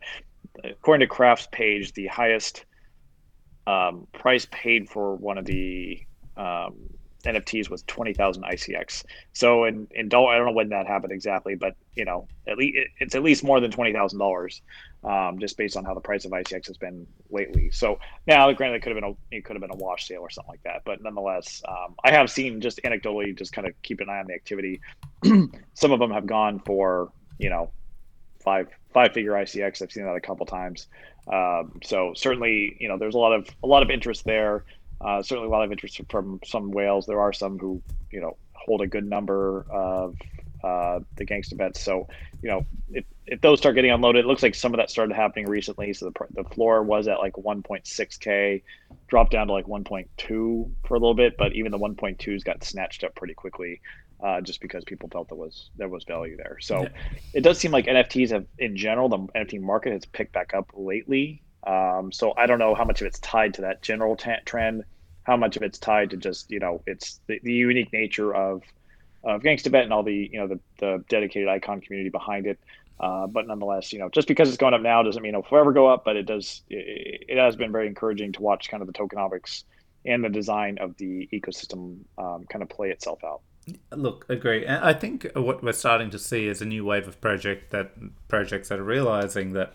according 0.63 1.07
to 1.07 1.11
craft's 1.11 1.47
page 1.51 1.93
the 1.93 2.07
highest 2.07 2.65
um, 3.65 4.07
price 4.13 4.47
paid 4.51 4.89
for 4.89 5.15
one 5.15 5.37
of 5.37 5.45
the 5.45 5.99
um, 6.37 6.75
NFTs 7.25 7.85
twenty 7.87 8.13
thousand 8.13 8.43
ICX. 8.43 9.03
So 9.33 9.65
in 9.65 9.87
in 9.91 10.09
Dol- 10.09 10.27
I 10.27 10.37
don't 10.37 10.47
know 10.47 10.51
when 10.53 10.69
that 10.69 10.87
happened 10.87 11.11
exactly, 11.11 11.55
but 11.55 11.75
you 11.95 12.05
know 12.05 12.27
at 12.47 12.57
least 12.57 12.77
it's 12.99 13.15
at 13.15 13.23
least 13.23 13.43
more 13.43 13.59
than 13.59 13.71
twenty 13.71 13.93
thousand 13.93 14.19
dollars, 14.19 14.61
um, 15.03 15.39
just 15.39 15.57
based 15.57 15.77
on 15.77 15.83
how 15.83 15.93
the 15.93 16.01
price 16.01 16.25
of 16.25 16.31
ICX 16.31 16.67
has 16.67 16.77
been 16.77 17.07
lately. 17.29 17.71
So 17.71 17.99
now, 18.27 18.51
granted, 18.53 18.77
it 18.77 18.81
could 18.81 18.93
have 18.93 19.01
been 19.01 19.11
a 19.11 19.35
it 19.35 19.45
could 19.45 19.55
have 19.55 19.61
been 19.61 19.71
a 19.71 19.83
wash 19.83 20.07
sale 20.07 20.21
or 20.21 20.29
something 20.29 20.51
like 20.51 20.63
that, 20.63 20.83
but 20.85 21.01
nonetheless, 21.01 21.61
um, 21.67 21.95
I 22.03 22.11
have 22.11 22.29
seen 22.29 22.61
just 22.61 22.79
anecdotally, 22.83 23.37
just 23.37 23.53
kind 23.53 23.67
of 23.67 23.73
keep 23.81 23.99
an 23.99 24.09
eye 24.09 24.19
on 24.19 24.27
the 24.27 24.33
activity. 24.33 24.79
Some 25.73 25.91
of 25.91 25.99
them 25.99 26.11
have 26.11 26.25
gone 26.25 26.59
for 26.59 27.11
you 27.39 27.49
know 27.49 27.71
five 28.39 28.67
five 28.93 29.13
figure 29.13 29.33
ICX. 29.33 29.81
I've 29.81 29.91
seen 29.91 30.05
that 30.05 30.15
a 30.15 30.21
couple 30.21 30.45
times. 30.45 30.87
Um, 31.31 31.79
so 31.83 32.13
certainly, 32.15 32.77
you 32.79 32.87
know, 32.87 32.97
there's 32.97 33.15
a 33.15 33.17
lot 33.17 33.33
of 33.33 33.47
a 33.63 33.67
lot 33.67 33.83
of 33.83 33.89
interest 33.89 34.23
there. 34.23 34.63
Uh, 34.99 35.21
certainly, 35.21 35.47
a 35.47 35.51
lot 35.51 35.63
of 35.63 35.71
interest 35.71 35.99
from 36.09 36.39
some 36.45 36.71
whales. 36.71 37.05
There 37.05 37.19
are 37.19 37.33
some 37.33 37.59
who, 37.59 37.81
you 38.11 38.21
know, 38.21 38.37
hold 38.53 38.81
a 38.81 38.87
good 38.87 39.07
number 39.07 39.65
of 39.69 40.15
uh, 40.63 40.99
the 41.15 41.25
gangsta 41.25 41.55
bets. 41.55 41.81
So, 41.81 42.07
you 42.41 42.49
know, 42.49 42.65
if, 42.91 43.05
if 43.25 43.41
those 43.41 43.59
start 43.59 43.75
getting 43.75 43.91
unloaded, 43.91 44.25
it 44.25 44.27
looks 44.27 44.43
like 44.43 44.55
some 44.55 44.73
of 44.73 44.77
that 44.77 44.89
started 44.89 45.15
happening 45.15 45.47
recently. 45.47 45.93
So 45.93 46.09
the, 46.09 46.43
the 46.43 46.49
floor 46.49 46.83
was 46.83 47.07
at 47.07 47.19
like 47.19 47.33
1.6K, 47.33 48.63
dropped 49.07 49.31
down 49.31 49.47
to 49.47 49.53
like 49.53 49.65
1.2 49.65 50.07
for 50.85 50.95
a 50.95 50.99
little 50.99 51.13
bit, 51.13 51.37
but 51.37 51.53
even 51.53 51.71
the 51.71 51.79
1.2s 51.79 52.43
got 52.43 52.63
snatched 52.63 53.03
up 53.03 53.15
pretty 53.15 53.33
quickly. 53.33 53.81
Uh, 54.19 54.41
just 54.41 54.61
because 54.61 54.83
people 54.83 55.07
felt 55.09 55.29
there 55.29 55.37
was 55.37 55.69
there 55.75 55.89
was 55.89 56.03
value 56.05 56.35
there, 56.35 56.57
so 56.59 56.81
yeah. 56.81 56.89
it 57.35 57.41
does 57.41 57.59
seem 57.59 57.69
like 57.69 57.85
NFTs 57.85 58.31
have, 58.31 58.47
in 58.57 58.75
general, 58.75 59.07
the 59.09 59.19
NFT 59.19 59.61
market 59.61 59.93
has 59.93 60.05
picked 60.05 60.33
back 60.33 60.55
up 60.55 60.71
lately. 60.73 61.43
Um, 61.67 62.13
so 62.13 62.33
I 62.37 62.45
don't 62.45 62.59
know 62.59 62.73
how 62.75 62.85
much 62.85 63.01
of 63.01 63.07
it's 63.07 63.19
tied 63.19 63.53
to 63.55 63.61
that 63.61 63.81
general 63.81 64.15
t- 64.15 64.31
trend, 64.45 64.85
how 65.23 65.35
much 65.35 65.57
of 65.57 65.63
it's 65.63 65.77
tied 65.77 66.11
to 66.11 66.17
just 66.17 66.49
you 66.49 66.59
know 66.59 66.81
it's 66.87 67.19
the, 67.27 67.39
the 67.43 67.51
unique 67.51 67.91
nature 67.91 68.33
of 68.33 68.63
of 69.23 69.41
GangstaBet 69.41 69.83
and 69.83 69.91
all 69.91 70.03
the 70.03 70.29
you 70.31 70.39
know 70.39 70.47
the, 70.47 70.59
the 70.79 71.03
dedicated 71.09 71.49
icon 71.49 71.81
community 71.81 72.09
behind 72.09 72.47
it. 72.47 72.57
Uh, 72.99 73.27
but 73.27 73.45
nonetheless, 73.45 73.93
you 73.93 73.99
know, 73.99 74.09
just 74.09 74.27
because 74.27 74.47
it's 74.47 74.57
going 74.57 74.73
up 74.73 74.81
now 74.81 75.03
doesn't 75.03 75.21
mean 75.21 75.31
it'll 75.35 75.43
forever 75.43 75.73
go 75.73 75.87
up. 75.87 76.05
But 76.05 76.15
it 76.15 76.25
does. 76.25 76.61
It, 76.69 77.25
it, 77.27 77.37
has 77.37 77.55
been 77.55 77.71
very 77.71 77.85
encouraging 77.85 78.31
to 78.33 78.41
watch 78.41 78.69
kind 78.69 78.81
of 78.81 78.87
the 78.87 78.93
tokenomics 78.93 79.63
and 80.05 80.23
the 80.23 80.29
design 80.29 80.77
of 80.79 80.95
the 80.97 81.27
ecosystem 81.33 81.99
um, 82.17 82.45
kind 82.49 82.63
of 82.63 82.69
play 82.69 82.89
itself 82.89 83.19
out. 83.25 83.41
Look, 83.91 84.25
agree. 84.29 84.65
I 84.65 84.93
think 84.93 85.27
what 85.35 85.61
we're 85.61 85.73
starting 85.73 86.09
to 86.11 86.19
see 86.19 86.47
is 86.47 86.61
a 86.61 86.65
new 86.65 86.85
wave 86.85 87.07
of 87.07 87.19
project 87.19 87.71
that 87.71 87.91
projects 88.29 88.69
that 88.69 88.79
are 88.79 88.83
realizing 88.83 89.51
that 89.53 89.73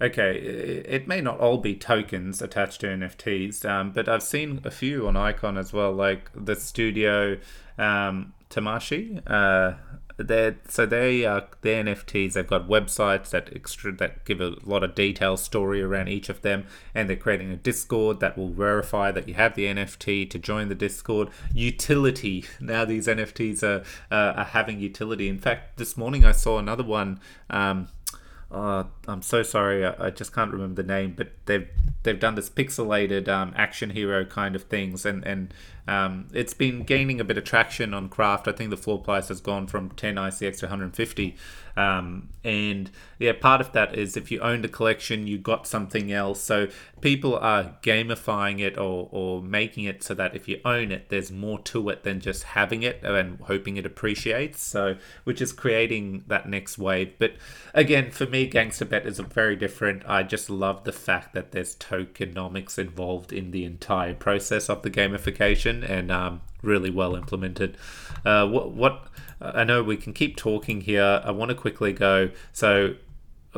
okay, 0.00 0.36
it 0.36 1.08
may 1.08 1.20
not 1.20 1.40
all 1.40 1.58
be 1.58 1.74
tokens 1.74 2.42
attached 2.42 2.80
to 2.80 2.86
NFTs, 2.86 3.64
um, 3.64 3.92
but 3.92 4.08
I've 4.08 4.22
seen 4.22 4.60
a 4.64 4.70
few 4.70 5.06
on 5.06 5.16
Icon 5.16 5.56
as 5.56 5.72
well, 5.72 5.92
like 5.92 6.30
the 6.34 6.56
studio 6.56 7.38
um, 7.78 8.32
Tamashi. 8.50 9.22
Uh, 9.26 9.74
they 10.16 10.54
so 10.68 10.86
they 10.86 11.24
are 11.24 11.48
their 11.62 11.82
NFTs. 11.82 12.34
They've 12.34 12.46
got 12.46 12.68
websites 12.68 13.30
that 13.30 13.50
extra 13.54 13.92
that 13.96 14.24
give 14.24 14.40
a 14.40 14.54
lot 14.62 14.84
of 14.84 14.94
detailed 14.94 15.40
story 15.40 15.82
around 15.82 16.08
each 16.08 16.28
of 16.28 16.42
them, 16.42 16.66
and 16.94 17.08
they're 17.08 17.16
creating 17.16 17.50
a 17.50 17.56
Discord 17.56 18.20
that 18.20 18.38
will 18.38 18.50
verify 18.50 19.10
that 19.10 19.26
you 19.26 19.34
have 19.34 19.56
the 19.56 19.64
NFT 19.64 20.30
to 20.30 20.38
join 20.38 20.68
the 20.68 20.74
Discord. 20.74 21.30
Utility 21.52 22.44
now 22.60 22.84
these 22.84 23.08
NFTs 23.08 23.62
are 23.62 23.82
uh, 24.14 24.34
are 24.36 24.44
having 24.44 24.78
utility. 24.78 25.28
In 25.28 25.38
fact, 25.38 25.78
this 25.78 25.96
morning 25.96 26.24
I 26.24 26.32
saw 26.32 26.58
another 26.58 26.84
one. 26.84 27.20
Um, 27.50 27.88
uh, 28.54 28.84
I'm 29.08 29.22
so 29.22 29.42
sorry, 29.42 29.84
I, 29.84 30.06
I, 30.06 30.10
just 30.10 30.32
can't 30.32 30.52
remember 30.52 30.80
the 30.80 30.86
name, 30.86 31.14
but 31.16 31.32
they've 31.46 31.68
they've 32.04 32.18
done 32.18 32.36
this 32.36 32.48
pixelated 32.48 33.28
um, 33.28 33.52
action 33.56 33.90
hero 33.90 34.24
kind 34.24 34.54
of 34.54 34.62
things, 34.62 35.04
and 35.04 35.24
and 35.24 35.52
um, 35.86 36.28
it's 36.32 36.54
been 36.54 36.82
gaining 36.82 37.20
a 37.20 37.24
bit 37.24 37.36
of 37.36 37.44
traction 37.44 37.92
on 37.92 38.08
craft. 38.08 38.48
I 38.48 38.52
think 38.52 38.70
the 38.70 38.76
floor 38.76 39.02
price 39.02 39.28
has 39.28 39.40
gone 39.40 39.66
from 39.66 39.90
10 39.90 40.14
ICX 40.14 40.58
to 40.60 40.66
150. 40.66 41.36
Um, 41.76 42.28
and 42.44 42.90
yeah, 43.18 43.32
part 43.32 43.60
of 43.60 43.72
that 43.72 43.96
is 43.96 44.16
if 44.16 44.30
you 44.30 44.40
owned 44.40 44.64
a 44.64 44.68
collection, 44.68 45.26
you 45.26 45.38
got 45.38 45.66
something 45.66 46.12
else. 46.12 46.40
So 46.40 46.68
people 47.00 47.36
are 47.36 47.76
gamifying 47.82 48.60
it 48.60 48.78
or, 48.78 49.08
or 49.10 49.42
making 49.42 49.84
it 49.84 50.02
so 50.02 50.14
that 50.14 50.36
if 50.36 50.46
you 50.46 50.60
own 50.64 50.92
it, 50.92 51.08
there's 51.08 51.32
more 51.32 51.58
to 51.60 51.88
it 51.88 52.04
than 52.04 52.20
just 52.20 52.44
having 52.44 52.82
it 52.82 53.02
and 53.02 53.40
hoping 53.40 53.76
it 53.76 53.84
appreciates. 53.84 54.62
So, 54.62 54.96
which 55.24 55.42
is 55.42 55.52
creating 55.52 56.24
that 56.28 56.48
next 56.48 56.78
wave. 56.78 57.14
But 57.18 57.34
again, 57.74 58.10
for 58.10 58.26
me, 58.26 58.46
Gangster 58.46 58.84
Bet 58.84 59.04
is 59.04 59.18
very 59.18 59.56
different. 59.56 60.04
I 60.06 60.22
just 60.22 60.48
love 60.48 60.84
the 60.84 60.92
fact 60.92 61.34
that 61.34 61.50
there's 61.50 61.76
tokenomics 61.76 62.78
involved 62.78 63.32
in 63.32 63.50
the 63.50 63.64
entire 63.64 64.14
process 64.14 64.70
of 64.70 64.82
the 64.82 64.90
gamification 64.90 65.73
and 65.82 66.12
um, 66.12 66.42
really 66.62 66.90
well 66.90 67.16
implemented. 67.16 67.76
Uh, 68.24 68.46
what, 68.46 68.70
what 68.72 69.06
I 69.40 69.64
know 69.64 69.82
we 69.82 69.96
can 69.96 70.12
keep 70.12 70.36
talking 70.36 70.82
here. 70.82 71.20
I 71.24 71.30
want 71.30 71.50
to 71.50 71.54
quickly 71.54 71.92
go. 71.92 72.30
So 72.52 72.94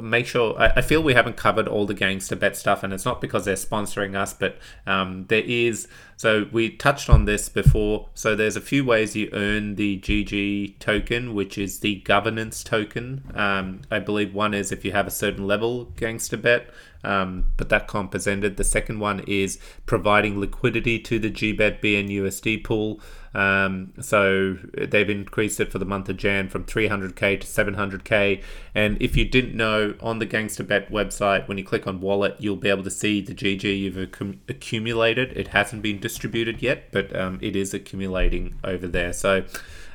make 0.00 0.26
sure 0.26 0.58
I, 0.58 0.74
I, 0.76 0.80
feel 0.82 1.02
we 1.02 1.14
haven't 1.14 1.36
covered 1.36 1.68
all 1.68 1.86
the 1.86 1.94
gangster 1.94 2.36
bet 2.36 2.56
stuff 2.56 2.82
and 2.82 2.92
it's 2.92 3.04
not 3.04 3.20
because 3.20 3.44
they're 3.44 3.54
sponsoring 3.54 4.14
us 4.16 4.32
but 4.32 4.58
um, 4.86 5.26
there 5.28 5.42
is 5.44 5.88
so 6.16 6.46
we 6.50 6.70
touched 6.70 7.10
on 7.10 7.26
this 7.26 7.50
before. 7.50 8.08
So 8.14 8.34
there's 8.34 8.56
a 8.56 8.60
few 8.60 8.84
ways 8.84 9.14
you 9.14 9.28
earn 9.32 9.74
the 9.74 9.98
gg 10.00 10.78
token 10.78 11.34
which 11.34 11.58
is 11.58 11.80
the 11.80 11.96
governance 11.96 12.64
token. 12.64 13.22
Um, 13.34 13.82
i 13.90 13.98
believe 13.98 14.34
one 14.34 14.54
is 14.54 14.72
if 14.72 14.84
you 14.84 14.92
have 14.92 15.06
a 15.06 15.10
certain 15.10 15.46
level 15.46 15.86
gangster 15.96 16.36
bet 16.36 16.70
um, 17.04 17.52
but 17.56 17.68
that 17.68 17.86
comp 17.86 18.14
has 18.14 18.26
ended 18.26 18.56
the 18.56 18.64
second 18.64 18.98
one 18.98 19.20
is 19.26 19.58
providing 19.86 20.40
liquidity 20.40 20.98
to 20.98 21.18
the 21.18 21.30
gbet 21.30 21.80
bnusd 21.80 22.64
pool 22.64 23.00
um, 23.36 23.92
so 24.00 24.56
they've 24.72 25.10
increased 25.10 25.60
it 25.60 25.70
for 25.70 25.78
the 25.78 25.84
month 25.84 26.08
of 26.08 26.16
Jan 26.16 26.48
from 26.48 26.64
300k 26.64 27.38
to 27.38 27.46
700k. 27.46 28.42
And 28.74 29.00
if 29.00 29.14
you 29.14 29.26
didn't 29.26 29.54
know, 29.54 29.94
on 30.00 30.20
the 30.20 30.24
Gangster 30.24 30.64
Bet 30.64 30.90
website, 30.90 31.46
when 31.46 31.58
you 31.58 31.64
click 31.64 31.86
on 31.86 32.00
wallet, 32.00 32.36
you'll 32.38 32.56
be 32.56 32.70
able 32.70 32.84
to 32.84 32.90
see 32.90 33.20
the 33.20 33.34
GG 33.34 33.78
you've 33.78 33.98
ac- 33.98 34.40
accumulated. 34.48 35.36
It 35.36 35.48
hasn't 35.48 35.82
been 35.82 36.00
distributed 36.00 36.62
yet, 36.62 36.90
but 36.92 37.14
um, 37.14 37.38
it 37.42 37.54
is 37.54 37.74
accumulating 37.74 38.54
over 38.64 38.88
there. 38.88 39.12
So 39.12 39.44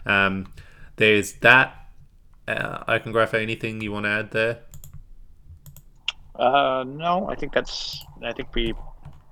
um, 0.06 0.54
there's 0.98 1.34
that. 1.34 1.76
Uh, 2.48 2.84
Icongrapher, 2.86 3.42
anything 3.42 3.82
you 3.82 3.92
want 3.92 4.06
to 4.06 4.10
add 4.10 4.32
there? 4.32 4.60
Uh, 6.36 6.84
no, 6.88 7.28
I 7.28 7.34
think 7.34 7.54
that's. 7.54 8.06
I 8.22 8.34
think 8.34 8.54
we 8.54 8.76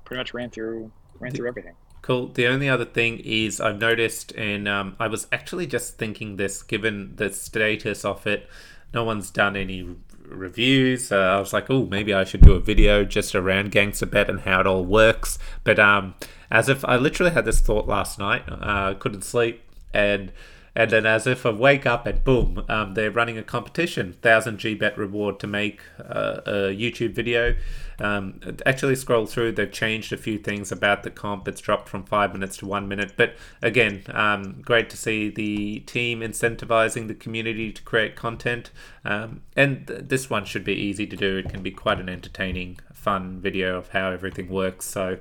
pretty 0.03 0.19
much 0.19 0.33
ran 0.33 0.49
through 0.49 0.91
ran 1.19 1.31
through 1.31 1.47
everything. 1.47 1.75
Cool. 2.01 2.27
The 2.27 2.47
only 2.47 2.69
other 2.69 2.85
thing 2.85 3.19
is 3.19 3.59
I've 3.61 3.79
noticed, 3.79 4.31
and 4.33 4.67
um, 4.67 4.95
I 4.99 5.07
was 5.07 5.27
actually 5.31 5.67
just 5.67 5.97
thinking 5.97 6.37
this, 6.37 6.63
given 6.63 7.15
the 7.17 7.31
status 7.31 8.03
of 8.05 8.25
it, 8.25 8.47
no 8.93 9.03
one's 9.03 9.29
done 9.29 9.55
any 9.55 9.87
reviews. 10.25 11.11
Uh, 11.11 11.17
I 11.17 11.39
was 11.39 11.53
like, 11.53 11.69
oh, 11.69 11.85
maybe 11.85 12.13
I 12.13 12.23
should 12.23 12.41
do 12.41 12.53
a 12.53 12.59
video 12.59 13.03
just 13.03 13.35
around 13.35 13.71
Gangster 13.71 14.05
Bet 14.05 14.29
and 14.29 14.41
how 14.41 14.61
it 14.61 14.67
all 14.67 14.85
works. 14.85 15.37
But 15.63 15.79
um, 15.79 16.15
as 16.49 16.69
if 16.69 16.85
I 16.85 16.95
literally 16.95 17.31
had 17.31 17.45
this 17.45 17.61
thought 17.61 17.87
last 17.87 18.17
night, 18.17 18.43
uh, 18.47 18.93
couldn't 18.95 19.23
sleep, 19.23 19.61
and 19.93 20.31
and 20.79 20.91
then 20.91 21.05
as 21.05 21.27
if 21.27 21.45
I 21.45 21.49
wake 21.49 21.85
up 21.85 22.05
and 22.05 22.23
boom, 22.23 22.63
um, 22.69 22.93
they're 22.93 23.11
running 23.11 23.37
a 23.37 23.43
competition, 23.43 24.13
thousand 24.21 24.59
G 24.59 24.75
bet 24.75 24.97
reward 24.97 25.37
to 25.41 25.45
make 25.45 25.81
uh, 25.99 26.39
a 26.45 26.51
YouTube 26.73 27.13
video. 27.13 27.53
Um, 27.99 28.39
actually, 28.65 28.95
scroll 28.95 29.25
through, 29.25 29.51
they've 29.51 29.69
changed 29.69 30.13
a 30.13 30.17
few 30.17 30.37
things 30.37 30.71
about 30.71 31.03
the 31.03 31.11
comp. 31.11 31.49
It's 31.49 31.59
dropped 31.59 31.89
from 31.89 32.05
five 32.05 32.31
minutes 32.31 32.55
to 32.57 32.65
one 32.65 32.87
minute. 32.87 33.15
But 33.17 33.35
again, 33.61 34.03
um, 34.07 34.61
great 34.61 34.89
to 34.91 34.95
see 34.95 35.29
the 35.29 35.81
team 35.81 36.21
incentivizing 36.21 37.09
the 37.09 37.13
community 37.13 37.73
to 37.73 37.81
create 37.81 38.15
content. 38.15 38.71
Um, 39.03 39.41
and 39.57 39.85
th- 39.85 40.03
this 40.05 40.29
one 40.29 40.45
should 40.45 40.63
be 40.63 40.75
easy 40.75 41.05
to 41.07 41.17
do. 41.17 41.39
It 41.39 41.49
can 41.49 41.61
be 41.61 41.71
quite 41.71 41.99
an 41.99 42.07
entertaining, 42.07 42.79
fun 42.99 43.39
video 43.39 43.77
of 43.77 43.89
how 43.89 44.11
everything 44.11 44.49
works. 44.49 44.85
So 44.85 45.17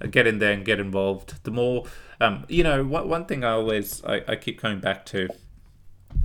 uh, 0.00 0.06
get 0.06 0.26
in 0.26 0.38
there 0.38 0.52
and 0.52 0.64
get 0.64 0.80
involved. 0.80 1.44
The 1.44 1.50
more 1.50 1.84
um, 2.20 2.44
you 2.48 2.62
know, 2.62 2.84
one, 2.84 3.08
one 3.08 3.24
thing 3.26 3.44
I 3.44 3.52
always 3.52 4.04
I, 4.04 4.22
I 4.28 4.36
keep 4.36 4.60
coming 4.60 4.80
back 4.80 5.06
to 5.06 5.28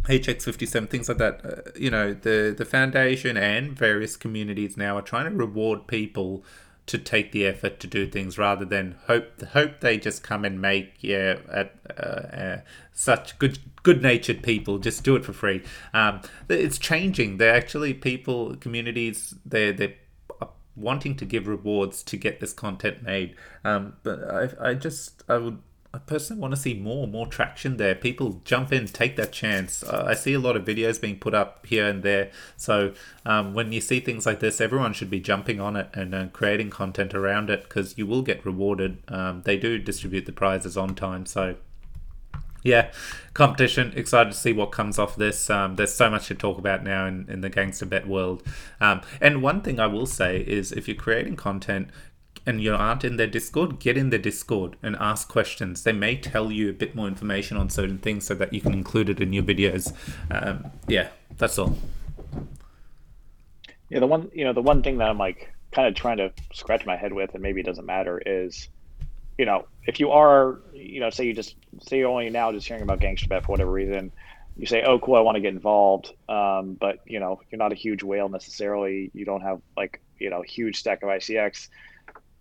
HX57 0.04 0.90
things 0.90 1.10
like 1.10 1.18
that. 1.18 1.46
Uh, 1.46 1.72
you 1.76 1.90
know, 1.90 2.14
the 2.14 2.54
the 2.58 2.66
foundation 2.66 3.38
and 3.38 3.78
various 3.78 4.18
communities 4.18 4.78
now 4.78 4.98
are 4.98 5.02
trying 5.02 5.30
to 5.30 5.36
reward 5.36 5.88
people 5.88 6.44
to 6.88 7.00
take 7.00 7.32
the 7.32 7.48
effort 7.48 7.80
to 7.80 7.88
do 7.88 8.06
things 8.06 8.38
rather 8.38 8.64
than 8.64 8.96
hope 9.08 9.42
hope 9.42 9.80
they 9.80 9.98
just 9.98 10.22
come 10.22 10.46
and 10.46 10.62
make 10.62 10.94
yeah 11.02 11.38
at, 11.52 11.74
uh, 11.98 12.02
uh, 12.02 12.62
such 12.94 13.40
good 13.40 13.58
good 13.82 14.04
natured 14.04 14.44
people 14.44 14.78
just 14.78 15.04
do 15.04 15.16
it 15.16 15.26
for 15.26 15.34
free. 15.34 15.64
Um, 15.94 16.22
it's 16.50 16.78
changing. 16.78 17.38
They're 17.38 17.56
actually 17.56 17.94
people 17.94 18.56
communities. 18.58 19.34
They're 19.46 19.74
they're 19.74 19.96
wanting 20.76 21.16
to 21.18 21.26
give 21.26 21.48
rewards 21.48 22.04
to 22.04 22.18
get 22.18 22.40
this 22.40 22.54
content 22.54 23.04
made. 23.04 23.36
Um, 23.64 23.98
but 24.04 24.24
I 24.24 24.70
I 24.70 24.74
just 24.74 25.24
I 25.28 25.38
would 25.38 25.60
I 25.96 26.00
personally 26.00 26.42
want 26.42 26.54
to 26.54 26.60
see 26.60 26.74
more, 26.74 27.08
more 27.08 27.26
traction 27.26 27.78
there. 27.78 27.96
People 27.96 28.42
jump 28.44 28.74
in, 28.74 28.86
take 28.86 29.16
that 29.16 29.32
chance. 29.32 29.82
Uh, 29.82 30.04
I 30.06 30.14
see 30.14 30.34
a 30.34 30.40
lot 30.40 30.58
of 30.58 30.66
videos 30.66 31.00
being 31.00 31.18
put 31.18 31.34
up 31.34 31.66
here 31.66 31.88
and 31.88 32.04
there. 32.04 32.32
So 32.58 32.94
um, 33.26 33.54
when 33.54 33.72
you 33.72 33.80
see 33.80 34.02
things 34.02 34.26
like 34.26 34.42
this, 34.42 34.60
everyone 34.60 34.92
should 34.92 35.10
be 35.10 35.22
jumping 35.22 35.62
on 35.62 35.78
it 35.78 35.88
and 35.94 36.14
uh, 36.14 36.28
creating 36.34 36.70
content 36.70 37.14
around 37.14 37.50
it 37.50 37.64
because 37.64 37.98
you 37.98 38.06
will 38.06 38.24
get 38.24 38.46
rewarded. 38.46 38.98
Um, 39.08 39.44
they 39.46 39.56
do 39.56 39.80
distribute 39.80 40.26
the 40.26 40.34
prizes 40.34 40.76
on 40.76 40.96
time. 40.96 41.26
So 41.26 41.56
yeah, 42.66 42.92
competition. 43.36 43.94
Excited 43.96 44.34
to 44.34 44.38
see 44.38 44.52
what 44.52 44.72
comes 44.72 44.98
off 44.98 45.16
this. 45.16 45.52
Um, 45.52 45.76
there's 45.76 45.94
so 45.94 46.10
much 46.10 46.28
to 46.28 46.36
talk 46.36 46.58
about 46.58 46.84
now 46.84 47.06
in, 47.06 47.28
in 47.30 47.42
the 47.42 47.50
gangster 47.50 47.86
bet 47.86 48.08
world. 48.08 48.42
Um, 48.82 49.02
and 49.22 49.44
one 49.44 49.62
thing 49.62 49.80
I 49.80 49.86
will 49.86 50.08
say 50.08 50.40
is 50.40 50.72
if 50.72 50.88
you're 50.88 50.98
creating 50.98 51.36
content, 51.36 51.90
and 52.48 52.62
you 52.62 52.76
aren't 52.76 53.04
in 53.04 53.18
their 53.18 53.28
Discord, 53.28 53.80
get 53.80 53.98
in 53.98 54.10
their 54.10 54.20
Discord 54.20 54.76
and 54.84 54.96
ask 55.00 55.28
questions. 55.28 55.84
They 55.84 55.94
may 55.94 56.16
tell 56.16 56.52
you 56.52 56.70
a 56.70 56.74
bit 56.74 56.96
more 56.96 57.08
information 57.08 57.58
on 57.58 57.70
certain 57.70 57.98
things 57.98 58.26
so 58.26 58.36
that 58.36 58.54
you 58.54 58.62
can 58.62 58.74
include 58.74 59.10
it 59.10 59.20
in 59.20 59.34
your 59.34 59.44
videos. 59.44 59.94
Um, 60.30 60.72
yeah, 60.88 61.10
that's 61.38 61.58
all. 61.58 61.76
Yeah, 63.90 64.00
the 64.00 64.08
one 64.08 64.30
you 64.34 64.44
know 64.44 64.54
the 64.54 64.62
one 64.62 64.84
thing 64.84 64.98
that 64.98 65.10
I'm 65.10 65.18
like 65.18 65.54
kind 65.72 65.88
of 65.88 65.96
trying 65.96 66.18
to 66.18 66.32
scratch 66.54 66.86
my 66.86 66.96
head 66.96 67.14
with, 67.14 67.34
and 67.34 67.42
maybe 67.42 67.62
it 67.62 67.66
doesn't 67.66 67.86
matter, 67.86 68.22
is 68.26 68.70
you 69.38 69.46
know 69.46 69.68
if 69.86 70.00
you 70.00 70.12
are 70.12 70.62
you 70.74 71.00
know 71.00 71.10
say 71.10 71.26
you 71.26 71.34
just 71.34 71.56
say 71.82 71.98
you're 71.98 72.10
only 72.10 72.30
now 72.30 72.52
just 72.52 72.68
hearing 72.68 72.84
about 72.84 73.00
gangster 73.02 73.28
bet 73.30 73.46
for 73.46 73.52
whatever 73.54 73.72
reason, 73.72 74.12
you 74.56 74.66
say 74.66 74.84
oh 74.84 75.00
cool 75.00 75.16
I 75.16 75.22
want 75.22 75.36
to 75.36 75.42
get 75.42 75.54
involved, 75.54 76.12
um, 76.30 76.78
but 76.80 76.98
you 77.06 77.20
know 77.20 77.40
you're 77.52 77.60
not 77.60 77.72
a 77.72 77.76
huge 77.76 78.04
whale 78.04 78.30
necessarily. 78.30 79.12
You 79.14 79.26
don't 79.26 79.42
have 79.42 79.60
like 79.78 80.02
you 80.20 80.30
know 80.30 80.42
huge 80.42 80.78
stack 80.78 81.04
of 81.04 81.10
ICX. 81.10 81.68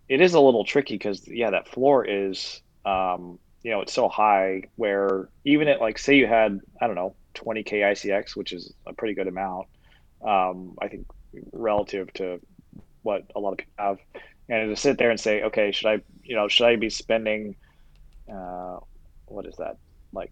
It 0.07 0.21
is 0.21 0.33
a 0.33 0.39
little 0.39 0.65
tricky 0.65 0.95
because 0.95 1.27
yeah 1.27 1.51
that 1.51 1.67
floor 1.69 2.05
is 2.05 2.61
um, 2.85 3.39
you 3.63 3.71
know 3.71 3.81
it's 3.81 3.93
so 3.93 4.07
high 4.09 4.63
where 4.75 5.29
even 5.45 5.67
at 5.67 5.81
like 5.81 5.97
say 5.97 6.15
you 6.15 6.27
had 6.27 6.59
I 6.81 6.87
don't 6.87 6.95
know 6.95 7.15
20k 7.35 7.81
ICX, 7.81 8.35
which 8.35 8.53
is 8.53 8.73
a 8.87 8.93
pretty 8.93 9.13
good 9.15 9.27
amount. 9.27 9.67
Um, 10.25 10.75
I 10.81 10.87
think 10.87 11.07
relative 11.53 12.11
to 12.13 12.39
what 13.03 13.23
a 13.35 13.39
lot 13.39 13.51
of 13.53 13.57
people 13.59 13.73
have, 13.77 13.97
and 14.49 14.69
to 14.75 14.81
sit 14.81 14.97
there 14.97 15.11
and 15.11 15.19
say, 15.19 15.43
okay, 15.43 15.71
should 15.71 15.87
I, 15.89 16.01
you 16.25 16.35
know, 16.35 16.47
should 16.47 16.67
I 16.67 16.75
be 16.75 16.89
spending, 16.89 17.55
uh, 18.31 18.79
what 19.27 19.45
is 19.45 19.55
that, 19.57 19.77
like 20.11 20.31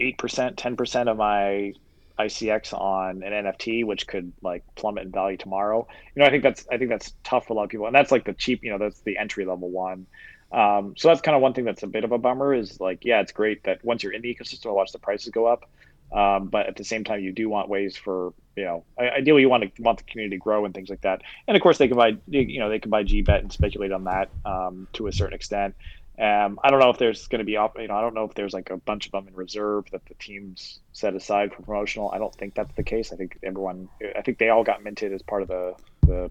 eight 0.00 0.18
percent, 0.18 0.56
ten 0.56 0.76
percent 0.76 1.08
of 1.08 1.16
my 1.16 1.72
ICX 2.18 2.72
on 2.72 3.22
an 3.22 3.44
NFT, 3.44 3.84
which 3.84 4.06
could 4.06 4.32
like 4.42 4.64
plummet 4.76 5.04
in 5.04 5.12
value 5.12 5.36
tomorrow. 5.36 5.86
You 6.14 6.20
know, 6.20 6.26
I 6.26 6.30
think 6.30 6.42
that's 6.42 6.66
I 6.70 6.78
think 6.78 6.90
that's 6.90 7.12
tough 7.24 7.46
for 7.46 7.52
a 7.52 7.56
lot 7.56 7.64
of 7.64 7.70
people, 7.70 7.86
and 7.86 7.94
that's 7.94 8.12
like 8.12 8.24
the 8.24 8.32
cheap, 8.32 8.64
you 8.64 8.70
know, 8.70 8.78
that's 8.78 9.00
the 9.00 9.18
entry 9.18 9.44
level 9.44 9.70
one. 9.70 10.06
Um, 10.52 10.94
so 10.96 11.08
that's 11.08 11.20
kind 11.20 11.34
of 11.34 11.42
one 11.42 11.52
thing 11.52 11.64
that's 11.64 11.82
a 11.82 11.88
bit 11.88 12.04
of 12.04 12.12
a 12.12 12.18
bummer 12.18 12.54
is 12.54 12.80
like, 12.80 13.04
yeah, 13.04 13.20
it's 13.20 13.32
great 13.32 13.64
that 13.64 13.84
once 13.84 14.02
you're 14.02 14.12
in 14.12 14.22
the 14.22 14.32
ecosystem, 14.32 14.72
watch 14.72 14.92
the 14.92 15.00
prices 15.00 15.30
go 15.30 15.46
up. 15.46 15.68
Um, 16.12 16.48
but 16.48 16.66
at 16.66 16.76
the 16.76 16.84
same 16.84 17.04
time, 17.04 17.20
you 17.20 17.32
do 17.32 17.48
want 17.48 17.68
ways 17.68 17.96
for 17.96 18.32
you 18.56 18.64
know, 18.64 18.84
ideally 18.98 19.42
you 19.42 19.48
want 19.48 19.74
to 19.74 19.82
want 19.82 19.98
the 19.98 20.04
community 20.04 20.36
to 20.36 20.40
grow 20.40 20.64
and 20.64 20.72
things 20.72 20.88
like 20.88 21.00
that. 21.00 21.22
And 21.48 21.56
of 21.56 21.62
course, 21.62 21.78
they 21.78 21.88
can 21.88 21.96
buy 21.96 22.16
you 22.28 22.60
know 22.60 22.68
they 22.68 22.78
can 22.78 22.90
buy 22.90 23.04
GBet 23.04 23.40
and 23.40 23.52
speculate 23.52 23.92
on 23.92 24.04
that 24.04 24.30
um, 24.44 24.86
to 24.94 25.06
a 25.06 25.12
certain 25.12 25.34
extent. 25.34 25.74
Um, 26.16 26.60
I 26.62 26.70
don't 26.70 26.78
know 26.78 26.90
if 26.90 26.98
there's 26.98 27.26
going 27.26 27.40
to 27.40 27.44
be 27.44 27.52
you 27.52 27.58
know 27.58 27.96
I 27.96 28.00
don't 28.00 28.14
know 28.14 28.24
if 28.24 28.34
there's 28.34 28.52
like 28.52 28.70
a 28.70 28.76
bunch 28.76 29.06
of 29.06 29.12
them 29.12 29.26
in 29.26 29.34
reserve 29.34 29.86
that 29.90 30.06
the 30.06 30.14
teams 30.14 30.78
set 30.92 31.14
aside 31.14 31.52
for 31.52 31.62
promotional. 31.62 32.10
I 32.12 32.18
don't 32.18 32.34
think 32.34 32.54
that's 32.54 32.74
the 32.76 32.84
case. 32.84 33.12
I 33.12 33.16
think 33.16 33.38
everyone 33.42 33.88
I 34.16 34.22
think 34.22 34.38
they 34.38 34.50
all 34.50 34.62
got 34.62 34.84
minted 34.84 35.12
as 35.12 35.22
part 35.22 35.42
of 35.42 35.48
the 35.48 35.74
the 36.06 36.30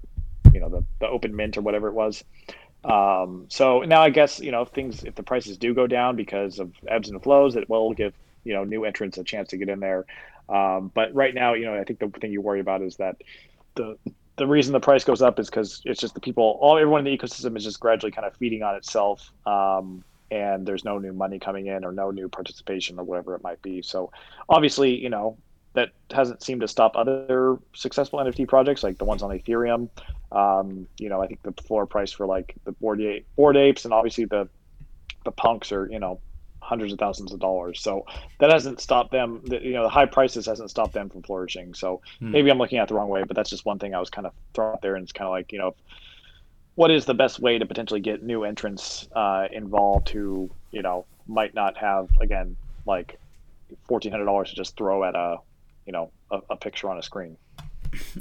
you 0.54 0.62
know 0.62 0.70
the 0.70 0.86
the 1.00 1.08
open 1.08 1.36
mint 1.36 1.58
or 1.58 1.62
whatever 1.62 1.90
it 1.90 1.94
was. 1.94 2.24
Um, 2.86 3.46
so 3.50 3.82
now 3.82 4.02
I 4.02 4.10
guess 4.10 4.40
you 4.40 4.52
know 4.52 4.62
if 4.62 4.70
things 4.70 5.04
if 5.04 5.16
the 5.16 5.24
prices 5.24 5.58
do 5.58 5.74
go 5.74 5.88
down 5.88 6.16
because 6.16 6.60
of 6.60 6.72
ebbs 6.88 7.10
and 7.10 7.22
flows, 7.22 7.58
it 7.58 7.70
will 7.70 7.94
give 7.94 8.14
you 8.44 8.54
know 8.54 8.64
new 8.64 8.86
entrants 8.86 9.18
a 9.18 9.24
chance 9.24 9.50
to 9.50 9.58
get 9.58 9.70
in 9.70 9.80
there. 9.80 10.06
Um, 10.50 10.92
but 10.94 11.14
right 11.14 11.34
now, 11.34 11.54
you 11.54 11.66
know, 11.66 11.76
I 11.76 11.84
think 11.84 12.00
the 12.00 12.10
thing 12.10 12.32
you 12.32 12.42
worry 12.42 12.60
about 12.60 12.82
is 12.82 12.98
that 12.98 13.18
the 13.76 13.98
the 14.36 14.48
reason 14.48 14.74
the 14.74 14.80
price 14.80 15.04
goes 15.04 15.22
up 15.22 15.40
is 15.40 15.50
because 15.50 15.82
it's 15.86 16.00
just 16.00 16.16
the 16.16 16.20
people, 16.20 16.58
all 16.60 16.78
everyone 16.78 17.00
in 17.00 17.06
the 17.06 17.18
ecosystem 17.18 17.56
is 17.56 17.64
just 17.64 17.80
gradually 17.80 18.12
kind 18.12 18.26
of 18.26 18.36
feeding 18.38 18.64
on 18.64 18.76
itself, 18.76 19.32
um, 19.46 20.04
and 20.32 20.66
there's 20.66 20.84
no 20.84 20.98
new 20.98 21.14
money 21.14 21.38
coming 21.38 21.68
in 21.68 21.86
or 21.86 21.92
no 21.92 22.10
new 22.10 22.28
participation 22.28 23.00
or 23.00 23.04
whatever 23.04 23.36
it 23.36 23.44
might 23.44 23.62
be. 23.62 23.82
So 23.82 24.12
obviously, 24.50 24.96
you 25.00 25.10
know, 25.10 25.38
that 25.74 25.90
hasn't 26.12 26.42
seemed 26.42 26.62
to 26.62 26.68
stop 26.68 26.96
other 26.96 27.58
successful 27.74 28.20
NFT 28.20 28.48
projects 28.48 28.84
like 28.84 28.98
the 28.98 29.06
ones 29.06 29.22
on 29.22 29.30
Ethereum. 29.32 29.90
Um, 30.32 30.88
you 30.98 31.10
know, 31.10 31.22
I 31.22 31.28
think 31.28 31.44
the 31.44 31.54
floor 31.64 31.86
price 31.86 32.12
for 32.12 32.26
like 32.26 32.56
the 32.64 32.72
board, 32.72 33.02
bored 33.36 33.58
apes 33.58 33.86
and 33.86 33.94
obviously 33.94 34.26
the 34.26 34.50
the 35.26 35.32
punks 35.32 35.72
are 35.72 35.88
you 35.90 36.00
know 36.00 36.20
hundreds 36.64 36.94
of 36.94 37.00
thousands 37.00 37.32
of 37.32 37.40
dollars. 37.40 37.82
So 37.82 38.06
that 38.40 38.52
hasn't 38.52 38.80
stopped 38.80 39.12
them. 39.12 39.42
You 39.46 39.74
know, 39.74 39.84
the 39.84 39.90
high 39.90 40.06
prices 40.06 40.46
hasn't 40.46 40.70
stopped 40.70 40.94
them 40.94 41.10
from 41.10 41.24
flourishing. 41.24 41.74
So 41.74 42.02
hmm. 42.20 42.32
maybe 42.32 42.50
I'm 42.50 42.58
looking 42.58 42.80
at 42.80 42.88
the 42.88 42.96
wrong 42.96 43.10
way, 43.10 43.24
but 43.24 43.36
that's 43.36 43.50
just 43.50 43.66
one 43.66 43.80
thing 43.80 43.94
I 43.94 44.00
was 44.00 44.10
kind 44.10 44.26
of 44.26 44.34
throwing 44.54 44.74
out 44.74 44.82
there, 44.82 44.96
and 44.96 45.04
it's 45.04 45.12
kind 45.12 45.28
of 45.28 45.32
like 45.32 45.52
you 45.52 45.60
know, 45.60 45.76
what 46.76 46.90
is 46.92 47.06
the 47.06 47.14
best 47.14 47.40
way 47.40 47.58
to 47.58 47.66
potentially 47.66 48.00
get 48.00 48.24
new 48.24 48.44
entrants 48.44 49.08
uh, 49.16 49.48
involved 49.52 50.10
who 50.10 50.50
you 50.72 50.82
know 50.82 51.06
might 51.28 51.54
not 51.54 51.78
have 51.78 52.10
again 52.22 52.56
like 52.86 53.20
fourteen 53.88 54.12
hundred 54.12 54.26
dollars 54.26 54.50
to 54.50 54.56
just 54.56 54.78
throw 54.78 55.04
at 55.04 55.16
a 55.16 55.38
you 55.86 55.92
know 55.92 56.12
a, 56.32 56.40
a 56.52 56.56
picture 56.56 56.90
on 56.90 56.98
a 56.98 57.04
screen. 57.04 57.38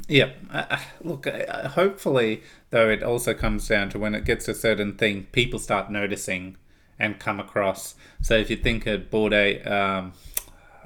Yeah, 0.07 0.31
uh, 0.51 0.77
look. 1.01 1.25
Uh, 1.25 1.69
hopefully, 1.69 2.43
though, 2.69 2.89
it 2.89 3.01
also 3.01 3.33
comes 3.33 3.67
down 3.67 3.89
to 3.89 3.99
when 3.99 4.13
it 4.13 4.23
gets 4.23 4.47
a 4.47 4.53
certain 4.53 4.95
thing, 4.95 5.27
people 5.31 5.57
start 5.57 5.91
noticing 5.91 6.57
and 6.99 7.19
come 7.19 7.39
across. 7.39 7.95
So 8.21 8.35
if 8.35 8.49
you 8.49 8.55
think 8.55 8.85
of 8.87 9.09
Bored 9.09 9.33
Ape, 9.33 9.65
um, 9.67 10.13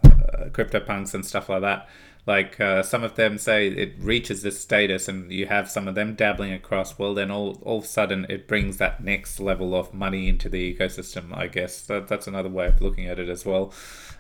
uh, 0.03 0.49
CryptoPunks 0.49 1.13
and 1.13 1.25
stuff 1.25 1.49
like 1.49 1.61
that, 1.61 1.89
like 2.25 2.59
uh, 2.59 2.83
some 2.83 3.03
of 3.03 3.15
them 3.15 3.37
say 3.37 3.69
it 3.69 3.93
reaches 3.99 4.41
this 4.41 4.59
status 4.59 5.07
and 5.07 5.31
you 5.31 5.45
have 5.45 5.69
some 5.69 5.87
of 5.87 5.95
them 5.95 6.13
dabbling 6.13 6.51
across, 6.51 6.99
well, 6.99 7.13
then 7.13 7.31
all, 7.31 7.57
all 7.63 7.77
of 7.77 7.85
a 7.85 7.87
sudden 7.87 8.25
it 8.29 8.47
brings 8.47 8.77
that 8.77 9.01
next 9.01 9.39
level 9.39 9.73
of 9.73 9.93
money 9.93 10.27
into 10.27 10.49
the 10.49 10.75
ecosystem, 10.75 11.35
I 11.35 11.47
guess. 11.47 11.81
That, 11.81 12.09
that's 12.09 12.27
another 12.27 12.49
way 12.49 12.67
of 12.67 12.81
looking 12.81 13.07
at 13.07 13.17
it 13.17 13.29
as 13.29 13.45
well. 13.45 13.73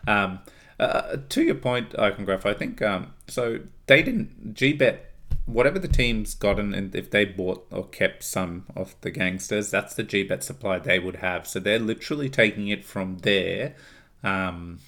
Um, 0.07 0.39
uh, 0.79 1.17
to 1.29 1.43
your 1.43 1.55
point, 1.55 1.97
Icongraph, 1.97 2.45
I 2.45 2.53
think 2.53 2.81
um, 2.81 3.13
so. 3.27 3.59
They 3.87 4.03
didn't. 4.03 4.53
GBet 4.53 4.99
whatever 5.47 5.79
the 5.79 5.87
team's 5.87 6.35
gotten, 6.35 6.73
and 6.73 6.93
if 6.95 7.09
they 7.09 7.25
bought 7.25 7.65
or 7.71 7.87
kept 7.87 8.23
some 8.23 8.65
of 8.75 8.95
the 9.01 9.09
gangsters, 9.09 9.71
that's 9.71 9.95
the 9.95 10.03
GBet 10.03 10.43
supply 10.43 10.77
they 10.77 10.99
would 10.99 11.17
have. 11.17 11.47
So 11.47 11.59
they're 11.59 11.79
literally 11.79 12.29
taking 12.29 12.67
it 12.67 12.85
from 12.85 13.19
there, 13.19 13.75
um, 14.23 14.79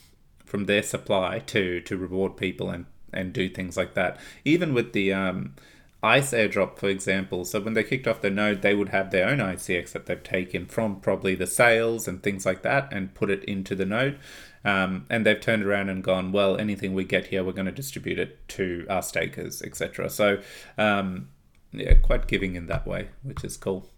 from 0.45 0.65
their 0.65 0.83
supply 0.83 1.39
to 1.39 1.81
to 1.81 1.97
reward 1.97 2.37
people 2.37 2.69
and 2.69 2.85
and 3.11 3.33
do 3.33 3.49
things 3.49 3.75
like 3.75 3.95
that. 3.95 4.19
Even 4.45 4.73
with 4.73 4.93
the 4.93 5.11
um, 5.13 5.55
Ice 6.01 6.31
airdrop, 6.31 6.77
for 6.77 6.87
example. 6.87 7.43
So 7.43 7.59
when 7.59 7.73
they 7.73 7.83
kicked 7.83 8.07
off 8.07 8.21
the 8.21 8.29
node, 8.29 8.61
they 8.61 8.73
would 8.73 8.89
have 8.89 9.11
their 9.11 9.27
own 9.27 9.39
ICX 9.39 9.91
that 9.91 10.05
they've 10.05 10.23
taken 10.23 10.65
from 10.65 11.01
probably 11.01 11.35
the 11.35 11.47
sales 11.47 12.07
and 12.07 12.23
things 12.23 12.45
like 12.45 12.61
that, 12.61 12.93
and 12.93 13.13
put 13.13 13.29
it 13.29 13.43
into 13.43 13.75
the 13.75 13.85
node. 13.85 14.17
Um, 14.65 15.05
and 15.09 15.25
they've 15.25 15.39
turned 15.39 15.63
around 15.63 15.89
and 15.89 16.03
gone, 16.03 16.31
well, 16.31 16.57
anything 16.57 16.93
we 16.93 17.05
get 17.05 17.27
here, 17.27 17.43
we're 17.43 17.53
going 17.53 17.65
to 17.65 17.71
distribute 17.71 18.19
it 18.19 18.47
to 18.49 18.85
our 18.89 19.01
stakers, 19.01 19.61
etc. 19.61 20.09
So, 20.09 20.41
um, 20.77 21.29
yeah, 21.71 21.93
quite 21.95 22.27
giving 22.27 22.55
in 22.55 22.67
that 22.67 22.85
way, 22.85 23.09
which 23.23 23.43
is 23.43 23.55
cool. 23.55 23.89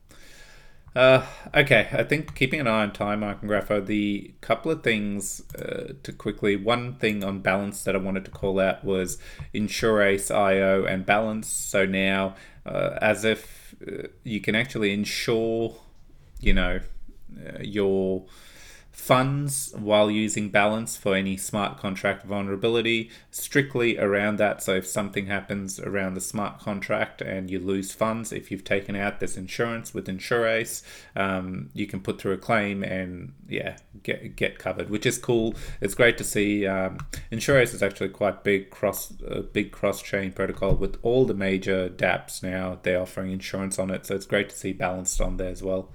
Uh, 0.93 1.25
okay, 1.55 1.87
I 1.93 2.03
think 2.03 2.35
keeping 2.35 2.59
an 2.59 2.67
eye 2.67 2.81
on 2.81 2.91
time, 2.91 3.21
Icongrapher, 3.21 3.85
the 3.85 4.33
couple 4.41 4.71
of 4.71 4.83
things 4.83 5.41
uh, 5.55 5.93
to 6.03 6.11
quickly. 6.11 6.57
One 6.57 6.95
thing 6.95 7.23
on 7.23 7.39
Balanced 7.39 7.85
that 7.85 7.95
I 7.95 7.99
wanted 7.99 8.25
to 8.25 8.31
call 8.31 8.59
out 8.59 8.83
was 8.83 9.17
Insurace 9.53 10.35
IO 10.35 10.83
and 10.83 11.05
Balanced. 11.05 11.69
So 11.69 11.85
now, 11.85 12.35
uh, 12.65 12.97
as 13.01 13.23
if 13.23 13.73
uh, 13.87 14.07
you 14.23 14.41
can 14.41 14.53
actually 14.53 14.93
insure, 14.93 15.75
you 16.41 16.53
know, 16.53 16.81
uh, 17.37 17.59
your 17.61 18.25
funds 19.01 19.73
while 19.75 20.11
using 20.11 20.49
Balanced 20.49 20.99
for 20.99 21.15
any 21.15 21.35
smart 21.35 21.79
contract 21.79 22.23
vulnerability 22.23 23.09
strictly 23.31 23.97
around 23.97 24.37
that. 24.37 24.61
So 24.61 24.75
if 24.75 24.85
something 24.85 25.25
happens 25.25 25.79
around 25.79 26.13
the 26.13 26.21
smart 26.21 26.59
contract 26.59 27.19
and 27.19 27.49
you 27.49 27.57
lose 27.59 27.91
funds 27.93 28.31
if 28.31 28.51
you've 28.51 28.63
taken 28.63 28.95
out 28.95 29.19
this 29.19 29.37
insurance 29.37 29.91
with 29.95 30.05
insurace 30.05 30.83
um, 31.15 31.71
you 31.73 31.87
can 31.87 31.99
put 31.99 32.21
through 32.21 32.33
a 32.33 32.37
claim 32.37 32.83
and 32.83 33.33
yeah 33.49 33.77
get 34.03 34.35
get 34.35 34.59
covered 34.59 34.91
which 34.91 35.07
is 35.07 35.17
cool. 35.17 35.55
It's 35.81 35.95
great 35.95 36.19
to 36.19 36.23
see 36.23 36.67
um, 36.67 36.99
is 37.31 37.81
actually 37.81 38.09
quite 38.09 38.43
big 38.43 38.69
cross 38.69 39.13
a 39.27 39.41
big 39.41 39.71
cross 39.71 40.03
chain 40.03 40.31
protocol 40.31 40.75
with 40.75 40.99
all 41.01 41.25
the 41.25 41.33
major 41.33 41.89
dapps 41.89 42.43
now. 42.43 42.77
They're 42.83 43.01
offering 43.01 43.31
insurance 43.31 43.79
on 43.79 43.89
it 43.89 44.05
so 44.05 44.13
it's 44.13 44.27
great 44.27 44.49
to 44.49 44.55
see 44.55 44.73
balanced 44.73 45.19
on 45.19 45.37
there 45.37 45.49
as 45.49 45.63
well. 45.63 45.89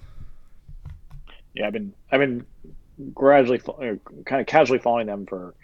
Yeah 1.54 1.68
i've 1.68 1.72
been 1.72 1.94
i've 2.10 2.20
been 2.20 2.44
gradually, 3.14 3.60
kind 4.24 4.40
of 4.40 4.47
casually 4.47 4.78
following 4.78 5.06
them 5.06 5.27
for, 5.27 5.55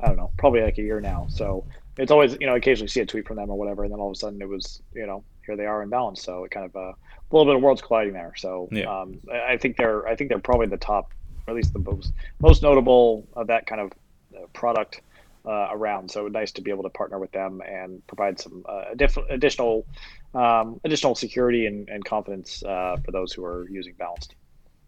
I 0.00 0.06
don't 0.06 0.16
know, 0.16 0.30
probably 0.38 0.62
like 0.62 0.78
a 0.78 0.82
year 0.82 1.00
now. 1.00 1.26
So 1.28 1.66
it's 1.96 2.10
always, 2.10 2.36
you 2.40 2.46
know, 2.46 2.54
occasionally 2.54 2.88
see 2.88 3.00
a 3.00 3.06
tweet 3.06 3.26
from 3.26 3.36
them 3.36 3.50
or 3.50 3.58
whatever, 3.58 3.84
and 3.84 3.92
then 3.92 4.00
all 4.00 4.10
of 4.10 4.12
a 4.12 4.18
sudden 4.18 4.40
it 4.40 4.48
was, 4.48 4.82
you 4.94 5.06
know, 5.06 5.24
here 5.44 5.56
they 5.56 5.66
are 5.66 5.82
in 5.82 5.88
Balanced. 5.88 6.24
So 6.24 6.44
it 6.44 6.50
kind 6.50 6.66
of 6.66 6.76
uh, 6.76 6.80
a 6.80 6.94
little 7.30 7.46
bit 7.46 7.56
of 7.56 7.62
worlds 7.62 7.82
colliding 7.82 8.12
there. 8.12 8.32
So 8.36 8.68
yeah. 8.70 8.84
um, 8.84 9.18
I 9.32 9.56
think 9.56 9.76
they're, 9.76 10.06
I 10.06 10.14
think 10.14 10.30
they're 10.30 10.38
probably 10.38 10.66
the 10.66 10.76
top, 10.76 11.12
or 11.46 11.52
at 11.52 11.56
least 11.56 11.72
the 11.72 11.78
most 11.78 12.12
most 12.40 12.62
notable 12.62 13.26
of 13.34 13.46
that 13.48 13.66
kind 13.66 13.80
of 13.80 13.92
uh, 14.34 14.46
product. 14.52 15.00
Uh, 15.46 15.68
around. 15.70 16.10
So 16.10 16.28
nice 16.28 16.52
to 16.52 16.60
be 16.60 16.70
able 16.70 16.82
to 16.82 16.90
partner 16.90 17.18
with 17.18 17.32
them 17.32 17.62
and 17.66 18.06
provide 18.06 18.38
some 18.38 18.66
uh, 18.68 18.92
diff- 18.96 19.16
additional 19.30 19.86
um, 20.34 20.78
additional 20.84 21.14
security 21.14 21.64
and, 21.64 21.88
and 21.88 22.04
confidence 22.04 22.62
uh, 22.64 22.96
for 23.02 23.12
those 23.12 23.32
who 23.32 23.46
are 23.46 23.66
using 23.70 23.94
Balanced. 23.94 24.34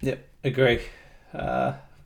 Yep, 0.02 0.28
agree. 0.44 0.80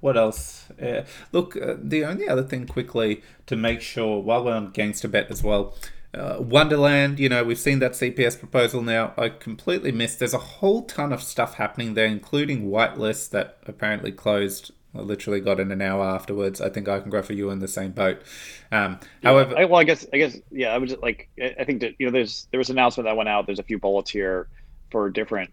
What 0.05 0.18
else? 0.18 0.66
Uh, 0.70 1.05
look, 1.32 1.56
uh, 1.56 1.76
the 1.82 2.05
only 2.05 2.28
other 2.28 2.43
thing 2.43 2.66
quickly 2.66 3.22
to 3.47 3.56
make 3.56 3.81
sure 3.81 4.20
while 4.20 4.44
we're 4.44 4.52
on 4.52 4.70
Gangster 4.70 5.09
Bet 5.09 5.31
as 5.31 5.43
well. 5.43 5.74
Uh, 6.12 6.36
Wonderland, 6.40 7.18
you 7.18 7.31
know, 7.31 7.43
we've 7.43 7.59
seen 7.59 7.78
that 7.78 7.93
CPS 7.93 8.39
proposal 8.39 8.82
now. 8.82 9.14
I 9.16 9.31
completely 9.31 9.93
missed. 9.93 10.18
There's 10.18 10.35
a 10.35 10.39
whole 10.59 10.82
ton 10.82 11.10
of 11.10 11.22
stuff 11.22 11.55
happening 11.55 11.94
there, 11.94 12.05
including 12.05 12.68
whitelist 12.70 13.31
that 13.31 13.56
apparently 13.66 14.12
closed 14.12 14.72
I 14.94 15.01
literally 15.01 15.40
got 15.40 15.59
in 15.59 15.72
an 15.72 15.81
hour 15.81 16.05
afterwards. 16.05 16.60
I 16.60 16.68
think 16.68 16.86
I 16.86 17.01
can 17.01 17.10
go 17.10 17.22
for 17.22 17.32
you 17.32 17.48
in 17.48 17.60
the 17.60 17.66
same 17.66 17.93
boat. 17.93 18.20
Um, 18.70 19.01
Yeah, 19.22 19.31
however, 19.31 19.56
I, 19.56 19.64
well, 19.64 19.81
I 19.81 19.85
guess 19.85 20.06
I 20.12 20.18
guess 20.18 20.36
yeah. 20.51 20.68
I 20.74 20.76
would 20.76 20.90
just 20.90 21.01
like 21.01 21.31
I 21.40 21.55
I 21.60 21.64
think 21.64 21.81
that 21.81 21.94
you 21.98 22.05
know 22.05 22.12
there's 22.12 22.47
there 22.51 22.59
was 22.59 22.68
an 22.68 22.76
announcement 22.76 23.06
that 23.06 23.16
went 23.16 23.31
out. 23.31 23.47
There's 23.47 23.59
a 23.59 23.64
few 23.64 23.78
bullets 23.78 24.10
here 24.10 24.48
for 24.90 25.09
different 25.09 25.51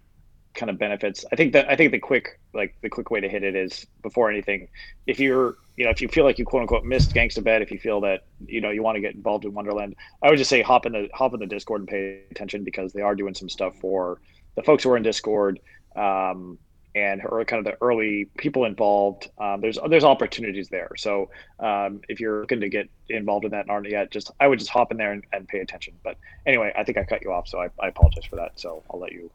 kind 0.53 0.69
of 0.69 0.78
benefits. 0.78 1.26
I 1.32 1.36
think 1.36 1.53
that 1.53 1.69
I 1.69 1.76
think 1.76 1.91
the 1.91 1.99
quick 1.99 2.40
like 2.53 2.76
the 2.82 2.90
quick 2.90 3.11
way 3.11 3.19
to 3.19 3.30
hit 3.30 3.44
it 3.44 3.56
is 3.56 3.86
before 4.02 4.30
anything, 4.30 4.68
if 5.07 5.19
you're 5.19 5.56
you 5.78 5.86
know 5.86 5.91
if 5.91 6.02
you 6.02 6.07
feel 6.07 6.23
like 6.23 6.40
you 6.40 6.45
quote 6.45 6.61
unquote 6.61 6.84
missed 6.84 7.14
Gangster 7.14 7.41
Bet, 7.41 7.61
if 7.61 7.72
you 7.72 7.80
feel 7.80 8.02
that 8.02 8.26
you 8.45 8.61
know 8.61 8.69
you 8.69 8.84
want 8.84 8.95
to 8.95 9.02
get 9.02 9.15
involved 9.15 9.45
in 9.45 9.53
Wonderland, 9.53 9.95
I 10.22 10.30
would 10.30 10.38
just 10.38 10.49
say 10.49 10.61
hop 10.61 10.86
in 10.86 10.94
the 10.94 11.10
hop 11.14 11.34
in 11.34 11.40
the 11.40 11.48
Discord 11.48 11.82
and 11.82 11.90
pay 11.90 12.22
attention 12.32 12.64
because 12.64 12.94
they 12.94 13.02
are 13.02 13.15
doing 13.15 13.34
some 13.34 13.49
stuff 13.49 13.76
for 13.80 14.19
the 14.56 14.64
folks 14.64 14.84
who 14.84 14.91
are 14.91 14.98
in 14.98 15.03
Discord. 15.03 15.60
Um, 15.95 16.57
and 16.94 17.22
her, 17.22 17.45
kind 17.45 17.65
of 17.65 17.72
the 17.72 17.78
early 17.86 18.26
people 18.38 18.65
involved. 18.65 19.30
Um, 19.38 19.61
there's 19.61 19.80
there's 19.90 20.03
opportunities 20.03 20.68
there. 20.68 20.91
So 20.98 21.30
um, 21.60 22.02
if 22.10 22.19
you're 22.19 22.41
looking 22.41 22.60
to 22.60 22.69
get 22.69 22.90
involved 23.07 23.45
in 23.45 23.52
that 23.52 23.61
and 23.61 23.72
aren't 23.72 23.90
yet, 23.90 24.11
just 24.11 24.32
I 24.40 24.48
would 24.48 24.60
just 24.60 24.72
hop 24.72 24.91
in 24.91 24.98
there 24.98 25.14
and, 25.14 25.23
and 25.32 25.48
pay 25.48 25.60
attention. 25.60 25.94
But 26.03 26.18
anyway, 26.45 26.73
I 26.78 26.84
think 26.84 26.98
I 26.98 27.03
cut 27.03 27.22
you 27.22 27.32
off, 27.32 27.48
so 27.48 27.61
I, 27.61 27.69
I 27.80 27.88
apologize 27.88 28.26
for 28.26 28.36
that. 28.36 28.60
So 28.60 28.84
I'll 28.90 28.99
let 28.99 29.14
you 29.14 29.32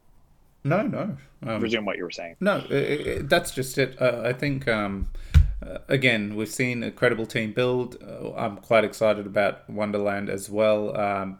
no, 0.67 0.83
no. 0.83 1.17
Um, 1.47 1.61
resume 1.61 1.85
what 1.85 1.97
you 1.97 2.05
were 2.05 2.11
saying. 2.11 2.37
No, 2.41 2.65
i 2.71 2.75
i 2.75 3.19
that's 3.23 3.51
just 3.51 3.79
it. 3.79 4.01
Uh, 4.01 4.23
I 4.25 4.33
think, 4.33 4.67
um, 4.69 5.09
uh, 5.65 5.79
again, 5.89 6.35
we've 6.35 6.49
seen 6.49 6.83
a 6.83 6.91
credible 6.91 7.27
team 7.27 7.53
build. 7.53 7.97
Uh, 8.03 8.35
I'm 8.35 8.57
quite 8.57 8.85
excited 8.85 9.27
about 9.27 9.69
Wonderland 9.69 10.29
as 10.29 10.51
well. 10.51 10.97
Um, 10.99 11.39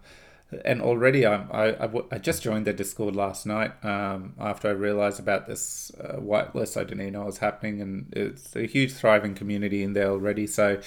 and 0.65 0.81
already 0.81 1.27
I'm, 1.27 1.49
I, 1.51 1.65
I, 1.71 1.87
w- 1.87 2.07
I 2.13 2.19
just 2.19 2.43
joined 2.43 2.67
their 2.67 2.73
Discord 2.75 3.17
last 3.17 3.47
night 3.47 3.73
um, 3.85 4.35
after 4.39 4.69
I 4.69 4.73
realized 4.73 5.19
about 5.19 5.47
this 5.47 5.91
uh, 6.01 6.19
whitelist. 6.19 6.77
I 6.77 6.85
didn't 6.85 7.01
even 7.01 7.15
know 7.15 7.23
it 7.23 7.27
was 7.27 7.39
happening, 7.39 7.81
and 7.81 8.13
it's 8.13 8.55
a 8.55 8.67
huge, 8.67 8.93
thriving 8.93 9.35
community 9.35 9.83
in 9.83 9.93
there 9.95 10.09
already. 10.11 10.47
So, 10.47 10.81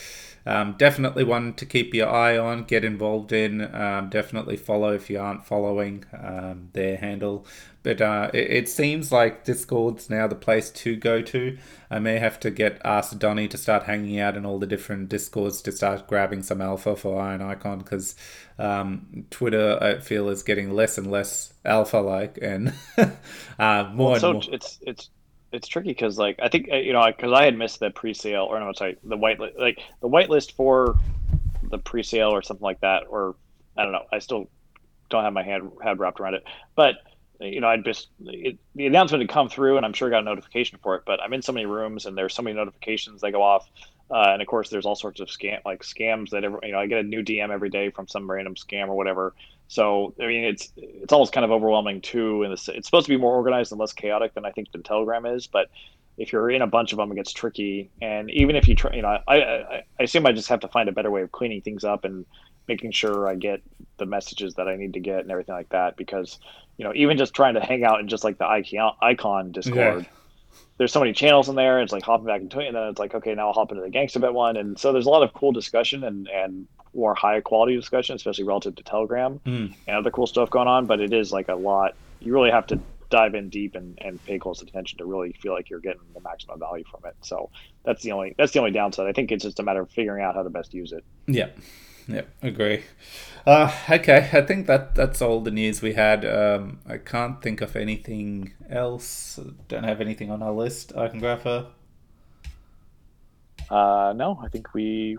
um, 0.45 0.75
definitely 0.77 1.25
one 1.25 1.53
to 1.55 1.65
keep 1.65 1.93
your 1.93 2.07
eye 2.07 2.37
on, 2.37 2.63
get 2.63 2.85
involved 2.85 3.33
in. 3.33 3.73
Um, 3.75 4.09
definitely 4.09 4.55
follow 4.55 4.93
if 4.93 5.09
you 5.09 5.19
aren't 5.19 5.45
following 5.45 6.05
um, 6.17 6.69
their 6.71 6.95
handle. 6.97 7.45
But 7.81 8.01
uh, 8.01 8.29
it, 8.33 8.51
it, 8.51 8.69
seems 8.69 9.11
like 9.11 9.45
Discord's 9.45 10.09
now 10.09 10.27
the 10.27 10.35
place 10.35 10.69
to 10.71 10.95
go 10.95 11.21
to. 11.21 11.57
I 11.89 11.99
may 11.99 12.19
have 12.19 12.39
to 12.41 12.51
get 12.51 12.81
Ask 12.83 13.17
Donny 13.17 13.47
to 13.47 13.57
start 13.57 13.83
hanging 13.83 14.19
out 14.19 14.35
in 14.35 14.45
all 14.45 14.59
the 14.59 14.67
different 14.67 15.07
Discords 15.07 15.61
to 15.61 15.71
start 15.71 16.05
grabbing 16.05 16.43
some 16.43 16.61
alpha 16.61 16.95
for 16.95 17.21
Iron 17.21 17.41
Icon 17.41 17.79
because 17.79 18.15
um, 18.57 19.25
Twitter, 19.29 19.77
I 19.81 19.99
feel, 19.99 20.27
is 20.27 20.43
getting 20.43 20.73
less 20.73 20.97
and 20.97 21.09
less 21.09 21.53
alpha 21.63 21.97
like 21.97 22.37
and 22.41 22.73
uh, 23.59 23.89
more 23.93 24.11
well, 24.11 24.19
so 24.19 24.29
and 24.31 24.45
more. 24.45 24.55
It's, 24.55 24.79
it's, 24.81 25.09
it's 25.51 25.67
tricky 25.67 25.89
because 25.89 26.17
like 26.17 26.39
I 26.41 26.49
think 26.49 26.67
you 26.67 26.93
know 26.93 27.05
because 27.05 27.33
I 27.33 27.45
had 27.45 27.57
missed 27.57 27.79
the 27.79 27.89
pre-sale 27.89 28.43
or 28.43 28.59
no 28.59 28.71
sorry 28.73 28.97
the 29.03 29.17
white 29.17 29.39
like 29.39 29.79
the 30.01 30.07
whitelist 30.07 30.51
for 30.53 30.97
the 31.63 31.77
pre-sale 31.77 32.29
or 32.29 32.41
something 32.41 32.63
like 32.63 32.81
that 32.81 33.03
or 33.09 33.35
I 33.77 33.83
don't 33.83 33.91
know 33.91 34.05
I 34.11 34.19
still 34.19 34.49
don't 35.09 35.23
have 35.23 35.33
my 35.33 35.43
hand 35.43 35.71
head 35.83 35.99
wrapped 35.99 36.19
around 36.19 36.35
it 36.35 36.43
but 36.75 36.97
you 37.39 37.61
know, 37.61 37.67
I'd 37.67 37.85
just 37.85 38.09
it, 38.25 38.57
the 38.75 38.87
announcement 38.87 39.21
had 39.21 39.29
come 39.29 39.49
through, 39.49 39.77
and 39.77 39.85
I'm 39.85 39.93
sure 39.93 40.09
got 40.09 40.21
a 40.21 40.25
notification 40.25 40.79
for 40.81 40.95
it. 40.95 41.03
But 41.05 41.21
I'm 41.21 41.33
in 41.33 41.41
so 41.41 41.51
many 41.51 41.65
rooms, 41.65 42.05
and 42.05 42.17
there's 42.17 42.33
so 42.33 42.41
many 42.41 42.55
notifications 42.55 43.21
that 43.21 43.31
go 43.31 43.41
off, 43.41 43.69
uh, 44.11 44.31
and 44.33 44.41
of 44.41 44.47
course, 44.47 44.69
there's 44.69 44.85
all 44.85 44.95
sorts 44.95 45.19
of 45.19 45.27
scam 45.27 45.59
like 45.65 45.83
scams 45.83 46.31
that 46.31 46.43
every, 46.43 46.59
you 46.63 46.71
know 46.71 46.79
I 46.79 46.87
get 46.87 46.99
a 46.99 47.03
new 47.03 47.23
DM 47.23 47.49
every 47.49 47.69
day 47.69 47.91
from 47.91 48.07
some 48.07 48.29
random 48.29 48.55
scam 48.55 48.89
or 48.89 48.95
whatever. 48.95 49.33
So 49.67 50.13
I 50.19 50.27
mean, 50.27 50.43
it's 50.43 50.71
it's 50.75 51.13
almost 51.13 51.31
kind 51.31 51.45
of 51.45 51.51
overwhelming 51.51 52.01
too. 52.01 52.43
And 52.43 52.53
it's, 52.53 52.67
it's 52.67 52.87
supposed 52.87 53.05
to 53.07 53.13
be 53.13 53.17
more 53.17 53.35
organized 53.35 53.71
and 53.71 53.79
less 53.79 53.93
chaotic 53.93 54.33
than 54.33 54.45
I 54.45 54.51
think 54.51 54.71
the 54.71 54.79
Telegram 54.79 55.25
is, 55.25 55.47
but 55.47 55.69
if 56.19 56.33
you're 56.33 56.51
in 56.51 56.61
a 56.61 56.67
bunch 56.67 56.91
of 56.91 56.97
them, 56.97 57.11
it 57.13 57.15
gets 57.15 57.31
tricky. 57.31 57.89
And 58.01 58.29
even 58.31 58.57
if 58.57 58.67
you 58.67 58.75
try, 58.75 58.93
you 58.93 59.01
know, 59.01 59.19
I, 59.25 59.41
I, 59.41 59.83
I 59.99 60.03
assume 60.03 60.25
I 60.25 60.33
just 60.33 60.49
have 60.49 60.59
to 60.59 60.67
find 60.67 60.89
a 60.89 60.91
better 60.91 61.09
way 61.09 61.21
of 61.21 61.31
cleaning 61.31 61.61
things 61.61 61.85
up 61.85 62.03
and 62.03 62.25
making 62.69 62.91
sure 62.91 63.27
I 63.27 63.35
get 63.35 63.61
the 63.97 64.05
messages 64.05 64.55
that 64.55 64.69
I 64.69 64.77
need 64.77 64.93
to 64.93 65.01
get 65.01 65.19
and 65.19 65.31
everything 65.31 65.55
like 65.55 65.69
that. 65.69 65.97
Because 65.97 66.39
you 66.77 66.85
know, 66.85 66.93
even 66.95 67.17
just 67.17 67.33
trying 67.33 67.55
to 67.55 67.59
hang 67.59 67.83
out 67.83 67.99
in 67.99 68.07
just 68.07 68.23
like 68.23 68.37
the 68.37 68.47
icon, 68.47 68.95
icon 69.01 69.51
Discord, 69.51 70.03
yeah. 70.03 70.09
there's 70.77 70.93
so 70.93 71.01
many 71.01 71.11
channels 71.11 71.49
in 71.49 71.55
there. 71.55 71.81
It's 71.81 71.91
like 71.91 72.03
hopping 72.03 72.27
back 72.27 72.39
into 72.39 72.61
it, 72.61 72.67
and 72.67 72.75
then 72.75 72.83
it's 72.83 72.99
like, 72.99 73.13
okay, 73.13 73.35
now 73.35 73.47
I'll 73.47 73.53
hop 73.53 73.71
into 73.71 73.83
the 73.83 73.89
Gangster 73.89 74.19
Bet 74.19 74.33
one. 74.33 74.55
And 74.55 74.79
so 74.79 74.93
there's 74.93 75.05
a 75.05 75.09
lot 75.09 75.23
of 75.23 75.33
cool 75.33 75.51
discussion 75.51 76.05
and 76.05 76.29
and 76.29 76.67
more 76.93 77.13
high 77.13 77.41
quality 77.41 77.75
discussion, 77.75 78.15
especially 78.15 78.45
relative 78.45 78.75
to 78.75 78.83
Telegram 78.83 79.39
mm. 79.45 79.73
and 79.87 79.95
other 79.95 80.09
cool 80.09 80.25
stuff 80.25 80.49
going 80.49 80.67
on. 80.67 80.85
But 80.85 81.01
it 81.01 81.11
is 81.11 81.33
like 81.33 81.49
a 81.49 81.55
lot. 81.55 81.95
You 82.21 82.33
really 82.33 82.51
have 82.51 82.67
to 82.67 82.79
dive 83.09 83.33
in 83.35 83.49
deep 83.49 83.75
and, 83.75 83.97
and 84.01 84.23
pay 84.25 84.39
close 84.39 84.61
attention 84.61 84.97
to 84.99 85.05
really 85.05 85.33
feel 85.33 85.53
like 85.53 85.69
you're 85.69 85.79
getting 85.79 86.01
the 86.13 86.21
maximum 86.21 86.59
value 86.59 86.83
from 86.89 87.01
it. 87.09 87.15
So 87.21 87.49
that's 87.83 88.03
the 88.03 88.11
only 88.11 88.35
that's 88.37 88.51
the 88.53 88.59
only 88.59 88.71
downside. 88.71 89.07
I 89.07 89.13
think 89.13 89.31
it's 89.31 89.43
just 89.43 89.59
a 89.59 89.63
matter 89.63 89.81
of 89.81 89.89
figuring 89.91 90.23
out 90.23 90.35
how 90.35 90.43
to 90.43 90.49
best 90.49 90.73
use 90.73 90.91
it. 90.91 91.03
Yeah. 91.27 91.49
Yeah, 92.09 92.23
agree. 92.41 92.83
Uh, 93.45 93.71
okay, 93.89 94.29
I 94.33 94.41
think 94.41 94.67
that 94.67 94.95
that's 94.95 95.21
all 95.21 95.41
the 95.41 95.51
news 95.51 95.81
we 95.81 95.93
had. 95.93 96.25
Um, 96.25 96.79
I 96.87 96.97
can't 96.97 97.41
think 97.41 97.61
of 97.61 97.75
anything 97.75 98.53
else. 98.69 99.39
Don't 99.67 99.83
have 99.83 100.01
anything 100.01 100.31
on 100.31 100.41
our 100.41 100.51
list. 100.51 100.93
Icongrapher. 100.95 101.67
Uh, 103.69 104.13
no, 104.15 104.39
I 104.43 104.49
think 104.49 104.73
we 104.73 105.17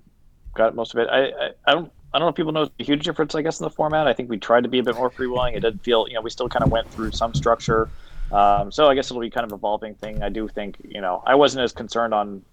got 0.54 0.74
most 0.74 0.92
of 0.94 0.98
it. 1.00 1.08
I, 1.08 1.26
I, 1.26 1.50
I 1.66 1.72
don't 1.74 1.92
I 2.12 2.18
don't 2.18 2.26
know 2.26 2.30
if 2.30 2.34
people 2.34 2.52
know 2.52 2.68
the 2.76 2.84
huge 2.84 3.04
difference, 3.04 3.34
I 3.36 3.42
guess, 3.42 3.60
in 3.60 3.64
the 3.64 3.70
format. 3.70 4.08
I 4.08 4.12
think 4.12 4.28
we 4.28 4.36
tried 4.36 4.64
to 4.64 4.68
be 4.68 4.80
a 4.80 4.82
bit 4.82 4.96
more 4.96 5.10
freewheeling. 5.10 5.54
It 5.54 5.60
did 5.60 5.80
feel, 5.82 6.06
you 6.08 6.14
know, 6.14 6.22
we 6.22 6.30
still 6.30 6.48
kind 6.48 6.64
of 6.64 6.72
went 6.72 6.90
through 6.90 7.12
some 7.12 7.34
structure. 7.34 7.88
Um, 8.32 8.72
so 8.72 8.88
I 8.88 8.94
guess 8.94 9.10
it'll 9.10 9.20
be 9.20 9.30
kind 9.30 9.46
of 9.46 9.52
evolving 9.52 9.94
thing. 9.94 10.22
I 10.22 10.28
do 10.28 10.48
think, 10.48 10.76
you 10.82 11.00
know, 11.00 11.22
I 11.24 11.36
wasn't 11.36 11.62
as 11.62 11.72
concerned 11.72 12.12
on, 12.12 12.44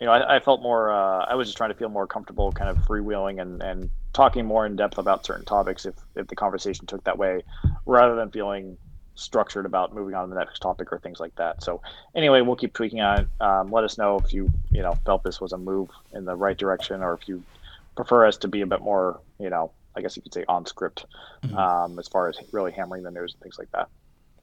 you 0.00 0.06
know, 0.06 0.12
I, 0.12 0.36
I 0.36 0.40
felt 0.40 0.62
more, 0.62 0.90
uh, 0.90 1.24
I 1.24 1.34
was 1.34 1.48
just 1.48 1.56
trying 1.56 1.70
to 1.70 1.76
feel 1.76 1.88
more 1.88 2.06
comfortable 2.06 2.52
kind 2.52 2.70
of 2.70 2.78
freewheeling 2.78 3.40
and, 3.40 3.62
and 3.62 3.90
talking 4.12 4.44
more 4.44 4.66
in 4.66 4.76
depth 4.76 4.98
about 4.98 5.24
certain 5.24 5.44
topics 5.44 5.86
if, 5.86 5.94
if 6.14 6.26
the 6.26 6.36
conversation 6.36 6.86
took 6.86 7.04
that 7.04 7.18
way, 7.18 7.42
rather 7.86 8.16
than 8.16 8.30
feeling 8.30 8.76
structured 9.16 9.64
about 9.64 9.94
moving 9.94 10.14
on 10.14 10.28
to 10.28 10.34
the 10.34 10.40
next 10.40 10.58
topic 10.58 10.92
or 10.92 10.98
things 10.98 11.20
like 11.20 11.34
that. 11.36 11.62
So 11.62 11.80
anyway, 12.14 12.40
we'll 12.40 12.56
keep 12.56 12.72
tweaking 12.72 13.00
on 13.00 13.20
it. 13.20 13.28
Um, 13.40 13.70
let 13.70 13.84
us 13.84 13.96
know 13.96 14.18
if 14.18 14.32
you, 14.32 14.50
you 14.72 14.82
know, 14.82 14.94
felt 15.06 15.22
this 15.22 15.40
was 15.40 15.52
a 15.52 15.58
move 15.58 15.88
in 16.12 16.24
the 16.24 16.34
right 16.34 16.56
direction 16.56 17.02
or 17.02 17.14
if 17.14 17.28
you 17.28 17.42
prefer 17.96 18.26
us 18.26 18.36
to 18.38 18.48
be 18.48 18.62
a 18.62 18.66
bit 18.66 18.80
more, 18.80 19.20
you 19.38 19.50
know, 19.50 19.70
I 19.96 20.00
guess 20.00 20.16
you 20.16 20.22
could 20.22 20.34
say 20.34 20.44
on 20.48 20.66
script 20.66 21.06
mm-hmm. 21.44 21.56
um, 21.56 21.98
as 21.98 22.08
far 22.08 22.28
as 22.28 22.36
really 22.52 22.72
hammering 22.72 23.04
the 23.04 23.12
news 23.12 23.32
and 23.32 23.40
things 23.40 23.58
like 23.58 23.70
that. 23.70 23.88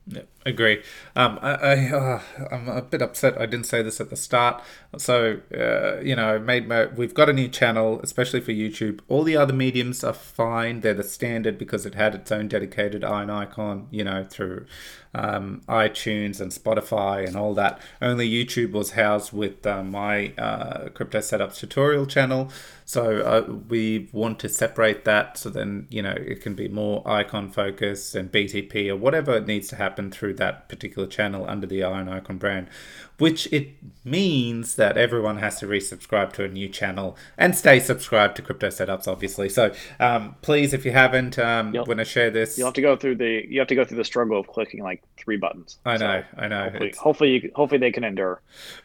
Yeah, 0.08 0.24
agree. 0.46 0.82
Um, 1.16 1.38
I, 1.42 1.52
I 1.54 1.90
uh, 1.92 2.22
I'm 2.52 2.68
a 2.68 2.82
bit 2.82 3.02
upset 3.02 3.40
I 3.40 3.46
didn't 3.46 3.68
say 3.68 3.84
this 3.84 4.02
at 4.02 4.10
the 4.10 4.16
start. 4.16 4.64
So 4.98 5.42
uh, 5.56 6.00
you 6.02 6.16
know, 6.16 6.40
made 6.40 6.68
my, 6.68 6.88
we've 6.88 7.14
got 7.14 7.30
a 7.30 7.34
new 7.34 7.48
channel, 7.48 8.00
especially 8.02 8.42
for 8.42 8.52
YouTube. 8.52 9.02
All 9.08 9.24
the 9.24 9.38
other 9.38 9.54
mediums 9.54 10.04
are 10.04 10.14
fine; 10.14 10.82
they're 10.82 10.96
the 10.96 11.04
standard 11.04 11.58
because 11.58 11.86
it 11.86 11.94
had 11.94 12.16
its 12.16 12.32
own 12.32 12.48
dedicated 12.48 13.04
iron 13.04 13.30
icon. 13.30 13.88
You 13.92 14.04
know, 14.04 14.26
through 14.28 14.66
um, 15.14 15.62
iTunes 15.68 16.40
and 16.40 16.52
Spotify 16.52 17.28
and 17.28 17.36
all 17.36 17.54
that. 17.56 17.80
Only 18.02 18.30
YouTube 18.30 18.72
was 18.72 18.92
housed 18.92 19.34
with 19.34 19.66
uh, 19.66 19.84
my 19.84 20.34
uh, 20.38 20.90
crypto 20.90 21.20
setups 21.20 21.58
tutorial 21.58 22.06
channel. 22.06 22.50
So 22.86 23.22
uh, 23.22 23.54
we 23.70 24.10
want 24.12 24.40
to 24.40 24.50
separate 24.50 25.06
that 25.06 25.38
so 25.38 25.50
then, 25.50 25.88
you 25.90 26.02
know, 26.02 26.12
it 26.18 26.42
can 26.42 26.56
be 26.56 26.68
more 26.68 27.08
icon 27.08 27.50
focus 27.50 28.16
and 28.16 28.32
BTP 28.32 28.90
or 28.90 28.96
whatever 28.96 29.36
it 29.36 29.48
needs 29.48 29.68
to 29.70 29.76
happen 29.76 29.91
through 30.12 30.34
that 30.36 30.70
particular 30.70 31.08
channel 31.08 31.46
under 31.50 31.68
the 31.68 31.84
Iron 31.84 32.10
Icon 32.10 32.38
brand 32.38 32.68
which 33.22 33.48
it 33.54 33.70
means 34.04 34.76
that 34.76 34.98
everyone 34.98 35.38
has 35.38 35.60
to 35.60 35.68
resubscribe 35.68 36.34
to 36.34 36.44
a 36.44 36.48
new 36.48 36.68
channel 36.68 37.16
and 37.38 37.56
stay 37.56 37.80
subscribed 37.80 38.36
to 38.36 38.42
crypto 38.42 38.68
setups 38.68 39.08
obviously. 39.08 39.48
So 39.48 39.72
um, 40.00 40.36
please 40.42 40.74
if 40.74 40.86
you 40.86 40.92
haven't 40.92 41.38
um, 41.38 41.74
when 41.86 42.00
i 42.00 42.04
share 42.04 42.32
this 42.32 42.58
you'll 42.58 42.68
have 42.68 42.74
to 42.74 42.82
go 42.82 42.96
through 42.96 43.16
the 43.16 43.46
you 43.48 43.60
have 43.60 43.68
to 43.68 43.76
go 43.76 43.86
through 43.86 43.98
the 43.98 44.04
struggle 44.04 44.40
of 44.40 44.48
clicking 44.48 44.82
like 44.82 45.04
three 45.18 45.38
buttons. 45.38 45.78
I 45.86 45.98
know 45.98 46.24
so 46.32 46.42
i 46.42 46.48
know. 46.48 46.64
hopefully 46.64 46.94
hopefully, 46.98 47.30
you, 47.30 47.52
hopefully 47.54 47.78
they 47.78 47.92
can 47.92 48.04
endure. 48.04 48.42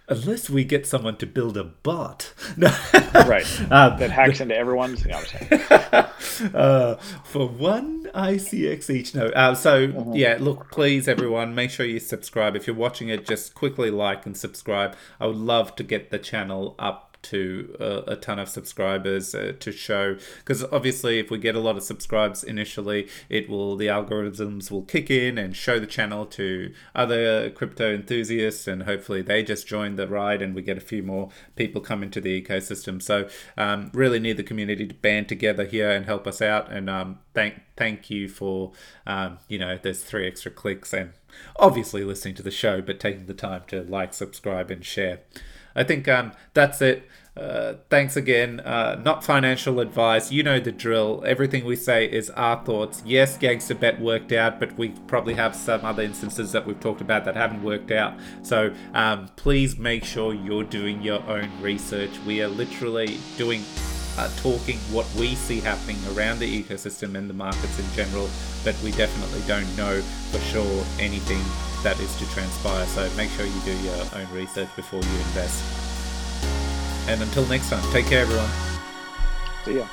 Unless 0.09 0.51
we 0.51 0.65
get 0.65 0.87
someone 0.87 1.17
to 1.17 1.27
build 1.27 1.57
a 1.57 1.65
bot. 1.65 2.33
No. 2.59 2.75
Right. 3.15 3.47
Um, 3.71 3.99
that 3.99 4.11
hacks 4.11 4.41
into 4.41 4.57
everyone's 4.57 5.05
you 5.05 5.11
know, 5.11 5.23
uh, 6.55 6.95
for 7.25 7.47
one 7.47 8.09
icx 8.15 8.89
each 8.89 9.15
no. 9.15 9.27
Uh, 9.29 9.55
so 9.55 9.89
mm-hmm. 9.89 10.13
yeah 10.15 10.37
look 10.41 10.71
please 10.71 11.07
everyone 11.09 11.55
make 11.55 11.71
sure 11.71 11.87
you 11.87 12.01
subscribe. 12.01 12.55
If 12.57 12.67
you're 12.67 12.77
watching 12.77 13.09
it 13.09 13.27
just 13.27 13.55
quickly 13.55 13.91
like 13.91 14.26
and 14.27 14.37
subscribe. 14.37 14.97
I 15.21 15.27
would 15.27 15.37
love 15.37 15.75
to 15.77 15.83
get 15.83 16.11
the 16.11 16.19
channel 16.19 16.75
up 16.79 17.06
to 17.31 17.77
a, 17.81 18.13
a, 18.13 18.17
ton 18.17 18.39
of 18.39 18.49
subscribers 18.49 19.35
uh, 19.35 19.53
to 19.61 19.73
show. 19.73 20.17
Because 20.39 20.65
obviously 20.65 21.19
if 21.19 21.31
we 21.31 21.39
get 21.39 21.55
a 21.55 21.61
lot 21.61 21.77
of 21.77 21.83
subscribes 21.83 22.45
initially 22.45 23.09
it 23.29 23.49
will 23.49 23.77
the 23.77 23.87
algorithms 23.87 24.71
will 24.71 24.83
kick 24.83 25.11
in 25.11 25.39
and 25.39 25.57
show 25.57 25.79
the 25.79 25.87
channel 25.87 26.27
to 26.27 26.73
other 26.95 27.51
crypto 27.51 27.95
enthusiasts 27.95 28.67
and 28.67 28.85
hopefully 28.85 29.23
they 29.23 29.43
just 29.43 29.67
join 29.67 29.97
the 29.97 30.07
ride 30.07 30.43
and 30.43 30.55
we 30.55 30.63
get 30.63 30.79
a 30.79 30.81
few 30.81 31.03
more 31.03 31.31
people 31.57 31.81
come 31.81 32.03
into 32.03 32.21
the 32.21 32.41
ecosystem. 32.41 33.03
So 33.03 33.29
um, 33.57 33.91
really 33.93 34.21
need 34.21 34.37
the 34.37 34.43
community 34.43 34.87
to 34.87 34.95
band 34.95 35.29
together 35.29 35.65
here 35.65 35.91
and 35.91 36.07
help 36.07 36.27
us 36.27 36.41
out 36.41 36.71
and 36.71 36.89
um, 36.89 37.19
thank 37.35 37.61
thank 37.77 38.11
you 38.11 38.29
for 38.29 38.73
um, 39.07 39.39
you 39.49 39.59
know 39.59 39.79
those 39.83 40.03
three 40.03 40.27
extra 40.27 40.51
clicks 40.51 40.93
and 40.93 41.13
obviously 41.57 42.03
listening 42.03 42.35
to 42.35 42.43
the 42.43 42.51
show 42.51 42.81
but 42.81 42.99
taking 42.99 43.27
the 43.27 43.35
time 43.35 43.63
to 43.69 43.83
like 43.83 44.15
subscribe 44.15 44.71
and 44.71 44.85
share 44.85 45.21
I 45.77 45.85
think 45.85 46.09
um, 46.09 46.33
that's 46.55 46.83
it. 46.83 47.09
Uh, 47.37 47.75
thanks 47.91 48.17
again. 48.17 48.61
Uh, 48.61 48.99
not 49.05 49.23
financial 49.23 49.79
advice. 49.81 50.33
You 50.33 50.43
know 50.43 50.59
the 50.59 50.73
drill. 50.73 51.23
Everything 51.27 51.67
we 51.67 51.77
say 51.77 52.07
is 52.07 52.31
our 52.31 52.65
thoughts. 52.65 53.03
Yes, 53.05 53.37
Gangster 53.37 53.75
Bet 53.75 54.01
worked 54.01 54.33
out, 54.33 54.59
but 54.59 54.77
we 54.79 54.89
probably 55.07 55.35
have 55.35 55.55
some 55.55 55.85
other 55.85 56.03
instances 56.03 56.53
that 56.53 56.67
we've 56.67 56.81
talked 56.81 57.03
about 57.03 57.27
that 57.27 57.37
haven't 57.37 57.63
worked 57.63 57.91
out. 57.91 58.15
So 58.43 58.73
um, 58.95 59.29
please 59.37 59.77
make 59.77 60.05
sure 60.05 60.33
you're 60.33 60.65
doing 60.65 61.03
your 61.03 61.23
own 61.29 61.51
research. 61.61 62.19
We 62.21 62.41
are 62.43 62.49
literally 62.49 63.19
doing 63.37 63.63
uh, 64.17 64.29
talking 64.37 64.79
what 64.93 65.07
we 65.15 65.35
see 65.35 65.61
happening 65.61 65.99
around 66.15 66.39
the 66.39 66.63
ecosystem 66.63 67.15
and 67.17 67.29
the 67.29 67.35
markets 67.35 67.79
in 67.79 67.85
general, 67.95 68.29
but 68.65 68.75
we 68.83 68.91
definitely 68.93 69.43
don't 69.47 69.69
know 69.77 70.01
for 70.31 70.39
sure 70.41 70.85
anything 70.99 71.43
that 71.83 71.99
is 72.01 72.15
to 72.17 72.27
transpire. 72.31 72.87
So 72.87 73.09
make 73.17 73.31
sure 73.31 73.47
you 73.47 73.61
do 73.65 73.77
your 73.83 74.05
own 74.15 74.27
research 74.33 74.69
before 74.77 75.01
you 75.01 75.17
invest. 75.31 75.63
And 77.09 77.23
until 77.23 77.47
next 77.47 77.71
time, 77.71 77.85
take 77.93 78.07
care, 78.07 78.23
everyone. 78.23 78.51
See 79.65 79.77
ya. 79.77 79.87